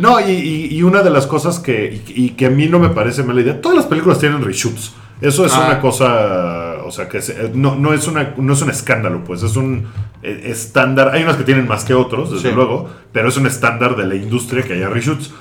No, 0.00 0.20
y, 0.20 0.30
y- 0.32 0.76
y 0.76 0.82
una 0.82 1.02
de 1.02 1.10
las 1.10 1.26
cosas 1.26 1.58
que, 1.58 2.02
y, 2.06 2.24
y 2.26 2.30
que 2.30 2.46
a 2.46 2.50
mí 2.50 2.68
no 2.68 2.78
me 2.78 2.90
parece 2.90 3.22
mala 3.24 3.40
idea, 3.40 3.60
todas 3.60 3.76
las 3.76 3.86
películas 3.86 4.18
tienen 4.20 4.42
reshoots. 4.44 4.92
Eso 5.20 5.44
es 5.44 5.52
Ah. 5.52 5.64
una 5.66 5.80
cosa, 5.80 6.76
o 6.84 6.92
sea, 6.92 7.08
que 7.08 7.20
se- 7.20 7.50
no, 7.54 7.74
no, 7.74 7.92
es 7.92 8.06
una, 8.06 8.34
no 8.36 8.52
es 8.52 8.62
un 8.62 8.70
escándalo, 8.70 9.24
pues 9.24 9.42
es 9.42 9.56
un 9.56 9.86
eh, 10.22 10.42
estándar. 10.44 11.10
Hay 11.12 11.24
unas 11.24 11.36
que 11.36 11.42
tienen 11.44 11.66
más 11.66 11.84
que 11.84 11.94
otros, 11.94 12.30
desde 12.30 12.50
Sí. 12.50 12.54
luego, 12.54 12.88
pero 13.12 13.28
es 13.28 13.36
un 13.36 13.46
estándar 13.48 13.96
de 13.96 14.06
la 14.06 14.14
industria 14.14 14.62
que 14.62 14.74
haya 14.74 14.88
reshoots. 14.88 15.32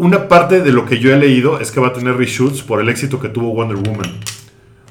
Una 0.00 0.28
parte 0.28 0.62
de 0.62 0.72
lo 0.72 0.86
que 0.86 0.98
yo 0.98 1.12
he 1.12 1.18
leído 1.18 1.60
es 1.60 1.70
que 1.70 1.78
va 1.78 1.88
a 1.88 1.92
tener 1.92 2.16
reshoots 2.16 2.62
por 2.62 2.80
el 2.80 2.88
éxito 2.88 3.20
que 3.20 3.28
tuvo 3.28 3.52
Wonder 3.52 3.76
Woman. 3.76 4.10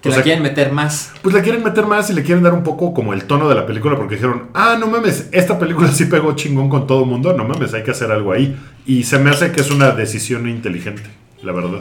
Que 0.04 0.10
O 0.10 0.12
la 0.12 0.18
sea, 0.18 0.24
quieren 0.24 0.44
meter 0.44 0.72
más. 0.72 1.14
Pues 1.24 1.34
le 1.34 1.42
quieren 1.42 1.64
meter 1.64 1.88
más 1.88 2.12
y 2.12 2.14
le 2.14 2.22
quieren 2.22 2.44
dar 2.44 2.54
un 2.54 2.62
poco 2.62 2.94
como 2.94 3.12
el 3.12 3.24
tono 3.24 3.50
de 3.50 3.56
la 3.56 3.66
película 3.66 3.98
porque 3.98 4.18
dijeron, 4.18 4.50
ah, 4.54 4.78
no 4.80 4.86
mames, 4.86 5.28
esta 5.32 5.58
película 5.58 5.88
sí 5.92 6.06
pegó 6.06 6.36
chingón 6.36 6.70
con 6.70 6.86
todo 6.86 7.06
el 7.06 7.10
mundo, 7.10 7.34
no 7.34 7.44
mames, 7.44 7.74
hay 7.74 7.82
que 7.82 7.90
hacer 7.90 8.12
algo 8.12 8.34
ahí. 8.34 8.56
Y 8.86 9.02
se 9.02 9.18
me 9.18 9.32
hace 9.32 9.52
que 9.52 9.62
es 9.62 9.72
una 9.72 9.90
decisión 9.90 10.48
inteligente, 10.48 11.02
la 11.42 11.54
verdad. 11.54 11.80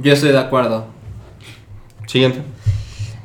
Yo 0.00 0.12
estoy 0.12 0.32
de 0.32 0.40
acuerdo. 0.40 0.88
Siguiente. 2.08 2.42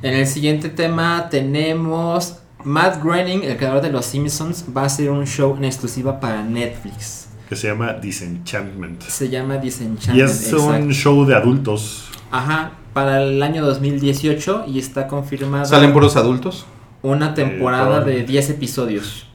En 0.03 0.13
el 0.13 0.27
siguiente 0.27 0.69
tema 0.69 1.27
tenemos 1.31 2.37
Matt 2.63 3.01
Groening, 3.03 3.45
el 3.45 3.57
creador 3.57 3.81
de 3.81 3.89
Los 3.89 4.05
Simpsons, 4.05 4.65
va 4.77 4.83
a 4.83 4.85
hacer 4.85 5.09
un 5.09 5.25
show 5.25 5.57
en 5.57 5.65
exclusiva 5.65 6.19
para 6.19 6.43
Netflix. 6.43 7.28
Que 7.49 7.55
se 7.55 7.67
llama 7.67 7.93
Disenchantment. 7.93 9.01
Se 9.01 9.27
llama 9.27 9.57
Disenchantment. 9.57 10.17
Y 10.17 10.21
es 10.21 10.53
un 10.53 10.59
exacto. 10.75 10.91
show 10.93 11.25
de 11.25 11.35
adultos. 11.35 12.05
Ajá, 12.31 12.73
para 12.93 13.23
el 13.23 13.41
año 13.41 13.65
2018 13.65 14.65
y 14.67 14.77
está 14.77 15.07
confirmada 15.07 15.65
¿Salen 15.65 15.91
puros 15.93 16.15
adultos? 16.15 16.65
una 17.01 17.33
temporada 17.33 18.01
Eh, 18.03 18.05
de 18.17 18.23
10 18.23 18.51
episodios. 18.51 19.25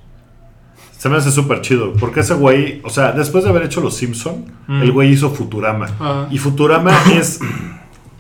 Se 0.97 1.09
me 1.09 1.17
hace 1.17 1.31
súper 1.33 1.61
chido, 1.61 1.93
porque 1.95 2.21
ese 2.21 2.35
güey, 2.35 2.81
o 2.85 2.89
sea, 2.91 3.13
después 3.13 3.45
de 3.45 3.51
haber 3.51 3.65
hecho 3.65 3.81
Los 3.81 3.97
Simpson, 3.97 4.45
Mm. 4.69 4.83
el 4.83 4.93
güey 4.93 5.11
hizo 5.13 5.31
Futurama. 5.31 5.87
Ah. 6.01 6.27
Y 6.31 6.39
Futurama 6.39 6.93
es 7.19 7.41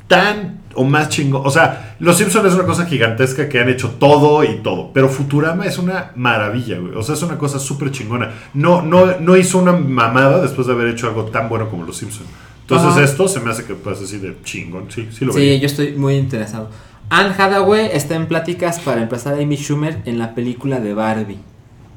tan 0.09 0.54
o 0.77 0.85
más 0.85 1.09
chingón. 1.09 1.43
O 1.45 1.51
sea, 1.51 1.97
Los 2.01 2.17
Simpson 2.19 2.47
es 2.47 2.55
una 2.55 2.65
cosa 2.65 2.87
gigantesca 2.87 3.49
que 3.49 3.61
han 3.61 3.69
hecho 3.69 3.91
todo 3.99 4.45
y 4.45 4.57
todo. 4.63 4.91
Pero 4.93 5.09
Futurama 5.09 5.65
es 5.67 5.79
una 5.79 6.13
maravilla, 6.17 6.79
güey. 6.79 6.95
O 6.95 7.03
sea, 7.03 7.15
es 7.15 7.23
una 7.23 7.39
cosa 7.39 7.59
súper 7.59 7.91
chingona. 7.91 8.31
No, 8.55 8.83
no, 8.83 9.19
no 9.21 9.37
hizo 9.37 9.59
una 9.59 9.73
mamada 9.73 10.41
después 10.41 10.67
de 10.67 10.73
haber 10.73 10.89
hecho 10.89 11.07
algo 11.09 11.25
tan 11.27 11.49
bueno 11.49 11.69
como 11.69 11.85
Los 11.85 11.97
Simpson. 11.97 12.27
Entonces 12.63 12.89
Ajá. 12.93 13.03
esto 13.05 13.29
se 13.29 13.41
me 13.41 13.51
hace 13.51 13.65
que 13.65 13.75
pues 13.75 14.01
así 14.01 14.19
de 14.19 14.37
chingón. 14.43 14.87
Sí, 14.91 15.09
sí 15.13 15.25
lo 15.25 15.33
Sí, 15.33 15.41
veía. 15.41 15.57
yo 15.59 15.67
estoy 15.67 15.93
muy 15.93 16.15
interesado. 16.17 16.71
Anne 17.11 17.35
Hathaway 17.37 17.91
está 17.93 18.15
en 18.15 18.27
pláticas 18.27 18.81
para 18.81 19.03
emplazar 19.03 19.35
a 19.35 19.37
Amy 19.43 19.57
Schumer 19.57 19.99
en 20.07 20.19
la 20.19 20.35
película 20.35 20.81
de 20.81 20.95
Barbie. 20.95 21.39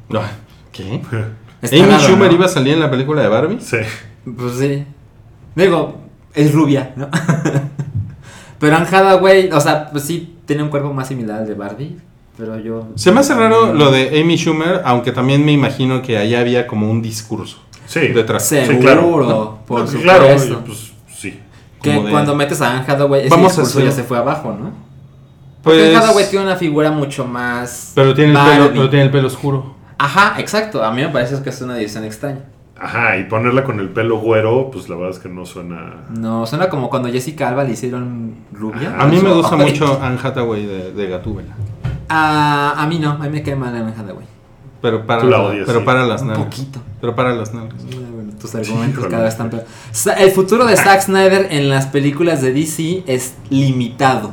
No. 0.09 0.21
¿Qué? 0.71 1.01
Está 1.61 1.75
¿Amy 1.77 1.85
raro, 1.89 2.03
Schumer 2.03 2.27
¿no? 2.29 2.35
iba 2.35 2.45
a 2.45 2.49
salir 2.49 2.73
en 2.75 2.81
la 2.81 2.91
película 2.91 3.21
de 3.23 3.29
Barbie? 3.29 3.57
Sí. 3.61 3.77
Pues 4.37 4.55
sí. 4.59 4.83
Digo, 5.55 6.01
es 6.35 6.51
rubia, 6.53 6.93
¿no? 6.95 7.09
pero 8.59 8.75
Anne 8.75 8.85
Hathaway, 8.91 9.49
o 9.51 9.59
sea, 9.61 9.89
pues 9.91 10.03
sí, 10.03 10.35
tiene 10.45 10.63
un 10.63 10.69
cuerpo 10.69 10.93
más 10.93 11.07
similar 11.07 11.39
al 11.39 11.47
de 11.47 11.53
Barbie. 11.53 11.97
Pero 12.37 12.59
yo. 12.59 12.87
Se 12.95 13.11
me 13.11 13.21
hace 13.21 13.33
raro 13.33 13.73
lo 13.73 13.89
de 13.91 14.21
Amy 14.21 14.37
Schumer, 14.37 14.81
aunque 14.85 15.11
también 15.11 15.43
me 15.43 15.51
imagino 15.53 16.03
que 16.03 16.17
allá 16.19 16.39
había 16.41 16.67
como 16.67 16.89
un 16.91 17.01
discurso 17.01 17.57
Sí. 17.87 18.09
detrás. 18.09 18.45
Seguro, 18.47 18.79
claro. 18.79 19.59
por 19.65 19.79
No, 19.79 19.87
supuesto. 19.87 20.01
Claro, 20.03 20.27
pues 20.65 20.91
sí. 21.15 21.39
que 21.81 21.91
de- 21.93 22.11
cuando 22.11 22.35
metes 22.35 22.61
a 22.61 22.71
Anne 22.77 22.85
Hathaway, 22.87 23.21
ese 23.21 23.29
Vamos 23.31 23.53
a 23.57 23.61
discurso 23.61 23.79
ya 23.79 23.89
hacer- 23.89 24.03
se 24.03 24.07
fue 24.07 24.17
abajo, 24.19 24.51
¿no? 24.51 24.71
Porque 25.63 25.79
Pues, 25.79 25.95
Anne 25.95 25.97
Hathaway 25.97 26.29
tiene 26.29 26.45
una 26.45 26.55
figura 26.55 26.91
mucho 26.91 27.25
más. 27.25 27.91
pero, 27.95 28.13
tiene 28.13 28.31
el 28.33 28.37
pelo, 28.37 28.69
pero 28.71 28.89
tiene 28.89 29.05
el 29.05 29.11
pelo 29.11 29.27
oscuro. 29.27 29.75
Ajá, 29.97 30.35
exacto. 30.39 30.83
A 30.83 30.91
mí 30.91 31.01
me 31.01 31.09
parece 31.09 31.41
que 31.41 31.49
es 31.49 31.59
una 31.61 31.73
decisión 31.73 32.03
extraña. 32.03 32.41
Ajá, 32.79 33.17
y 33.17 33.23
ponerla 33.23 33.63
con 33.63 33.79
el 33.79 33.89
pelo 33.89 34.19
güero, 34.19 34.69
pues 34.71 34.87
la 34.87 34.95
verdad 34.95 35.11
es 35.11 35.19
que 35.19 35.29
no 35.29 35.45
suena. 35.45 36.05
No, 36.09 36.45
suena 36.45 36.69
como 36.69 36.89
cuando 36.89 37.09
Jessica 37.09 37.49
Alba 37.49 37.63
le 37.63 37.71
hicieron 37.71 38.35
rubia. 38.53 38.95
A 38.99 39.07
mí 39.07 39.19
me 39.19 39.31
gusta 39.33 39.55
mucho 39.55 39.99
Anne 40.01 40.19
Hathaway 40.21 40.65
de, 40.65 40.91
de 40.93 41.07
Gatúbela. 41.09 41.55
Ah, 42.09 42.75
a 42.77 42.85
mí 42.87 42.99
no, 42.99 43.11
a 43.11 43.17
mí 43.17 43.29
me 43.29 43.41
cae 43.41 43.55
mal 43.55 43.75
Anne 43.75 43.93
Hathaway. 43.97 44.25
Pero 44.81 45.05
para, 45.07 45.21
Tú 45.21 45.27
la 45.27 45.41
odias, 45.41 45.65
pero 45.65 45.79
sí. 45.79 45.85
para 45.85 46.05
las 46.05 46.21
Un 46.21 46.27
nalgas. 46.27 46.45
poquito. 46.45 46.79
Pero 47.01 47.15
para 47.15 47.33
las 47.33 47.51
nalgas. 47.53 47.83
Bueno, 47.83 48.31
tus 48.39 48.53
argumentos 48.53 49.05
cada 49.07 49.23
vez 49.23 49.33
están 49.33 49.49
peor. 49.49 49.65
El 50.19 50.31
futuro 50.31 50.65
de 50.65 50.77
Zack 50.77 51.01
Snyder 51.05 51.47
en 51.49 51.69
las 51.69 51.87
películas 51.87 52.41
de 52.43 52.53
DC 52.53 53.03
es 53.07 53.35
limitado. 53.49 54.31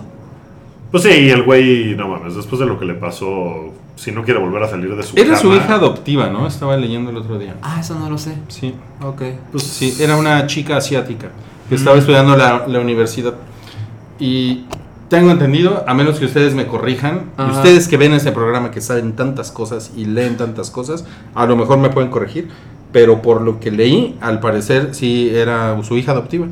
Pues 0.90 1.02
sí, 1.02 1.08
y 1.08 1.30
el 1.30 1.42
güey, 1.44 1.96
no 1.96 2.08
mames, 2.08 2.36
después 2.36 2.60
de 2.60 2.66
lo 2.66 2.78
que 2.78 2.84
le 2.84 2.94
pasó, 2.94 3.72
si 3.96 4.12
no 4.12 4.24
quiere 4.24 4.40
volver 4.40 4.62
a 4.62 4.68
salir 4.68 4.94
de 4.94 5.02
su 5.02 5.16
Era 5.16 5.36
su 5.36 5.48
cama, 5.50 5.56
hija 5.62 5.74
adoptiva, 5.74 6.28
¿no? 6.28 6.46
Estaba 6.46 6.76
leyendo 6.76 7.10
el 7.10 7.16
otro 7.16 7.38
día. 7.38 7.56
Ah, 7.62 7.78
eso 7.80 7.98
no 7.98 8.10
lo 8.10 8.18
sé. 8.18 8.36
Sí. 8.48 8.74
Ok. 9.02 9.22
Pues 9.52 9.62
Sí, 9.64 9.96
era 10.00 10.16
una 10.16 10.46
chica 10.46 10.76
asiática 10.76 11.30
que 11.68 11.74
estaba 11.76 11.96
estudiando 11.96 12.36
la, 12.36 12.66
la 12.66 12.80
universidad. 12.80 13.34
Y 14.18 14.64
tengo 15.08 15.30
entendido, 15.30 15.84
a 15.86 15.94
menos 15.94 16.18
que 16.18 16.24
ustedes 16.24 16.54
me 16.54 16.66
corrijan, 16.66 17.30
y 17.38 17.50
ustedes 17.50 17.88
que 17.88 17.96
ven 17.96 18.12
ese 18.12 18.32
programa 18.32 18.70
que 18.70 18.80
saben 18.80 19.14
tantas 19.14 19.50
cosas 19.52 19.92
y 19.96 20.06
leen 20.06 20.36
tantas 20.36 20.70
cosas, 20.70 21.04
a 21.34 21.46
lo 21.46 21.56
mejor 21.56 21.78
me 21.78 21.90
pueden 21.90 22.10
corregir, 22.10 22.48
pero 22.92 23.22
por 23.22 23.40
lo 23.42 23.60
que 23.60 23.70
leí, 23.70 24.16
al 24.20 24.40
parecer 24.40 24.94
sí 24.94 25.30
era 25.32 25.80
su 25.82 25.96
hija 25.96 26.12
adoptiva. 26.12 26.46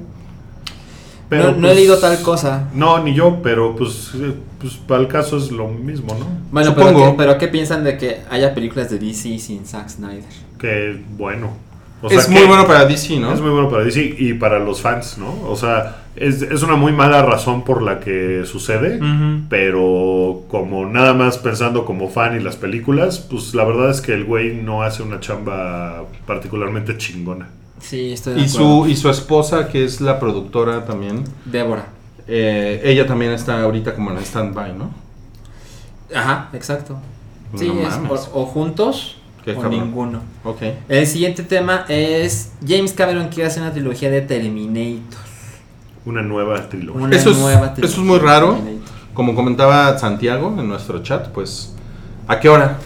Pero, 1.33 1.53
no, 1.53 1.53
no 1.53 1.57
he 1.57 1.61
pues, 1.71 1.77
leído 1.77 1.99
tal 1.99 2.21
cosa. 2.21 2.69
No, 2.75 3.03
ni 3.03 3.15
yo, 3.15 3.41
pero 3.43 3.75
pues, 3.75 4.11
eh, 4.17 4.35
pues 4.61 4.75
para 4.75 5.01
el 5.01 5.09
caso 5.09 5.39
es 5.39 5.51
lo 5.51 5.67
mismo, 5.67 6.15
¿no? 6.15 6.27
Bueno, 6.51 6.75
pero 6.75 6.89
Supongo. 6.89 7.11
¿qué, 7.13 7.15
pero 7.17 7.39
¿qué 7.39 7.49
piensan 7.49 7.85
de 7.85 7.97
que 7.97 8.19
haya 8.29 8.53
películas 8.53 8.91
de 8.91 8.99
DC 8.99 9.39
sin 9.39 9.65
Zack 9.65 9.89
Snyder? 9.89 10.25
Que 10.59 11.01
bueno. 11.17 11.57
O 12.03 12.11
es 12.11 12.29
muy 12.29 12.43
bueno 12.43 12.67
para 12.67 12.85
DC, 12.85 13.19
¿no? 13.19 13.33
Es 13.33 13.41
muy 13.41 13.51
bueno 13.51 13.71
para 13.71 13.83
DC 13.83 14.17
y 14.19 14.35
para 14.35 14.59
los 14.59 14.83
fans, 14.83 15.17
¿no? 15.17 15.49
O 15.49 15.57
sea, 15.57 16.03
es, 16.17 16.43
es 16.43 16.63
una 16.63 16.77
muy 16.77 16.93
mala 16.93 17.23
razón 17.23 17.65
por 17.65 17.81
la 17.81 18.01
que 18.01 18.43
sucede, 18.45 19.01
pero 19.49 20.43
como 20.49 20.85
nada 20.85 21.15
más 21.15 21.39
pensando 21.39 21.87
como 21.87 22.11
fan 22.11 22.37
y 22.37 22.43
las 22.43 22.57
películas, 22.57 23.21
pues 23.21 23.55
la 23.55 23.65
verdad 23.65 23.91
es 23.91 24.03
que 24.03 24.13
el 24.13 24.25
güey 24.25 24.53
no 24.53 24.83
hace 24.83 25.03
una 25.03 25.21
chamba 25.21 26.05
particularmente 26.27 26.99
chingona. 26.99 27.49
Sí, 27.83 28.13
estoy 28.13 28.35
de 28.35 28.41
Y 28.41 28.45
acuerdo. 28.45 28.85
su, 28.85 28.89
y 28.89 28.97
su 28.97 29.11
esposa, 29.11 29.69
que 29.69 29.85
es 29.85 30.01
la 30.01 30.19
productora 30.19 30.85
también, 30.87 31.25
Débora. 31.45 31.87
eh, 32.27 32.81
ella 32.85 33.07
también 33.07 33.33
está 33.33 33.61
ahorita 33.63 33.95
como 33.95 34.11
en 34.13 34.19
stand-by, 34.19 34.73
¿no? 34.79 34.91
Ajá, 36.15 36.49
exacto. 36.53 36.97
No 37.53 37.59
Sí, 37.59 37.71
es 37.87 37.95
o, 38.33 38.43
o 38.43 38.47
juntos 38.47 39.17
Qué 39.45 39.53
o 39.53 39.61
cabrón. 39.61 39.71
ninguno. 39.81 40.21
Ok. 40.45 40.63
El 40.89 41.07
siguiente 41.07 41.43
tema 41.43 41.85
es 41.89 42.53
James 42.67 42.93
Cameron 42.93 43.29
quiere 43.29 43.49
hacer 43.49 43.63
una 43.63 43.73
trilogía 43.73 44.11
de 44.11 44.21
Terminator. 44.23 45.21
Una 46.07 46.23
nueva 46.23 46.69
trilogía. 46.69 47.03
Una 47.03 47.15
Eso 47.17 47.31
es- 47.31 47.39
nueva 47.39 47.67
eso 47.67 47.75
trilogía 47.75 48.01
es 48.01 48.07
muy 48.07 48.19
raro. 48.19 48.55
Terminator. 48.55 48.93
Como 49.15 49.35
comentaba 49.35 49.99
Santiago 49.99 50.55
en 50.59 50.69
nuestro 50.69 51.03
chat, 51.03 51.29
pues, 51.29 51.75
¿a 52.29 52.41
qué 52.41 52.49
hora? 52.49 52.79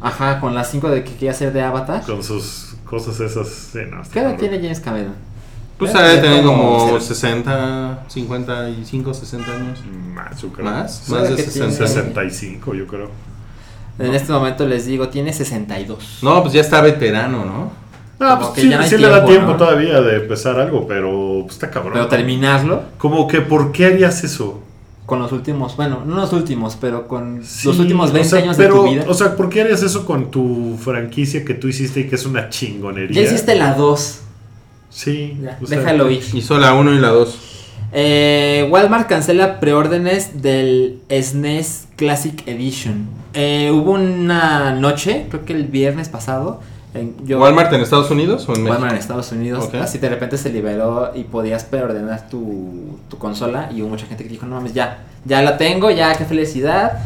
Ajá, 0.00 0.38
con 0.40 0.54
las 0.54 0.70
5 0.70 0.88
de 0.90 1.02
que 1.02 1.12
quiere 1.12 1.30
hacer 1.30 1.52
de 1.52 1.62
Avatar. 1.62 2.02
Con 2.04 2.22
sus 2.22 2.71
cosas 2.92 3.18
esas. 3.20 3.48
Sí, 3.48 3.78
no, 3.90 4.02
¿Qué 4.12 4.20
edad 4.20 4.36
tiene 4.36 4.58
James 4.60 4.78
Cameron? 4.80 5.14
Pues 5.78 5.94
Debe 5.94 6.04
ha 6.04 6.08
de 6.10 6.18
tener 6.18 6.44
como 6.44 6.76
como 6.76 7.00
60, 7.00 8.04
55, 8.06 9.14
60 9.14 9.50
años. 9.50 9.78
Más, 10.14 10.42
yo 10.42 10.48
creo. 10.50 10.66
¿Más? 10.66 11.08
Más 11.08 11.22
de 11.22 11.36
que 11.36 11.42
tiene- 11.44 11.70
60. 11.72 11.86
65, 11.86 12.74
yo 12.74 12.86
creo. 12.86 13.08
En 13.98 14.14
este 14.14 14.30
momento 14.30 14.66
les 14.68 14.84
digo, 14.84 15.08
tiene 15.08 15.32
62. 15.32 16.18
No, 16.20 16.42
pues 16.42 16.52
ya 16.52 16.60
está 16.60 16.82
veterano, 16.82 17.46
¿no? 17.46 17.72
No, 18.20 18.28
Como 18.36 18.40
pues 18.40 18.50
que 18.56 18.60
sí, 18.60 18.68
ya 18.68 18.76
no 18.76 18.86
sí 18.86 18.98
le 18.98 19.08
da 19.08 19.24
tiempo, 19.24 19.30
tiempo 19.30 19.50
¿no? 19.52 19.56
todavía 19.56 20.02
de 20.02 20.16
empezar 20.16 20.60
algo, 20.60 20.86
pero 20.86 21.40
pues, 21.44 21.54
está 21.54 21.70
cabrón. 21.70 21.94
Pero 21.94 22.08
terminarlo 22.08 22.82
Como 22.98 23.26
que, 23.26 23.40
¿por 23.40 23.72
qué 23.72 23.86
harías 23.86 24.22
eso? 24.22 24.62
Con 25.06 25.18
los 25.18 25.32
últimos, 25.32 25.76
bueno, 25.76 26.04
no 26.06 26.16
los 26.16 26.32
últimos, 26.32 26.76
pero 26.80 27.08
con 27.08 27.44
Sí, 27.44 27.66
los 27.68 27.78
últimos 27.78 28.12
20 28.12 28.26
o 28.26 28.30
sea, 28.30 28.38
años 28.42 28.56
pero, 28.56 28.74
de 28.74 28.80
tu 28.80 28.94
vida. 28.94 29.04
O 29.08 29.14
sea, 29.14 29.36
¿por 29.36 29.48
qué 29.48 29.62
harías 29.62 29.82
eso 29.82 30.06
con 30.06 30.30
tu 30.30 30.76
franquicia 30.80 31.44
que 31.44 31.54
tú 31.54 31.68
hiciste 31.68 32.00
y 32.00 32.08
que 32.08 32.14
es 32.14 32.24
una 32.24 32.48
chingonería? 32.48 33.22
ya 33.22 33.28
hiciste 33.28 33.54
la 33.54 33.74
2. 33.74 34.20
Sí. 34.90 35.38
Ya, 35.42 35.58
o 35.60 35.66
sea, 35.66 35.78
déjalo 35.78 36.10
ir. 36.10 36.22
Hizo 36.34 36.58
la 36.58 36.74
1 36.74 36.94
y 36.94 36.98
la 36.98 37.08
2. 37.08 37.38
Eh, 37.94 38.68
Walmart 38.70 39.08
cancela 39.08 39.60
preórdenes 39.60 40.40
del 40.40 41.00
SNES 41.10 41.88
Classic 41.96 42.42
Edition. 42.46 43.06
Eh, 43.34 43.70
hubo 43.72 43.92
una 43.92 44.72
noche, 44.74 45.26
creo 45.28 45.44
que 45.44 45.52
el 45.52 45.64
viernes 45.64 46.08
pasado. 46.08 46.60
En- 46.94 47.14
yo- 47.26 47.40
¿Walmart 47.40 47.72
en 47.72 47.80
Estados 47.80 48.10
Unidos 48.10 48.48
o 48.48 48.52
en 48.54 48.62
México? 48.62 48.72
Walmart 48.72 48.92
en 48.94 48.98
Estados 48.98 49.32
Unidos. 49.32 49.64
Ok. 49.66 49.74
Así 49.76 49.98
de 49.98 50.08
repente 50.08 50.36
se 50.38 50.50
liberó 50.50 51.10
y 51.14 51.24
podías 51.24 51.64
preordenar 51.64 52.28
tu, 52.28 52.98
tu 53.08 53.18
consola. 53.18 53.70
Y 53.74 53.82
hubo 53.82 53.88
mucha 53.90 54.06
gente 54.06 54.24
que 54.24 54.30
dijo: 54.30 54.46
No 54.46 54.56
mames, 54.56 54.74
ya, 54.74 54.98
ya 55.24 55.42
la 55.42 55.56
tengo, 55.56 55.90
ya, 55.90 56.14
qué 56.16 56.24
felicidad. 56.24 56.98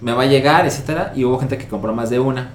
Me 0.00 0.12
va 0.12 0.22
a 0.22 0.26
llegar, 0.26 0.66
etcétera. 0.66 1.12
Y 1.14 1.24
hubo 1.24 1.38
gente 1.38 1.58
que 1.58 1.66
compró 1.68 1.92
más 1.94 2.10
de 2.10 2.18
una. 2.18 2.50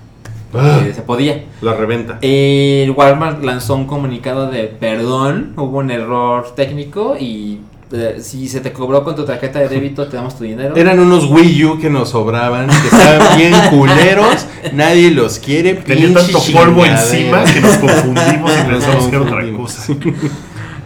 Ah. 0.53 0.75
porque 0.77 0.93
se 0.93 1.01
podía. 1.01 1.43
La 1.61 1.73
reventa. 1.73 2.19
El 2.21 2.91
Walmart 2.91 3.43
lanzó 3.43 3.75
un 3.75 3.85
comunicado 3.85 4.49
de 4.49 4.63
perdón, 4.67 5.53
hubo 5.57 5.79
un 5.79 5.91
error 5.91 6.55
técnico 6.55 7.17
y 7.19 7.59
eh, 7.91 8.17
si 8.21 8.47
se 8.49 8.59
te 8.61 8.73
cobró 8.73 9.03
con 9.03 9.15
tu 9.15 9.23
tarjeta 9.25 9.59
de 9.59 9.69
débito, 9.69 10.07
te 10.07 10.17
damos 10.17 10.37
tu 10.37 10.43
dinero. 10.43 10.75
Eran 10.75 10.99
unos 10.99 11.25
Wii 11.25 11.65
U 11.65 11.79
que 11.79 11.89
nos 11.89 12.09
sobraban, 12.09 12.67
que 12.67 12.87
estaban 12.95 13.37
bien 13.37 13.53
culeros, 13.69 14.45
nadie 14.73 15.11
los 15.11 15.39
quiere. 15.39 15.75
Tenía 15.75 16.13
tanto 16.13 16.39
polvo 16.53 16.85
encima 16.85 17.43
que 17.45 17.61
nos 17.61 17.77
confundimos 17.77 18.51
y 18.51 18.69
pensamos 18.69 19.07
que 19.07 19.15
era 19.15 19.21
otra 19.25 19.51
cosa. 19.55 19.93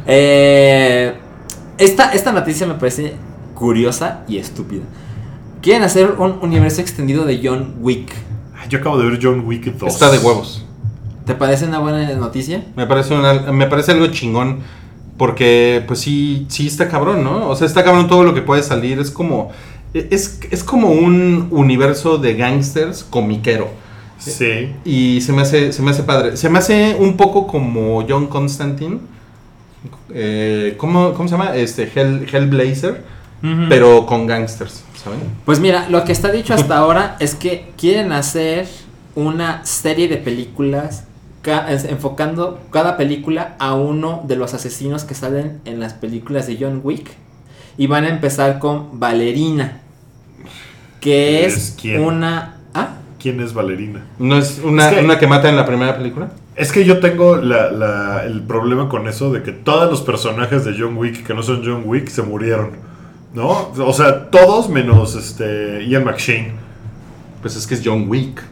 Eh, 0.07 1.13
esta, 1.77 2.11
esta 2.13 2.31
noticia 2.31 2.65
me 2.67 2.73
parece 2.73 3.13
curiosa 3.53 4.21
y 4.27 4.37
estúpida. 4.37 4.81
Quieren 5.61 5.83
hacer 5.83 6.15
un 6.17 6.39
universo 6.41 6.81
extendido 6.81 7.23
de 7.25 7.39
John 7.43 7.75
Wick. 7.81 8.11
Yo 8.69 8.79
acabo 8.79 8.97
de 8.97 9.09
ver 9.09 9.19
John 9.21 9.43
Wick 9.45 9.65
2. 9.65 9.93
Está 9.93 10.09
de 10.11 10.17
huevos. 10.17 10.65
¿Te 11.25 11.35
parece 11.35 11.65
una 11.65 11.79
buena 11.79 12.11
noticia? 12.15 12.65
Me 12.75 12.87
parece, 12.87 13.13
una- 13.13 13.51
me 13.51 13.67
parece 13.67 13.91
algo 13.91 14.07
chingón. 14.07 14.59
Porque, 15.17 15.83
pues 15.87 15.99
sí, 15.99 16.45
sí 16.49 16.67
está 16.67 16.89
cabrón, 16.89 17.23
¿no? 17.23 17.49
O 17.49 17.55
sea, 17.55 17.67
está 17.67 17.83
cabrón 17.83 18.07
todo 18.07 18.23
lo 18.23 18.33
que 18.33 18.41
puede 18.41 18.63
salir. 18.63 18.99
Es 18.99 19.11
como. 19.11 19.51
Es, 19.93 20.39
es 20.49 20.63
como 20.63 20.89
un 20.91 21.49
universo 21.51 22.17
de 22.17 22.35
gangsters 22.35 23.03
comiquero. 23.03 23.69
Sí. 24.17 24.73
Y 24.85 25.21
se 25.21 25.33
me 25.33 25.41
hace, 25.41 25.73
se 25.73 25.81
me 25.81 25.91
hace 25.91 26.03
padre. 26.03 26.37
Se 26.37 26.49
me 26.49 26.59
hace 26.59 26.95
un 26.97 27.17
poco 27.17 27.47
como 27.47 28.05
John 28.07 28.27
Constantine. 28.27 28.99
Eh, 30.13 30.75
¿cómo, 30.77 31.13
cómo 31.13 31.27
se 31.27 31.35
llama? 31.35 31.55
Este, 31.55 31.91
Hell, 31.93 32.27
Hellblazer. 32.31 33.03
Pero 33.69 34.05
con 34.05 34.27
gangsters, 34.27 34.83
¿saben? 35.03 35.19
Pues 35.45 35.59
mira, 35.59 35.89
lo 35.89 36.03
que 36.03 36.11
está 36.11 36.31
dicho 36.31 36.53
hasta 36.53 36.77
ahora 36.77 37.15
es 37.19 37.33
que 37.33 37.71
quieren 37.75 38.11
hacer 38.11 38.67
una 39.15 39.65
serie 39.65 40.07
de 40.07 40.17
películas 40.17 41.05
ca- 41.41 41.67
enfocando 41.71 42.59
cada 42.71 42.97
película 42.97 43.55
a 43.59 43.73
uno 43.75 44.23
de 44.27 44.35
los 44.35 44.53
asesinos 44.53 45.03
que 45.03 45.15
salen 45.15 45.59
en 45.65 45.79
las 45.79 45.93
películas 45.93 46.47
de 46.47 46.57
John 46.59 46.81
Wick. 46.83 47.09
Y 47.77 47.87
van 47.87 48.03
a 48.05 48.09
empezar 48.09 48.59
con 48.59 48.99
Valerina, 48.99 49.79
que 50.99 51.45
es, 51.45 51.55
¿Es 51.57 51.77
quién? 51.81 52.01
una... 52.01 52.57
¿Ah? 52.73 52.95
¿Quién 53.19 53.39
es 53.39 53.53
Valerina? 53.53 54.03
¿No 54.19 54.37
es 54.37 54.59
una, 54.63 54.89
Es 54.89 54.95
que- 54.97 55.03
una 55.05 55.19
que 55.19 55.27
mata 55.27 55.49
en 55.49 55.55
la 55.55 55.65
primera 55.65 55.95
película? 55.97 56.31
Es 56.55 56.71
que 56.71 56.83
yo 56.85 56.99
tengo 56.99 57.37
la- 57.37 57.71
la- 57.71 58.23
el 58.25 58.41
problema 58.43 58.89
con 58.89 59.07
eso 59.07 59.31
de 59.31 59.41
que 59.41 59.51
todos 59.51 59.89
los 59.89 60.01
personajes 60.01 60.65
de 60.65 60.75
John 60.77 60.97
Wick 60.97 61.25
que 61.25 61.33
no 61.33 61.41
son 61.43 61.61
John 61.65 61.83
Wick 61.85 62.07
se 62.09 62.21
murieron. 62.23 62.71
¿No? 63.33 63.71
O 63.77 63.93
sea, 63.93 64.29
todos 64.29 64.67
menos 64.69 65.15
este 65.15 65.85
Ian 65.87 66.03
McShane. 66.03 66.51
Pues 67.41 67.55
es 67.55 67.65
que 67.65 67.75
es 67.75 67.81
John 67.83 68.05
Wick. 68.09 68.43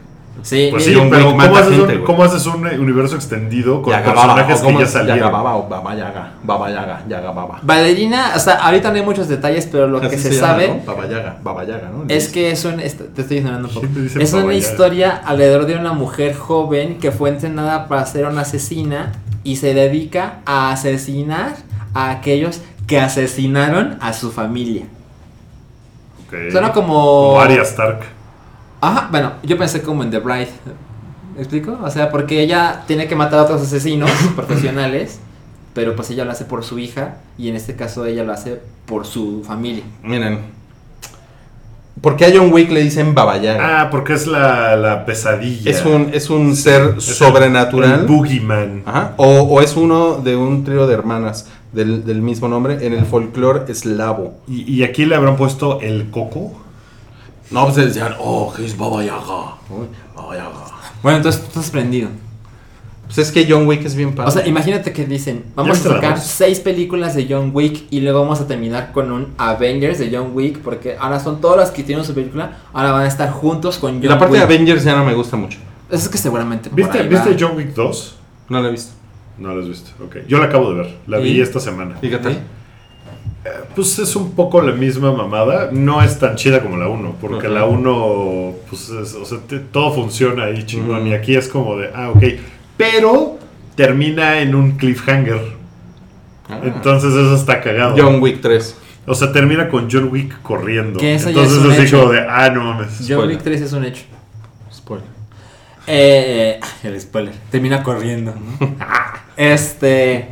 Sí, 0.42 0.68
Pues 0.70 0.84
sí, 0.84 0.96
pero 1.10 1.26
¿cómo 1.32 1.42
haces, 1.56 1.68
gente, 1.68 1.80
un, 1.80 1.86
güey. 1.86 2.04
cómo 2.04 2.24
haces 2.24 2.46
un 2.46 2.66
universo 2.66 3.14
extendido 3.14 3.82
con 3.82 3.92
Yaga 3.92 4.12
personajes 4.12 4.62
Baba, 4.62 4.72
que 4.72 4.78
ya 4.78 4.84
es? 4.84 4.92
Yaga 4.92 5.06
salieron? 5.06 5.32
Baba 5.32 5.56
o 5.56 5.68
Baba 5.68 5.94
Yaga. 5.94 6.32
Baba 6.42 6.70
Yaga, 6.70 7.02
Yaga 7.08 7.30
Baba. 7.32 7.58
Valerina, 7.62 8.32
o 8.36 8.38
sea, 8.38 8.54
ahorita 8.54 8.90
no 8.90 8.96
hay 8.96 9.02
muchos 9.02 9.28
detalles, 9.28 9.68
pero 9.70 9.86
lo 9.86 10.00
que 10.00 10.16
se, 10.16 10.30
llama, 10.30 10.46
sabe 10.46 10.68
¿no? 10.68 10.80
Baba 10.86 11.06
Yaga, 11.08 11.36
Baba 11.42 11.64
Yaga, 11.64 11.90
¿no? 11.90 12.04
es 12.08 12.28
que 12.28 12.50
es 12.52 12.64
un... 12.64 12.76
Te 12.76 12.86
estoy 12.86 13.38
ignorando 13.38 13.68
un 13.68 13.74
poco. 13.74 13.86
Es 14.18 14.32
una 14.32 14.54
historia 14.54 15.20
alrededor 15.24 15.66
de 15.66 15.76
una 15.76 15.92
mujer 15.92 16.34
joven 16.34 16.98
que 16.98 17.12
fue 17.12 17.28
entrenada 17.28 17.88
para 17.88 18.06
ser 18.06 18.26
una 18.26 18.42
asesina 18.42 19.12
y 19.44 19.56
se 19.56 19.74
dedica 19.74 20.38
a 20.46 20.72
asesinar 20.72 21.56
a 21.92 22.10
aquellos 22.10 22.62
que 22.86 22.98
asesinaron 22.98 23.98
a 24.00 24.12
su 24.12 24.32
familia. 24.32 24.84
Ok. 26.26 26.50
Suena 26.50 26.72
como... 26.72 26.94
Como 26.94 27.40
Arya 27.40 27.62
Stark. 27.62 28.19
Ajá, 28.80 29.08
bueno, 29.10 29.32
yo 29.42 29.58
pensé 29.58 29.82
como 29.82 30.02
en 30.02 30.10
The 30.10 30.18
Bride. 30.18 30.48
¿Me 31.34 31.40
explico? 31.40 31.78
O 31.82 31.90
sea, 31.90 32.10
porque 32.10 32.42
ella 32.42 32.82
tiene 32.86 33.06
que 33.08 33.14
matar 33.16 33.40
a 33.40 33.42
otros 33.44 33.62
asesinos 33.62 34.10
profesionales, 34.36 35.20
pero 35.74 35.94
pues 35.96 36.10
ella 36.10 36.24
lo 36.24 36.32
hace 36.32 36.44
por 36.44 36.64
su 36.64 36.78
hija 36.78 37.16
y 37.38 37.48
en 37.48 37.56
este 37.56 37.76
caso 37.76 38.04
ella 38.06 38.24
lo 38.24 38.32
hace 38.32 38.60
por 38.86 39.06
su 39.06 39.42
familia. 39.46 39.84
Miren. 40.02 40.58
¿Por 42.00 42.16
qué 42.16 42.24
a 42.26 42.30
John 42.34 42.50
Wick 42.52 42.70
le 42.70 42.82
dicen 42.82 43.14
Baba 43.14 43.36
Yaga? 43.36 43.82
Ah, 43.82 43.90
porque 43.90 44.14
es 44.14 44.26
la, 44.26 44.74
la 44.76 45.04
pesadilla. 45.04 45.70
es, 45.70 45.84
un, 45.84 46.08
es 46.14 46.30
un 46.30 46.56
ser 46.56 46.94
Es 46.96 47.08
el- 47.08 47.14
sobrenatural. 47.14 48.00
El 48.00 48.06
Boogeyman. 48.06 48.82
Ajá. 48.86 49.12
O, 49.18 49.26
o 49.42 49.60
es 49.60 49.76
uno 49.76 50.14
de 50.16 50.34
un 50.34 50.64
trío 50.64 50.86
de 50.86 50.94
hermanas 50.94 51.46
del, 51.72 52.04
del 52.06 52.22
mismo 52.22 52.48
nombre 52.48 52.86
en 52.86 52.94
el 52.94 53.04
folclore 53.04 53.70
eslavo. 53.70 54.34
Y, 54.48 54.62
y 54.72 54.82
aquí 54.82 55.04
le 55.04 55.14
habrán 55.14 55.36
puesto 55.36 55.80
el 55.82 56.10
coco. 56.10 56.52
No, 57.50 57.64
pues 57.64 57.76
decían, 57.76 58.14
oh, 58.18 58.52
que 58.54 58.64
es 58.64 58.76
Baba 58.76 59.02
Yaga. 59.04 59.56
Uy, 59.70 59.86
Baba 60.16 60.34
Yaga. 60.36 60.50
Bueno, 61.02 61.16
entonces 61.18 61.40
tú 61.42 61.48
estás 61.48 61.70
prendido. 61.70 62.08
Pues 63.06 63.18
es 63.18 63.32
que 63.32 63.44
John 63.48 63.66
Wick 63.66 63.84
es 63.84 63.96
bien 63.96 64.14
padre. 64.14 64.28
O 64.28 64.30
sea, 64.32 64.46
imagínate 64.46 64.92
que 64.92 65.04
dicen, 65.04 65.46
vamos 65.56 65.84
a 65.84 65.88
la 65.88 65.94
sacar 65.96 66.20
seis 66.20 66.60
películas 66.60 67.16
de 67.16 67.26
John 67.28 67.50
Wick 67.52 67.86
y 67.90 68.00
luego 68.02 68.20
vamos 68.20 68.40
a 68.40 68.46
terminar 68.46 68.92
con 68.92 69.10
un 69.10 69.34
Avengers 69.36 69.98
de 69.98 70.16
John 70.16 70.30
Wick 70.32 70.60
porque 70.60 70.96
ahora 70.96 71.18
son 71.18 71.40
todas 71.40 71.56
las 71.56 71.70
que 71.72 71.82
tienen 71.82 72.04
su 72.04 72.14
película, 72.14 72.58
ahora 72.72 72.92
van 72.92 73.02
a 73.02 73.08
estar 73.08 73.28
juntos 73.32 73.78
con 73.78 73.94
John 74.00 74.08
la 74.10 74.16
parte 74.18 74.34
Wick. 74.34 74.46
de 74.46 74.54
Avengers 74.54 74.84
ya 74.84 74.94
no 74.94 75.04
me 75.04 75.14
gusta 75.14 75.36
mucho. 75.36 75.58
Es 75.90 76.08
que 76.08 76.18
seguramente 76.18 76.70
por 76.70 76.76
¿Viste, 76.76 77.00
ahí 77.00 77.08
¿viste 77.08 77.30
va. 77.30 77.36
John 77.40 77.56
Wick 77.56 77.74
2? 77.74 78.16
No 78.50 78.62
la 78.62 78.68
he 78.68 78.70
visto. 78.70 78.92
No 79.38 79.54
lo 79.54 79.60
has 79.62 79.68
visto. 79.68 79.90
Ok. 80.04 80.18
Yo 80.28 80.38
la 80.38 80.44
acabo 80.44 80.70
de 80.70 80.76
ver. 80.82 80.96
La 81.08 81.18
vi 81.18 81.40
esta 81.40 81.58
semana. 81.58 81.96
Fíjate. 82.00 82.34
¿Sí? 82.34 82.38
Eh, 83.44 83.48
Pues 83.74 83.98
es 83.98 84.14
un 84.16 84.32
poco 84.32 84.60
la 84.60 84.72
misma 84.72 85.12
mamada. 85.12 85.70
No 85.72 86.02
es 86.02 86.18
tan 86.18 86.36
chida 86.36 86.62
como 86.62 86.76
la 86.76 86.88
1. 86.88 87.16
Porque 87.20 87.48
la 87.48 87.64
1, 87.64 88.54
pues, 88.68 88.88
es- 88.90 89.14
o 89.14 89.24
sea, 89.24 89.38
te- 89.46 89.58
todo 89.60 89.92
funciona 89.94 90.44
ahí 90.44 90.64
chingón. 90.66 91.06
Y 91.06 91.14
aquí 91.14 91.34
es 91.36 91.48
como 91.48 91.76
de, 91.76 91.90
ah, 91.94 92.10
ok. 92.10 92.22
Pero 92.76 93.38
termina 93.76 94.40
en 94.40 94.54
un 94.54 94.72
cliffhanger. 94.72 95.40
Ah. 96.48 96.60
Entonces 96.64 97.12
eso 97.14 97.34
está 97.34 97.60
cagado. 97.60 97.94
John 97.96 98.20
Wick 98.20 98.40
3. 98.42 98.76
O 99.06 99.14
sea, 99.14 99.32
termina 99.32 99.68
con 99.68 99.88
John 99.90 100.08
Wick 100.12 100.42
corriendo. 100.42 100.98
Que 101.00 101.14
eso 101.14 101.28
Entonces 101.30 101.56
es 101.58 101.64
un 101.64 101.72
así 101.72 101.82
hecho. 101.82 102.00
como 102.00 102.12
de, 102.12 102.20
ah, 102.28 102.50
no 102.50 102.62
mames. 102.64 102.96
John 102.98 103.06
Spoiler. 103.06 103.28
Wick 103.36 103.42
3 103.42 103.60
es 103.62 103.72
un 103.72 103.84
hecho. 103.84 104.02
Spoiler. 104.72 105.06
Eh, 105.86 106.60
el 106.84 107.00
spoiler. 107.00 107.32
Termina 107.50 107.82
corriendo. 107.82 108.34
este. 109.36 110.28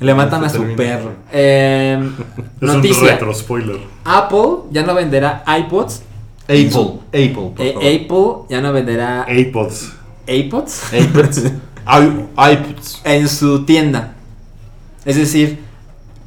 Le 0.00 0.14
matan 0.14 0.40
Se 0.40 0.46
a 0.46 0.48
su 0.50 0.58
termina. 0.58 0.76
perro. 0.76 1.12
Eh, 1.32 1.98
Es 2.60 2.68
un 2.70 2.76
noticia. 2.76 3.12
retro 3.12 3.34
spoiler. 3.34 3.76
Apple 4.04 4.70
ya 4.70 4.82
no 4.82 4.94
venderá 4.94 5.44
iPods. 5.46 6.02
Apple. 6.44 6.98
Apple, 7.08 7.52
por 7.56 7.66
Eh, 7.66 7.72
favor. 7.74 7.86
Apple 7.86 8.46
ya 8.56 8.60
no 8.60 8.72
venderá 8.72 9.26
iPods 9.32 9.92
iPods. 10.26 10.92
I- 11.86 12.52
iPods. 12.52 13.00
en 13.04 13.28
su 13.28 13.64
tienda. 13.64 14.14
Es 15.04 15.16
decir, 15.16 15.58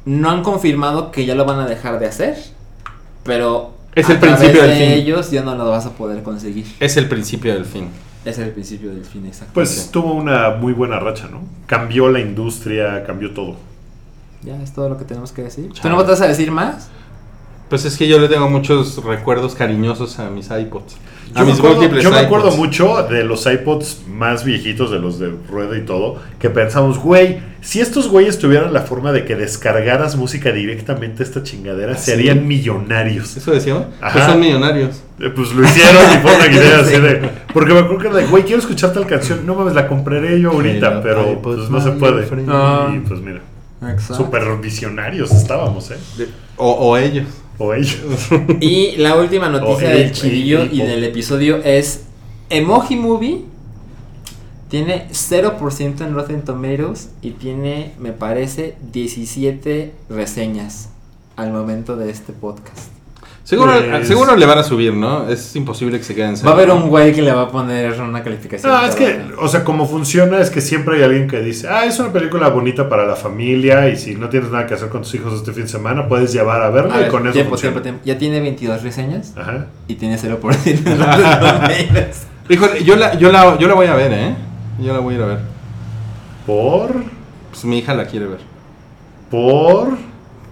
no 0.04 0.30
han 0.30 0.42
confirmado 0.42 1.10
que 1.10 1.24
ya 1.26 1.34
lo 1.34 1.44
van 1.44 1.58
a 1.60 1.66
dejar 1.66 1.98
de 1.98 2.06
hacer. 2.06 2.36
Pero 3.22 3.72
Es 3.94 4.08
a 4.08 4.12
el 4.12 4.18
principio 4.18 4.52
través 4.52 4.78
del 4.78 4.88
de 4.88 4.94
fin. 4.94 5.02
ellos 5.04 5.30
ya 5.30 5.42
no 5.42 5.54
lo 5.54 5.70
vas 5.70 5.86
a 5.86 5.90
poder 5.92 6.22
conseguir. 6.22 6.66
Es 6.80 6.96
el 6.96 7.08
principio 7.08 7.54
del 7.54 7.64
fin. 7.64 7.88
Es 8.24 8.38
el 8.38 8.50
principio 8.50 8.90
del 8.90 9.04
fin, 9.04 9.26
exacto. 9.26 9.52
Pues 9.54 9.90
tuvo 9.90 10.14
una 10.14 10.50
muy 10.50 10.72
buena 10.72 10.98
racha, 10.98 11.28
¿no? 11.30 11.42
Cambió 11.66 12.10
la 12.10 12.20
industria, 12.20 13.04
cambió 13.04 13.32
todo. 13.34 13.56
Ya 14.42 14.60
es 14.62 14.72
todo 14.72 14.88
lo 14.88 14.98
que 14.98 15.04
tenemos 15.04 15.32
que 15.32 15.42
decir. 15.42 15.68
¿Tú 15.68 15.74
Chale. 15.74 15.90
no 15.90 15.96
me 16.02 16.08
vas 16.08 16.20
a 16.20 16.26
decir 16.26 16.50
más? 16.50 16.88
Pues 17.68 17.84
es 17.84 17.96
que 17.96 18.08
yo 18.08 18.18
le 18.18 18.28
tengo 18.28 18.48
muchos 18.48 19.02
recuerdos 19.04 19.54
cariñosos 19.54 20.18
a 20.18 20.30
mis 20.30 20.50
iPods. 20.50 20.96
A 21.34 21.40
Yo, 21.40 21.46
me 21.46 21.52
acuerdo, 21.52 21.76
múltiples 21.76 22.04
yo 22.04 22.10
me 22.10 22.18
acuerdo 22.18 22.46
iPods. 22.46 22.58
mucho 22.58 23.02
de 23.08 23.24
los 23.24 23.44
iPods 23.46 24.02
más 24.08 24.44
viejitos, 24.44 24.90
de 24.90 24.98
los 25.00 25.18
de 25.18 25.32
rueda 25.50 25.76
y 25.76 25.82
todo, 25.82 26.20
que 26.38 26.48
pensamos, 26.48 26.98
güey, 26.98 27.40
si 27.60 27.80
estos 27.80 28.08
güeyes 28.08 28.38
tuvieran 28.38 28.72
la 28.72 28.82
forma 28.82 29.10
de 29.10 29.24
que 29.24 29.34
descargaras 29.34 30.14
música 30.16 30.52
directamente 30.52 31.22
a 31.22 31.26
esta 31.26 31.42
chingadera, 31.42 31.96
¿Sí? 31.96 32.12
serían 32.12 32.46
millonarios. 32.46 33.36
¿Eso? 33.36 33.52
Ajá. 34.00 34.12
Pues 34.12 34.24
son 34.26 34.38
millonarios. 34.40 35.02
Eh, 35.18 35.30
Pues 35.34 35.52
lo 35.52 35.64
hicieron 35.64 36.02
y 36.12 36.18
fue 36.18 36.36
una 36.36 36.46
idea 36.52 36.78
así 36.80 36.94
Sí. 36.94 37.00
de... 37.00 37.30
Porque 37.52 37.72
me 37.72 37.80
acuerdo 37.80 37.98
que 38.02 38.08
era 38.08 38.16
de, 38.18 38.26
güey, 38.26 38.44
quiero 38.44 38.60
escuchar 38.60 38.92
tal 38.92 39.06
canción. 39.06 39.44
No 39.46 39.54
mames, 39.54 39.74
la 39.74 39.88
compraré 39.88 40.40
yo 40.40 40.50
ahorita, 40.52 41.02
pero 41.02 41.40
pues 41.42 41.68
no 41.70 41.80
se 41.80 41.90
puede. 41.92 42.22
friend. 42.24 42.48
Ah. 42.50 42.92
Y 42.94 43.00
pues 43.00 43.20
mira, 43.20 43.40
Exacto. 43.82 44.14
súper 44.24 44.44
visionarios 44.62 45.32
estábamos, 45.32 45.90
¿eh? 45.90 45.96
De- 46.16 46.28
O, 46.56 46.70
o 46.70 46.96
ellos. 46.96 47.26
O 47.58 47.72
ellos. 47.72 48.28
Y 48.60 48.96
la 48.96 49.16
última 49.16 49.48
noticia 49.48 49.90
del 49.90 50.12
chivillo 50.12 50.64
y 50.64 50.78
del 50.78 51.04
episodio 51.04 51.58
es 51.62 52.04
Emoji 52.50 52.96
Movie 52.96 53.44
tiene 54.74 55.06
0% 55.10 56.00
en 56.00 56.14
Rotten 56.14 56.42
Tomatoes 56.42 57.10
y 57.22 57.30
tiene, 57.30 57.92
me 57.98 58.10
parece, 58.10 58.74
17 58.92 59.92
reseñas 60.08 60.88
al 61.36 61.52
momento 61.52 61.96
de 61.96 62.10
este 62.10 62.32
podcast. 62.32 62.93
Seguro, 63.44 63.72
Pues- 63.90 64.08
seguro 64.08 64.36
le 64.36 64.46
van 64.46 64.56
a 64.58 64.62
subir, 64.62 64.94
¿no? 64.94 65.28
Es 65.28 65.54
imposible 65.54 65.98
que 65.98 66.04
se 66.04 66.14
queden 66.14 66.34
Va 66.46 66.52
a 66.52 66.54
haber 66.54 66.70
un 66.70 66.88
güey 66.88 67.12
que 67.12 67.20
le 67.20 67.30
va 67.30 67.42
a 67.42 67.48
poner 67.50 68.00
una 68.00 68.22
calificación. 68.22 68.72
No, 68.72 68.82
es 68.86 68.94
que, 68.94 69.20
o 69.38 69.46
sea, 69.48 69.64
como 69.64 69.86
funciona 69.86 70.38
es 70.40 70.48
que 70.48 70.62
siempre 70.62 70.96
hay 70.96 71.02
alguien 71.02 71.28
que 71.28 71.40
dice, 71.40 71.68
ah, 71.68 71.84
es 71.84 71.98
una 71.98 72.10
película 72.10 72.48
bonita 72.48 72.88
para 72.88 73.04
la 73.06 73.16
familia 73.16 73.90
y 73.90 73.96
si 73.96 74.14
no 74.14 74.30
tienes 74.30 74.50
nada 74.50 74.66
que 74.66 74.72
hacer 74.72 74.88
con 74.88 75.02
tus 75.02 75.14
hijos 75.14 75.34
este 75.34 75.52
fin 75.52 75.64
de 75.64 75.68
semana, 75.68 76.08
puedes 76.08 76.32
llevar 76.32 76.62
a 76.62 76.70
verla 76.70 76.94
A 76.94 76.98
y 76.98 77.02
ver, 77.02 77.10
con 77.10 77.24
eso 77.24 77.32
tiempo, 77.34 77.56
tiempo, 77.56 77.82
tiempo. 77.82 78.00
Ya 78.06 78.16
tiene 78.16 78.40
22 78.40 78.82
reseñas 78.82 79.34
Ajá. 79.36 79.66
y 79.88 79.96
tiene 79.96 80.16
0% 80.16 80.86
en 80.90 80.98
Rotten 80.98 81.40
Tomatoes. 81.40 82.26
Híjole, 82.48 82.82
yo 82.82 82.96
la, 82.96 83.18
yo, 83.18 83.30
la, 83.30 83.58
yo 83.58 83.68
la 83.68 83.74
voy 83.74 83.86
a 83.88 83.94
ver, 83.94 84.12
¿eh? 84.12 84.34
Yo 84.80 84.94
la 84.94 85.00
voy 85.00 85.14
a 85.14 85.16
ir 85.18 85.22
a 85.22 85.26
ver. 85.26 85.38
Por, 86.46 86.92
Pues 87.50 87.64
mi 87.66 87.78
hija 87.78 87.92
la 87.94 88.06
quiere 88.06 88.26
ver. 88.26 88.40
por, 89.30 89.98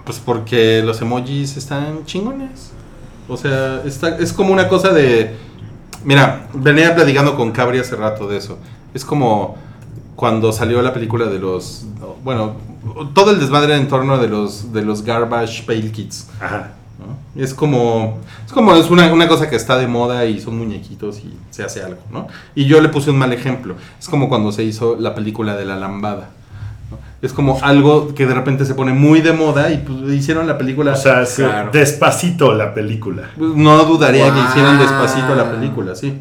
Pues 0.04 0.18
porque 0.18 0.82
los 0.84 1.00
emojis 1.00 1.56
están 1.56 2.04
chingones. 2.04 2.71
O 3.28 3.36
sea, 3.36 3.82
está, 3.84 4.18
es 4.18 4.32
como 4.32 4.52
una 4.52 4.68
cosa 4.68 4.92
de... 4.92 5.34
Mira, 6.04 6.48
venía 6.52 6.94
platicando 6.94 7.36
con 7.36 7.52
Cabri 7.52 7.78
hace 7.78 7.96
rato 7.96 8.26
de 8.26 8.38
eso. 8.38 8.58
Es 8.92 9.04
como 9.04 9.56
cuando 10.16 10.52
salió 10.52 10.82
la 10.82 10.92
película 10.92 11.26
de 11.26 11.38
los... 11.38 11.86
Bueno, 12.24 12.56
todo 13.14 13.30
el 13.30 13.40
desmadre 13.40 13.76
en 13.76 13.88
torno 13.88 14.18
de 14.18 14.28
los, 14.28 14.72
de 14.72 14.82
los 14.82 15.02
Garbage 15.02 15.64
Pail 15.64 15.92
Kids. 15.92 16.28
Ajá. 16.40 16.72
¿no? 16.98 17.42
Es 17.42 17.54
como, 17.54 18.18
es 18.44 18.52
como 18.52 18.74
es 18.74 18.90
una, 18.90 19.12
una 19.12 19.28
cosa 19.28 19.48
que 19.48 19.56
está 19.56 19.78
de 19.78 19.86
moda 19.86 20.24
y 20.26 20.40
son 20.40 20.58
muñequitos 20.58 21.18
y 21.20 21.36
se 21.50 21.62
hace 21.64 21.82
algo, 21.82 22.02
¿no? 22.10 22.26
Y 22.54 22.66
yo 22.66 22.80
le 22.80 22.88
puse 22.88 23.10
un 23.10 23.18
mal 23.18 23.32
ejemplo. 23.32 23.76
Es 23.98 24.08
como 24.08 24.28
cuando 24.28 24.52
se 24.52 24.62
hizo 24.64 24.96
la 24.96 25.14
película 25.14 25.56
de 25.56 25.64
la 25.64 25.76
lambada. 25.76 26.30
Es 27.22 27.32
como 27.32 27.58
algo 27.62 28.14
que 28.14 28.26
de 28.26 28.34
repente 28.34 28.64
se 28.66 28.74
pone 28.74 28.92
muy 28.92 29.20
de 29.20 29.32
moda 29.32 29.70
y 29.72 29.78
pues, 29.78 30.12
hicieron 30.12 30.46
la 30.48 30.58
película. 30.58 30.92
O 30.92 30.96
sea, 30.96 31.24
sí, 31.24 31.42
Claro. 31.42 31.70
despacito 31.72 32.52
la 32.52 32.74
película. 32.74 33.30
no 33.36 33.84
dudaría 33.84 34.24
que 34.34 34.40
hicieran 34.40 34.78
despacito 34.78 35.34
la 35.34 35.50
película, 35.50 35.94
sí. 35.94 36.18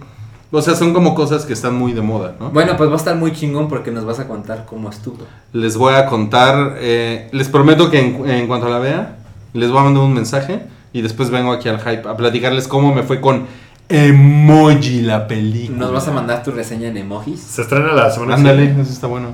O 0.53 0.61
sea, 0.61 0.75
son 0.75 0.93
como 0.93 1.15
cosas 1.15 1.45
que 1.45 1.53
están 1.53 1.75
muy 1.75 1.93
de 1.93 2.01
moda, 2.01 2.35
¿no? 2.39 2.49
Bueno, 2.51 2.75
pues 2.77 2.89
va 2.89 2.93
a 2.93 2.97
estar 2.97 3.15
muy 3.15 3.31
chingón 3.31 3.67
porque 3.69 3.89
nos 3.89 4.05
vas 4.05 4.19
a 4.19 4.27
contar 4.27 4.65
cómo 4.65 4.89
estuvo. 4.89 5.25
Les 5.53 5.75
voy 5.77 5.93
a 5.95 6.05
contar, 6.07 6.75
eh, 6.79 7.29
les 7.31 7.47
prometo 7.47 7.89
que 7.89 7.99
en, 7.99 8.29
en 8.29 8.47
cuanto 8.47 8.67
la 8.69 8.77
vea, 8.79 9.15
les 9.53 9.69
voy 9.71 9.79
a 9.79 9.83
mandar 9.85 10.03
un 10.03 10.13
mensaje 10.13 10.61
y 10.93 11.01
después 11.01 11.29
vengo 11.29 11.51
aquí 11.53 11.69
al 11.69 11.79
hype 11.79 12.07
a 12.07 12.15
platicarles 12.17 12.67
cómo 12.67 12.93
me 12.93 13.03
fue 13.03 13.21
con 13.21 13.45
Emoji 13.87 15.01
la 15.01 15.27
película. 15.27 15.77
Nos 15.79 15.93
vas 15.93 16.07
a 16.07 16.11
mandar 16.11 16.43
tu 16.43 16.51
reseña 16.51 16.89
en 16.89 16.97
emojis. 16.97 17.39
Se 17.39 17.61
estrena 17.61 17.93
la 17.93 18.11
semana 18.11 18.35
Ándale, 18.35 18.71
eso 18.71 18.91
está 18.91 19.07
bueno. 19.07 19.29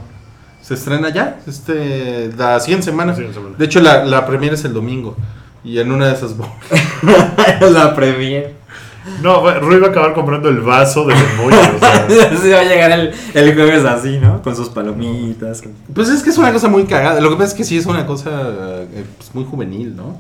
Se 0.68 0.74
estrena 0.74 1.10
ya, 1.10 1.40
este, 1.48 2.30
la 2.38 2.60
siguiente 2.60 2.86
semana. 2.86 3.12
La 3.12 3.16
siguiente 3.16 3.40
semana. 3.40 3.56
De 3.58 3.64
hecho, 3.66 3.80
la, 3.80 4.04
la 4.04 4.26
premiere 4.26 4.56
es 4.56 4.66
el 4.66 4.74
domingo. 4.74 5.16
Y 5.64 5.80
en 5.80 5.92
una 5.92 6.08
de 6.08 6.14
esas... 6.14 6.36
la 7.72 7.96
premier. 7.96 8.54
No, 9.22 9.50
Rui 9.62 9.80
va 9.80 9.88
a 9.88 9.90
acabar 9.92 10.14
comprando 10.14 10.50
el 10.50 10.60
vaso 10.60 11.06
del 11.06 11.16
emoji. 11.18 11.56
o 11.76 11.80
sea, 11.80 12.08
Se 12.42 12.52
va 12.54 12.60
a 12.60 12.64
llegar 12.66 12.92
el, 12.92 13.12
el 13.34 13.54
jueves 13.56 13.86
así, 13.86 14.18
¿no? 14.22 14.42
Con 14.42 14.56
sus 14.56 14.68
palomitas. 14.70 15.62
con- 15.62 15.72
Pues 15.94 16.10
es 16.10 16.22
que 16.22 16.30
es 16.32 16.38
una 16.38 16.52
cosa 16.52 16.68
muy 16.68 16.84
cagada. 16.84 17.22
Lo 17.22 17.30
que 17.30 17.38
pasa 17.38 17.48
es 17.50 17.54
que 17.54 17.64
sí 17.64 17.78
es 17.78 17.86
una 17.86 18.06
cosa 18.06 18.30
eh, 18.94 19.06
pues, 19.18 19.34
muy 19.34 19.46
juvenil, 19.46 19.96
¿no? 19.96 20.20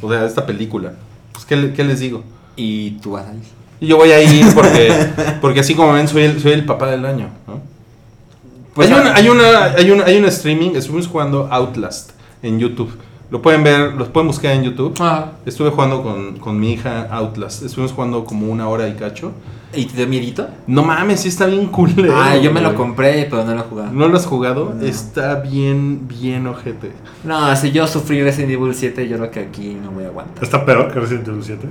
O 0.00 0.10
sea, 0.10 0.24
esta 0.24 0.46
película. 0.46 0.92
Pues, 1.32 1.44
¿qué, 1.44 1.56
le- 1.56 1.72
qué 1.74 1.84
les 1.84 2.00
digo? 2.00 2.24
Y 2.56 2.92
tú 3.02 3.12
vas 3.12 3.26
a 3.26 3.34
ir. 3.34 3.42
Y 3.80 3.88
yo 3.88 3.98
voy 3.98 4.12
a 4.12 4.22
ir 4.22 4.46
porque, 4.54 4.90
porque 5.42 5.60
así 5.60 5.74
como 5.74 5.92
ven, 5.92 6.08
soy 6.08 6.22
el, 6.22 6.40
soy 6.40 6.52
el 6.52 6.64
papá 6.64 6.90
del 6.90 7.04
año, 7.04 7.28
¿no? 7.46 7.60
Pues, 8.74 8.90
hay, 8.90 9.00
una, 9.00 9.14
hay, 9.14 9.28
una, 9.28 9.64
hay, 9.76 9.90
una, 9.90 10.04
hay 10.04 10.16
un 10.18 10.24
streaming, 10.26 10.70
estuvimos 10.74 11.06
jugando 11.06 11.48
Outlast 11.50 12.10
en 12.42 12.58
YouTube. 12.58 12.90
Lo 13.30 13.40
pueden 13.40 13.64
ver, 13.64 13.94
los 13.94 14.08
pueden 14.08 14.26
buscar 14.28 14.52
en 14.52 14.64
YouTube. 14.64 14.94
Ah, 15.00 15.32
Estuve 15.46 15.70
jugando 15.70 16.02
con, 16.02 16.38
con 16.38 16.58
mi 16.58 16.72
hija 16.72 17.08
Outlast. 17.10 17.62
Estuvimos 17.62 17.92
jugando 17.92 18.24
como 18.24 18.50
una 18.50 18.68
hora 18.68 18.88
y 18.88 18.94
cacho. 18.94 19.32
¿Y 19.72 19.86
te 19.86 19.96
dio 19.96 20.06
miedito? 20.06 20.46
No 20.66 20.84
mames, 20.84 21.20
sí 21.20 21.28
está 21.28 21.46
bien 21.46 21.66
cool. 21.66 21.90
Ah, 22.12 22.36
yo 22.36 22.52
me 22.52 22.60
lo 22.60 22.74
compré, 22.74 23.26
pero 23.28 23.44
no 23.44 23.54
lo 23.54 23.60
he 23.60 23.64
jugado. 23.64 23.92
¿No 23.92 24.08
lo 24.08 24.16
has 24.16 24.26
jugado? 24.26 24.74
No. 24.76 24.84
Está 24.84 25.36
bien, 25.36 26.06
bien 26.06 26.46
ojete. 26.46 26.92
No, 27.24 27.54
si 27.56 27.72
yo 27.72 27.86
sufrí 27.86 28.22
Resident 28.22 28.52
Evil 28.52 28.74
7, 28.74 29.08
yo 29.08 29.16
creo 29.16 29.30
que 29.30 29.40
aquí 29.40 29.76
no 29.82 29.90
voy 29.90 30.04
a 30.04 30.08
aguantar. 30.08 30.42
¿Está 30.42 30.64
peor 30.64 30.92
que 30.92 31.00
Resident 31.00 31.28
Evil 31.28 31.42
7? 31.42 31.66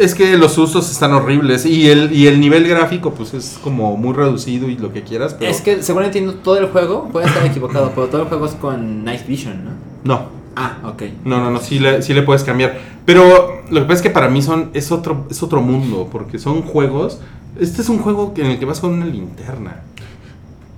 Es 0.00 0.14
que 0.14 0.36
los 0.36 0.52
sustos 0.52 0.90
están 0.90 1.12
horribles 1.12 1.66
y 1.66 1.88
el, 1.88 2.12
y 2.12 2.26
el 2.26 2.40
nivel 2.40 2.66
gráfico 2.68 3.12
pues 3.14 3.34
es 3.34 3.58
como 3.62 3.96
muy 3.96 4.14
reducido 4.14 4.68
y 4.68 4.76
lo 4.76 4.92
que 4.92 5.02
quieras, 5.02 5.34
pero... 5.38 5.50
Es 5.50 5.60
que, 5.60 5.82
según 5.82 6.04
entiendo, 6.04 6.34
todo 6.34 6.58
el 6.58 6.66
juego, 6.66 7.08
puede 7.10 7.26
estar 7.26 7.44
equivocado, 7.46 7.92
pero 7.94 8.08
todo 8.08 8.22
el 8.22 8.28
juego 8.28 8.46
es 8.46 8.52
con 8.52 9.04
Night 9.04 9.26
Vision, 9.26 9.64
¿no? 9.64 9.70
No, 10.04 10.28
Ah, 10.56 10.78
ok. 10.84 11.02
no, 11.24 11.40
no, 11.40 11.50
no, 11.50 11.58
sí 11.60 11.78
le, 11.80 12.02
sí 12.02 12.14
le 12.14 12.22
puedes 12.22 12.44
cambiar. 12.44 12.78
Pero 13.04 13.62
lo 13.70 13.80
que 13.80 13.86
pasa 13.86 13.94
es 13.94 14.02
que 14.02 14.10
para 14.10 14.28
mí 14.28 14.40
son, 14.42 14.70
es, 14.74 14.92
otro, 14.92 15.26
es 15.30 15.42
otro 15.42 15.60
mundo, 15.60 16.08
porque 16.10 16.38
son 16.38 16.62
juegos... 16.62 17.18
Este 17.60 17.82
es 17.82 17.88
un 17.88 17.98
juego 17.98 18.34
en 18.36 18.46
el 18.46 18.58
que 18.58 18.64
vas 18.64 18.80
con 18.80 18.92
una 18.94 19.06
linterna 19.06 19.82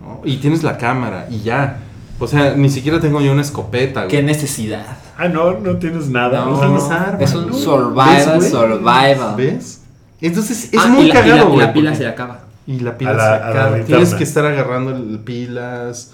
¿no? 0.02 0.20
y 0.24 0.36
tienes 0.36 0.62
la 0.62 0.76
cámara 0.76 1.26
y 1.30 1.40
ya. 1.40 1.84
O 2.18 2.26
sea, 2.26 2.54
ni 2.54 2.70
siquiera 2.70 2.98
tengo 3.00 3.20
yo 3.20 3.32
una 3.32 3.42
escopeta. 3.42 4.00
güey. 4.04 4.10
¿Qué 4.10 4.22
necesidad? 4.22 4.86
Ah, 5.18 5.28
no, 5.28 5.52
no 5.58 5.76
tienes 5.76 6.08
nada. 6.08 6.44
No, 6.44 6.52
O 6.52 6.58
sea, 6.58 6.66
tienes 6.68 6.90
arma, 6.90 7.18
es 7.20 7.34
un 7.34 7.46
¿no? 7.48 7.52
survival, 7.54 8.16
¿Ves, 8.16 8.36
güey? 8.36 8.50
survival. 8.50 9.34
¿Ves? 9.36 9.80
Entonces 10.20 10.70
es 10.72 10.80
Ah, 10.80 10.88
muy 10.88 11.04
y 11.04 11.08
la, 11.08 11.14
y 11.14 11.16
la- 11.16 11.20
cagado, 11.20 11.48
y 11.48 11.52
güey. 11.52 11.66
la 11.66 11.72
pila 11.72 11.90
porque- 11.90 12.04
se 12.04 12.08
acaba. 12.08 12.40
Y 12.66 12.80
la 12.80 12.96
pila 12.98 13.10
A 13.10 13.14
se 13.14 13.18
la 13.18 13.48
acaba. 13.48 13.84
Tienes 13.84 14.14
que 14.14 14.24
estar 14.24 14.44
agarrando 14.46 14.92
el- 14.96 15.18
pilas. 15.20 16.12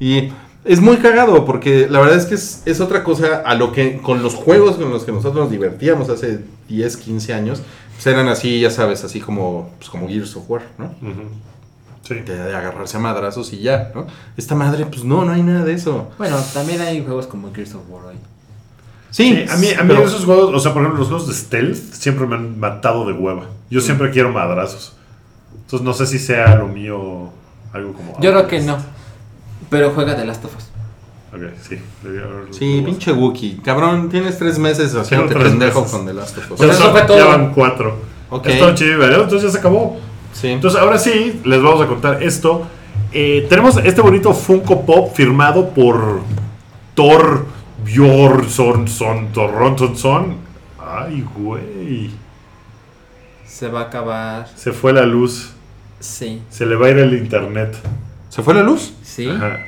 Y 0.00 0.30
es 0.64 0.80
muy 0.80 0.96
cagado 0.96 1.44
porque 1.44 1.86
la 1.88 2.00
verdad 2.00 2.16
es 2.18 2.26
que 2.26 2.34
es, 2.34 2.62
es 2.66 2.80
otra 2.80 3.04
cosa 3.04 3.42
a 3.46 3.54
lo 3.54 3.70
que 3.72 3.98
con 3.98 4.22
los 4.22 4.34
juegos 4.34 4.76
con 4.76 4.90
los 4.90 5.04
que 5.04 5.12
nosotros 5.12 5.36
nos 5.44 5.50
divertíamos 5.50 6.08
hace 6.10 6.40
10, 6.68 6.96
15 6.96 7.32
años, 7.32 7.62
pues 7.94 8.06
eran 8.08 8.26
así, 8.28 8.60
ya 8.60 8.70
sabes, 8.70 9.04
así 9.04 9.20
como, 9.20 9.70
pues 9.78 9.88
como 9.88 10.08
Gears 10.08 10.34
of 10.36 10.50
War, 10.50 10.62
¿no? 10.78 10.86
Ujú. 10.86 11.22
Sí. 12.04 12.14
De, 12.16 12.36
de 12.36 12.54
agarrarse 12.54 12.96
a 12.98 13.00
madrazos 13.00 13.52
y 13.54 13.60
ya, 13.60 13.90
¿no? 13.94 14.06
Esta 14.36 14.54
madre, 14.54 14.84
pues 14.86 15.04
no, 15.04 15.24
no 15.24 15.32
hay 15.32 15.42
nada 15.42 15.64
de 15.64 15.72
eso. 15.72 16.10
Bueno, 16.18 16.36
también 16.52 16.80
hay 16.82 17.02
juegos 17.02 17.26
como 17.26 17.52
Gears 17.52 17.74
of 17.74 17.82
War 17.88 18.04
hoy. 18.04 18.16
Sí, 19.10 19.44
Sí, 19.46 19.52
a 19.52 19.56
mí, 19.56 19.68
a 19.78 19.82
mí 19.84 19.88
pero- 19.88 20.04
esos 20.04 20.24
juegos, 20.24 20.52
o 20.54 20.58
sea, 20.58 20.72
por 20.74 20.82
ejemplo, 20.82 21.00
los 21.00 21.08
juegos 21.08 21.28
de 21.28 21.34
stealth 21.34 21.76
siempre 21.94 22.26
me 22.26 22.34
han 22.36 22.58
matado 22.60 23.06
de 23.06 23.12
hueva. 23.14 23.44
Yo 23.70 23.80
siempre 23.80 24.10
quiero 24.10 24.30
madrazos. 24.32 24.92
Entonces 25.54 25.80
no 25.84 25.94
sé 25.94 26.06
si 26.06 26.18
sea 26.18 26.56
lo 26.56 26.68
mío 26.68 27.30
algo 27.72 27.92
como... 27.94 28.20
Yo 28.20 28.30
creo 28.32 28.46
que 28.48 28.60
no. 28.60 28.76
Pero 29.70 29.90
juega 29.92 30.14
The 30.14 30.26
Last 30.26 30.44
of 30.44 30.54
Us. 30.56 30.64
Ok, 31.32 31.52
sí. 31.66 31.78
Sí, 32.50 32.82
pinche 32.84 33.12
Wookie. 33.12 33.60
Cabrón, 33.64 34.08
tienes 34.10 34.38
tres 34.38 34.58
meses 34.58 34.94
haciéndote 34.94 35.34
tres 35.34 35.48
pendejo 35.48 35.80
meses. 35.80 35.96
con 35.96 36.06
The 36.06 36.12
Last 36.14 36.36
of 36.38 36.50
Us. 36.52 36.58
Pero 36.60 36.72
eso 36.72 36.82
son- 36.82 36.92
fue 36.92 37.02
todo. 37.02 37.16
Ya 37.18 37.24
van 37.24 37.52
cuatro. 37.54 37.96
Ok. 38.30 38.46
Es 38.46 38.58
todo 38.58 38.74
chido, 38.74 38.98
¿verdad? 38.98 39.22
Entonces 39.22 39.42
ya 39.44 39.50
se 39.52 39.58
acabó. 39.58 39.98
Sí. 40.44 40.50
Entonces 40.52 40.80
ahora 40.80 40.98
sí, 40.98 41.40
les 41.44 41.62
vamos 41.62 41.80
a 41.80 41.86
contar 41.86 42.22
esto. 42.22 42.66
Eh, 43.12 43.46
tenemos 43.48 43.76
este 43.78 44.00
bonito 44.00 44.34
Funko 44.34 44.84
Pop 44.84 45.14
firmado 45.14 45.70
por 45.70 46.20
Thor 46.94 47.46
Bjornsson, 47.84 48.88
son. 49.96 50.36
Ay, 50.78 51.24
güey. 51.36 52.10
Se 53.46 53.68
va 53.68 53.80
a 53.80 53.84
acabar. 53.84 54.48
Se 54.54 54.72
fue 54.72 54.92
la 54.92 55.06
luz. 55.06 55.52
Sí. 56.00 56.42
Se 56.50 56.66
le 56.66 56.76
va 56.76 56.86
a 56.88 56.90
ir 56.90 56.98
el 56.98 57.14
internet. 57.14 57.76
¿Se 58.28 58.42
fue 58.42 58.52
la 58.52 58.62
luz? 58.62 58.92
Sí. 59.02 59.28
Ajá. 59.30 59.60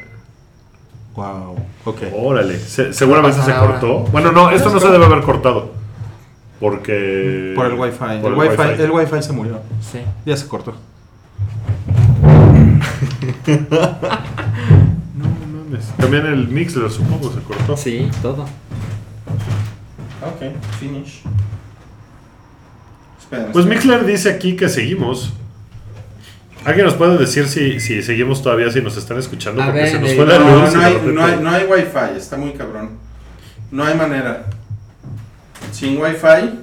Wow. 1.14 1.56
Ok. 1.86 2.02
Órale. 2.14 2.58
Se- 2.58 2.92
seguramente 2.92 3.40
se 3.42 3.54
cortó. 3.54 4.00
Bueno, 4.12 4.32
no, 4.32 4.50
esto 4.50 4.70
no 4.70 4.80
se 4.80 4.88
debe 4.90 5.06
haber 5.06 5.22
cortado. 5.22 5.70
Porque. 6.60 7.52
Por 7.54 7.66
el 7.66 7.74
wifi. 7.74 7.98
por 8.22 8.32
el, 8.32 8.38
wifi 8.38 8.82
el 8.82 8.90
wifi 8.90 9.22
se 9.22 9.32
murió. 9.32 9.60
Sí. 9.80 10.00
Ya 10.24 10.36
se 10.36 10.46
cortó. 10.48 10.74
No 15.16 15.28
mames. 15.64 15.86
También 15.96 16.26
el 16.26 16.48
Mixler, 16.48 16.90
supongo, 16.90 17.32
se 17.32 17.40
cortó. 17.40 17.76
Sí, 17.76 18.08
todo. 18.22 18.42
Ok, 20.22 20.42
finish. 20.78 21.22
Espera, 23.20 23.46
Pues 23.52 23.64
espera. 23.64 23.66
Mixler 23.66 24.06
dice 24.06 24.30
aquí 24.30 24.56
que 24.56 24.68
seguimos. 24.68 25.32
¿Alguien 26.64 26.86
nos 26.86 26.94
puede 26.94 27.16
decir 27.16 27.46
si, 27.46 27.78
si 27.80 28.02
seguimos 28.02 28.42
todavía, 28.42 28.70
si 28.70 28.80
nos 28.80 28.96
están 28.96 29.18
escuchando? 29.18 29.62
A 29.62 29.66
Porque 29.66 29.80
ver, 29.82 29.90
se 29.90 30.00
nos 30.00 30.12
fue 30.14 30.26
la 30.26 30.38
No, 30.38 30.62
luz. 30.62 30.74
no, 30.74 30.80
hay, 30.82 31.00
no, 31.12 31.24
hay, 31.24 31.38
no 31.40 31.50
hay 31.50 31.64
wifi, 31.64 32.16
está 32.16 32.36
muy 32.36 32.52
cabrón. 32.52 32.90
No 33.70 33.84
hay 33.84 33.94
manera. 33.96 34.46
Sin 35.72 36.00
wifi. 36.00 36.60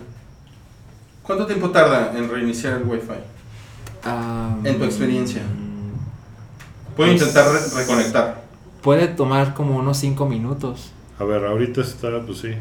¿Cuánto 1.24 1.46
tiempo 1.46 1.70
tarda 1.70 2.12
en 2.18 2.30
reiniciar 2.30 2.74
el 2.82 2.84
wifi? 2.84 3.14
Ah, 4.04 4.56
En 4.64 4.78
tu 4.78 4.84
experiencia. 4.84 5.42
mm, 5.44 6.96
Puedo 6.96 7.10
Pues- 7.12 7.22
intentar 7.22 7.46
re- 7.52 7.82
reconectar. 7.82 8.44
Puede 8.82 9.08
tomar 9.08 9.54
como 9.54 9.78
unos 9.78 9.98
5 9.98 10.26
minutos. 10.26 10.92
A 11.20 11.24
ver, 11.24 11.46
ahorita 11.46 11.82
está, 11.82 12.10
pues 12.26 12.40
sí. 12.40 12.54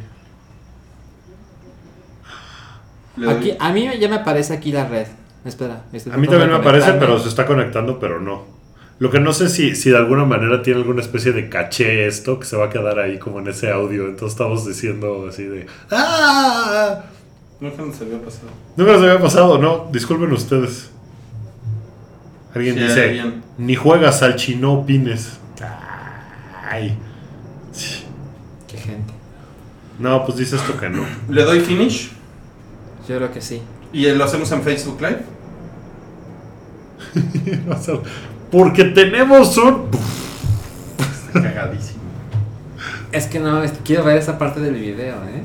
Aquí, 3.28 3.54
a 3.58 3.72
mí 3.72 3.88
ya 3.98 4.08
me 4.08 4.16
aparece 4.16 4.54
aquí 4.54 4.72
la 4.72 4.86
red. 4.86 5.06
Espera. 5.44 5.82
estoy 5.92 6.12
A 6.12 6.16
mí 6.16 6.28
también 6.28 6.50
me 6.50 6.56
aparece, 6.56 6.92
pero 6.94 7.18
se 7.18 7.28
está 7.28 7.44
conectando, 7.44 7.98
pero 7.98 8.20
no. 8.20 8.44
Lo 9.02 9.10
que 9.10 9.18
no 9.18 9.32
sé 9.32 9.48
si, 9.48 9.74
si 9.74 9.90
de 9.90 9.96
alguna 9.96 10.24
manera 10.24 10.62
tiene 10.62 10.78
alguna 10.78 11.00
especie 11.00 11.32
de 11.32 11.48
caché 11.48 12.06
esto 12.06 12.38
que 12.38 12.46
se 12.46 12.56
va 12.56 12.66
a 12.66 12.70
quedar 12.70 13.00
ahí 13.00 13.18
como 13.18 13.40
en 13.40 13.48
ese 13.48 13.68
audio. 13.68 14.06
Entonces 14.06 14.34
estamos 14.38 14.64
diciendo 14.64 15.26
así 15.28 15.42
de. 15.42 15.66
¡Ah! 15.90 17.02
Nunca 17.58 17.82
nos 17.82 18.00
había 18.00 18.20
pasado. 18.22 18.46
Nunca 18.76 18.92
nos 18.92 19.02
había 19.02 19.18
pasado, 19.18 19.58
¿no? 19.58 19.88
Disculpen 19.90 20.30
ustedes. 20.30 20.92
Alguien 22.54 22.76
Sí, 22.76 22.80
dice: 22.82 23.02
alguien. 23.08 23.42
Ni 23.58 23.74
juegas 23.74 24.22
al 24.22 24.36
chino 24.36 24.72
opines. 24.74 25.32
Ay. 26.70 26.96
Qué 28.68 28.76
gente. 28.78 29.12
No, 29.98 30.24
pues 30.24 30.38
dice 30.38 30.54
esto 30.54 30.78
que 30.78 30.88
no. 30.88 31.04
Le 31.28 31.42
doy 31.42 31.58
finish 31.58 32.12
Yo 33.08 33.16
creo 33.16 33.32
que 33.32 33.40
sí. 33.40 33.60
y 33.92 34.06
lo 34.12 34.22
hacemos 34.22 34.52
en 34.52 34.62
Facebook 34.62 35.00
Live. 35.00 35.22
Porque 38.52 38.84
tenemos 38.84 39.56
un. 39.56 39.86
Está 41.26 41.42
cagadísimo. 41.42 42.00
Es 43.10 43.26
que 43.26 43.40
no, 43.40 43.62
es 43.62 43.72
que 43.72 43.78
quiero 43.82 44.04
ver 44.04 44.18
esa 44.18 44.38
parte 44.38 44.60
del 44.60 44.74
video, 44.74 45.16
¿eh? 45.24 45.42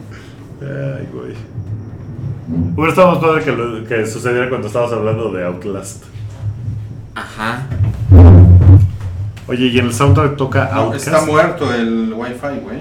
Ay, 0.61 1.07
güey. 1.13 1.33
Hubiera 2.75 2.89
estado 2.91 3.11
más 3.13 3.19
padre 3.19 3.43
que, 3.43 3.51
lo- 3.51 3.83
que 3.85 4.05
sucediera 4.05 4.47
cuando 4.49 4.67
estabas 4.67 4.91
hablando 4.93 5.31
de 5.31 5.43
Outlast. 5.45 6.03
Ajá. 7.15 7.63
Oye, 9.47 9.67
y 9.67 9.79
en 9.79 9.85
el 9.87 9.93
soundtrack 9.93 10.35
toca 10.37 10.69
No, 10.73 10.81
Outcast. 10.81 11.07
está 11.07 11.21
muerto 11.25 11.73
el 11.73 12.13
wifi, 12.13 12.59
güey. 12.61 12.79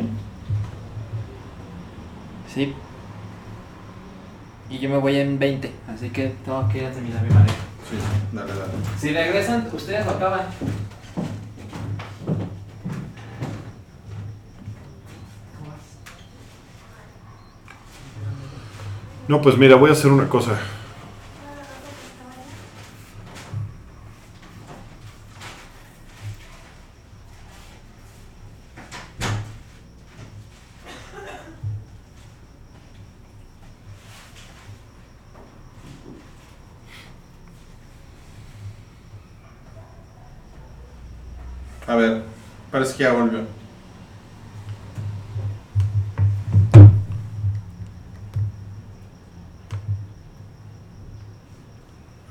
Sí. 2.52 2.74
Y 4.70 4.78
yo 4.78 4.88
me 4.88 4.98
voy 4.98 5.16
en 5.16 5.38
20, 5.38 5.72
así 5.94 6.10
que 6.10 6.34
tengo 6.44 6.68
que 6.68 6.78
ir 6.78 6.86
a 6.86 6.90
terminar 6.90 7.22
mi 7.22 7.30
mareo. 7.32 7.54
Sí, 7.88 7.96
dale, 8.32 8.52
dale. 8.52 8.72
Si 8.98 9.12
regresan, 9.12 9.68
ustedes 9.72 10.04
lo 10.04 10.12
acaban. 10.12 10.46
No, 19.28 19.42
pues 19.42 19.56
mira, 19.56 19.76
voy 19.76 19.90
a 19.90 19.92
hacer 19.92 20.10
una 20.10 20.28
cosa. 20.28 20.58
A 41.86 41.94
ver, 41.96 42.22
parece 42.70 42.96
que 42.96 43.02
ya 43.04 43.12
volvió. 43.12 43.40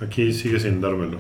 Aquí 0.02 0.34
sigue 0.34 0.60
sin 0.60 0.82
dármelo. 0.82 1.19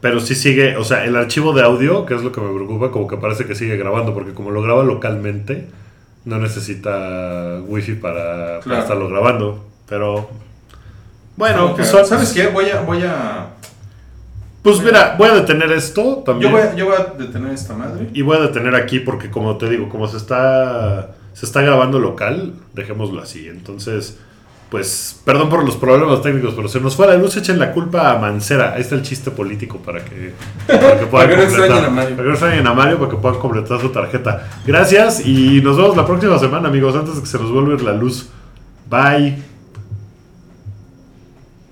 Pero 0.00 0.18
sí 0.18 0.34
sigue, 0.34 0.76
o 0.76 0.82
sea, 0.84 1.04
el 1.04 1.14
archivo 1.16 1.52
de 1.52 1.62
audio, 1.62 2.04
que 2.06 2.14
es 2.14 2.22
lo 2.22 2.32
que 2.32 2.40
me 2.40 2.52
preocupa, 2.52 2.90
como 2.90 3.06
que 3.06 3.16
parece 3.16 3.46
que 3.46 3.54
sigue 3.54 3.76
grabando, 3.76 4.12
porque 4.12 4.34
como 4.34 4.50
lo 4.50 4.60
graba 4.60 4.82
localmente, 4.82 5.68
no 6.24 6.38
necesita 6.38 7.60
wifi 7.66 7.94
para, 7.94 8.14
para 8.24 8.60
Claro. 8.62 8.82
estarlo 8.82 9.08
grabando. 9.08 9.64
Pero 9.88 10.28
bueno, 11.36 11.74
pues, 11.76 11.88
¿Sabes 11.88 12.32
qué? 12.32 12.48
Voy 12.48 12.68
a, 12.70 12.80
voy 12.80 13.02
a. 13.04 13.51
pues 14.62 14.80
mira, 14.80 15.16
voy 15.18 15.28
a 15.28 15.34
detener 15.34 15.72
esto 15.72 16.18
Yo 16.18 16.22
también. 16.22 16.52
voy, 16.52 16.60
a- 16.62 16.74
yo 16.74 16.86
voy 16.86 16.94
a 16.96 17.12
detener 17.18 17.52
esta 17.52 17.74
madre. 17.74 18.08
Y 18.14 18.22
voy 18.22 18.36
a 18.36 18.40
detener 18.40 18.74
aquí 18.74 19.00
porque 19.00 19.30
como 19.30 19.56
te 19.56 19.68
digo, 19.68 19.88
como 19.88 20.06
se 20.08 20.16
está 20.16 21.10
se 21.34 21.46
está 21.46 21.62
grabando 21.62 21.98
local, 21.98 22.52
dejémoslo 22.74 23.22
así. 23.22 23.48
Entonces, 23.48 24.18
pues 24.68 25.20
perdón 25.24 25.48
por 25.48 25.64
los 25.64 25.76
problemas 25.76 26.20
técnicos, 26.22 26.52
pero 26.54 26.68
se 26.68 26.78
nos 26.80 26.94
fue 26.94 27.06
la 27.06 27.16
luz, 27.16 27.36
echen 27.36 27.58
la 27.58 27.72
culpa 27.72 28.12
a 28.12 28.18
Mancera. 28.18 28.74
Ahí 28.74 28.82
está 28.82 28.94
el 28.94 29.02
chiste 29.02 29.30
político 29.30 29.78
para 29.78 30.04
que, 30.04 30.32
para 30.66 30.98
que 30.98 31.06
puedan 31.06 31.10
Para 31.10 31.28
que 31.28 31.36
no 31.36 31.42
completar. 31.48 31.94
Para 31.94 32.06
que 32.16 32.22
no 32.22 32.30
extrañen 32.30 32.66
a 32.66 32.74
Mario, 32.74 32.98
para 32.98 33.10
que 33.10 33.16
puedan 33.16 33.38
completar 33.38 33.80
su 33.80 33.88
tarjeta. 33.88 34.48
Gracias 34.66 35.26
y 35.26 35.60
nos 35.62 35.76
vemos 35.76 35.96
la 35.96 36.06
próxima 36.06 36.38
semana, 36.38 36.68
amigos, 36.68 36.94
antes 36.94 37.16
de 37.16 37.20
que 37.20 37.26
se 37.26 37.38
nos 37.38 37.50
vuelva 37.50 37.82
la 37.82 37.92
luz. 37.94 38.28
Bye. 38.88 39.42